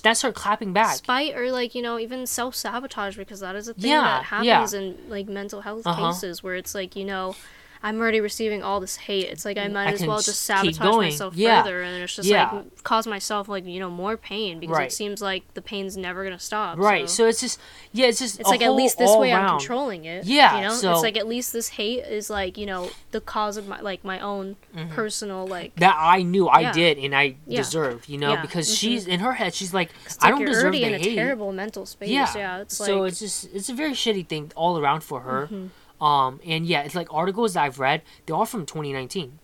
that's 0.02 0.22
her 0.24 0.32
clapping 0.32 0.74
back. 0.74 0.96
spite 0.98 1.36
or 1.36 1.52
like 1.52 1.76
you 1.76 1.82
know 1.82 2.00
even 2.00 2.26
self 2.26 2.56
sabotage 2.56 3.16
because 3.18 3.40
that 3.42 3.56
is 3.56 3.68
a 3.68 3.74
thing 3.74 3.92
Yeah, 3.92 4.02
that 4.02 4.44
yeah. 4.44 4.54
happens 4.56 4.74
in 4.74 4.98
like 5.08 5.28
mental 5.28 5.62
health 5.62 5.86
Uh-huh. 5.86 6.08
cases 6.12 6.42
where 6.44 6.56
it's 6.56 6.74
like 6.76 6.96
you 6.96 7.06
know. 7.06 7.36
I'm 7.84 8.00
already 8.00 8.22
receiving 8.22 8.64
all 8.64 8.80
this 8.80 8.96
hate. 8.96 9.26
It's 9.30 9.46
like 9.46 9.58
I 9.58 9.68
might 9.68 9.88
I 9.90 9.92
as 9.92 10.06
well 10.06 10.20
just 10.20 10.42
sabotage 10.44 10.80
myself 10.96 11.36
Yeah. 11.36 11.62
further, 11.64 11.82
and 11.82 12.04
it's 12.04 12.16
just 12.16 12.28
Yeah. 12.28 12.50
like 12.52 12.84
cause 12.84 13.06
myself 13.08 13.48
like 13.48 13.66
you 13.66 13.80
know 13.80 13.90
more 13.90 14.18
pain 14.18 14.60
because 14.60 14.78
Right. 14.78 14.88
it 14.88 14.94
seems 14.94 15.22
like 15.22 15.54
the 15.54 15.62
pain's 15.62 15.96
never 15.98 16.24
gonna 16.24 16.40
stop. 16.40 16.78
Right. 16.78 17.10
so. 17.10 17.18
So 17.18 17.28
it's 17.28 17.42
just 17.42 17.60
yeah, 17.92 18.08
it's 18.08 18.20
just 18.20 18.40
It's 18.40 18.48
a 18.48 18.52
like 18.52 18.62
at 18.62 18.74
least 18.74 18.98
this 18.98 19.16
way 19.16 19.34
I'm 19.34 19.58
controlling 19.58 20.06
it. 20.06 20.26
Yeah, 20.26 20.56
You 20.58 20.68
know? 20.68 20.74
so- 20.74 20.94
it's 20.94 21.02
like 21.02 21.18
at 21.18 21.28
least 21.28 21.52
this 21.54 21.70
hate 21.70 22.00
is 22.06 22.30
like, 22.30 22.58
you 22.58 22.66
know, 22.66 22.90
the 23.12 23.20
cause 23.22 23.58
of 23.58 23.68
my 23.68 23.80
like 23.82 24.04
my 24.06 24.20
own 24.20 24.56
Mm-hmm. 24.76 24.94
personal 24.94 25.48
like 25.48 25.76
that 25.78 25.96
I 26.00 26.22
knew 26.24 26.48
I 26.48 26.60
Yeah. 26.62 26.72
did 26.72 26.98
and 27.00 27.16
I 27.16 27.36
deserved, 27.50 28.08
you 28.10 28.18
know, 28.18 28.38
because 28.42 28.70
Mhm. 28.70 28.78
she's 28.80 29.08
in 29.08 29.20
her 29.22 29.34
head. 29.34 29.54
She's 29.56 29.74
like, 29.74 29.90
I 30.22 30.30
don't 30.30 30.46
deserve 30.46 30.72
the 30.74 30.84
in 30.84 30.94
a 30.94 30.98
hate. 31.00 31.16
terrible 31.16 31.52
mental 31.52 31.86
space. 31.86 32.10
Yeah. 32.10 32.60
It's 32.62 32.78
so 32.78 33.02
like 33.02 33.12
it's 33.12 33.20
just 33.20 33.50
it's 33.54 33.70
a 33.70 33.74
very 33.74 33.92
shitty 33.94 34.28
thing 34.28 34.52
all 34.56 34.78
around 34.78 35.02
for 35.02 35.22
her. 35.22 35.46
Mm-hmm. 35.52 35.68
Um, 36.00 36.40
and 36.46 36.66
yeah, 36.66 36.84
it's 36.84 36.96
like 36.96 37.12
articles 37.14 37.54
that 37.56 37.64
I've 37.64 37.80
read. 37.80 38.04
They're 38.26 38.36
all 38.36 38.46
from 38.46 38.66
2019. 38.66 39.40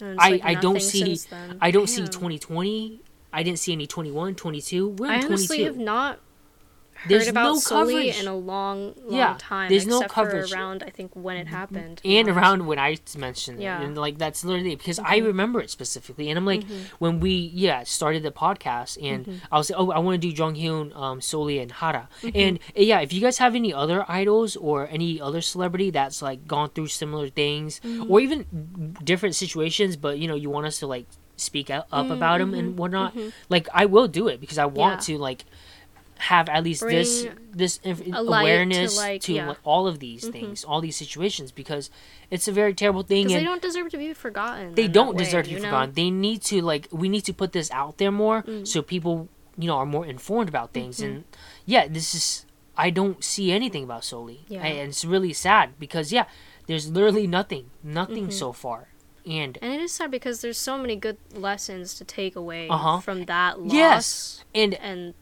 I 0.00 0.30
like, 0.30 0.44
I 0.44 0.54
don't 0.54 0.80
see. 0.80 1.18
I 1.60 1.70
don't 1.70 1.86
see 1.86 2.02
2020. 2.02 3.00
I 3.32 3.42
didn't 3.42 3.58
see 3.58 3.72
any 3.72 3.86
21, 3.86 4.34
22. 4.34 4.88
We're 4.88 5.06
in 5.06 5.10
I 5.12 5.16
honestly 5.24 5.58
22. 5.58 5.64
have 5.64 5.78
not 5.78 6.18
There's 7.08 7.28
about 7.28 7.54
no 7.54 7.60
coverage. 7.60 8.20
in 8.20 8.28
a 8.28 8.34
long, 8.36 8.94
long 9.04 9.18
Yeah, 9.18 9.34
time. 9.38 9.68
there's 9.70 9.86
no 9.86 10.02
coverage. 10.02 10.52
around 10.52 10.82
I 10.86 10.90
think 10.90 11.10
when 11.14 11.36
it 11.36 11.48
happened. 11.48 12.00
and 12.04 12.28
around 12.28 12.66
when 12.66 12.78
I 12.78 12.96
mentioned 13.16 13.58
it, 13.60 13.64
Yeah. 13.64 13.76
Mm-hmm. 13.76 13.84
and 13.86 13.96
like 13.98 14.18
that's 14.18 14.44
literally 14.44 14.76
because 14.76 14.98
I 14.98 15.16
remember 15.18 15.60
it 15.60 15.70
specifically, 15.70 16.28
and 16.30 16.38
I'm 16.38 16.46
like, 16.46 16.64
when 16.98 17.20
we 17.20 17.32
yeah 17.54 17.82
started 17.84 18.22
the 18.22 18.30
podcast, 18.32 18.98
and 19.02 19.26
Mm-hmm. 19.26 19.46
I 19.54 19.58
was 19.58 19.70
like, 19.70 19.78
oh, 19.80 19.90
I 19.90 19.98
want 19.98 20.20
to 20.20 20.28
do 20.28 20.32
Jong 20.34 20.54
Hyun, 20.54 20.94
um, 20.96 21.20
Sulli, 21.20 21.60
and 21.60 21.70
Hara, 21.72 22.08
Mm-hmm. 22.22 22.38
and 22.38 22.58
uh, 22.76 22.80
yeah, 22.80 23.00
if 23.00 23.12
you 23.12 23.20
guys 23.20 23.38
have 23.38 23.54
any 23.54 23.72
other 23.74 24.04
idols 24.08 24.56
or 24.56 24.88
any 24.88 25.20
other 25.20 25.40
celebrity 25.40 25.90
that's 25.90 26.22
like 26.22 26.46
gone 26.46 26.70
through 26.70 26.88
similar 26.88 27.28
things, 27.28 27.80
Mm-hmm. 27.80 28.10
or 28.12 28.20
even 28.20 28.96
different 29.02 29.34
situations, 29.34 29.96
but 29.96 30.18
you 30.18 30.28
know 30.28 30.34
you 30.34 30.50
want 30.50 30.66
us 30.66 30.78
to 30.80 30.86
like 30.86 31.06
speak 31.36 31.70
up 31.70 31.86
about 31.90 32.38
them 32.38 32.54
and 32.54 32.78
whatnot, 32.78 33.16
like 33.48 33.68
I 33.74 33.86
will 33.86 34.06
do 34.06 34.28
it 34.28 34.40
because 34.40 34.58
I 34.58 34.66
want 34.66 35.00
Mm-hmm. 35.00 35.12
Yeah. 35.12 35.18
to 35.18 35.22
like 35.22 35.44
have 36.30 36.48
at 36.48 36.62
least 36.64 36.82
this 36.86 37.24
Bring 37.24 37.36
this 37.52 37.80
inf- 37.82 38.06
a 38.06 38.22
light 38.22 38.42
to, 38.42 38.46
awareness 38.46 38.96
like, 38.96 39.20
to 39.22 39.32
yeah. 39.32 39.40
Mm-hmm. 39.40 39.48
like, 39.50 39.58
all 39.64 39.86
of 39.86 39.98
these 39.98 40.26
things, 40.28 40.62
all 40.64 40.80
these 40.80 40.96
situations, 40.96 41.50
because 41.52 41.90
it's 42.30 42.46
a 42.48 42.52
very 42.52 42.74
terrible 42.74 43.02
thing, 43.02 43.26
and 43.26 43.34
they 43.40 43.44
don't 43.44 43.60
deserve 43.62 43.90
to 43.90 43.98
be 43.98 44.12
forgotten. 44.14 44.74
they 44.74 44.88
don't 44.88 45.14
way, 45.16 45.24
deserve 45.24 45.44
to 45.46 45.50
be 45.54 45.56
know? 45.60 45.68
forgotten. 45.68 45.94
They 45.94 46.10
need 46.10 46.42
to 46.50 46.62
like 46.62 46.88
we 46.92 47.08
need 47.08 47.24
to 47.30 47.34
put 47.34 47.50
this 47.52 47.70
out 47.70 47.98
there 47.98 48.12
more 48.12 48.42
Mm. 48.42 48.66
so 48.66 48.82
people 48.82 49.28
you 49.58 49.66
know 49.68 49.76
are 49.76 49.86
more 49.96 50.06
informed 50.06 50.48
about 50.48 50.72
things. 50.72 50.98
Mm-hmm. 50.98 51.04
And 51.12 51.24
yeah, 51.66 51.88
this 51.88 52.14
is 52.14 52.46
I 52.76 52.88
don't 52.90 53.22
see 53.22 53.52
anything 53.52 53.84
about 53.84 54.02
Sulli, 54.02 54.38
Yeah. 54.48 54.62
and 54.64 54.88
it's 54.90 55.04
really 55.04 55.32
sad 55.34 55.78
because 55.78 56.12
yeah, 56.12 56.24
there's 56.68 56.86
literally 56.90 57.26
nothing, 57.26 57.64
nothing 57.82 58.24
Mm-hmm. 58.32 58.42
so 58.44 58.52
far, 58.52 58.88
and 59.26 59.58
And 59.60 59.70
it 59.74 59.80
is 59.80 59.92
sad 59.92 60.10
because 60.10 60.40
there's 60.40 60.56
so 60.58 60.78
many 60.78 60.96
good 60.96 61.18
lessons 61.34 61.94
to 61.98 62.04
take 62.04 62.34
away 62.36 62.68
Uh-huh. 62.68 63.00
from 63.00 63.26
that 63.26 63.60
loss. 63.60 63.74
yes, 63.74 64.44
and 64.54 64.72
and 64.74 65.12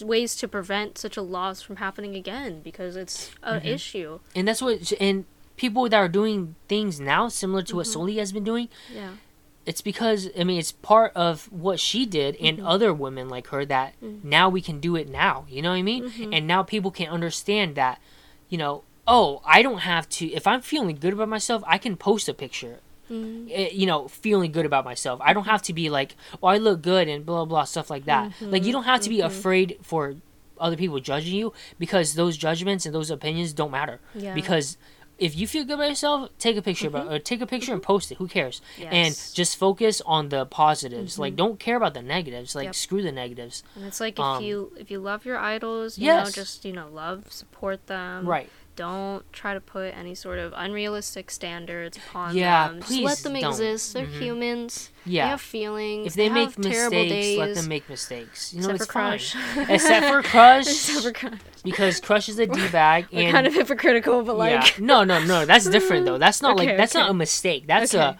ways 0.00 0.34
to 0.36 0.48
prevent 0.48 0.96
such 0.98 1.16
a 1.16 1.22
loss 1.22 1.60
from 1.62 1.76
happening 1.76 2.14
again 2.16 2.60
because 2.62 2.96
it's 2.96 3.30
an 3.42 3.60
Mm-hmm. 3.60 3.68
issue. 3.68 4.20
and 4.34 4.48
that's 4.48 4.62
what 4.62 4.92
and 5.00 5.24
people 5.56 5.88
that 5.88 5.96
are 5.98 6.08
doing 6.08 6.54
things 6.68 6.98
now 7.00 7.28
similar 7.28 7.62
to 7.62 7.76
what 7.76 7.86
Mm-hmm. 7.86 8.00
Sulli 8.00 8.16
has 8.18 8.32
been 8.32 8.44
doing 8.44 8.68
Yeah. 8.92 9.10
it's 9.66 9.82
because 9.82 10.28
I 10.38 10.44
mean 10.44 10.58
it's 10.58 10.72
part 10.72 11.12
of 11.14 11.50
what 11.52 11.78
she 11.78 12.06
did 12.06 12.36
and 12.40 12.58
Mm-hmm. 12.58 12.66
other 12.66 12.92
women 12.94 13.28
like 13.28 13.48
her 13.48 13.64
that 13.66 13.94
Mm. 14.02 14.24
now 14.24 14.48
we 14.48 14.60
can 14.62 14.80
do 14.80 14.96
it 14.96 15.08
now. 15.08 15.44
You 15.48 15.60
know 15.62 15.70
what 15.70 15.76
I 15.76 15.82
mean? 15.82 16.04
Mm-hmm. 16.04 16.32
And 16.34 16.46
now 16.46 16.62
people 16.62 16.90
can 16.90 17.08
understand 17.08 17.74
that, 17.76 18.00
you 18.48 18.58
know, 18.58 18.82
oh, 19.06 19.42
I 19.44 19.62
don't 19.62 19.78
have 19.80 20.08
to 20.16 20.26
if 20.32 20.46
I'm 20.46 20.62
feeling 20.62 20.96
good 20.96 21.12
about 21.12 21.28
myself, 21.28 21.62
I 21.66 21.76
can 21.78 21.96
post 21.96 22.28
a 22.28 22.34
picture. 22.34 22.78
Mm-hmm. 23.10 23.48
You 23.78 23.86
know, 23.86 24.08
feeling 24.08 24.52
good 24.52 24.66
about 24.66 24.84
myself. 24.84 25.20
I 25.22 25.32
don't 25.32 25.44
have 25.44 25.62
to 25.62 25.72
be 25.72 25.90
like, 25.90 26.14
oh, 26.42 26.46
I 26.46 26.58
look 26.58 26.82
good 26.82 27.08
and 27.08 27.26
blah 27.26 27.44
blah 27.44 27.64
stuff 27.64 27.90
like 27.90 28.04
that. 28.06 28.32
Like 28.40 28.64
you 28.64 28.72
don't 28.72 28.84
have 28.84 29.00
to 29.02 29.10
be 29.10 29.20
afraid 29.20 29.78
for 29.82 30.14
other 30.58 30.76
people 30.76 31.00
judging 31.00 31.34
you 31.34 31.52
because 31.78 32.14
those 32.14 32.36
judgments 32.36 32.86
and 32.86 32.94
those 32.94 33.10
opinions 33.10 33.52
don't 33.52 33.70
matter. 33.72 34.00
Yeah. 34.14 34.32
Because 34.34 34.76
if 35.18 35.36
you 35.36 35.46
feel 35.46 35.64
good 35.64 35.74
about 35.74 35.88
yourself, 35.90 36.30
take 36.38 36.56
a 36.56 36.62
picture 36.62 36.88
about 36.88 37.12
or 37.12 37.18
take 37.18 37.40
a 37.40 37.46
picture 37.46 37.72
and 37.72 37.82
post 37.82 38.10
it. 38.12 38.18
Who 38.18 38.26
cares? 38.28 38.60
And 38.80 39.14
just 39.34 39.56
focus 39.56 40.00
on 40.06 40.30
the 40.30 40.46
positives. 40.46 41.18
Like 41.18 41.36
don't 41.36 41.58
care 41.58 41.76
about 41.76 41.94
the 41.94 42.02
negatives. 42.02 42.54
Like 42.54 42.66
Yep. 42.66 42.74
screw 42.74 43.02
the 43.02 43.12
negatives. 43.12 43.62
And 43.76 43.84
it's 43.84 44.00
like 44.00 44.14
if 44.14 44.20
Um, 44.24 44.42
you 44.42 44.72
if 44.78 44.90
you 44.90 45.00
love 45.00 45.24
your 45.24 45.38
idols, 45.38 45.98
you 45.98 46.06
know, 46.08 46.18
Yes. 46.18 46.32
just 46.34 46.64
you 46.64 46.72
know, 46.72 46.88
love, 46.88 47.30
support 47.30 47.86
them. 47.88 48.26
Right. 48.26 48.48
Don't 48.74 49.30
try 49.34 49.52
to 49.52 49.60
put 49.60 49.94
any 49.96 50.14
sort 50.14 50.38
of 50.38 50.54
unrealistic 50.56 51.30
standards 51.30 51.98
upon 51.98 52.34
Yeah, 52.34 52.68
them. 52.68 52.76
Just 52.78 52.88
please 52.88 53.04
let 53.04 53.18
them 53.18 53.34
don't. 53.34 53.50
exist. 53.50 53.92
They're 53.92 54.06
Mhm. 54.06 54.18
humans. 54.22 54.90
Yeah. 55.04 55.24
They 55.24 55.28
have 55.30 55.40
feelings. 55.42 56.06
if 56.06 56.14
they, 56.14 56.28
make 56.30 56.54
have 56.54 56.60
terrible 56.62 56.96
mistakes, 56.96 57.12
days. 57.26 57.38
let 57.38 57.54
them 57.54 57.68
make 57.68 57.88
mistakes. 57.90 58.54
You 58.54 58.62
know, 58.62 58.70
Except 58.70 58.76
it's 58.80 58.86
for 58.86 58.92
fine. 58.92 59.10
Crush. 59.18 59.68
Except 59.70 60.06
for 60.06 60.22
Crush, 60.22 60.66
Except 60.68 61.02
for 61.04 61.12
Crush. 61.12 61.38
because 61.64 62.00
Crush 62.00 62.28
is 62.30 62.38
a 62.38 62.46
d 62.46 62.68
bag 62.68 63.06
and 63.12 63.30
kind 63.30 63.46
of 63.46 63.52
hypocritical, 63.54 64.22
but 64.22 64.38
like 64.38 64.52
yeah, 64.78 64.84
no, 64.84 65.04
no, 65.04 65.22
no, 65.22 65.44
that's 65.44 65.68
different 65.68 66.06
though. 66.06 66.18
That's 66.18 66.40
not 66.40 66.56
like 66.56 66.68
Okay, 66.68 66.76
that's 66.78 66.94
not 66.94 67.10
a 67.10 67.14
mistake. 67.14 67.66
That's 67.66 67.94
Okay. 67.94 68.02
a 68.02 68.18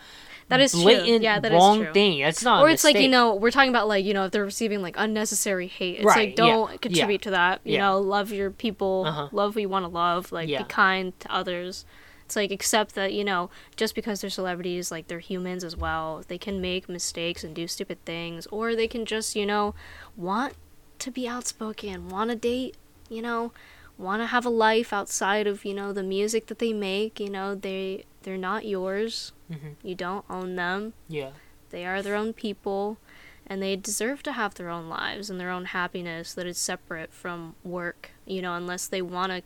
that 0.52 0.60
is 0.60 0.72
true. 0.72 0.90
Yeah, 0.90 1.40
that 1.40 1.52
is 1.52 1.56
wrong 1.56 1.78
true. 1.82 1.92
thing. 1.92 2.20
That's 2.22 2.42
not. 2.42 2.62
Or 2.62 2.68
it's 2.70 2.84
like 2.84 2.98
you 2.98 3.08
know 3.08 3.34
we're 3.34 3.50
talking 3.50 3.70
about 3.70 3.88
like 3.88 4.04
you 4.04 4.14
know 4.14 4.24
if 4.26 4.32
they're 4.32 4.44
receiving 4.44 4.80
like 4.82 4.94
unnecessary 4.98 5.66
hate. 5.66 5.96
It's 5.96 6.04
Right, 6.04 6.28
like 6.28 6.36
don't 6.36 6.70
yeah. 6.70 6.76
contribute 6.78 7.22
to 7.22 7.30
that. 7.32 7.60
You 7.64 7.74
Yeah. 7.74 7.80
know, 7.80 7.98
love 7.98 8.32
your 8.32 8.50
people, 8.50 9.04
Uh-huh. 9.06 9.28
love 9.32 9.54
who 9.54 9.60
you 9.60 9.68
want 9.68 9.84
to 9.84 9.88
love. 9.88 10.30
Like 10.32 10.48
Yeah. 10.48 10.62
be 10.62 10.68
kind 10.68 11.18
to 11.20 11.32
others. 11.32 11.84
It's 12.24 12.36
like 12.36 12.50
accept 12.50 12.94
that 12.94 13.12
you 13.12 13.24
know 13.24 13.50
just 13.76 13.94
because 13.94 14.20
they're 14.20 14.30
celebrities, 14.30 14.90
like 14.90 15.08
they're 15.08 15.18
humans 15.18 15.64
as 15.64 15.76
well. 15.76 16.22
They 16.28 16.38
can 16.38 16.60
make 16.60 16.88
mistakes 16.88 17.44
and 17.44 17.54
do 17.54 17.66
stupid 17.68 18.02
things, 18.06 18.46
or 18.46 18.74
they 18.74 18.88
can 18.88 19.04
just 19.04 19.34
you 19.36 19.44
know 19.44 19.74
want 20.16 20.54
to 21.00 21.10
be 21.10 21.26
outspoken, 21.28 22.08
want 22.08 22.30
to 22.30 22.36
date. 22.36 22.76
You 23.10 23.20
know, 23.20 23.52
want 23.98 24.22
to 24.22 24.26
have 24.26 24.44
a 24.46 24.50
life 24.50 24.92
outside 24.92 25.46
of 25.46 25.64
you 25.64 25.74
know 25.74 25.92
the 25.92 26.02
music 26.02 26.46
that 26.46 26.58
they 26.58 26.72
make. 26.72 27.20
You 27.20 27.30
know, 27.30 27.54
they 27.54 28.04
they're 28.22 28.36
not 28.38 28.64
yours. 28.66 29.32
Mhm. 29.50 29.76
You 29.82 29.94
don't 29.94 30.24
own 30.30 30.56
them. 30.56 30.94
Yeah. 31.08 31.30
They 31.70 31.84
are 31.86 32.02
their 32.02 32.14
own 32.14 32.32
people, 32.34 32.98
and 33.46 33.62
they 33.62 33.76
deserve 33.76 34.22
to 34.24 34.32
have 34.32 34.54
their 34.54 34.68
own 34.68 34.88
lives 34.88 35.30
and 35.30 35.40
their 35.40 35.50
own 35.50 35.66
happiness 35.66 36.34
that 36.34 36.46
is 36.46 36.58
separate 36.58 37.12
from 37.12 37.54
work, 37.64 38.10
you 38.26 38.42
know, 38.42 38.54
unless 38.54 38.86
they 38.86 39.00
want 39.02 39.32
to 39.32 39.42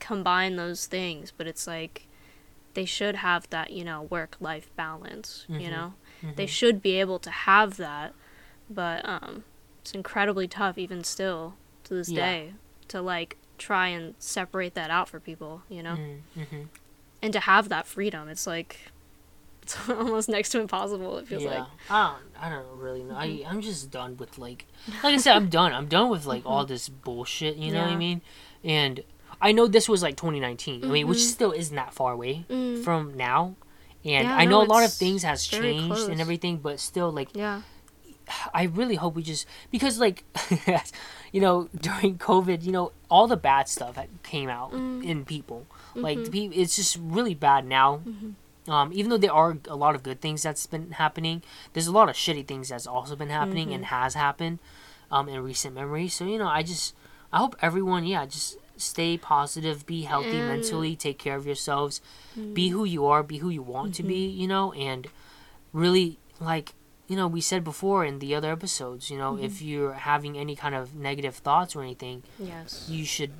combine 0.00 0.56
those 0.56 0.86
things. 0.86 1.30
But 1.36 1.46
it's 1.46 1.66
like 1.66 2.06
they 2.74 2.84
should 2.84 3.16
have 3.16 3.48
that, 3.50 3.70
you 3.72 3.84
know, 3.84 4.02
work 4.02 4.36
life 4.40 4.74
balance, 4.76 5.46
you 5.48 5.54
Mhm. 5.68 5.70
know? 5.70 5.94
They 6.36 6.46
should 6.46 6.82
be 6.82 6.98
able 7.00 7.18
to 7.20 7.30
have 7.30 7.76
that, 7.78 8.12
but 8.68 9.08
um, 9.08 9.44
it's 9.80 9.92
incredibly 9.92 10.46
tough, 10.48 10.76
even 10.78 11.02
still, 11.04 11.54
to 11.84 11.94
this 11.94 12.08
Yeah. 12.10 12.24
day, 12.24 12.52
to 12.88 13.00
like 13.00 13.36
try 13.58 13.88
and 13.88 14.14
separate 14.18 14.74
that 14.74 14.90
out 14.90 15.08
for 15.08 15.20
people, 15.20 15.62
you 15.68 15.82
know? 15.82 15.96
Mm-hmm. 16.36 16.62
And 17.22 17.32
to 17.32 17.40
have 17.40 17.68
that 17.68 17.86
freedom, 17.86 18.28
it's 18.28 18.46
like. 18.46 18.78
It's 19.68 19.76
almost 19.90 20.30
next 20.30 20.48
to 20.50 20.60
impossible. 20.60 21.18
It 21.18 21.26
feels 21.28 21.42
yeah. 21.42 21.58
like. 21.58 21.68
I 21.90 22.06
don't. 22.06 22.42
I 22.46 22.48
don't 22.48 22.78
really 22.78 23.02
know. 23.02 23.14
Mm-hmm. 23.16 23.46
I 23.46 23.50
I'm 23.50 23.60
just 23.60 23.90
done 23.90 24.16
with 24.16 24.38
like, 24.38 24.64
like 25.02 25.12
I 25.12 25.16
said, 25.18 25.36
I'm 25.36 25.50
done. 25.50 25.74
I'm 25.74 25.88
done 25.88 26.08
with 26.08 26.24
like 26.24 26.46
all 26.46 26.64
this 26.64 26.88
bullshit. 26.88 27.56
You 27.56 27.72
know 27.72 27.80
what 27.82 27.88
I 27.88 27.90
Mm-hmm. 27.90 27.98
Mean? 27.98 28.20
And 28.64 29.00
I 29.42 29.52
know 29.52 29.66
this 29.66 29.86
was 29.86 30.02
like 30.02 30.16
2019. 30.16 30.84
I 30.84 30.88
mean, 30.88 31.06
which 31.06 31.18
Mhm. 31.18 31.32
still 31.36 31.52
isn't 31.52 31.76
that 31.76 31.92
far 31.92 32.14
away 32.14 32.46
Mm. 32.48 32.82
from 32.82 33.14
now. 33.14 33.56
And 34.06 34.26
Yeah, 34.26 34.34
I 34.34 34.46
no, 34.46 34.50
know 34.52 34.62
a 34.62 34.68
lot 34.72 34.84
of 34.84 34.92
things 34.94 35.22
has 35.24 35.46
changed 35.46 35.86
close. 35.96 36.08
and 36.08 36.18
everything, 36.18 36.58
but 36.58 36.80
still, 36.80 37.12
like, 37.12 37.28
Yeah. 37.36 37.60
I 38.54 38.64
really 38.64 38.94
hope 38.94 39.16
we 39.16 39.22
just 39.22 39.44
because 39.70 39.98
like, 39.98 40.24
you 41.32 41.40
know, 41.40 41.68
during 41.80 42.18
COVID, 42.18 42.64
you 42.64 42.72
know, 42.72 42.92
all 43.10 43.26
the 43.26 43.36
bad 43.36 43.68
stuff 43.68 43.94
that 43.96 44.08
came 44.22 44.48
out 44.48 44.72
Mm. 44.72 45.04
in 45.04 45.24
people, 45.24 45.66
like 45.94 46.18
Mm-hmm. 46.18 46.30
people, 46.32 46.58
it's 46.60 46.76
just 46.76 46.98
really 47.00 47.34
bad 47.34 47.66
now. 47.66 48.00
Um, 48.68 48.92
even 48.92 49.08
though 49.10 49.16
there 49.16 49.32
are 49.32 49.56
a 49.66 49.76
lot 49.76 49.94
of 49.94 50.02
good 50.02 50.20
things 50.20 50.42
that's 50.42 50.66
been 50.66 50.90
happening, 50.92 51.42
there's 51.72 51.86
a 51.86 51.92
lot 51.92 52.08
of 52.10 52.16
shitty 52.16 52.46
things 52.46 52.68
that's 52.68 52.86
also 52.86 53.16
been 53.16 53.30
happening 53.30 53.72
and 53.72 53.84
Mm-hmm. 53.84 53.94
has 54.04 54.14
happened, 54.14 54.58
um, 55.10 55.28
in 55.28 55.42
recent 55.42 55.74
memory. 55.74 56.08
So 56.08 56.24
you 56.26 56.38
know, 56.38 56.48
I 56.48 56.62
just, 56.62 56.94
I 57.32 57.38
hope 57.38 57.56
everyone, 57.62 58.04
yeah, 58.04 58.26
just 58.26 58.56
stay 58.76 59.16
positive, 59.16 59.86
be 59.86 60.02
healthy 60.02 60.36
And- 60.36 60.48
mentally, 60.48 60.94
take 60.96 61.18
care 61.18 61.36
of 61.36 61.46
yourselves, 61.46 62.00
Mm. 62.38 62.52
be 62.54 62.68
who 62.68 62.84
you 62.84 63.06
are, 63.06 63.22
be 63.22 63.38
who 63.38 63.48
you 63.48 63.62
want 63.62 63.94
to 63.96 64.02
be, 64.02 64.28
Mm-hmm. 64.28 64.40
you 64.40 64.48
know, 64.48 64.72
and 64.74 65.06
really 65.72 66.18
like 66.40 66.74
you 67.08 67.16
know 67.16 67.26
we 67.26 67.40
said 67.40 67.62
before 67.64 68.04
in 68.04 68.18
the 68.20 68.34
other 68.34 68.50
episodes 68.52 69.10
you 69.10 69.18
know 69.18 69.32
Mm-hmm. 69.34 69.44
if 69.48 69.62
you're 69.62 69.94
having 69.94 70.36
any 70.38 70.54
kind 70.54 70.74
of 70.74 70.94
negative 70.94 71.36
thoughts 71.46 71.74
or 71.74 71.82
anything 71.82 72.22
Yes. 72.38 72.86
you 72.88 73.04
should 73.04 73.32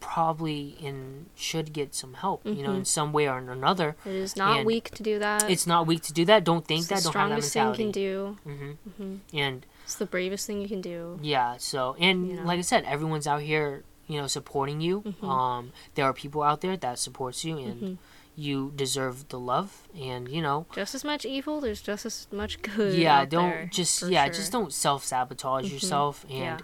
probably 0.00 0.76
and 0.84 1.26
should 1.36 1.72
get 1.72 1.94
some 1.94 2.14
help 2.14 2.44
you 2.44 2.62
know 2.64 2.74
in 2.74 2.84
some 2.84 3.12
way 3.12 3.28
or 3.28 3.38
another 3.38 3.94
It 4.04 4.12
is 4.26 4.36
not 4.36 4.58
and 4.58 4.66
weak 4.66 4.90
to 4.98 5.02
do 5.02 5.18
that. 5.20 5.48
it's 5.48 5.66
not 5.66 5.86
weak 5.86 6.02
to 6.02 6.12
do 6.12 6.24
that 6.24 6.42
don't 6.44 6.66
think 6.66 6.80
It's 6.80 6.88
that 6.88 7.02
the 7.04 7.12
don't 7.12 7.30
have 7.30 7.40
that 7.40 7.42
strongest 7.44 7.76
thing 7.86 7.86
you 7.86 7.92
can 7.92 7.92
do. 7.92 8.36
hmm 8.44 8.72
hmm 9.02 9.16
and 9.32 9.66
It's 9.84 9.94
the 9.94 10.06
bravest 10.06 10.46
thing 10.46 10.60
you 10.60 10.68
can 10.68 10.80
do. 10.80 11.18
yeah 11.22 11.56
so 11.58 11.94
and 12.00 12.28
You 12.28 12.36
know. 12.36 12.42
like 12.44 12.58
i 12.58 12.62
said 12.62 12.84
everyone's 12.84 13.26
out 13.28 13.42
here 13.42 13.84
you 14.08 14.20
know 14.20 14.26
supporting 14.26 14.80
you 14.80 15.02
Mhm. 15.02 15.28
um 15.28 15.72
there 15.94 16.04
are 16.04 16.12
people 16.12 16.42
out 16.42 16.60
there 16.62 16.76
that 16.76 16.98
supports 16.98 17.44
you 17.44 17.56
and 17.58 17.80
Mhm. 17.82 17.96
You 18.36 18.72
deserve 18.76 19.28
the 19.28 19.38
love 19.38 19.86
and 19.98 20.28
you 20.28 20.40
know 20.40 20.66
Just 20.74 20.94
as 20.94 21.04
much 21.04 21.24
evil, 21.26 21.60
there's 21.60 21.82
just 21.82 22.06
as 22.06 22.26
much 22.32 22.62
good. 22.62 22.94
yeah 22.98 23.24
don't 23.24 23.50
there, 23.50 23.68
just 23.70 24.02
yeah 24.08 24.24
sure. 24.24 24.32
just 24.34 24.52
don't 24.52 24.72
self-sabotage 24.72 25.66
Mhm. 25.66 25.72
yourself 25.72 26.24
and 26.30 26.38
Yeah. 26.38 26.58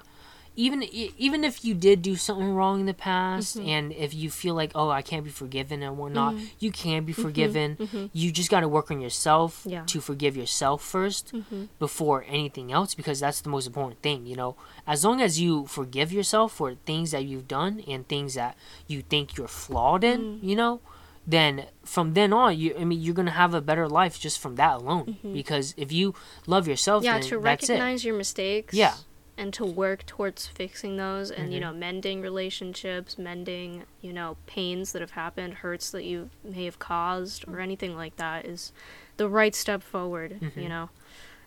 even 0.56 0.82
even 0.82 1.44
if 1.44 1.64
you 1.64 1.74
did 1.74 2.02
do 2.02 2.16
something 2.16 2.50
wrong 2.54 2.80
in 2.80 2.86
the 2.86 2.94
past 2.94 3.56
Mhm. 3.58 3.68
and 3.68 3.92
if 3.92 4.12
you 4.14 4.28
feel 4.30 4.54
like 4.54 4.72
oh 4.74 4.88
i 4.90 5.02
can't 5.02 5.24
be 5.24 5.30
forgiven 5.30 5.82
and 5.82 5.98
whatnot 5.98 6.34
Mhm. 6.34 6.48
you 6.58 6.70
can 6.72 7.04
be 7.04 7.12
forgiven 7.12 7.76
mhm. 7.76 8.10
you 8.12 8.32
just 8.32 8.50
got 8.50 8.60
to 8.60 8.68
work 8.68 8.90
on 8.90 9.00
yourself 9.00 9.62
Yeah. 9.66 9.84
to 9.86 10.00
forgive 10.00 10.36
yourself 10.36 10.82
1st 10.82 11.32
Mhm. 11.32 11.68
before 11.78 12.24
anything 12.28 12.72
else 12.72 12.94
because 12.94 13.20
that's 13.20 13.40
the 13.42 13.50
most 13.50 13.66
important 13.66 14.00
thing 14.02 14.26
you 14.26 14.34
know 14.36 14.56
as 14.86 15.04
long 15.04 15.20
as 15.20 15.38
you 15.38 15.66
forgive 15.66 16.12
yourself 16.12 16.52
for 16.54 16.74
things 16.86 17.10
that 17.12 17.24
you've 17.24 17.46
done 17.46 17.84
and 17.86 18.08
things 18.08 18.34
that 18.34 18.56
you 18.88 19.02
think 19.02 19.36
you're 19.36 19.46
flawed 19.64 20.02
in 20.02 20.20
Mm. 20.20 20.42
you 20.42 20.56
know 20.56 20.80
then 21.28 21.66
from 21.84 22.14
then 22.14 22.32
on 22.32 22.58
you 22.58 22.74
i 22.80 22.84
mean 22.84 22.98
you're 23.00 23.14
gonna 23.14 23.30
have 23.44 23.52
a 23.52 23.60
better 23.60 23.86
life 23.86 24.18
just 24.18 24.38
from 24.40 24.54
that 24.56 24.76
alone 24.80 25.18
because 25.34 25.74
if 25.76 25.92
you 25.92 26.14
love 26.46 26.66
yourself 26.66 27.04
Mm-hmm. 27.04 27.14
Yeah, 27.22 27.28
to 27.30 27.38
recognize 27.38 28.04
your 28.04 28.16
mistakes. 28.16 28.74
Yeah. 28.74 28.94
And 29.36 29.54
to 29.54 29.64
work 29.64 30.04
towards 30.04 30.48
fixing 30.48 30.96
those 30.96 31.30
and, 31.30 31.52
you 31.52 31.58
Mhm. 31.58 31.62
know, 31.62 31.72
mending 31.72 32.20
relationships, 32.22 33.16
mending, 33.18 33.84
you 34.00 34.12
know, 34.12 34.36
pains 34.46 34.90
that 34.92 35.00
have 35.00 35.12
happened, 35.12 35.54
hurts 35.62 35.90
that 35.92 36.02
you 36.02 36.30
may 36.42 36.64
have 36.64 36.80
caused, 36.80 37.44
or 37.46 37.60
anything 37.60 37.94
like 37.94 38.16
that 38.16 38.46
is 38.46 38.72
the 39.16 39.28
right 39.28 39.54
step 39.54 39.80
forward, 39.84 40.38
you 40.56 40.62
Mhm. 40.66 40.68
know? 40.68 40.90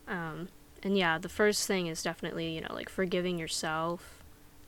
Um, 0.07 0.47
and 0.83 0.97
yeah, 0.97 1.17
the 1.17 1.27
first 1.27 1.67
thing 1.67 1.87
is 1.87 2.01
definitely, 2.01 2.55
you 2.55 2.61
know, 2.61 2.73
like 2.73 2.87
forgiving 2.87 3.37
yourself 3.37 4.23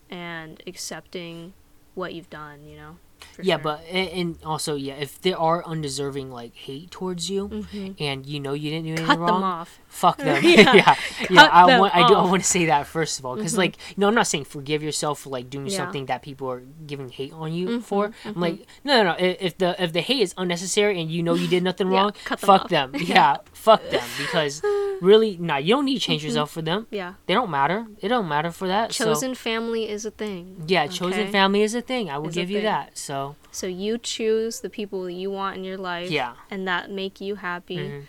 and 0.09 0.61
accepting 0.68 1.53
what 1.95 2.14
you've 2.14 2.30
done, 2.30 2.66
you 2.68 2.76
know? 2.76 2.97
Yeah 3.41 3.55
sure. 3.55 3.63
but 3.63 3.86
and, 3.91 4.38
also 4.45 4.76
yeah 4.76 4.93
if 4.95 5.19
there 5.21 5.38
are 5.38 5.63
undeserving 5.65 6.32
like 6.32 6.53
hate 6.55 6.91
towards 6.91 7.30
you 7.30 7.49
Mhm. 7.49 7.95
and 7.99 8.26
you 8.26 8.39
know 8.39 8.53
you 8.53 8.69
didn't 8.69 8.86
do 8.86 8.91
anything 8.91 9.05
cut 9.07 9.19
wrong 9.19 9.41
them 9.41 9.43
off. 9.43 9.80
fuck 9.88 10.17
them 10.17 10.43
Yeah. 10.43 10.74
yeah 10.74 10.95
yeah, 11.30 11.43
i 11.51 11.80
want 11.80 11.95
i 11.95 12.07
do 12.07 12.13
i 12.15 12.24
want 12.26 12.43
to 12.43 12.47
say 12.49 12.65
that 12.65 12.88
first 12.88 13.19
of 13.19 13.26
all 13.26 13.36
because 13.36 13.53
Mhm. 13.53 13.57
like 13.63 13.78
you 13.89 13.95
know 13.97 14.07
i'm 14.07 14.15
not 14.15 14.28
saying 14.28 14.45
forgive 14.45 14.82
yourself 14.84 15.19
for 15.21 15.30
like 15.30 15.49
doing 15.49 15.67
Yeah. 15.67 15.78
something 15.78 16.05
that 16.07 16.21
people 16.21 16.49
are 16.49 16.63
giving 16.88 17.09
hate 17.09 17.34
on 17.34 17.53
you 17.53 17.67
Mhm, 17.67 17.84
for 17.84 18.11
i'm 18.26 18.39
like 18.39 18.65
no 18.84 19.01
no 19.03 19.03
no 19.11 19.15
if 19.19 19.57
the 19.57 19.76
if 19.82 19.93
the 19.93 20.01
hate 20.01 20.21
is 20.21 20.34
unnecessary 20.38 20.99
and 21.01 21.09
you 21.11 21.24
know 21.24 21.34
you 21.34 21.47
did 21.47 21.63
nothing 21.63 21.88
wrong 21.93 22.11
them 22.30 22.38
fuck 22.38 22.61
off. 22.63 22.69
them 22.69 22.91
yeah 22.95 23.38
fuck 23.53 23.82
them 23.89 24.03
because 24.17 24.61
really 25.03 25.31
nah 25.37 25.57
you 25.57 25.73
don't 25.75 25.85
need 25.85 25.95
to 25.95 25.99
change 25.99 26.21
Mm-hmm. 26.21 26.27
yourself 26.29 26.51
for 26.51 26.61
them 26.61 26.87
Yeah. 26.91 27.13
they 27.27 27.33
don't 27.33 27.49
matter 27.59 27.79
it 28.01 28.07
don't 28.13 28.27
matter 28.27 28.51
for 28.51 28.67
that 28.67 28.91
Chosen 28.91 29.35
so 29.35 29.39
family 29.49 29.83
is 29.89 30.05
a 30.05 30.11
thing. 30.11 30.63
yeah 30.67 30.87
chosen 30.87 31.31
family 31.31 31.61
is 31.61 31.73
a 31.75 31.81
thing 31.81 32.09
i 32.09 32.17
will 32.17 32.29
Is 32.29 32.35
give 32.35 32.49
you 32.49 32.57
thing. 32.57 32.65
that 32.65 32.97
so 32.97 33.35
So 33.51 33.67
you 33.67 33.97
choose 33.97 34.61
the 34.61 34.69
people 34.69 35.03
that 35.07 35.13
you 35.23 35.29
want 35.39 35.57
in 35.57 35.63
your 35.63 35.77
life. 35.77 36.09
Yeah. 36.09 36.33
And 36.49 36.67
that 36.71 36.89
make 36.89 37.15
you 37.21 37.35
happy. 37.35 37.77
mhm, 37.77 38.03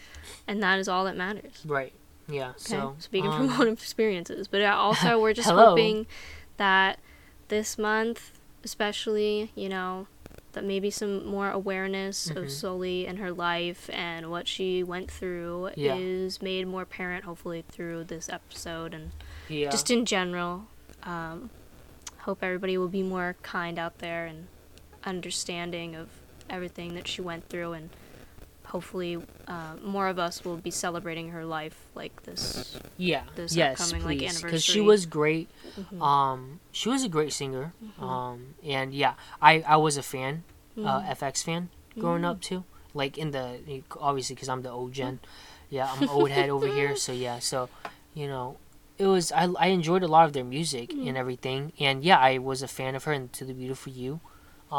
And 0.49 0.62
that 0.62 0.78
is 0.78 0.88
all 0.88 1.05
that 1.09 1.16
matters. 1.16 1.57
right 1.66 1.92
yeah 2.38 2.51
Okay. 2.57 2.72
so 2.80 2.95
Speaking 2.99 3.30
um, 3.30 3.49
from 3.51 3.61
own 3.61 3.68
experiences. 3.72 4.49
But 4.49 4.62
uh, 4.62 4.72
also, 4.86 5.11
we're 5.22 5.34
just 5.42 5.51
hoping 5.51 6.07
that 6.57 6.92
this 7.49 7.76
month, 7.76 8.20
especially, 8.64 9.51
you 9.55 9.68
know, 9.68 10.07
that 10.55 10.65
maybe 10.65 10.91
some 10.91 11.25
more 11.27 11.51
awareness 11.51 12.29
Mhm. 12.29 12.37
of 12.37 12.45
Sulli 12.47 13.09
and 13.09 13.19
her 13.19 13.31
life 13.31 13.89
and 13.93 14.31
what 14.31 14.49
she 14.49 14.83
went 14.83 15.11
through 15.11 15.71
Yeah. 15.77 15.95
is 15.97 16.41
made 16.43 16.67
more 16.67 16.83
apparent, 16.83 17.25
hopefully, 17.25 17.65
through 17.69 18.05
this 18.05 18.29
episode 18.29 18.95
and 18.95 19.13
Yeah. 19.49 19.71
just 19.71 19.91
in 19.91 20.05
general. 20.07 20.67
Um, 21.03 21.51
hope 22.21 22.43
everybody 22.43 22.79
will 22.79 22.89
be 22.89 23.03
more 23.03 23.37
kind 23.43 23.79
out 23.79 23.99
there 23.99 24.27
and 24.27 24.47
understanding 25.05 25.95
of 25.95 26.09
everything 26.49 26.95
that 26.95 27.07
she 27.07 27.21
went 27.21 27.49
through, 27.49 27.73
and 27.73 27.91
hopefully, 28.75 29.22
uh, 29.47 29.75
more 29.85 30.09
of 30.09 30.18
us 30.18 30.45
will 30.45 30.57
be 30.57 30.70
celebrating 30.70 31.29
her 31.31 31.45
life 31.45 31.79
like 31.95 32.14
this. 32.25 32.77
yeah. 32.97 33.22
this 33.37 33.55
yes, 33.55 33.81
upcoming, 33.81 34.05
like, 34.05 34.18
please. 34.18 34.43
Because 34.43 34.64
she 34.64 34.81
was 34.81 35.07
great. 35.07 35.49
Mhm. 35.79 36.03
Um, 36.03 36.59
she 36.72 36.89
was 36.89 37.05
a 37.05 37.09
great 37.09 37.33
singer. 37.33 37.72
Mm-hmm. 37.79 38.03
Um, 38.05 38.39
and 38.64 38.93
yeah, 38.93 39.14
I 39.41 39.62
I 39.75 39.77
was 39.77 39.97
a 39.97 40.03
fan, 40.03 40.43
uh, 40.77 40.81
Mhm. 41.07 41.16
f(x) 41.18 41.45
fan 41.47 41.62
growing 41.97 42.22
Mm. 42.22 42.31
up 42.31 42.41
too. 42.41 42.64
Like 42.95 43.14
in 43.16 43.31
the 43.31 43.47
obviously 44.01 44.35
because 44.35 44.49
I'm 44.53 44.62
the 44.66 44.70
old 44.70 44.93
gen. 44.93 45.20
Yeah, 45.70 45.87
I'm 45.93 46.09
old 46.11 46.31
head 46.31 46.51
over 46.51 46.66
here. 46.66 46.97
So 46.97 47.12
yeah, 47.12 47.39
so 47.51 47.68
you 48.12 48.27
know, 48.27 48.57
it 48.99 49.07
was 49.07 49.31
I 49.31 49.45
I 49.66 49.68
enjoyed 49.79 50.03
a 50.03 50.11
lot 50.16 50.25
of 50.27 50.33
their 50.35 50.45
music 50.57 50.91
and 51.07 51.14
everything. 51.16 51.61
And 51.79 52.03
yeah, 52.03 52.18
I 52.18 52.39
was 52.51 52.59
a 52.62 52.70
fan 52.79 52.93
of 52.99 53.05
her 53.07 53.12
and 53.14 53.33
To 53.39 53.45
the 53.45 53.55
Beautiful 53.55 53.93
You. 53.93 54.18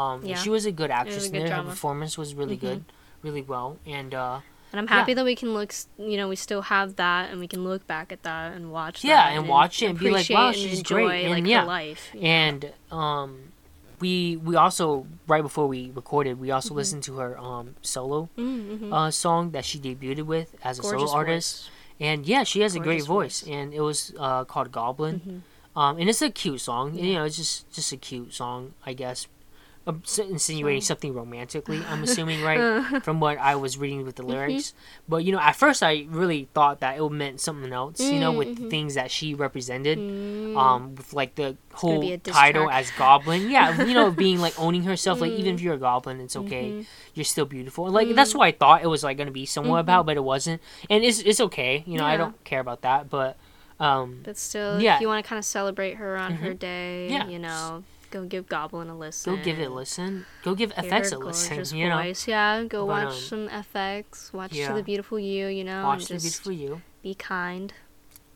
Um, 0.00 0.20
Yeah. 0.24 0.36
she 0.36 0.50
was 0.50 0.66
a 0.66 0.72
good 0.80 0.90
actress. 0.90 1.24
a 1.26 1.30
good 1.30 1.40
there. 1.40 1.48
Her 1.48 1.54
drama. 1.64 1.70
performance 1.70 2.18
was 2.22 2.34
really 2.34 2.56
Mhm. 2.60 2.66
good, 2.68 2.80
really 3.26 3.42
well. 3.54 3.68
And 3.98 4.10
uh, 4.14 4.40
And 4.72 4.78
I'm 4.80 4.86
Yeah. 4.86 4.98
happy 4.98 5.14
that 5.18 5.24
we 5.32 5.36
can 5.42 5.50
look, 5.58 5.70
you 5.98 6.16
know, 6.18 6.28
we 6.34 6.36
still 6.46 6.62
have 6.74 6.88
that, 7.04 7.22
and 7.30 7.36
we 7.44 7.48
can 7.54 7.62
look 7.70 7.82
back 7.94 8.08
at 8.16 8.22
that 8.28 8.46
and 8.56 8.64
watch. 8.78 8.96
Yeah, 9.04 9.16
that 9.16 9.36
and 9.36 9.48
watch 9.48 9.74
it 9.82 9.86
and 9.90 9.98
be 9.98 10.10
like, 10.18 10.28
wow, 10.36 10.52
she's 10.52 10.78
enjoy, 10.80 11.04
great, 11.06 11.24
and 11.24 11.32
like 11.36 11.46
yeah. 11.54 11.64
life. 11.78 12.02
and 12.40 12.60
um, 13.02 13.30
we 14.04 14.36
we 14.48 14.52
also 14.64 15.06
right 15.32 15.42
before 15.48 15.66
we 15.74 15.80
recorded, 16.00 16.32
we 16.38 16.48
Mm-hmm. 16.48 16.54
also 16.56 16.72
listened 16.80 17.02
to 17.08 17.12
her 17.22 17.32
um 17.50 17.66
solo 17.94 18.28
Mm-hmm. 18.36 18.92
uh 18.98 19.10
song 19.10 19.42
that 19.54 19.64
she 19.68 19.76
debuted 19.88 20.26
with 20.34 20.48
as 20.68 20.78
a 20.78 20.82
Gorgeous 20.82 21.10
solo 21.10 21.20
artist. 21.20 21.70
And 21.98 22.26
yeah, 22.32 22.42
she 22.50 22.58
has 22.60 22.72
a 22.76 22.82
great 22.88 23.04
voice, 23.16 23.40
voice. 23.40 23.50
and 23.56 23.72
it 23.72 23.80
was 23.80 23.98
uh, 24.26 24.44
called 24.44 24.68
Goblin. 24.78 25.16
Mhm. 25.24 25.40
Um, 25.80 25.92
and 26.00 26.06
it's 26.10 26.20
a 26.20 26.28
cute 26.42 26.60
song. 26.60 26.86
Yeah. 26.94 27.04
You 27.06 27.12
know, 27.16 27.24
it's 27.28 27.38
just 27.42 27.56
just 27.76 27.90
a 27.92 27.96
cute 28.08 28.30
song, 28.40 28.60
I 28.84 28.92
guess. 29.02 29.18
Insinuating 29.86 30.80
So- 30.80 30.88
something 30.94 31.14
romantically, 31.14 31.80
I'm 31.88 32.02
assuming, 32.08 32.42
right? 32.42 32.58
Uh, 32.58 33.00
From 33.00 33.20
what 33.20 33.38
I 33.38 33.54
was 33.54 33.78
reading 33.78 34.04
with 34.04 34.16
the 34.16 34.22
Mm-hmm. 34.22 34.32
lyrics. 34.32 34.74
But 35.08 35.18
you 35.24 35.30
know, 35.32 35.38
at 35.38 35.54
first 35.54 35.82
I 35.82 36.06
really 36.10 36.48
thought 36.54 36.80
that 36.80 36.98
it 36.98 37.08
meant 37.10 37.40
something 37.40 37.72
else. 37.72 38.00
You 38.00 38.18
know, 38.18 38.32
with 38.32 38.56
the 38.56 38.62
Mhm. 38.64 38.70
things 38.70 38.94
that 38.94 39.10
she 39.12 39.34
represented. 39.34 39.98
mm, 39.98 40.56
Um, 40.56 40.94
with 40.96 41.12
like 41.12 41.36
the 41.36 41.56
whole 41.72 42.00
be 42.00 42.12
a 42.12 42.16
diss 42.16 42.34
title 42.34 42.68
as 42.70 42.90
Goblin. 42.98 43.48
Yeah, 43.50 43.80
you 43.86 43.94
know, 43.94 44.10
being 44.10 44.40
like 44.40 44.58
owning 44.58 44.82
herself. 44.82 45.20
Like 45.20 45.32
even 45.32 45.52
Mm. 45.52 45.58
if 45.58 45.60
you're 45.62 45.74
a 45.74 45.78
Goblin, 45.78 46.20
it's 46.20 46.34
okay 46.36 46.70
mhm. 46.70 46.86
you're 47.14 47.24
still 47.24 47.44
beautiful. 47.46 47.88
Like 47.88 48.12
that's 48.14 48.34
what 48.34 48.44
I 48.46 48.52
thought 48.52 48.82
it 48.82 48.88
was 48.88 49.04
like 49.04 49.16
gonna 49.18 49.30
be 49.30 49.46
somewhat 49.46 49.78
about, 49.80 50.06
but 50.06 50.16
it 50.16 50.24
wasn't. 50.24 50.60
And 50.90 51.04
it's 51.04 51.20
it's 51.20 51.40
okay. 51.40 51.84
You 51.86 51.98
know, 51.98 52.04
I 52.04 52.16
don't 52.16 52.34
care 52.44 52.60
about 52.60 52.82
that. 52.82 53.08
But 53.08 53.36
um, 53.78 54.20
But 54.24 54.38
still, 54.38 54.80
Yeah. 54.80 54.94
if 54.96 55.02
you 55.02 55.08
want 55.08 55.22
to 55.22 55.28
kind 55.28 55.38
of 55.38 55.44
celebrate 55.44 55.94
her 55.94 56.16
on 56.16 56.32
her 56.36 56.54
day, 56.54 57.08
Yeah. 57.10 57.28
you 57.28 57.38
know, 57.38 57.84
go 58.10 58.24
give 58.24 58.48
Goblin 58.48 58.88
a 58.88 58.96
listen. 58.96 59.36
go 59.36 59.42
give 59.42 59.58
it 59.58 59.64
a 59.70 59.74
listen. 59.74 60.26
Go 60.42 60.54
give 60.54 60.72
Hear 60.72 60.90
f(x) 60.90 61.12
a 61.12 61.18
listen. 61.18 61.78
You 61.78 61.88
know, 61.88 61.96
voice. 61.98 62.26
Yeah, 62.28 62.64
go 62.64 62.86
But, 62.86 63.06
watch 63.06 63.14
um, 63.32 63.48
some 63.48 63.48
f(x). 63.48 64.32
Watch 64.32 64.52
yeah. 64.52 64.68
To 64.68 64.74
the 64.74 64.82
Beautiful 64.82 65.18
You. 65.18 65.46
You 65.48 65.64
know, 65.64 65.84
watch 65.84 66.06
the 66.06 66.18
beautiful 66.18 66.52
you. 66.52 66.82
be 67.02 67.14
kind. 67.14 67.72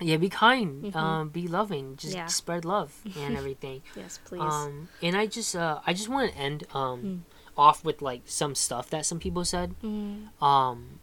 Yeah, 0.02 0.16
be 0.16 0.28
kind. 0.30 0.84
Mhm. 0.84 0.96
Um, 0.96 1.28
be 1.28 1.46
loving. 1.46 1.96
Just 1.96 2.14
Yeah. 2.14 2.26
spread 2.26 2.64
love 2.64 2.92
and 3.16 3.36
everything. 3.36 3.82
Yes, 3.94 4.18
please. 4.24 4.40
um, 4.40 4.88
and 5.02 5.16
I 5.16 5.26
just 5.26 5.54
uh, 5.54 5.80
I 5.86 5.92
just 5.92 6.08
want 6.08 6.32
to 6.32 6.38
end 6.38 6.64
um 6.72 7.02
Mm. 7.02 7.20
off 7.56 7.84
with 7.84 8.00
like 8.00 8.22
some 8.24 8.54
stuff 8.54 8.88
that 8.90 9.04
some 9.04 9.18
people 9.18 9.44
said. 9.44 9.74
Mm. 9.82 10.28
Um, 10.42 11.00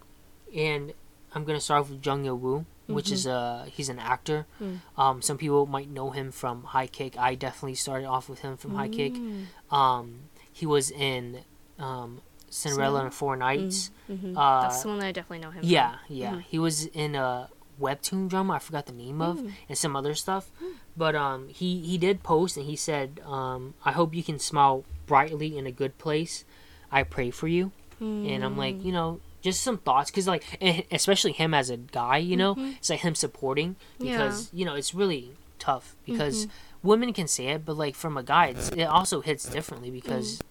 and 0.55 0.93
I'm 1.35 1.43
gonna 1.43 1.59
start 1.59 1.81
off 1.81 1.89
with 1.91 2.03
Jung 2.05 2.25
Il 2.25 2.35
Woo, 2.37 2.65
which 2.87 3.07
Mhm. 3.09 3.13
is 3.13 3.27
uh 3.27 3.65
he's 3.69 3.89
an 3.89 3.99
actor. 3.99 4.45
Mm. 4.61 4.79
Um, 4.97 5.21
some 5.21 5.37
people 5.37 5.65
might 5.65 5.89
know 5.89 6.11
him 6.11 6.31
from 6.31 6.63
High 6.63 6.87
Kick. 6.87 7.17
I 7.17 7.35
definitely 7.35 7.75
started 7.75 8.05
off 8.07 8.27
with 8.29 8.39
him 8.39 8.57
from 8.57 8.75
High 8.75 8.89
Kick. 8.89 9.13
Mm. 9.13 9.45
Um, 9.71 10.19
he 10.51 10.65
was 10.65 10.89
in 10.91 11.43
um, 11.79 12.21
Cinderella 12.49 13.03
and 13.03 13.13
Four 13.13 13.35
Knights. 13.35 13.91
Mhm. 14.09 14.35
Uh, 14.35 14.61
That's 14.63 14.81
the 14.81 14.87
one 14.87 14.99
that 14.99 15.07
I 15.07 15.11
definitely 15.11 15.39
know 15.45 15.51
him. 15.51 15.61
from. 15.61 15.69
Yeah, 15.69 15.95
yeah. 16.07 16.31
Mhm. 16.35 16.41
He 16.43 16.57
was 16.59 16.85
in 16.87 17.13
a 17.15 17.49
webtoon 17.79 18.27
drama. 18.29 18.53
I 18.53 18.59
forgot 18.59 18.87
the 18.87 18.93
name 18.93 19.21
of, 19.21 19.37
Mm. 19.37 19.51
and 19.69 19.77
some 19.77 19.95
other 19.95 20.15
stuff. 20.15 20.49
But 20.95 21.13
um, 21.15 21.49
he 21.49 21.81
he 21.81 21.97
did 21.99 22.23
post 22.23 22.57
and 22.57 22.65
he 22.65 22.75
said, 22.75 23.19
um, 23.25 23.75
"I 23.85 23.91
hope 23.91 24.15
you 24.15 24.23
can 24.23 24.39
smile 24.39 24.83
brightly 25.05 25.55
in 25.57 25.67
a 25.67 25.71
good 25.71 25.97
place. 25.99 26.43
I 26.91 27.03
pray 27.03 27.29
for 27.29 27.47
you." 27.47 27.71
And 27.99 28.43
I'm 28.45 28.57
like, 28.57 28.75
Mm. 28.77 28.85
you 28.85 28.91
know, 28.91 29.19
just 29.47 29.61
some 29.63 29.77
thoughts, 29.87 30.11
cause 30.11 30.27
like, 30.27 30.43
eh, 30.61 30.81
especially 30.91 31.31
him 31.41 31.53
as 31.53 31.69
a 31.69 31.77
guy, 31.77 32.17
you 32.31 32.35
know, 32.41 32.55
Mhm. 32.55 32.75
it's 32.77 32.89
like 32.89 32.99
him 33.07 33.15
supporting 33.15 33.69
Yeah. 33.99 34.05
because 34.07 34.49
you 34.53 34.65
know 34.67 34.75
it's 34.75 34.93
really 35.01 35.23
tough 35.67 35.95
because 36.05 36.37
Mhm. 36.45 36.49
women 36.91 37.09
can 37.19 37.27
say 37.27 37.45
it, 37.53 37.65
but 37.65 37.75
like 37.83 37.95
from 37.95 38.17
a 38.17 38.23
guy, 38.33 38.45
it's, 38.53 38.69
it 38.81 38.83
also 38.97 39.21
hits 39.21 39.43
differently 39.57 39.89
because 39.99 40.27
Mm. 40.37 40.41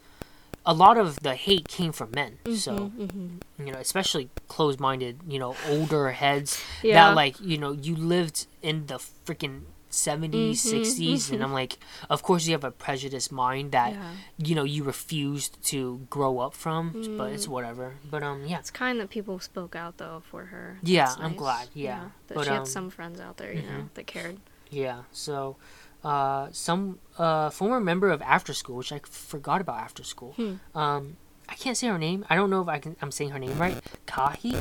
a 0.73 0.75
lot 0.85 0.97
of 1.05 1.09
the 1.27 1.35
hate 1.47 1.69
came 1.69 1.93
from 1.93 2.09
men. 2.23 2.33
So 2.67 2.73
Mhm, 2.73 2.91
mhm. 3.07 3.67
you 3.67 3.73
know, 3.73 3.79
especially 3.79 4.29
closed-minded, 4.49 5.15
you 5.29 5.39
know, 5.39 5.53
older 5.73 6.11
heads 6.23 6.51
Yeah. 6.83 6.95
that 7.09 7.15
like 7.23 7.35
you 7.41 7.57
know 7.63 7.73
you 7.73 7.95
lived 7.97 8.39
in 8.63 8.87
the 8.91 8.99
freaking 9.27 9.57
70s, 9.91 10.63
Mhm, 10.65 10.81
60s, 10.85 11.33
and 11.33 11.43
I'm 11.43 11.53
like, 11.53 11.79
of 12.11 12.23
course 12.23 12.47
you 12.47 12.53
have 12.53 12.65
a 12.65 12.71
prejudiced 12.71 13.31
mind 13.33 13.73
that 13.73 13.93
Yeah. 13.93 14.13
you 14.39 14.55
know 14.55 14.65
you 14.65 14.85
refused 14.85 15.63
to 15.71 16.07
grow 16.11 16.39
up 16.41 16.55
from, 16.55 16.91
but 16.93 17.31
Mm. 17.31 17.35
it's 17.35 17.49
whatever. 17.49 17.95
But 18.11 18.23
um, 18.23 18.45
yeah. 18.47 18.59
It's 18.59 18.71
kind 18.71 19.01
that 19.01 19.11
people 19.11 19.39
spoke 19.41 19.75
out 19.77 19.99
though 19.99 20.23
for 20.31 20.47
her. 20.47 20.79
Yeah, 20.83 21.07
That's 21.07 21.17
I'm 21.19 21.31
nice. 21.31 21.39
glad, 21.39 21.69
yeah. 21.75 22.01
that 22.29 22.35
But, 22.35 22.45
she 22.45 22.51
um, 22.51 22.57
had 22.59 22.67
some 22.69 22.91
friends 22.91 23.21
out 23.21 23.37
there, 23.37 23.53
you 23.53 23.63
know, 23.63 23.69
mhm. 23.89 23.95
that 23.95 24.07
cared. 24.07 24.39
Yeah, 24.71 25.03
so 25.13 25.57
uh, 26.05 26.49
some 26.53 26.99
uh, 27.19 27.51
former 27.51 27.81
member 27.81 28.11
of 28.11 28.21
After 28.23 28.53
School, 28.55 28.77
which 28.77 28.93
I 28.93 29.01
forgot 29.05 29.61
about 29.61 29.79
After 29.79 30.05
School. 30.05 30.33
Hmm. 30.35 30.55
Um, 30.77 31.17
I 31.49 31.55
can't 31.55 31.77
say 31.77 31.87
her 31.89 31.99
name. 31.99 32.25
I 32.29 32.35
don't 32.37 32.51
know 32.51 32.61
if 32.63 32.69
I 32.69 32.79
can. 32.81 32.97
I'm 33.01 33.11
saying 33.13 33.31
her 33.31 33.39
name 33.39 33.57
right. 33.59 33.79
Kahi, 34.07 34.61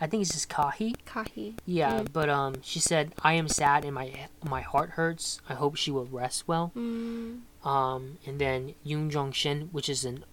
I 0.00 0.06
think 0.06 0.22
it's 0.22 0.32
just 0.32 0.48
Kahi. 0.48 0.96
Kahi. 1.06 1.54
Yeah, 1.66 2.00
Mm. 2.00 2.12
but 2.12 2.28
um, 2.30 2.54
she 2.62 2.80
said, 2.80 3.14
"I 3.22 3.34
am 3.34 3.48
sad 3.48 3.84
and 3.84 3.94
my 3.94 4.28
my 4.44 4.62
heart 4.62 4.90
hurts. 4.90 5.40
I 5.48 5.54
hope 5.54 5.76
she 5.76 5.90
will 5.90 6.06
rest 6.06 6.48
well." 6.48 6.72
Mm. 6.76 7.40
Um, 7.64 8.18
and 8.26 8.40
then 8.40 8.74
Yoon 8.86 9.10
Jong 9.10 9.32
Shin, 9.32 9.68
which 9.72 9.88
is 9.88 10.04
an 10.04 10.24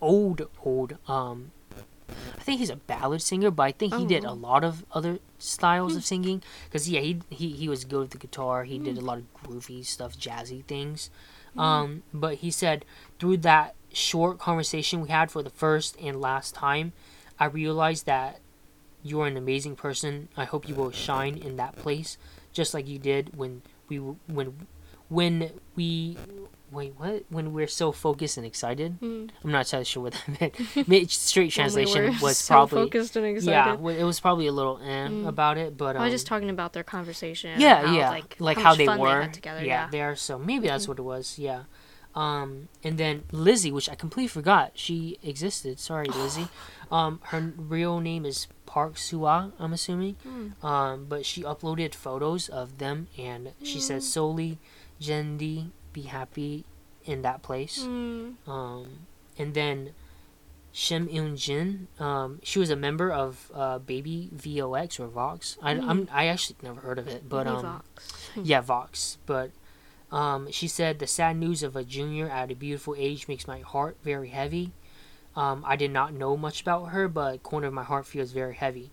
old 0.00 0.42
old 0.64 0.98
um, 1.08 1.52
I 2.38 2.42
think 2.42 2.60
he's 2.60 2.70
a 2.70 2.76
ballad 2.76 3.20
singer, 3.22 3.50
but 3.50 3.64
I 3.64 3.72
think 3.72 3.94
he 3.94 4.06
did 4.06 4.24
a 4.24 4.30
Oh. 4.30 4.34
lot 4.34 4.62
of 4.64 4.84
other 4.92 5.18
styles 5.38 5.96
of 5.96 6.04
singing. 6.04 6.42
Cause 6.72 6.88
yeah, 6.88 7.00
he 7.00 7.20
he 7.30 7.50
he 7.50 7.68
was 7.68 7.84
good 7.84 8.00
with 8.00 8.10
the 8.10 8.18
guitar. 8.18 8.64
He 8.64 8.78
did 8.78 8.96
a 8.98 9.00
lot 9.00 9.18
of 9.18 9.24
groovy 9.42 9.84
stuff, 9.84 10.16
jazzy 10.16 10.64
things. 10.64 11.10
Um, 11.56 12.02
but 12.12 12.34
he 12.44 12.50
said 12.50 12.84
through 13.18 13.38
that 13.38 13.74
short 13.92 14.38
conversation 14.38 15.00
we 15.00 15.08
had 15.08 15.30
for 15.30 15.42
the 15.42 15.50
first 15.50 15.96
and 16.00 16.20
last 16.20 16.54
time, 16.54 16.92
I 17.40 17.46
realized 17.46 18.04
that 18.06 18.40
you're 19.06 19.26
an 19.26 19.36
amazing 19.36 19.76
person. 19.76 20.28
I 20.36 20.44
hope 20.44 20.68
you 20.68 20.74
will 20.74 20.90
shine 20.90 21.36
in 21.36 21.56
that 21.56 21.76
place, 21.76 22.18
just 22.52 22.74
like 22.74 22.86
you 22.88 22.98
did 22.98 23.36
when 23.36 23.62
we 23.88 23.96
when 23.98 24.54
when 25.08 25.50
we 25.76 26.16
wait 26.72 26.92
what 26.98 27.24
when 27.28 27.52
we're 27.52 27.68
so 27.68 27.92
focused 27.92 28.36
and 28.36 28.44
excited. 28.44 28.98
Mm. 29.00 29.30
I'm 29.44 29.52
not 29.52 29.66
entirely 29.66 29.84
sure 29.84 30.02
what 30.02 30.14
that 30.14 30.86
meant. 30.86 31.10
Straight 31.12 31.44
we 31.44 31.50
translation 31.50 32.04
were 32.04 32.10
was 32.20 32.38
so 32.38 32.54
probably 32.54 32.84
focused 32.84 33.16
and 33.16 33.24
excited. 33.26 33.50
yeah. 33.82 33.90
It 34.00 34.02
was 34.04 34.18
probably 34.20 34.46
a 34.48 34.52
little 34.52 34.78
eh 34.82 35.06
Mm. 35.08 35.28
about 35.28 35.56
it, 35.58 35.76
but 35.76 35.94
um, 35.96 36.02
I 36.02 36.06
was 36.06 36.14
just 36.14 36.26
talking 36.26 36.50
about 36.50 36.72
their 36.72 36.82
conversation. 36.82 37.60
yeah, 37.60 37.86
how, 37.86 37.94
yeah, 37.96 38.10
like, 38.10 38.36
like, 38.40 38.56
how, 38.58 38.62
how, 38.70 38.74
they 38.74 38.88
were. 38.88 39.22
had 39.22 39.32
together. 39.34 39.60
yeah, 39.60 39.84
Yeah, 39.84 39.88
there. 39.90 40.16
So 40.16 40.38
maybe 40.38 40.66
that's 40.66 40.84
Mhm. 40.86 40.88
what 40.88 40.98
it 40.98 41.02
was. 41.02 41.38
Yeah. 41.38 41.62
Um, 42.16 42.68
and 42.82 42.96
then 42.98 43.24
Lizzie, 43.30 43.70
which 43.70 43.88
I 43.90 43.94
completely 43.94 44.28
forgot 44.28 44.72
she 44.74 45.18
existed. 45.22 45.78
Sorry, 45.78 46.06
Lizzie. 46.08 46.48
um, 46.90 47.20
her 47.24 47.52
real 47.56 48.00
name 48.00 48.24
is 48.26 48.48
Park 48.76 48.98
Sua. 48.98 49.52
I'm 49.58 49.72
assuming. 49.72 50.16
Mm. 50.20 50.62
Um, 50.62 51.06
but 51.08 51.24
she 51.24 51.40
uploaded 51.42 51.94
photos 51.94 52.50
of 52.50 52.76
them, 52.76 53.08
and 53.16 53.56
she 53.62 53.80
said 53.80 54.02
Mm. 54.02 54.12
Sulli, 54.12 54.58
Jendi, 55.00 55.70
be 55.94 56.02
happy 56.02 56.66
in 57.06 57.22
that 57.22 57.40
place. 57.40 57.80
Mm. 57.80 58.36
Um, 58.46 59.08
and 59.38 59.54
then 59.54 59.94
Shim 60.74 61.08
Eun 61.08 61.40
Jin, 61.40 61.88
um, 61.98 62.38
she 62.42 62.58
was 62.58 62.68
a 62.68 62.76
member 62.76 63.10
of 63.10 63.50
uh, 63.54 63.78
Baby 63.78 64.28
VOX 64.36 65.00
or 65.00 65.08
Vox. 65.08 65.56
I, 65.62 65.70
I'm, 65.72 66.06
I 66.12 66.26
actually 66.26 66.56
never 66.60 66.82
heard 66.82 66.98
of 66.98 67.08
it, 67.08 67.26
but 67.26 67.46
um, 67.46 67.82
yeah, 68.36 68.60
Vox. 68.60 69.16
But 69.24 69.52
um, 70.12 70.52
she 70.52 70.68
said 70.68 70.98
the 70.98 71.06
sad 71.06 71.38
news 71.38 71.62
of 71.62 71.76
a 71.76 71.82
junior 71.82 72.28
at 72.28 72.50
a 72.50 72.54
beautiful 72.54 72.94
age 72.98 73.26
makes 73.26 73.48
my 73.48 73.60
heart 73.60 73.96
very 74.04 74.28
heavy. 74.28 74.74
Um, 75.36 75.62
I 75.66 75.76
did 75.76 75.90
not 75.90 76.14
know 76.14 76.36
much 76.36 76.62
about 76.62 76.86
her, 76.86 77.08
but 77.08 77.42
corner 77.42 77.68
of 77.68 77.74
my 77.74 77.84
heart 77.84 78.06
feels 78.06 78.32
very 78.32 78.54
heavy. 78.54 78.90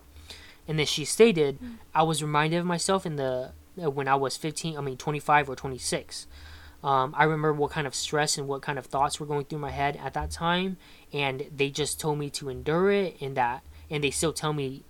And 0.67 0.77
then 0.77 0.85
she 0.85 1.05
stated, 1.05 1.57
I 1.95 2.03
was 2.03 2.21
reminded 2.21 2.57
of 2.57 2.65
myself 2.65 3.05
in 3.05 3.15
the 3.15 3.53
uh, 3.81 3.89
when 3.89 4.07
I 4.07 4.15
was 4.15 4.37
15, 4.37 4.77
I 4.77 4.81
mean 4.81 4.97
25 4.97 5.49
or 5.49 5.55
26. 5.55 6.27
Um, 6.83 7.15
I 7.17 7.23
remember 7.23 7.53
what 7.53 7.71
kind 7.71 7.87
of 7.87 7.95
stress 7.95 8.37
and 8.37 8.47
what 8.47 8.61
kind 8.61 8.77
of 8.77 8.85
thoughts 8.85 9.19
were 9.19 9.25
going 9.25 9.45
through 9.45 9.59
my 9.59 9.71
head 9.71 9.97
at 10.03 10.13
that 10.15 10.31
time, 10.31 10.77
and 11.13 11.45
they 11.55 11.69
just 11.69 11.99
told 11.99 12.19
me 12.19 12.29
to 12.31 12.49
endure 12.49 12.91
it, 12.91 13.15
and 13.21 13.37
that, 13.37 13.63
and 13.89 14.03
they 14.03 14.11
still 14.11 14.33
tell 14.33 14.51
me 14.51 14.83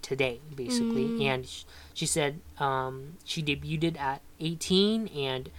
today, 0.00 0.40
basically. 0.54 1.06
Mm. 1.06 1.24
And 1.24 1.46
sh- 1.48 1.64
she 1.92 2.06
said 2.06 2.40
um, 2.58 3.16
she 3.24 3.42
debuted 3.42 3.98
at 3.98 4.22
18, 4.38 5.08
and 5.08 5.50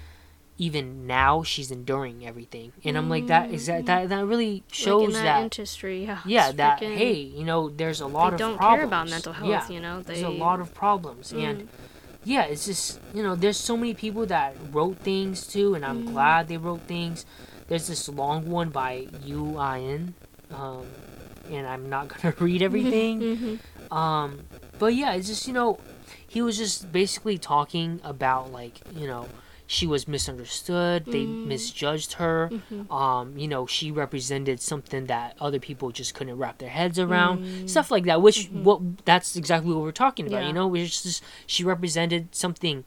even 0.68 1.08
now 1.08 1.42
she's 1.52 1.72
enduring 1.72 2.18
everything. 2.32 2.72
And 2.86 2.94
I'm 2.98 3.10
like, 3.10 3.26
that 3.34 3.46
is 3.56 3.66
that 3.66 3.86
that, 3.90 4.10
that 4.10 4.26
really 4.32 4.64
shows 4.72 5.10
like 5.14 5.18
in 5.22 5.26
that, 5.26 5.42
industry, 5.50 5.98
yeah. 6.06 6.20
yeah 6.26 6.52
that 6.62 6.80
freaking- 6.80 6.98
hey 7.04 7.14
you 7.40 7.46
know 7.50 7.62
there's 7.70 8.00
a 8.02 8.06
lot 8.18 8.30
they 8.30 8.36
of 8.36 8.40
don't 8.46 8.58
problems. 8.58 8.78
care 8.80 8.86
about 8.92 9.10
mental 9.10 9.34
health. 9.34 9.50
yeah, 9.50 9.68
You 9.76 9.82
know, 9.86 9.96
they 10.02 10.14
there's 10.22 10.24
a 10.36 10.38
lot 10.46 10.60
of 10.64 10.68
problems 10.84 11.34
and 11.34 11.68
yeah 12.34 12.44
it's 12.52 12.66
just 12.70 13.00
you 13.16 13.24
know 13.26 13.34
there's 13.44 13.58
so 13.58 13.76
many 13.76 13.94
people 13.96 14.26
that 14.36 14.50
wrote 14.72 14.98
things 15.00 15.48
too 15.54 15.74
and 15.76 15.84
i'm 15.84 16.00
Mm. 16.06 16.12
glad 16.14 16.40
they 16.52 16.58
wrote 16.66 16.82
things 16.96 17.26
there's 17.68 17.88
this 17.88 18.04
long 18.22 18.46
one 18.60 18.70
by 18.70 19.08
uin 19.26 20.14
um, 20.54 20.86
and 21.50 21.66
i'm 21.66 21.90
not 21.90 22.04
gonna 22.14 22.36
read 22.40 22.62
everything 22.62 23.16
Mhm. 23.34 23.54
um, 24.02 24.30
but 24.78 24.94
yeah 24.94 25.14
it's 25.18 25.28
just 25.34 25.48
you 25.48 25.54
know 25.54 25.80
he 26.28 26.42
was 26.44 26.58
just 26.64 26.92
basically 26.92 27.38
talking 27.40 28.00
about 28.04 28.52
like 28.52 28.76
you 28.96 29.08
know 29.08 29.26
she 29.78 29.88
was 29.88 30.06
misunderstood 30.16 31.06
they 31.06 31.24
Mm. 31.26 31.46
misjudged 31.48 32.12
her 32.22 32.50
Mhm. 32.52 32.92
um, 32.92 33.38
you 33.38 33.48
know, 33.48 33.66
she 33.66 33.88
represented 33.90 34.60
something 34.72 35.06
that 35.06 35.38
other 35.40 35.60
people 35.60 35.92
just 35.92 36.14
couldn't 36.14 36.38
wrap 36.38 36.58
their 36.58 36.70
heads 36.80 36.98
around, 37.00 37.36
Mm. 37.46 37.70
stuff 37.70 37.90
like 37.90 38.04
that. 38.10 38.22
Which 38.22 38.50
what 38.68 38.80
that's 39.06 39.36
exactly 39.42 39.72
what 39.74 39.82
we're 39.86 39.92
talking 40.06 40.28
about. 40.28 40.42
Yeah. 40.42 40.48
You 40.50 40.54
know, 40.54 40.68
which 40.68 41.22
she 41.54 41.64
represented 41.64 42.24
something 42.36 42.84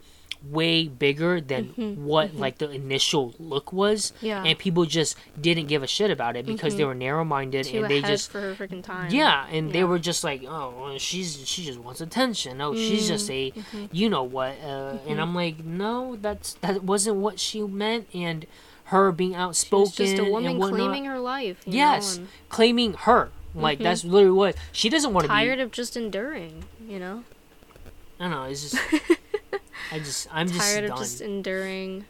way 0.51 0.87
bigger 0.89 1.41
than 1.41 1.69
Mhm, 1.79 1.97
what 1.99 2.35
like 2.37 2.59
the 2.59 2.71
initial 2.71 3.35
look 3.39 3.73
was, 3.73 4.13
Yeah. 4.21 4.43
and 4.45 4.59
people 4.59 4.85
just 4.85 5.17
didn't 5.41 5.67
give 5.67 5.83
a 5.83 5.87
shit 5.87 6.11
about 6.11 6.37
it 6.37 6.45
because 6.47 6.77
they 6.77 6.85
were 6.85 6.95
narrow 6.95 7.25
minded 7.25 7.67
and 7.73 7.87
they 7.91 8.03
just 8.03 8.31
for 8.31 8.41
her 8.41 8.55
freaking 8.55 8.83
time. 8.83 9.11
yeah, 9.11 9.47
and 9.51 9.73
they 9.73 9.85
were 9.85 9.99
just 9.99 10.23
like, 10.25 10.43
oh, 10.47 10.75
well, 10.79 10.99
she's 10.99 11.47
she 11.49 11.65
just 11.65 11.79
wants 11.79 12.01
attention. 12.01 12.61
Oh, 12.61 12.75
she's 12.75 13.09
just 13.09 13.31
a, 13.31 13.51
Mm-hmm. 13.53 13.85
you 13.93 14.09
know 14.09 14.23
what? 14.23 14.57
Uh, 14.65 14.99
And 15.09 15.21
I'm 15.21 15.35
like, 15.35 15.65
no, 15.65 16.17
that's 16.21 16.55
that 16.61 16.85
wasn't 16.85 17.17
what 17.17 17.41
she 17.41 17.63
meant. 17.63 18.09
And 18.15 18.47
her 18.89 19.11
being 19.13 19.35
outspoken 19.35 19.81
was 19.81 19.95
just 19.97 20.19
a 20.19 20.25
woman 20.25 20.61
and 20.61 20.63
claiming 20.63 21.07
her 21.07 21.19
life. 21.19 21.57
You 21.67 21.75
yes, 21.79 22.17
know, 22.17 22.23
and 22.23 22.29
claiming 22.51 22.93
her. 22.95 23.31
Like 23.55 23.79
that's 23.79 24.05
literally 24.05 24.37
what 24.37 24.57
she 24.73 24.89
doesn't 24.89 25.13
want 25.15 25.25
to 25.25 25.29
be. 25.29 25.35
tired 25.35 25.61
of 25.61 25.71
just 25.71 25.97
enduring. 25.97 26.65
You 26.89 26.99
know, 26.99 27.25
I 28.19 28.25
don't 28.25 28.31
know. 28.33 28.43
It's 28.45 28.71
just, 28.73 28.83
I 29.95 29.99
just, 30.01 30.29
I'm 30.33 30.49
just 30.49 30.61
tired 30.61 30.83
done. 30.83 30.93
of 30.93 30.99
just 30.99 31.21
enduring 31.21 32.05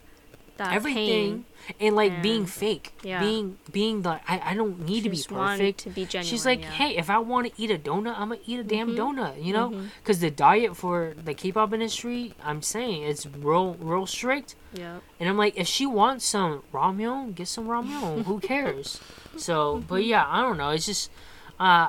that 0.57 0.73
Everything 0.73 1.45
and 1.81 1.97
like 1.97 2.23
being 2.23 2.47
fake, 2.47 2.93
yeah. 3.03 3.19
being 3.19 3.57
being 3.73 4.03
the 4.03 4.21
I, 4.29 4.51
I 4.51 4.55
don't 4.55 4.87
need 4.87 4.99
She 4.99 5.03
to 5.03 5.11
be 5.11 5.17
just 5.17 5.29
perfect. 5.29 5.81
to 5.81 5.91
be 5.91 6.05
genuine. 6.05 6.31
She's 6.31 6.47
like, 6.47 6.61
yeah. 6.61 6.71
hey, 6.71 6.97
if 6.97 7.09
I 7.11 7.19
want 7.19 7.49
to 7.49 7.53
eat 7.61 7.71
a 7.73 7.79
donut, 7.79 8.15
I'm 8.17 8.29
gonna 8.29 8.39
eat 8.47 8.61
a 8.61 8.63
damn 8.63 8.91
Mhm. 8.91 8.97
donut, 8.97 9.43
you 9.43 9.53
know? 9.53 9.83
Because 10.01 10.21
the 10.21 10.31
diet 10.31 10.77
for 10.77 11.15
the 11.25 11.35
K-pop 11.35 11.73
industry, 11.73 12.35
I'm 12.45 12.63
saying 12.63 13.03
it's 13.03 13.27
real, 13.27 13.75
real 13.81 14.07
strict. 14.07 14.55
yeah, 14.75 14.99
And 15.19 15.29
I'm 15.29 15.37
like, 15.37 15.57
if 15.57 15.67
she 15.67 15.87
wants 15.87 16.25
some 16.27 16.63
ramyun, 16.73 17.35
get 17.35 17.49
some 17.49 17.67
ramyun. 17.67 18.25
Who 18.25 18.39
cares? 18.41 19.01
So, 19.37 19.79
Mm-hmm. 19.79 19.87
but 19.89 20.05
yeah, 20.05 20.25
I 20.29 20.43
don't 20.43 20.57
know. 20.57 20.71
It's 20.71 20.87
just, 20.87 21.11
uh, 21.59 21.89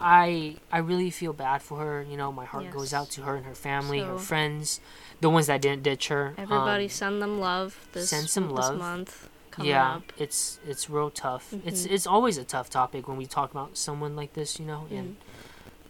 I 0.00 0.56
I 0.72 0.78
really 0.78 1.10
feel 1.10 1.32
bad 1.32 1.62
for 1.62 1.78
her. 1.78 2.02
You 2.02 2.16
know, 2.16 2.32
my 2.32 2.44
heart 2.44 2.70
goes 2.72 2.92
out 2.92 3.10
to 3.10 3.22
her 3.22 3.36
and 3.36 3.46
her 3.46 3.54
family, 3.54 4.00
her 4.00 4.18
friends, 4.18 4.80
the 5.22 5.30
ones 5.30 5.46
that 5.46 5.60
didn't 5.62 5.82
ditch 5.84 6.08
her. 6.08 6.34
everybody 6.36 6.84
Um, 6.84 6.90
send 7.00 7.22
them 7.22 7.34
love 7.40 7.68
this 7.92 8.10
send 8.10 8.28
some 8.28 8.48
this 8.54 8.70
month 8.86 9.28
coming 9.50 9.70
yeah, 9.70 9.96
up. 9.96 10.12
it's 10.18 10.58
it's 10.66 10.90
real 10.90 11.10
tough. 11.10 11.44
It's 11.64 11.82
Mhm. 11.86 11.92
it's 11.94 12.06
always 12.14 12.36
a 12.38 12.44
tough 12.54 12.68
topic 12.68 13.06
when 13.08 13.16
we 13.22 13.26
talk 13.26 13.48
about 13.56 13.76
someone 13.86 14.14
like 14.20 14.32
this, 14.34 14.58
you 14.60 14.66
know. 14.66 14.82
And 14.90 15.16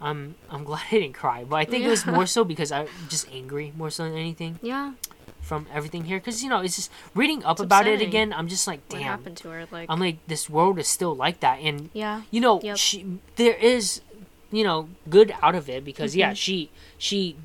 I'm 0.01 0.35
I'm 0.51 0.65
glad 0.69 0.83
I 0.91 0.95
didn't 1.01 1.15
cry, 1.25 1.45
but 1.45 1.57
I 1.57 1.65
think 1.65 1.85
it 1.85 1.89
was 1.89 2.05
Mm. 2.05 2.15
More 2.15 2.27
so 2.27 2.45
because 2.53 2.71
I 2.73 2.87
just 3.09 3.27
angry 3.33 3.73
more 3.77 3.91
so 3.91 4.05
than 4.05 4.17
anything 4.27 4.59
Yeah, 4.63 4.93
from 5.41 5.67
everything 5.73 6.05
here. 6.11 6.19
Because 6.19 6.43
you 6.43 6.51
know, 6.51 6.61
it's 6.61 6.77
just 6.77 6.91
reading 7.15 7.41
up 7.45 7.57
It's 7.57 7.63
about 7.69 7.87
it 7.87 8.01
again. 8.03 8.33
I'm 8.39 8.49
just 8.49 8.67
like, 8.67 8.81
damn. 8.89 8.99
what 9.01 9.07
happened 9.15 9.37
to 9.43 9.49
her? 9.55 9.67
Like, 9.71 9.87
I'm 9.91 10.01
like, 10.01 10.19
this 10.27 10.51
world 10.51 10.79
is 10.79 10.89
still 10.89 11.15
like 11.25 11.39
that, 11.41 11.59
and 11.69 11.89
yeah, 11.95 12.23
you 12.35 12.41
know, 12.45 12.61
Yep. 12.63 12.77
she 12.77 12.97
there 13.37 13.55
is, 13.57 14.03
you 14.51 14.65
know, 14.65 14.89
good 15.09 15.29
out 15.41 15.55
of 15.55 15.71
it 15.71 15.85
because 15.91 16.15
yeah, 16.23 16.33
Mhm. 16.33 16.37
she 16.45 16.57
she 16.99 17.37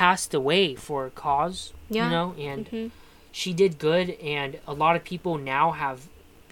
passed 0.00 0.32
away 0.34 0.74
for 0.86 1.06
a 1.06 1.10
cause, 1.26 1.72
Yeah. 1.88 2.04
you 2.04 2.10
know, 2.16 2.28
and 2.48 2.68
hmm 2.68 2.86
she 3.40 3.52
did 3.62 3.72
good, 3.78 4.06
and 4.38 4.50
a 4.66 4.72
lot 4.72 4.96
of 4.96 5.02
people 5.12 5.34
now 5.56 5.66
have 5.84 5.98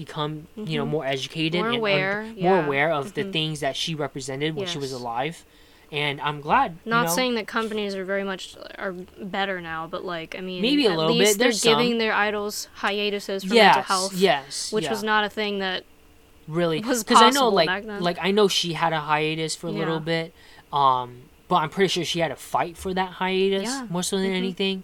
become 0.02 0.32
you 0.70 0.76
know 0.78 0.84
Mhm. 0.86 0.94
more 0.96 1.06
educated 1.14 1.60
More 1.60 1.66
and 1.66 1.74
un- 1.76 1.80
aware, 1.80 2.14
more 2.46 2.58
aware 2.64 2.90
of 3.00 3.04
the 3.18 3.24
Mhm. 3.24 3.32
things 3.36 3.56
that 3.64 3.74
she 3.82 3.92
represented 4.06 4.50
when 4.56 4.66
she 4.72 4.78
was 4.86 4.92
alive, 5.00 5.36
and 6.04 6.14
I'm 6.26 6.40
glad. 6.48 6.70
you 6.84 6.90
Not 6.96 7.06
know, 7.06 7.14
saying 7.18 7.34
that 7.38 7.46
companies 7.58 7.92
are 7.98 8.04
very 8.14 8.24
much 8.32 8.42
are 8.84 8.92
better 9.38 9.56
now, 9.72 9.80
but 9.94 10.02
like 10.14 10.30
I 10.38 10.42
mean, 10.48 10.60
Maybe 10.68 10.84
a 10.86 10.90
at 10.92 10.96
little 11.00 11.16
bit, 11.24 11.38
They're 11.38 11.46
there's 11.48 11.62
some. 11.62 11.78
giving 11.78 11.98
their 11.98 12.14
idols 12.28 12.68
hiatuses 12.84 13.44
for 13.44 13.54
yes, 13.54 13.76
mental 13.76 13.82
health, 13.92 14.14
yes, 14.28 14.72
which 14.74 14.84
yeah. 14.84 14.90
was 14.94 15.02
not 15.12 15.22
a 15.28 15.30
thing 15.38 15.54
that 15.66 15.80
really 16.48 16.80
was 16.80 17.02
because 17.04 17.22
I 17.28 17.30
know 17.30 17.48
like 17.60 17.70
back 17.74 17.84
then. 17.90 18.00
like 18.08 18.18
I 18.28 18.30
know 18.30 18.46
she 18.48 18.70
had 18.82 18.92
a 18.92 19.00
hiatus 19.10 19.54
for 19.60 19.68
a 19.68 19.76
little 19.80 20.00
bit, 20.00 20.34
um, 20.72 21.08
I'm 21.56 21.70
pretty 21.70 21.88
sure 21.88 22.04
she 22.04 22.20
had 22.20 22.28
to 22.28 22.36
fight 22.36 22.76
for 22.76 22.92
that 22.94 23.10
hiatus 23.14 23.64
Yeah. 23.64 23.86
more 23.90 24.02
so 24.02 24.16
than 24.18 24.30
Mhm. 24.32 24.36
anything. 24.36 24.82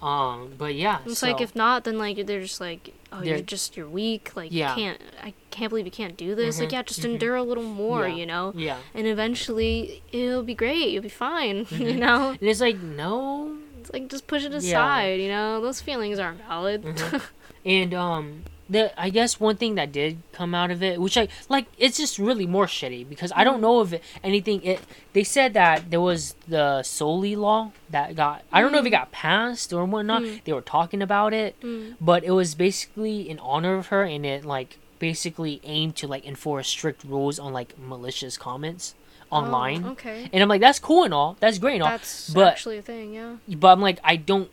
Um, 0.00 0.54
but 0.58 0.74
yeah, 0.74 0.98
it's 1.06 1.20
so, 1.20 1.28
like 1.28 1.40
if 1.40 1.54
not, 1.54 1.84
then 1.84 1.96
like 1.96 2.26
they're 2.26 2.40
just 2.40 2.60
like, 2.60 2.92
oh, 3.12 3.20
They're- 3.20 3.36
you're 3.36 3.40
just 3.40 3.76
you're 3.76 3.88
weak. 3.88 4.32
Like 4.34 4.50
Yeah. 4.50 4.70
you 4.74 4.82
can't. 4.82 5.00
I 5.22 5.32
can't 5.52 5.70
believe 5.70 5.84
you 5.86 5.92
can't 5.92 6.16
do 6.16 6.34
this. 6.34 6.58
Like 6.58 6.70
Mhm, 6.70 6.72
yeah, 6.72 6.82
just 6.82 7.00
mhm. 7.02 7.12
endure 7.12 7.36
a 7.36 7.42
little 7.44 7.62
more. 7.62 8.08
Yeah. 8.08 8.14
You 8.16 8.26
know, 8.26 8.52
yeah, 8.56 8.78
and 8.94 9.06
eventually 9.06 10.02
it'll 10.10 10.42
be 10.42 10.54
great. 10.56 10.88
You'll 10.88 11.04
be 11.04 11.08
fine. 11.08 11.58
you 11.70 11.94
Mhm. 11.94 11.98
know, 11.98 12.30
and 12.30 12.42
it's 12.42 12.60
like 12.60 12.80
no, 12.80 13.56
it's 13.80 13.92
like 13.92 14.08
just 14.08 14.26
push 14.26 14.44
it 14.44 14.50
Yeah. 14.50 14.58
aside. 14.58 15.20
You 15.20 15.28
know, 15.28 15.60
those 15.60 15.80
feelings 15.80 16.18
aren't 16.18 16.40
valid. 16.48 16.82
Mhm. 16.82 17.22
and 17.64 17.94
um, 17.94 18.42
the 18.70 18.98
I 19.00 19.10
guess 19.10 19.38
one 19.40 19.56
thing 19.56 19.74
that 19.74 19.92
did 19.92 20.22
come 20.32 20.54
out 20.54 20.70
of 20.70 20.82
it, 20.82 21.00
which 21.00 21.16
I 21.18 21.28
like, 21.48 21.66
it's 21.78 21.96
just 21.98 22.18
really 22.18 22.46
more 22.46 22.66
shitty 22.66 23.08
because 23.08 23.30
I 23.32 23.36
Mm-hmm. 23.42 23.44
don't 23.44 23.60
know 23.60 23.80
if 23.82 23.92
it, 23.92 24.02
anything. 24.22 24.62
It 24.62 24.80
they 25.12 25.24
said 25.24 25.52
that 25.54 25.90
there 25.90 26.00
was 26.00 26.34
the 26.48 26.80
Sulli 26.82 27.36
law 27.36 27.72
that 27.90 28.14
got 28.16 28.44
I 28.52 28.60
don't 28.60 28.72
know 28.72 28.78
if 28.78 28.86
it 28.86 28.88
Mm. 28.88 28.92
got 28.92 29.12
passed 29.12 29.72
or 29.72 29.84
whatnot. 29.84 30.22
Mm. 30.22 30.44
They 30.44 30.52
were 30.52 30.60
talking 30.62 31.02
about 31.02 31.32
it. 31.34 31.60
Mm. 31.60 31.96
but 32.00 32.24
it 32.24 32.30
was 32.30 32.54
basically 32.54 33.28
in 33.28 33.38
honor 33.40 33.74
of 33.76 33.86
her 33.88 34.04
and 34.04 34.24
it 34.24 34.44
like 34.44 34.78
basically 34.98 35.60
aimed 35.64 35.96
to 35.96 36.06
like 36.06 36.24
enforce 36.24 36.68
strict 36.68 37.02
rules 37.04 37.38
on 37.38 37.52
like 37.52 37.74
malicious 37.78 38.36
comments 38.38 38.94
online 39.30 39.82
Oh, 39.84 39.90
okay. 39.92 40.28
and 40.32 40.42
i'm 40.42 40.48
like 40.48 40.60
that's 40.60 40.78
cool 40.78 41.04
and 41.04 41.12
all 41.14 41.36
that's 41.40 41.58
great 41.58 41.74
and 41.74 41.82
all 41.82 41.88
That's 41.90 42.30
but- 42.30 42.48
actually 42.52 42.78
a 42.78 42.82
thing. 42.82 43.14
Yeah. 43.14 43.36
but 43.48 43.68
i'm 43.72 43.80
like 43.80 43.98
i 44.04 44.14
don't 44.16 44.48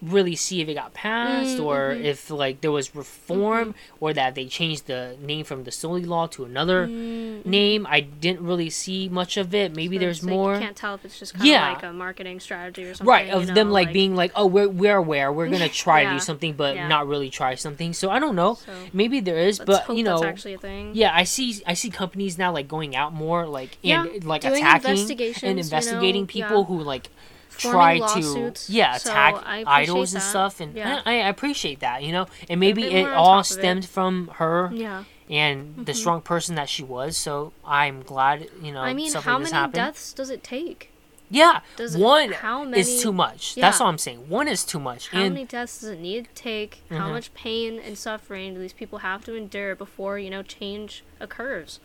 really 0.00 0.36
see 0.36 0.60
if 0.60 0.68
it 0.68 0.74
got 0.74 0.94
passed 0.94 1.58
Mm, 1.58 1.64
or 1.64 1.92
mhm. 1.92 2.04
if 2.04 2.30
like 2.30 2.60
there 2.60 2.70
was 2.70 2.94
reform 2.94 3.74
or 3.98 4.12
that 4.12 4.36
they 4.36 4.46
changed 4.46 4.86
the 4.86 5.16
name 5.20 5.44
from 5.44 5.64
the 5.64 5.72
Sulli 5.72 6.06
law 6.06 6.28
to 6.28 6.44
another 6.44 6.86
Mm, 6.86 7.44
name 7.44 7.84
i 7.90 7.98
didn't 8.00 8.42
really 8.42 8.70
see 8.70 9.08
much 9.08 9.36
of 9.36 9.52
it 9.52 9.74
maybe 9.74 9.96
so 9.96 10.00
there's 10.00 10.22
like 10.22 10.30
more 10.32 10.54
You 10.54 10.60
can't 10.60 10.76
tell 10.76 10.94
if 10.94 11.04
it's 11.04 11.18
just 11.18 11.34
kind 11.34 11.42
of 11.42 11.48
Yeah. 11.50 11.72
like 11.72 11.82
a 11.82 11.92
marketing 11.92 12.38
strategy 12.38 12.84
or 12.84 12.94
something. 12.94 13.08
right 13.10 13.26
you 13.26 13.32
of 13.32 13.46
them 13.46 13.68
know, 13.68 13.72
like, 13.74 13.92
being 13.92 14.14
like 14.14 14.30
oh 14.36 14.46
we're, 14.46 14.68
we're 14.68 14.96
aware 14.96 15.32
we're 15.32 15.48
gonna 15.48 15.68
try 15.84 16.04
to 16.04 16.10
do 16.10 16.20
something 16.20 16.52
but 16.52 16.76
Yeah. 16.76 16.86
not 16.86 17.08
really 17.08 17.28
try 17.30 17.56
something 17.56 17.92
so 17.92 18.08
i 18.08 18.18
don't 18.20 18.36
know 18.36 18.54
So 18.54 18.72
maybe 18.92 19.18
there 19.18 19.38
is 19.38 19.58
but 19.58 19.88
you 19.88 20.04
know 20.04 20.20
that's 20.20 20.30
actually 20.30 20.54
a 20.54 20.58
thing. 20.58 20.92
Yeah, 20.94 21.10
I 21.12 21.24
see. 21.24 21.60
I 21.66 21.74
see 21.74 21.90
companies 21.90 22.38
now 22.38 22.52
like 22.52 22.68
going 22.68 22.94
out 22.96 23.12
more, 23.12 23.46
like 23.46 23.76
and 23.82 24.04
Yeah, 24.14 24.20
like 24.24 24.42
doing 24.42 24.54
attacking 24.62 24.90
investigations, 24.92 25.42
you 25.42 25.48
and 25.48 25.56
know, 25.58 25.62
investigating 25.62 26.26
people 26.26 26.58
yeah. 26.60 26.64
who 26.64 26.80
like 26.82 27.10
try 27.56 27.98
to 27.98 28.52
yeah 28.68 28.96
attack 28.96 29.34
appreciate 29.36 29.66
idols 29.66 30.14
and 30.14 30.22
stuff, 30.22 30.60
and 30.60 30.74
Yeah. 30.76 31.02
I, 31.04 31.20
I 31.20 31.28
appreciate 31.28 31.80
that. 31.80 32.02
You 32.02 32.12
know, 32.12 32.26
and 32.48 32.60
maybe 32.60 32.84
it 32.84 33.08
all 33.08 33.38
of 33.40 33.46
it. 33.46 33.48
stemmed 33.48 33.86
from 33.86 34.28
her 34.34 34.70
Yeah. 34.72 35.04
and 35.30 35.74
the 35.86 35.92
Mhm. 35.92 35.96
strong 35.96 36.20
person 36.22 36.54
that 36.56 36.68
she 36.68 36.82
was. 36.82 37.16
So 37.16 37.52
I'm 37.64 38.02
glad 38.02 38.48
you 38.62 38.72
know. 38.72 38.80
I 38.80 38.94
mean, 38.94 39.12
how 39.12 39.38
many 39.38 39.50
happened. 39.50 39.74
deaths 39.74 40.12
does 40.12 40.30
it 40.30 40.42
take? 40.44 40.90
Yeah, 41.30 41.60
Does 41.76 41.94
it, 41.94 42.00
one 42.00 42.32
how 42.32 42.64
many, 42.64 42.80
is 42.80 43.02
too 43.02 43.12
much. 43.12 43.54
That's 43.54 43.78
Yeah. 43.80 43.84
all 43.84 43.90
I'm 43.90 43.98
saying. 43.98 44.30
One 44.30 44.48
is 44.48 44.64
too 44.64 44.78
much, 44.80 45.08
How 45.10 45.20
and 45.20 45.34
many 45.34 45.44
deaths 45.44 45.80
does 45.82 45.90
it 45.90 46.00
need 46.00 46.24
to 46.24 46.42
take? 46.42 46.80
How 46.88 47.08
Mhm. 47.08 47.10
much 47.10 47.34
pain 47.34 47.78
and 47.78 47.98
suffering 47.98 48.54
do 48.54 48.60
these 48.60 48.72
people 48.72 49.00
have 49.00 49.26
to 49.26 49.34
endure 49.34 49.74
before 49.76 50.18
you 50.18 50.30
know 50.30 50.42
change 50.42 51.04
occurs? 51.20 51.80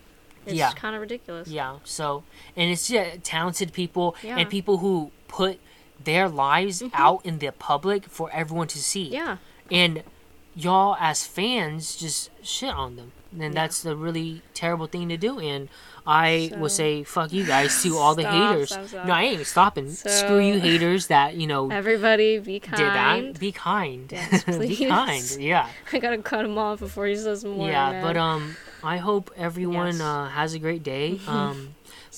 It's 0.45 0.56
Yeah. 0.56 0.72
kind 0.72 0.95
of 0.95 1.02
ridiculous. 1.02 1.49
Yeah. 1.49 1.77
So, 1.84 2.23
and 2.56 2.72
it's 2.72 2.90
yeah, 2.90 3.15
talented 3.22 3.73
people 3.73 4.15
Yeah. 4.23 4.38
and 4.38 4.49
people 4.49 4.77
who 4.77 5.11
put 5.39 5.55
their 6.10 6.27
lives 6.30 6.77
Mhm. 6.81 6.91
out 7.05 7.19
in 7.26 7.35
the 7.39 7.51
public 7.69 8.01
for 8.18 8.30
everyone 8.41 8.68
to 8.76 8.80
see. 8.91 9.07
Yeah. 9.19 9.38
And 9.72 10.03
y'all 10.55 10.95
as 10.99 11.26
fans 11.26 11.95
just 12.03 12.30
shit 12.43 12.73
on 12.84 12.95
them. 12.97 13.10
And 13.39 13.53
that's 13.60 13.81
the 13.81 13.95
really 13.95 14.41
terrible 14.53 14.85
thing 14.93 15.10
to 15.10 15.18
do. 15.18 15.39
And 15.39 15.69
I 16.05 16.51
will 16.60 16.69
say 16.69 17.03
fuck 17.03 17.31
you 17.34 17.45
guys 17.45 17.81
to 17.84 17.97
all 17.97 18.14
the 18.14 18.22
Stop, 18.30 18.34
haters. 18.51 18.69
stop, 18.72 18.88
stop. 18.88 19.05
No, 19.07 19.14
I 19.14 19.23
ain't 19.23 19.47
stopping. 19.47 19.89
Screw 19.91 20.39
you 20.39 20.60
haters 20.60 21.07
that, 21.07 21.34
you 21.34 21.47
know, 21.47 21.72
Everybody, 21.72 22.38
be 22.38 22.60
did 22.60 22.64
kind. 22.77 23.34
that. 23.34 23.39
Be 23.39 23.51
kind. 23.51 24.11
Yes, 24.11 24.43
be 24.60 24.85
kind. 24.85 25.26
Yeah. 25.39 25.68
I 25.93 25.97
gotta 25.99 26.19
cut 26.31 26.45
him 26.45 26.57
off 26.60 26.80
before 26.80 27.07
he 27.07 27.15
says 27.15 27.43
more. 27.43 27.68
yeah, 27.69 27.91
man. 27.91 28.03
but 28.03 28.18
um 28.18 28.55
I 28.84 28.97
hope 28.97 29.31
everyone 29.38 29.93
Yes. 29.97 30.01
uh, 30.01 30.26
has 30.39 30.53
a 30.53 30.60
great 30.60 30.84
day. 30.84 31.19
Um 31.27 31.57
Sorry 31.57 31.69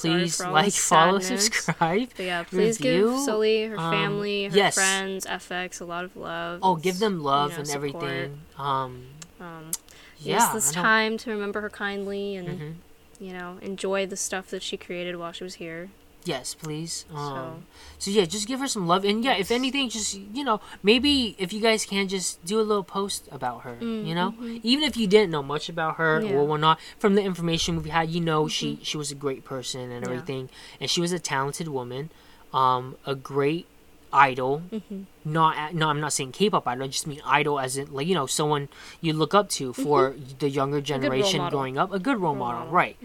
please 0.02 0.40
like, 0.40 0.74
follow, 0.74 1.20
sadness. 1.20 1.46
subscribe. 1.46 2.10
But 2.18 2.26
yeah, 2.26 2.44
please 2.44 2.80
review, 2.80 3.02
give 3.12 3.20
Sulli, 3.28 3.70
her 3.70 3.80
um, 3.80 3.92
family, 3.92 4.46
her 4.46 4.56
yes. 4.56 4.76
friends, 4.76 5.26
f(x) 5.26 5.80
a 5.82 5.86
lot 5.86 6.04
of 6.04 6.16
love. 6.16 6.60
Oh, 6.62 6.76
give 6.76 7.00
them 7.00 7.24
love 7.24 7.52
know, 7.52 7.58
and 7.58 7.68
support. 7.68 7.96
everything. 7.96 8.40
Um 8.58 9.06
Um, 9.40 9.72
yeah. 10.20 10.44
use 10.46 10.54
this 10.54 10.72
time 10.72 11.18
to 11.20 11.30
remember 11.32 11.62
her 11.62 11.70
kindly 11.70 12.36
and 12.36 12.48
Mhm. 12.48 12.74
you 13.20 13.34
know 13.34 13.58
enjoy 13.62 14.06
the 14.06 14.18
stuff 14.18 14.48
that 14.50 14.64
she 14.64 14.78
created 14.78 15.16
while 15.18 15.32
she 15.32 15.44
was 15.44 15.56
here. 15.56 15.90
Yes, 16.26 16.56
please. 16.56 17.06
So 17.10 17.16
Um, 17.16 17.66
so 18.00 18.10
yeah, 18.12 18.26
just 18.26 18.48
give 18.48 18.60
her 18.60 18.68
some 18.68 18.88
love, 18.88 19.06
and 19.06 19.24
yeah, 19.24 19.38
if 19.38 19.52
anything, 19.52 19.90
just 19.90 20.16
you 20.16 20.44
know, 20.44 20.60
maybe 20.82 21.36
if 21.38 21.54
you 21.54 21.62
guys 21.62 21.86
can 21.86 22.08
just 22.08 22.44
do 22.44 22.60
a 22.60 22.66
little 22.66 22.84
post 22.84 23.30
about 23.32 23.62
her, 23.62 23.78
you 23.80 24.16
know, 24.16 24.34
even 24.64 24.84
if 24.84 24.98
you 24.98 25.06
didn't 25.08 25.30
know 25.32 25.44
much 25.44 25.70
about 25.70 25.96
her 26.02 26.20
Mm, 26.20 26.24
Yeah. 26.24 26.30
Mm-hmm. 26.30 26.38
or 26.40 26.46
whatnot, 26.48 26.80
from 26.98 27.14
the 27.16 27.22
information 27.22 27.78
we've 27.78 27.94
had, 27.94 28.10
you 28.10 28.22
know, 28.22 28.48
she 28.48 28.80
she 28.82 28.98
was 28.98 29.12
a 29.12 29.16
great 29.26 29.46
person 29.46 29.92
and 29.94 30.02
Yeah. 30.04 30.10
everything, 30.12 30.50
and 30.82 30.90
she 30.90 31.00
was 31.00 31.12
a 31.14 31.20
talented 31.20 31.68
woman, 31.70 32.10
um, 32.54 32.98
a 33.06 33.14
great 33.16 33.66
idol. 34.12 34.64
Mm-hmm. 34.72 35.02
Not 35.26 35.74
no, 35.76 35.90
I'm 35.90 36.00
not 36.00 36.14
saying 36.14 36.32
K-pop 36.32 36.66
idol. 36.68 36.86
I 36.86 36.88
just 36.88 37.06
mean 37.06 37.22
idol 37.26 37.60
as 37.60 37.78
in 37.78 37.94
like 37.94 38.08
you 38.08 38.16
know 38.16 38.26
someone 38.26 38.70
you 39.02 39.14
look 39.14 39.34
up 39.34 39.50
to 39.62 39.74
for 39.74 40.16
the 40.40 40.50
younger 40.50 40.78
Mm-hmm. 40.82 40.94
generation 40.94 41.40
growing 41.50 41.78
up, 41.78 41.94
a 41.94 42.00
good 42.00 42.18
role, 42.18 42.34
Role 42.34 42.46
model, 42.46 42.60
model. 42.66 42.74
right? 42.74 42.98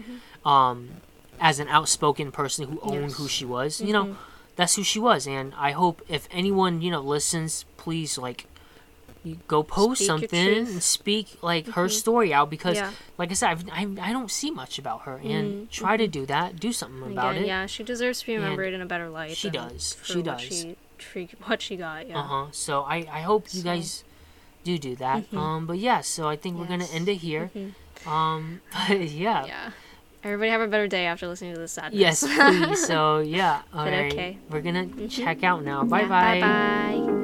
Um, 0.45 0.77
as 1.41 1.59
an 1.59 1.67
outspoken 1.67 2.31
person 2.31 2.67
who 2.69 2.79
owned 2.81 3.09
Yes. 3.09 3.17
who 3.17 3.27
she 3.27 3.43
was, 3.45 3.81
you 3.81 3.91
know, 3.91 4.15
that's 4.55 4.75
who 4.75 4.83
she 4.83 4.99
was, 4.99 5.27
and 5.27 5.53
I 5.57 5.71
hope 5.71 6.01
if 6.07 6.27
anyone 6.31 6.81
you 6.81 6.91
know 6.91 7.01
listens, 7.01 7.65
please 7.77 8.17
like 8.17 8.45
you 9.23 9.37
go 9.47 9.61
post 9.63 9.99
Speak 10.01 10.07
something 10.07 10.57
and 10.57 10.81
speak 10.83 11.37
like 11.43 11.67
her 11.77 11.87
story 11.89 12.33
out 12.33 12.49
because, 12.49 12.75
Yeah. 12.77 12.91
like 13.19 13.29
I 13.29 13.33
said, 13.35 13.49
I've, 13.49 13.69
I 13.69 14.09
I 14.09 14.11
don't 14.13 14.31
see 14.31 14.49
much 14.51 14.79
about 14.79 15.01
her, 15.03 15.17
and 15.23 15.69
try 15.71 15.95
to 15.97 16.07
do 16.07 16.25
that, 16.27 16.59
do 16.59 16.71
something 16.73 17.11
about 17.11 17.31
Again, 17.31 17.43
it. 17.43 17.47
yeah, 17.47 17.65
she 17.67 17.83
deserves 17.83 18.19
to 18.21 18.25
be 18.27 18.33
And 18.35 18.43
remembered 18.43 18.73
in 18.73 18.81
a 18.81 18.85
better 18.85 19.09
light. 19.09 19.35
she 19.37 19.49
does. 19.49 19.97
She 20.03 20.17
what 20.17 20.25
does. 20.25 20.41
She, 20.41 21.27
what 21.45 21.61
she 21.61 21.75
got. 21.77 22.07
Yeah. 22.07 22.19
Uh 22.19 22.23
huh. 22.23 22.45
So 22.51 22.81
I 22.83 22.97
I 23.11 23.21
hope 23.21 23.45
you 23.53 23.61
So- 23.61 23.69
guys 23.71 24.03
do 24.63 24.77
do 24.77 24.95
that. 24.97 25.25
Um, 25.33 25.65
but 25.65 25.77
yeah, 25.79 26.01
so 26.01 26.27
I 26.27 26.35
think 26.35 26.57
we're 26.57 26.67
gonna 26.73 26.85
end 26.93 27.07
it 27.09 27.15
here. 27.17 27.49
Um, 28.05 28.61
but 28.87 29.01
yeah. 29.09 29.45
Yeah. 29.45 29.71
Everybody 30.23 30.51
have 30.51 30.61
a 30.61 30.67
better 30.67 30.87
day 30.87 31.05
after 31.05 31.27
listening 31.27 31.53
to 31.53 31.59
this 31.59 31.71
sadness. 31.71 31.99
Yes, 31.99 32.23
please. 32.23 32.85
So 32.85 33.19
yeah, 33.25 33.61
all 33.73 33.85
But 33.85 33.93
right. 33.93 34.11
okay. 34.13 34.37
We're 34.49 34.61
gonna 34.61 34.85
mm-hmm. 34.85 35.07
check 35.07 35.43
out 35.43 35.63
now. 35.63 35.83
Bye 35.83 36.01
Yeah, 36.01 36.07
bye. 36.07 36.39
Bye 36.39 36.41
bye. 36.41 37.20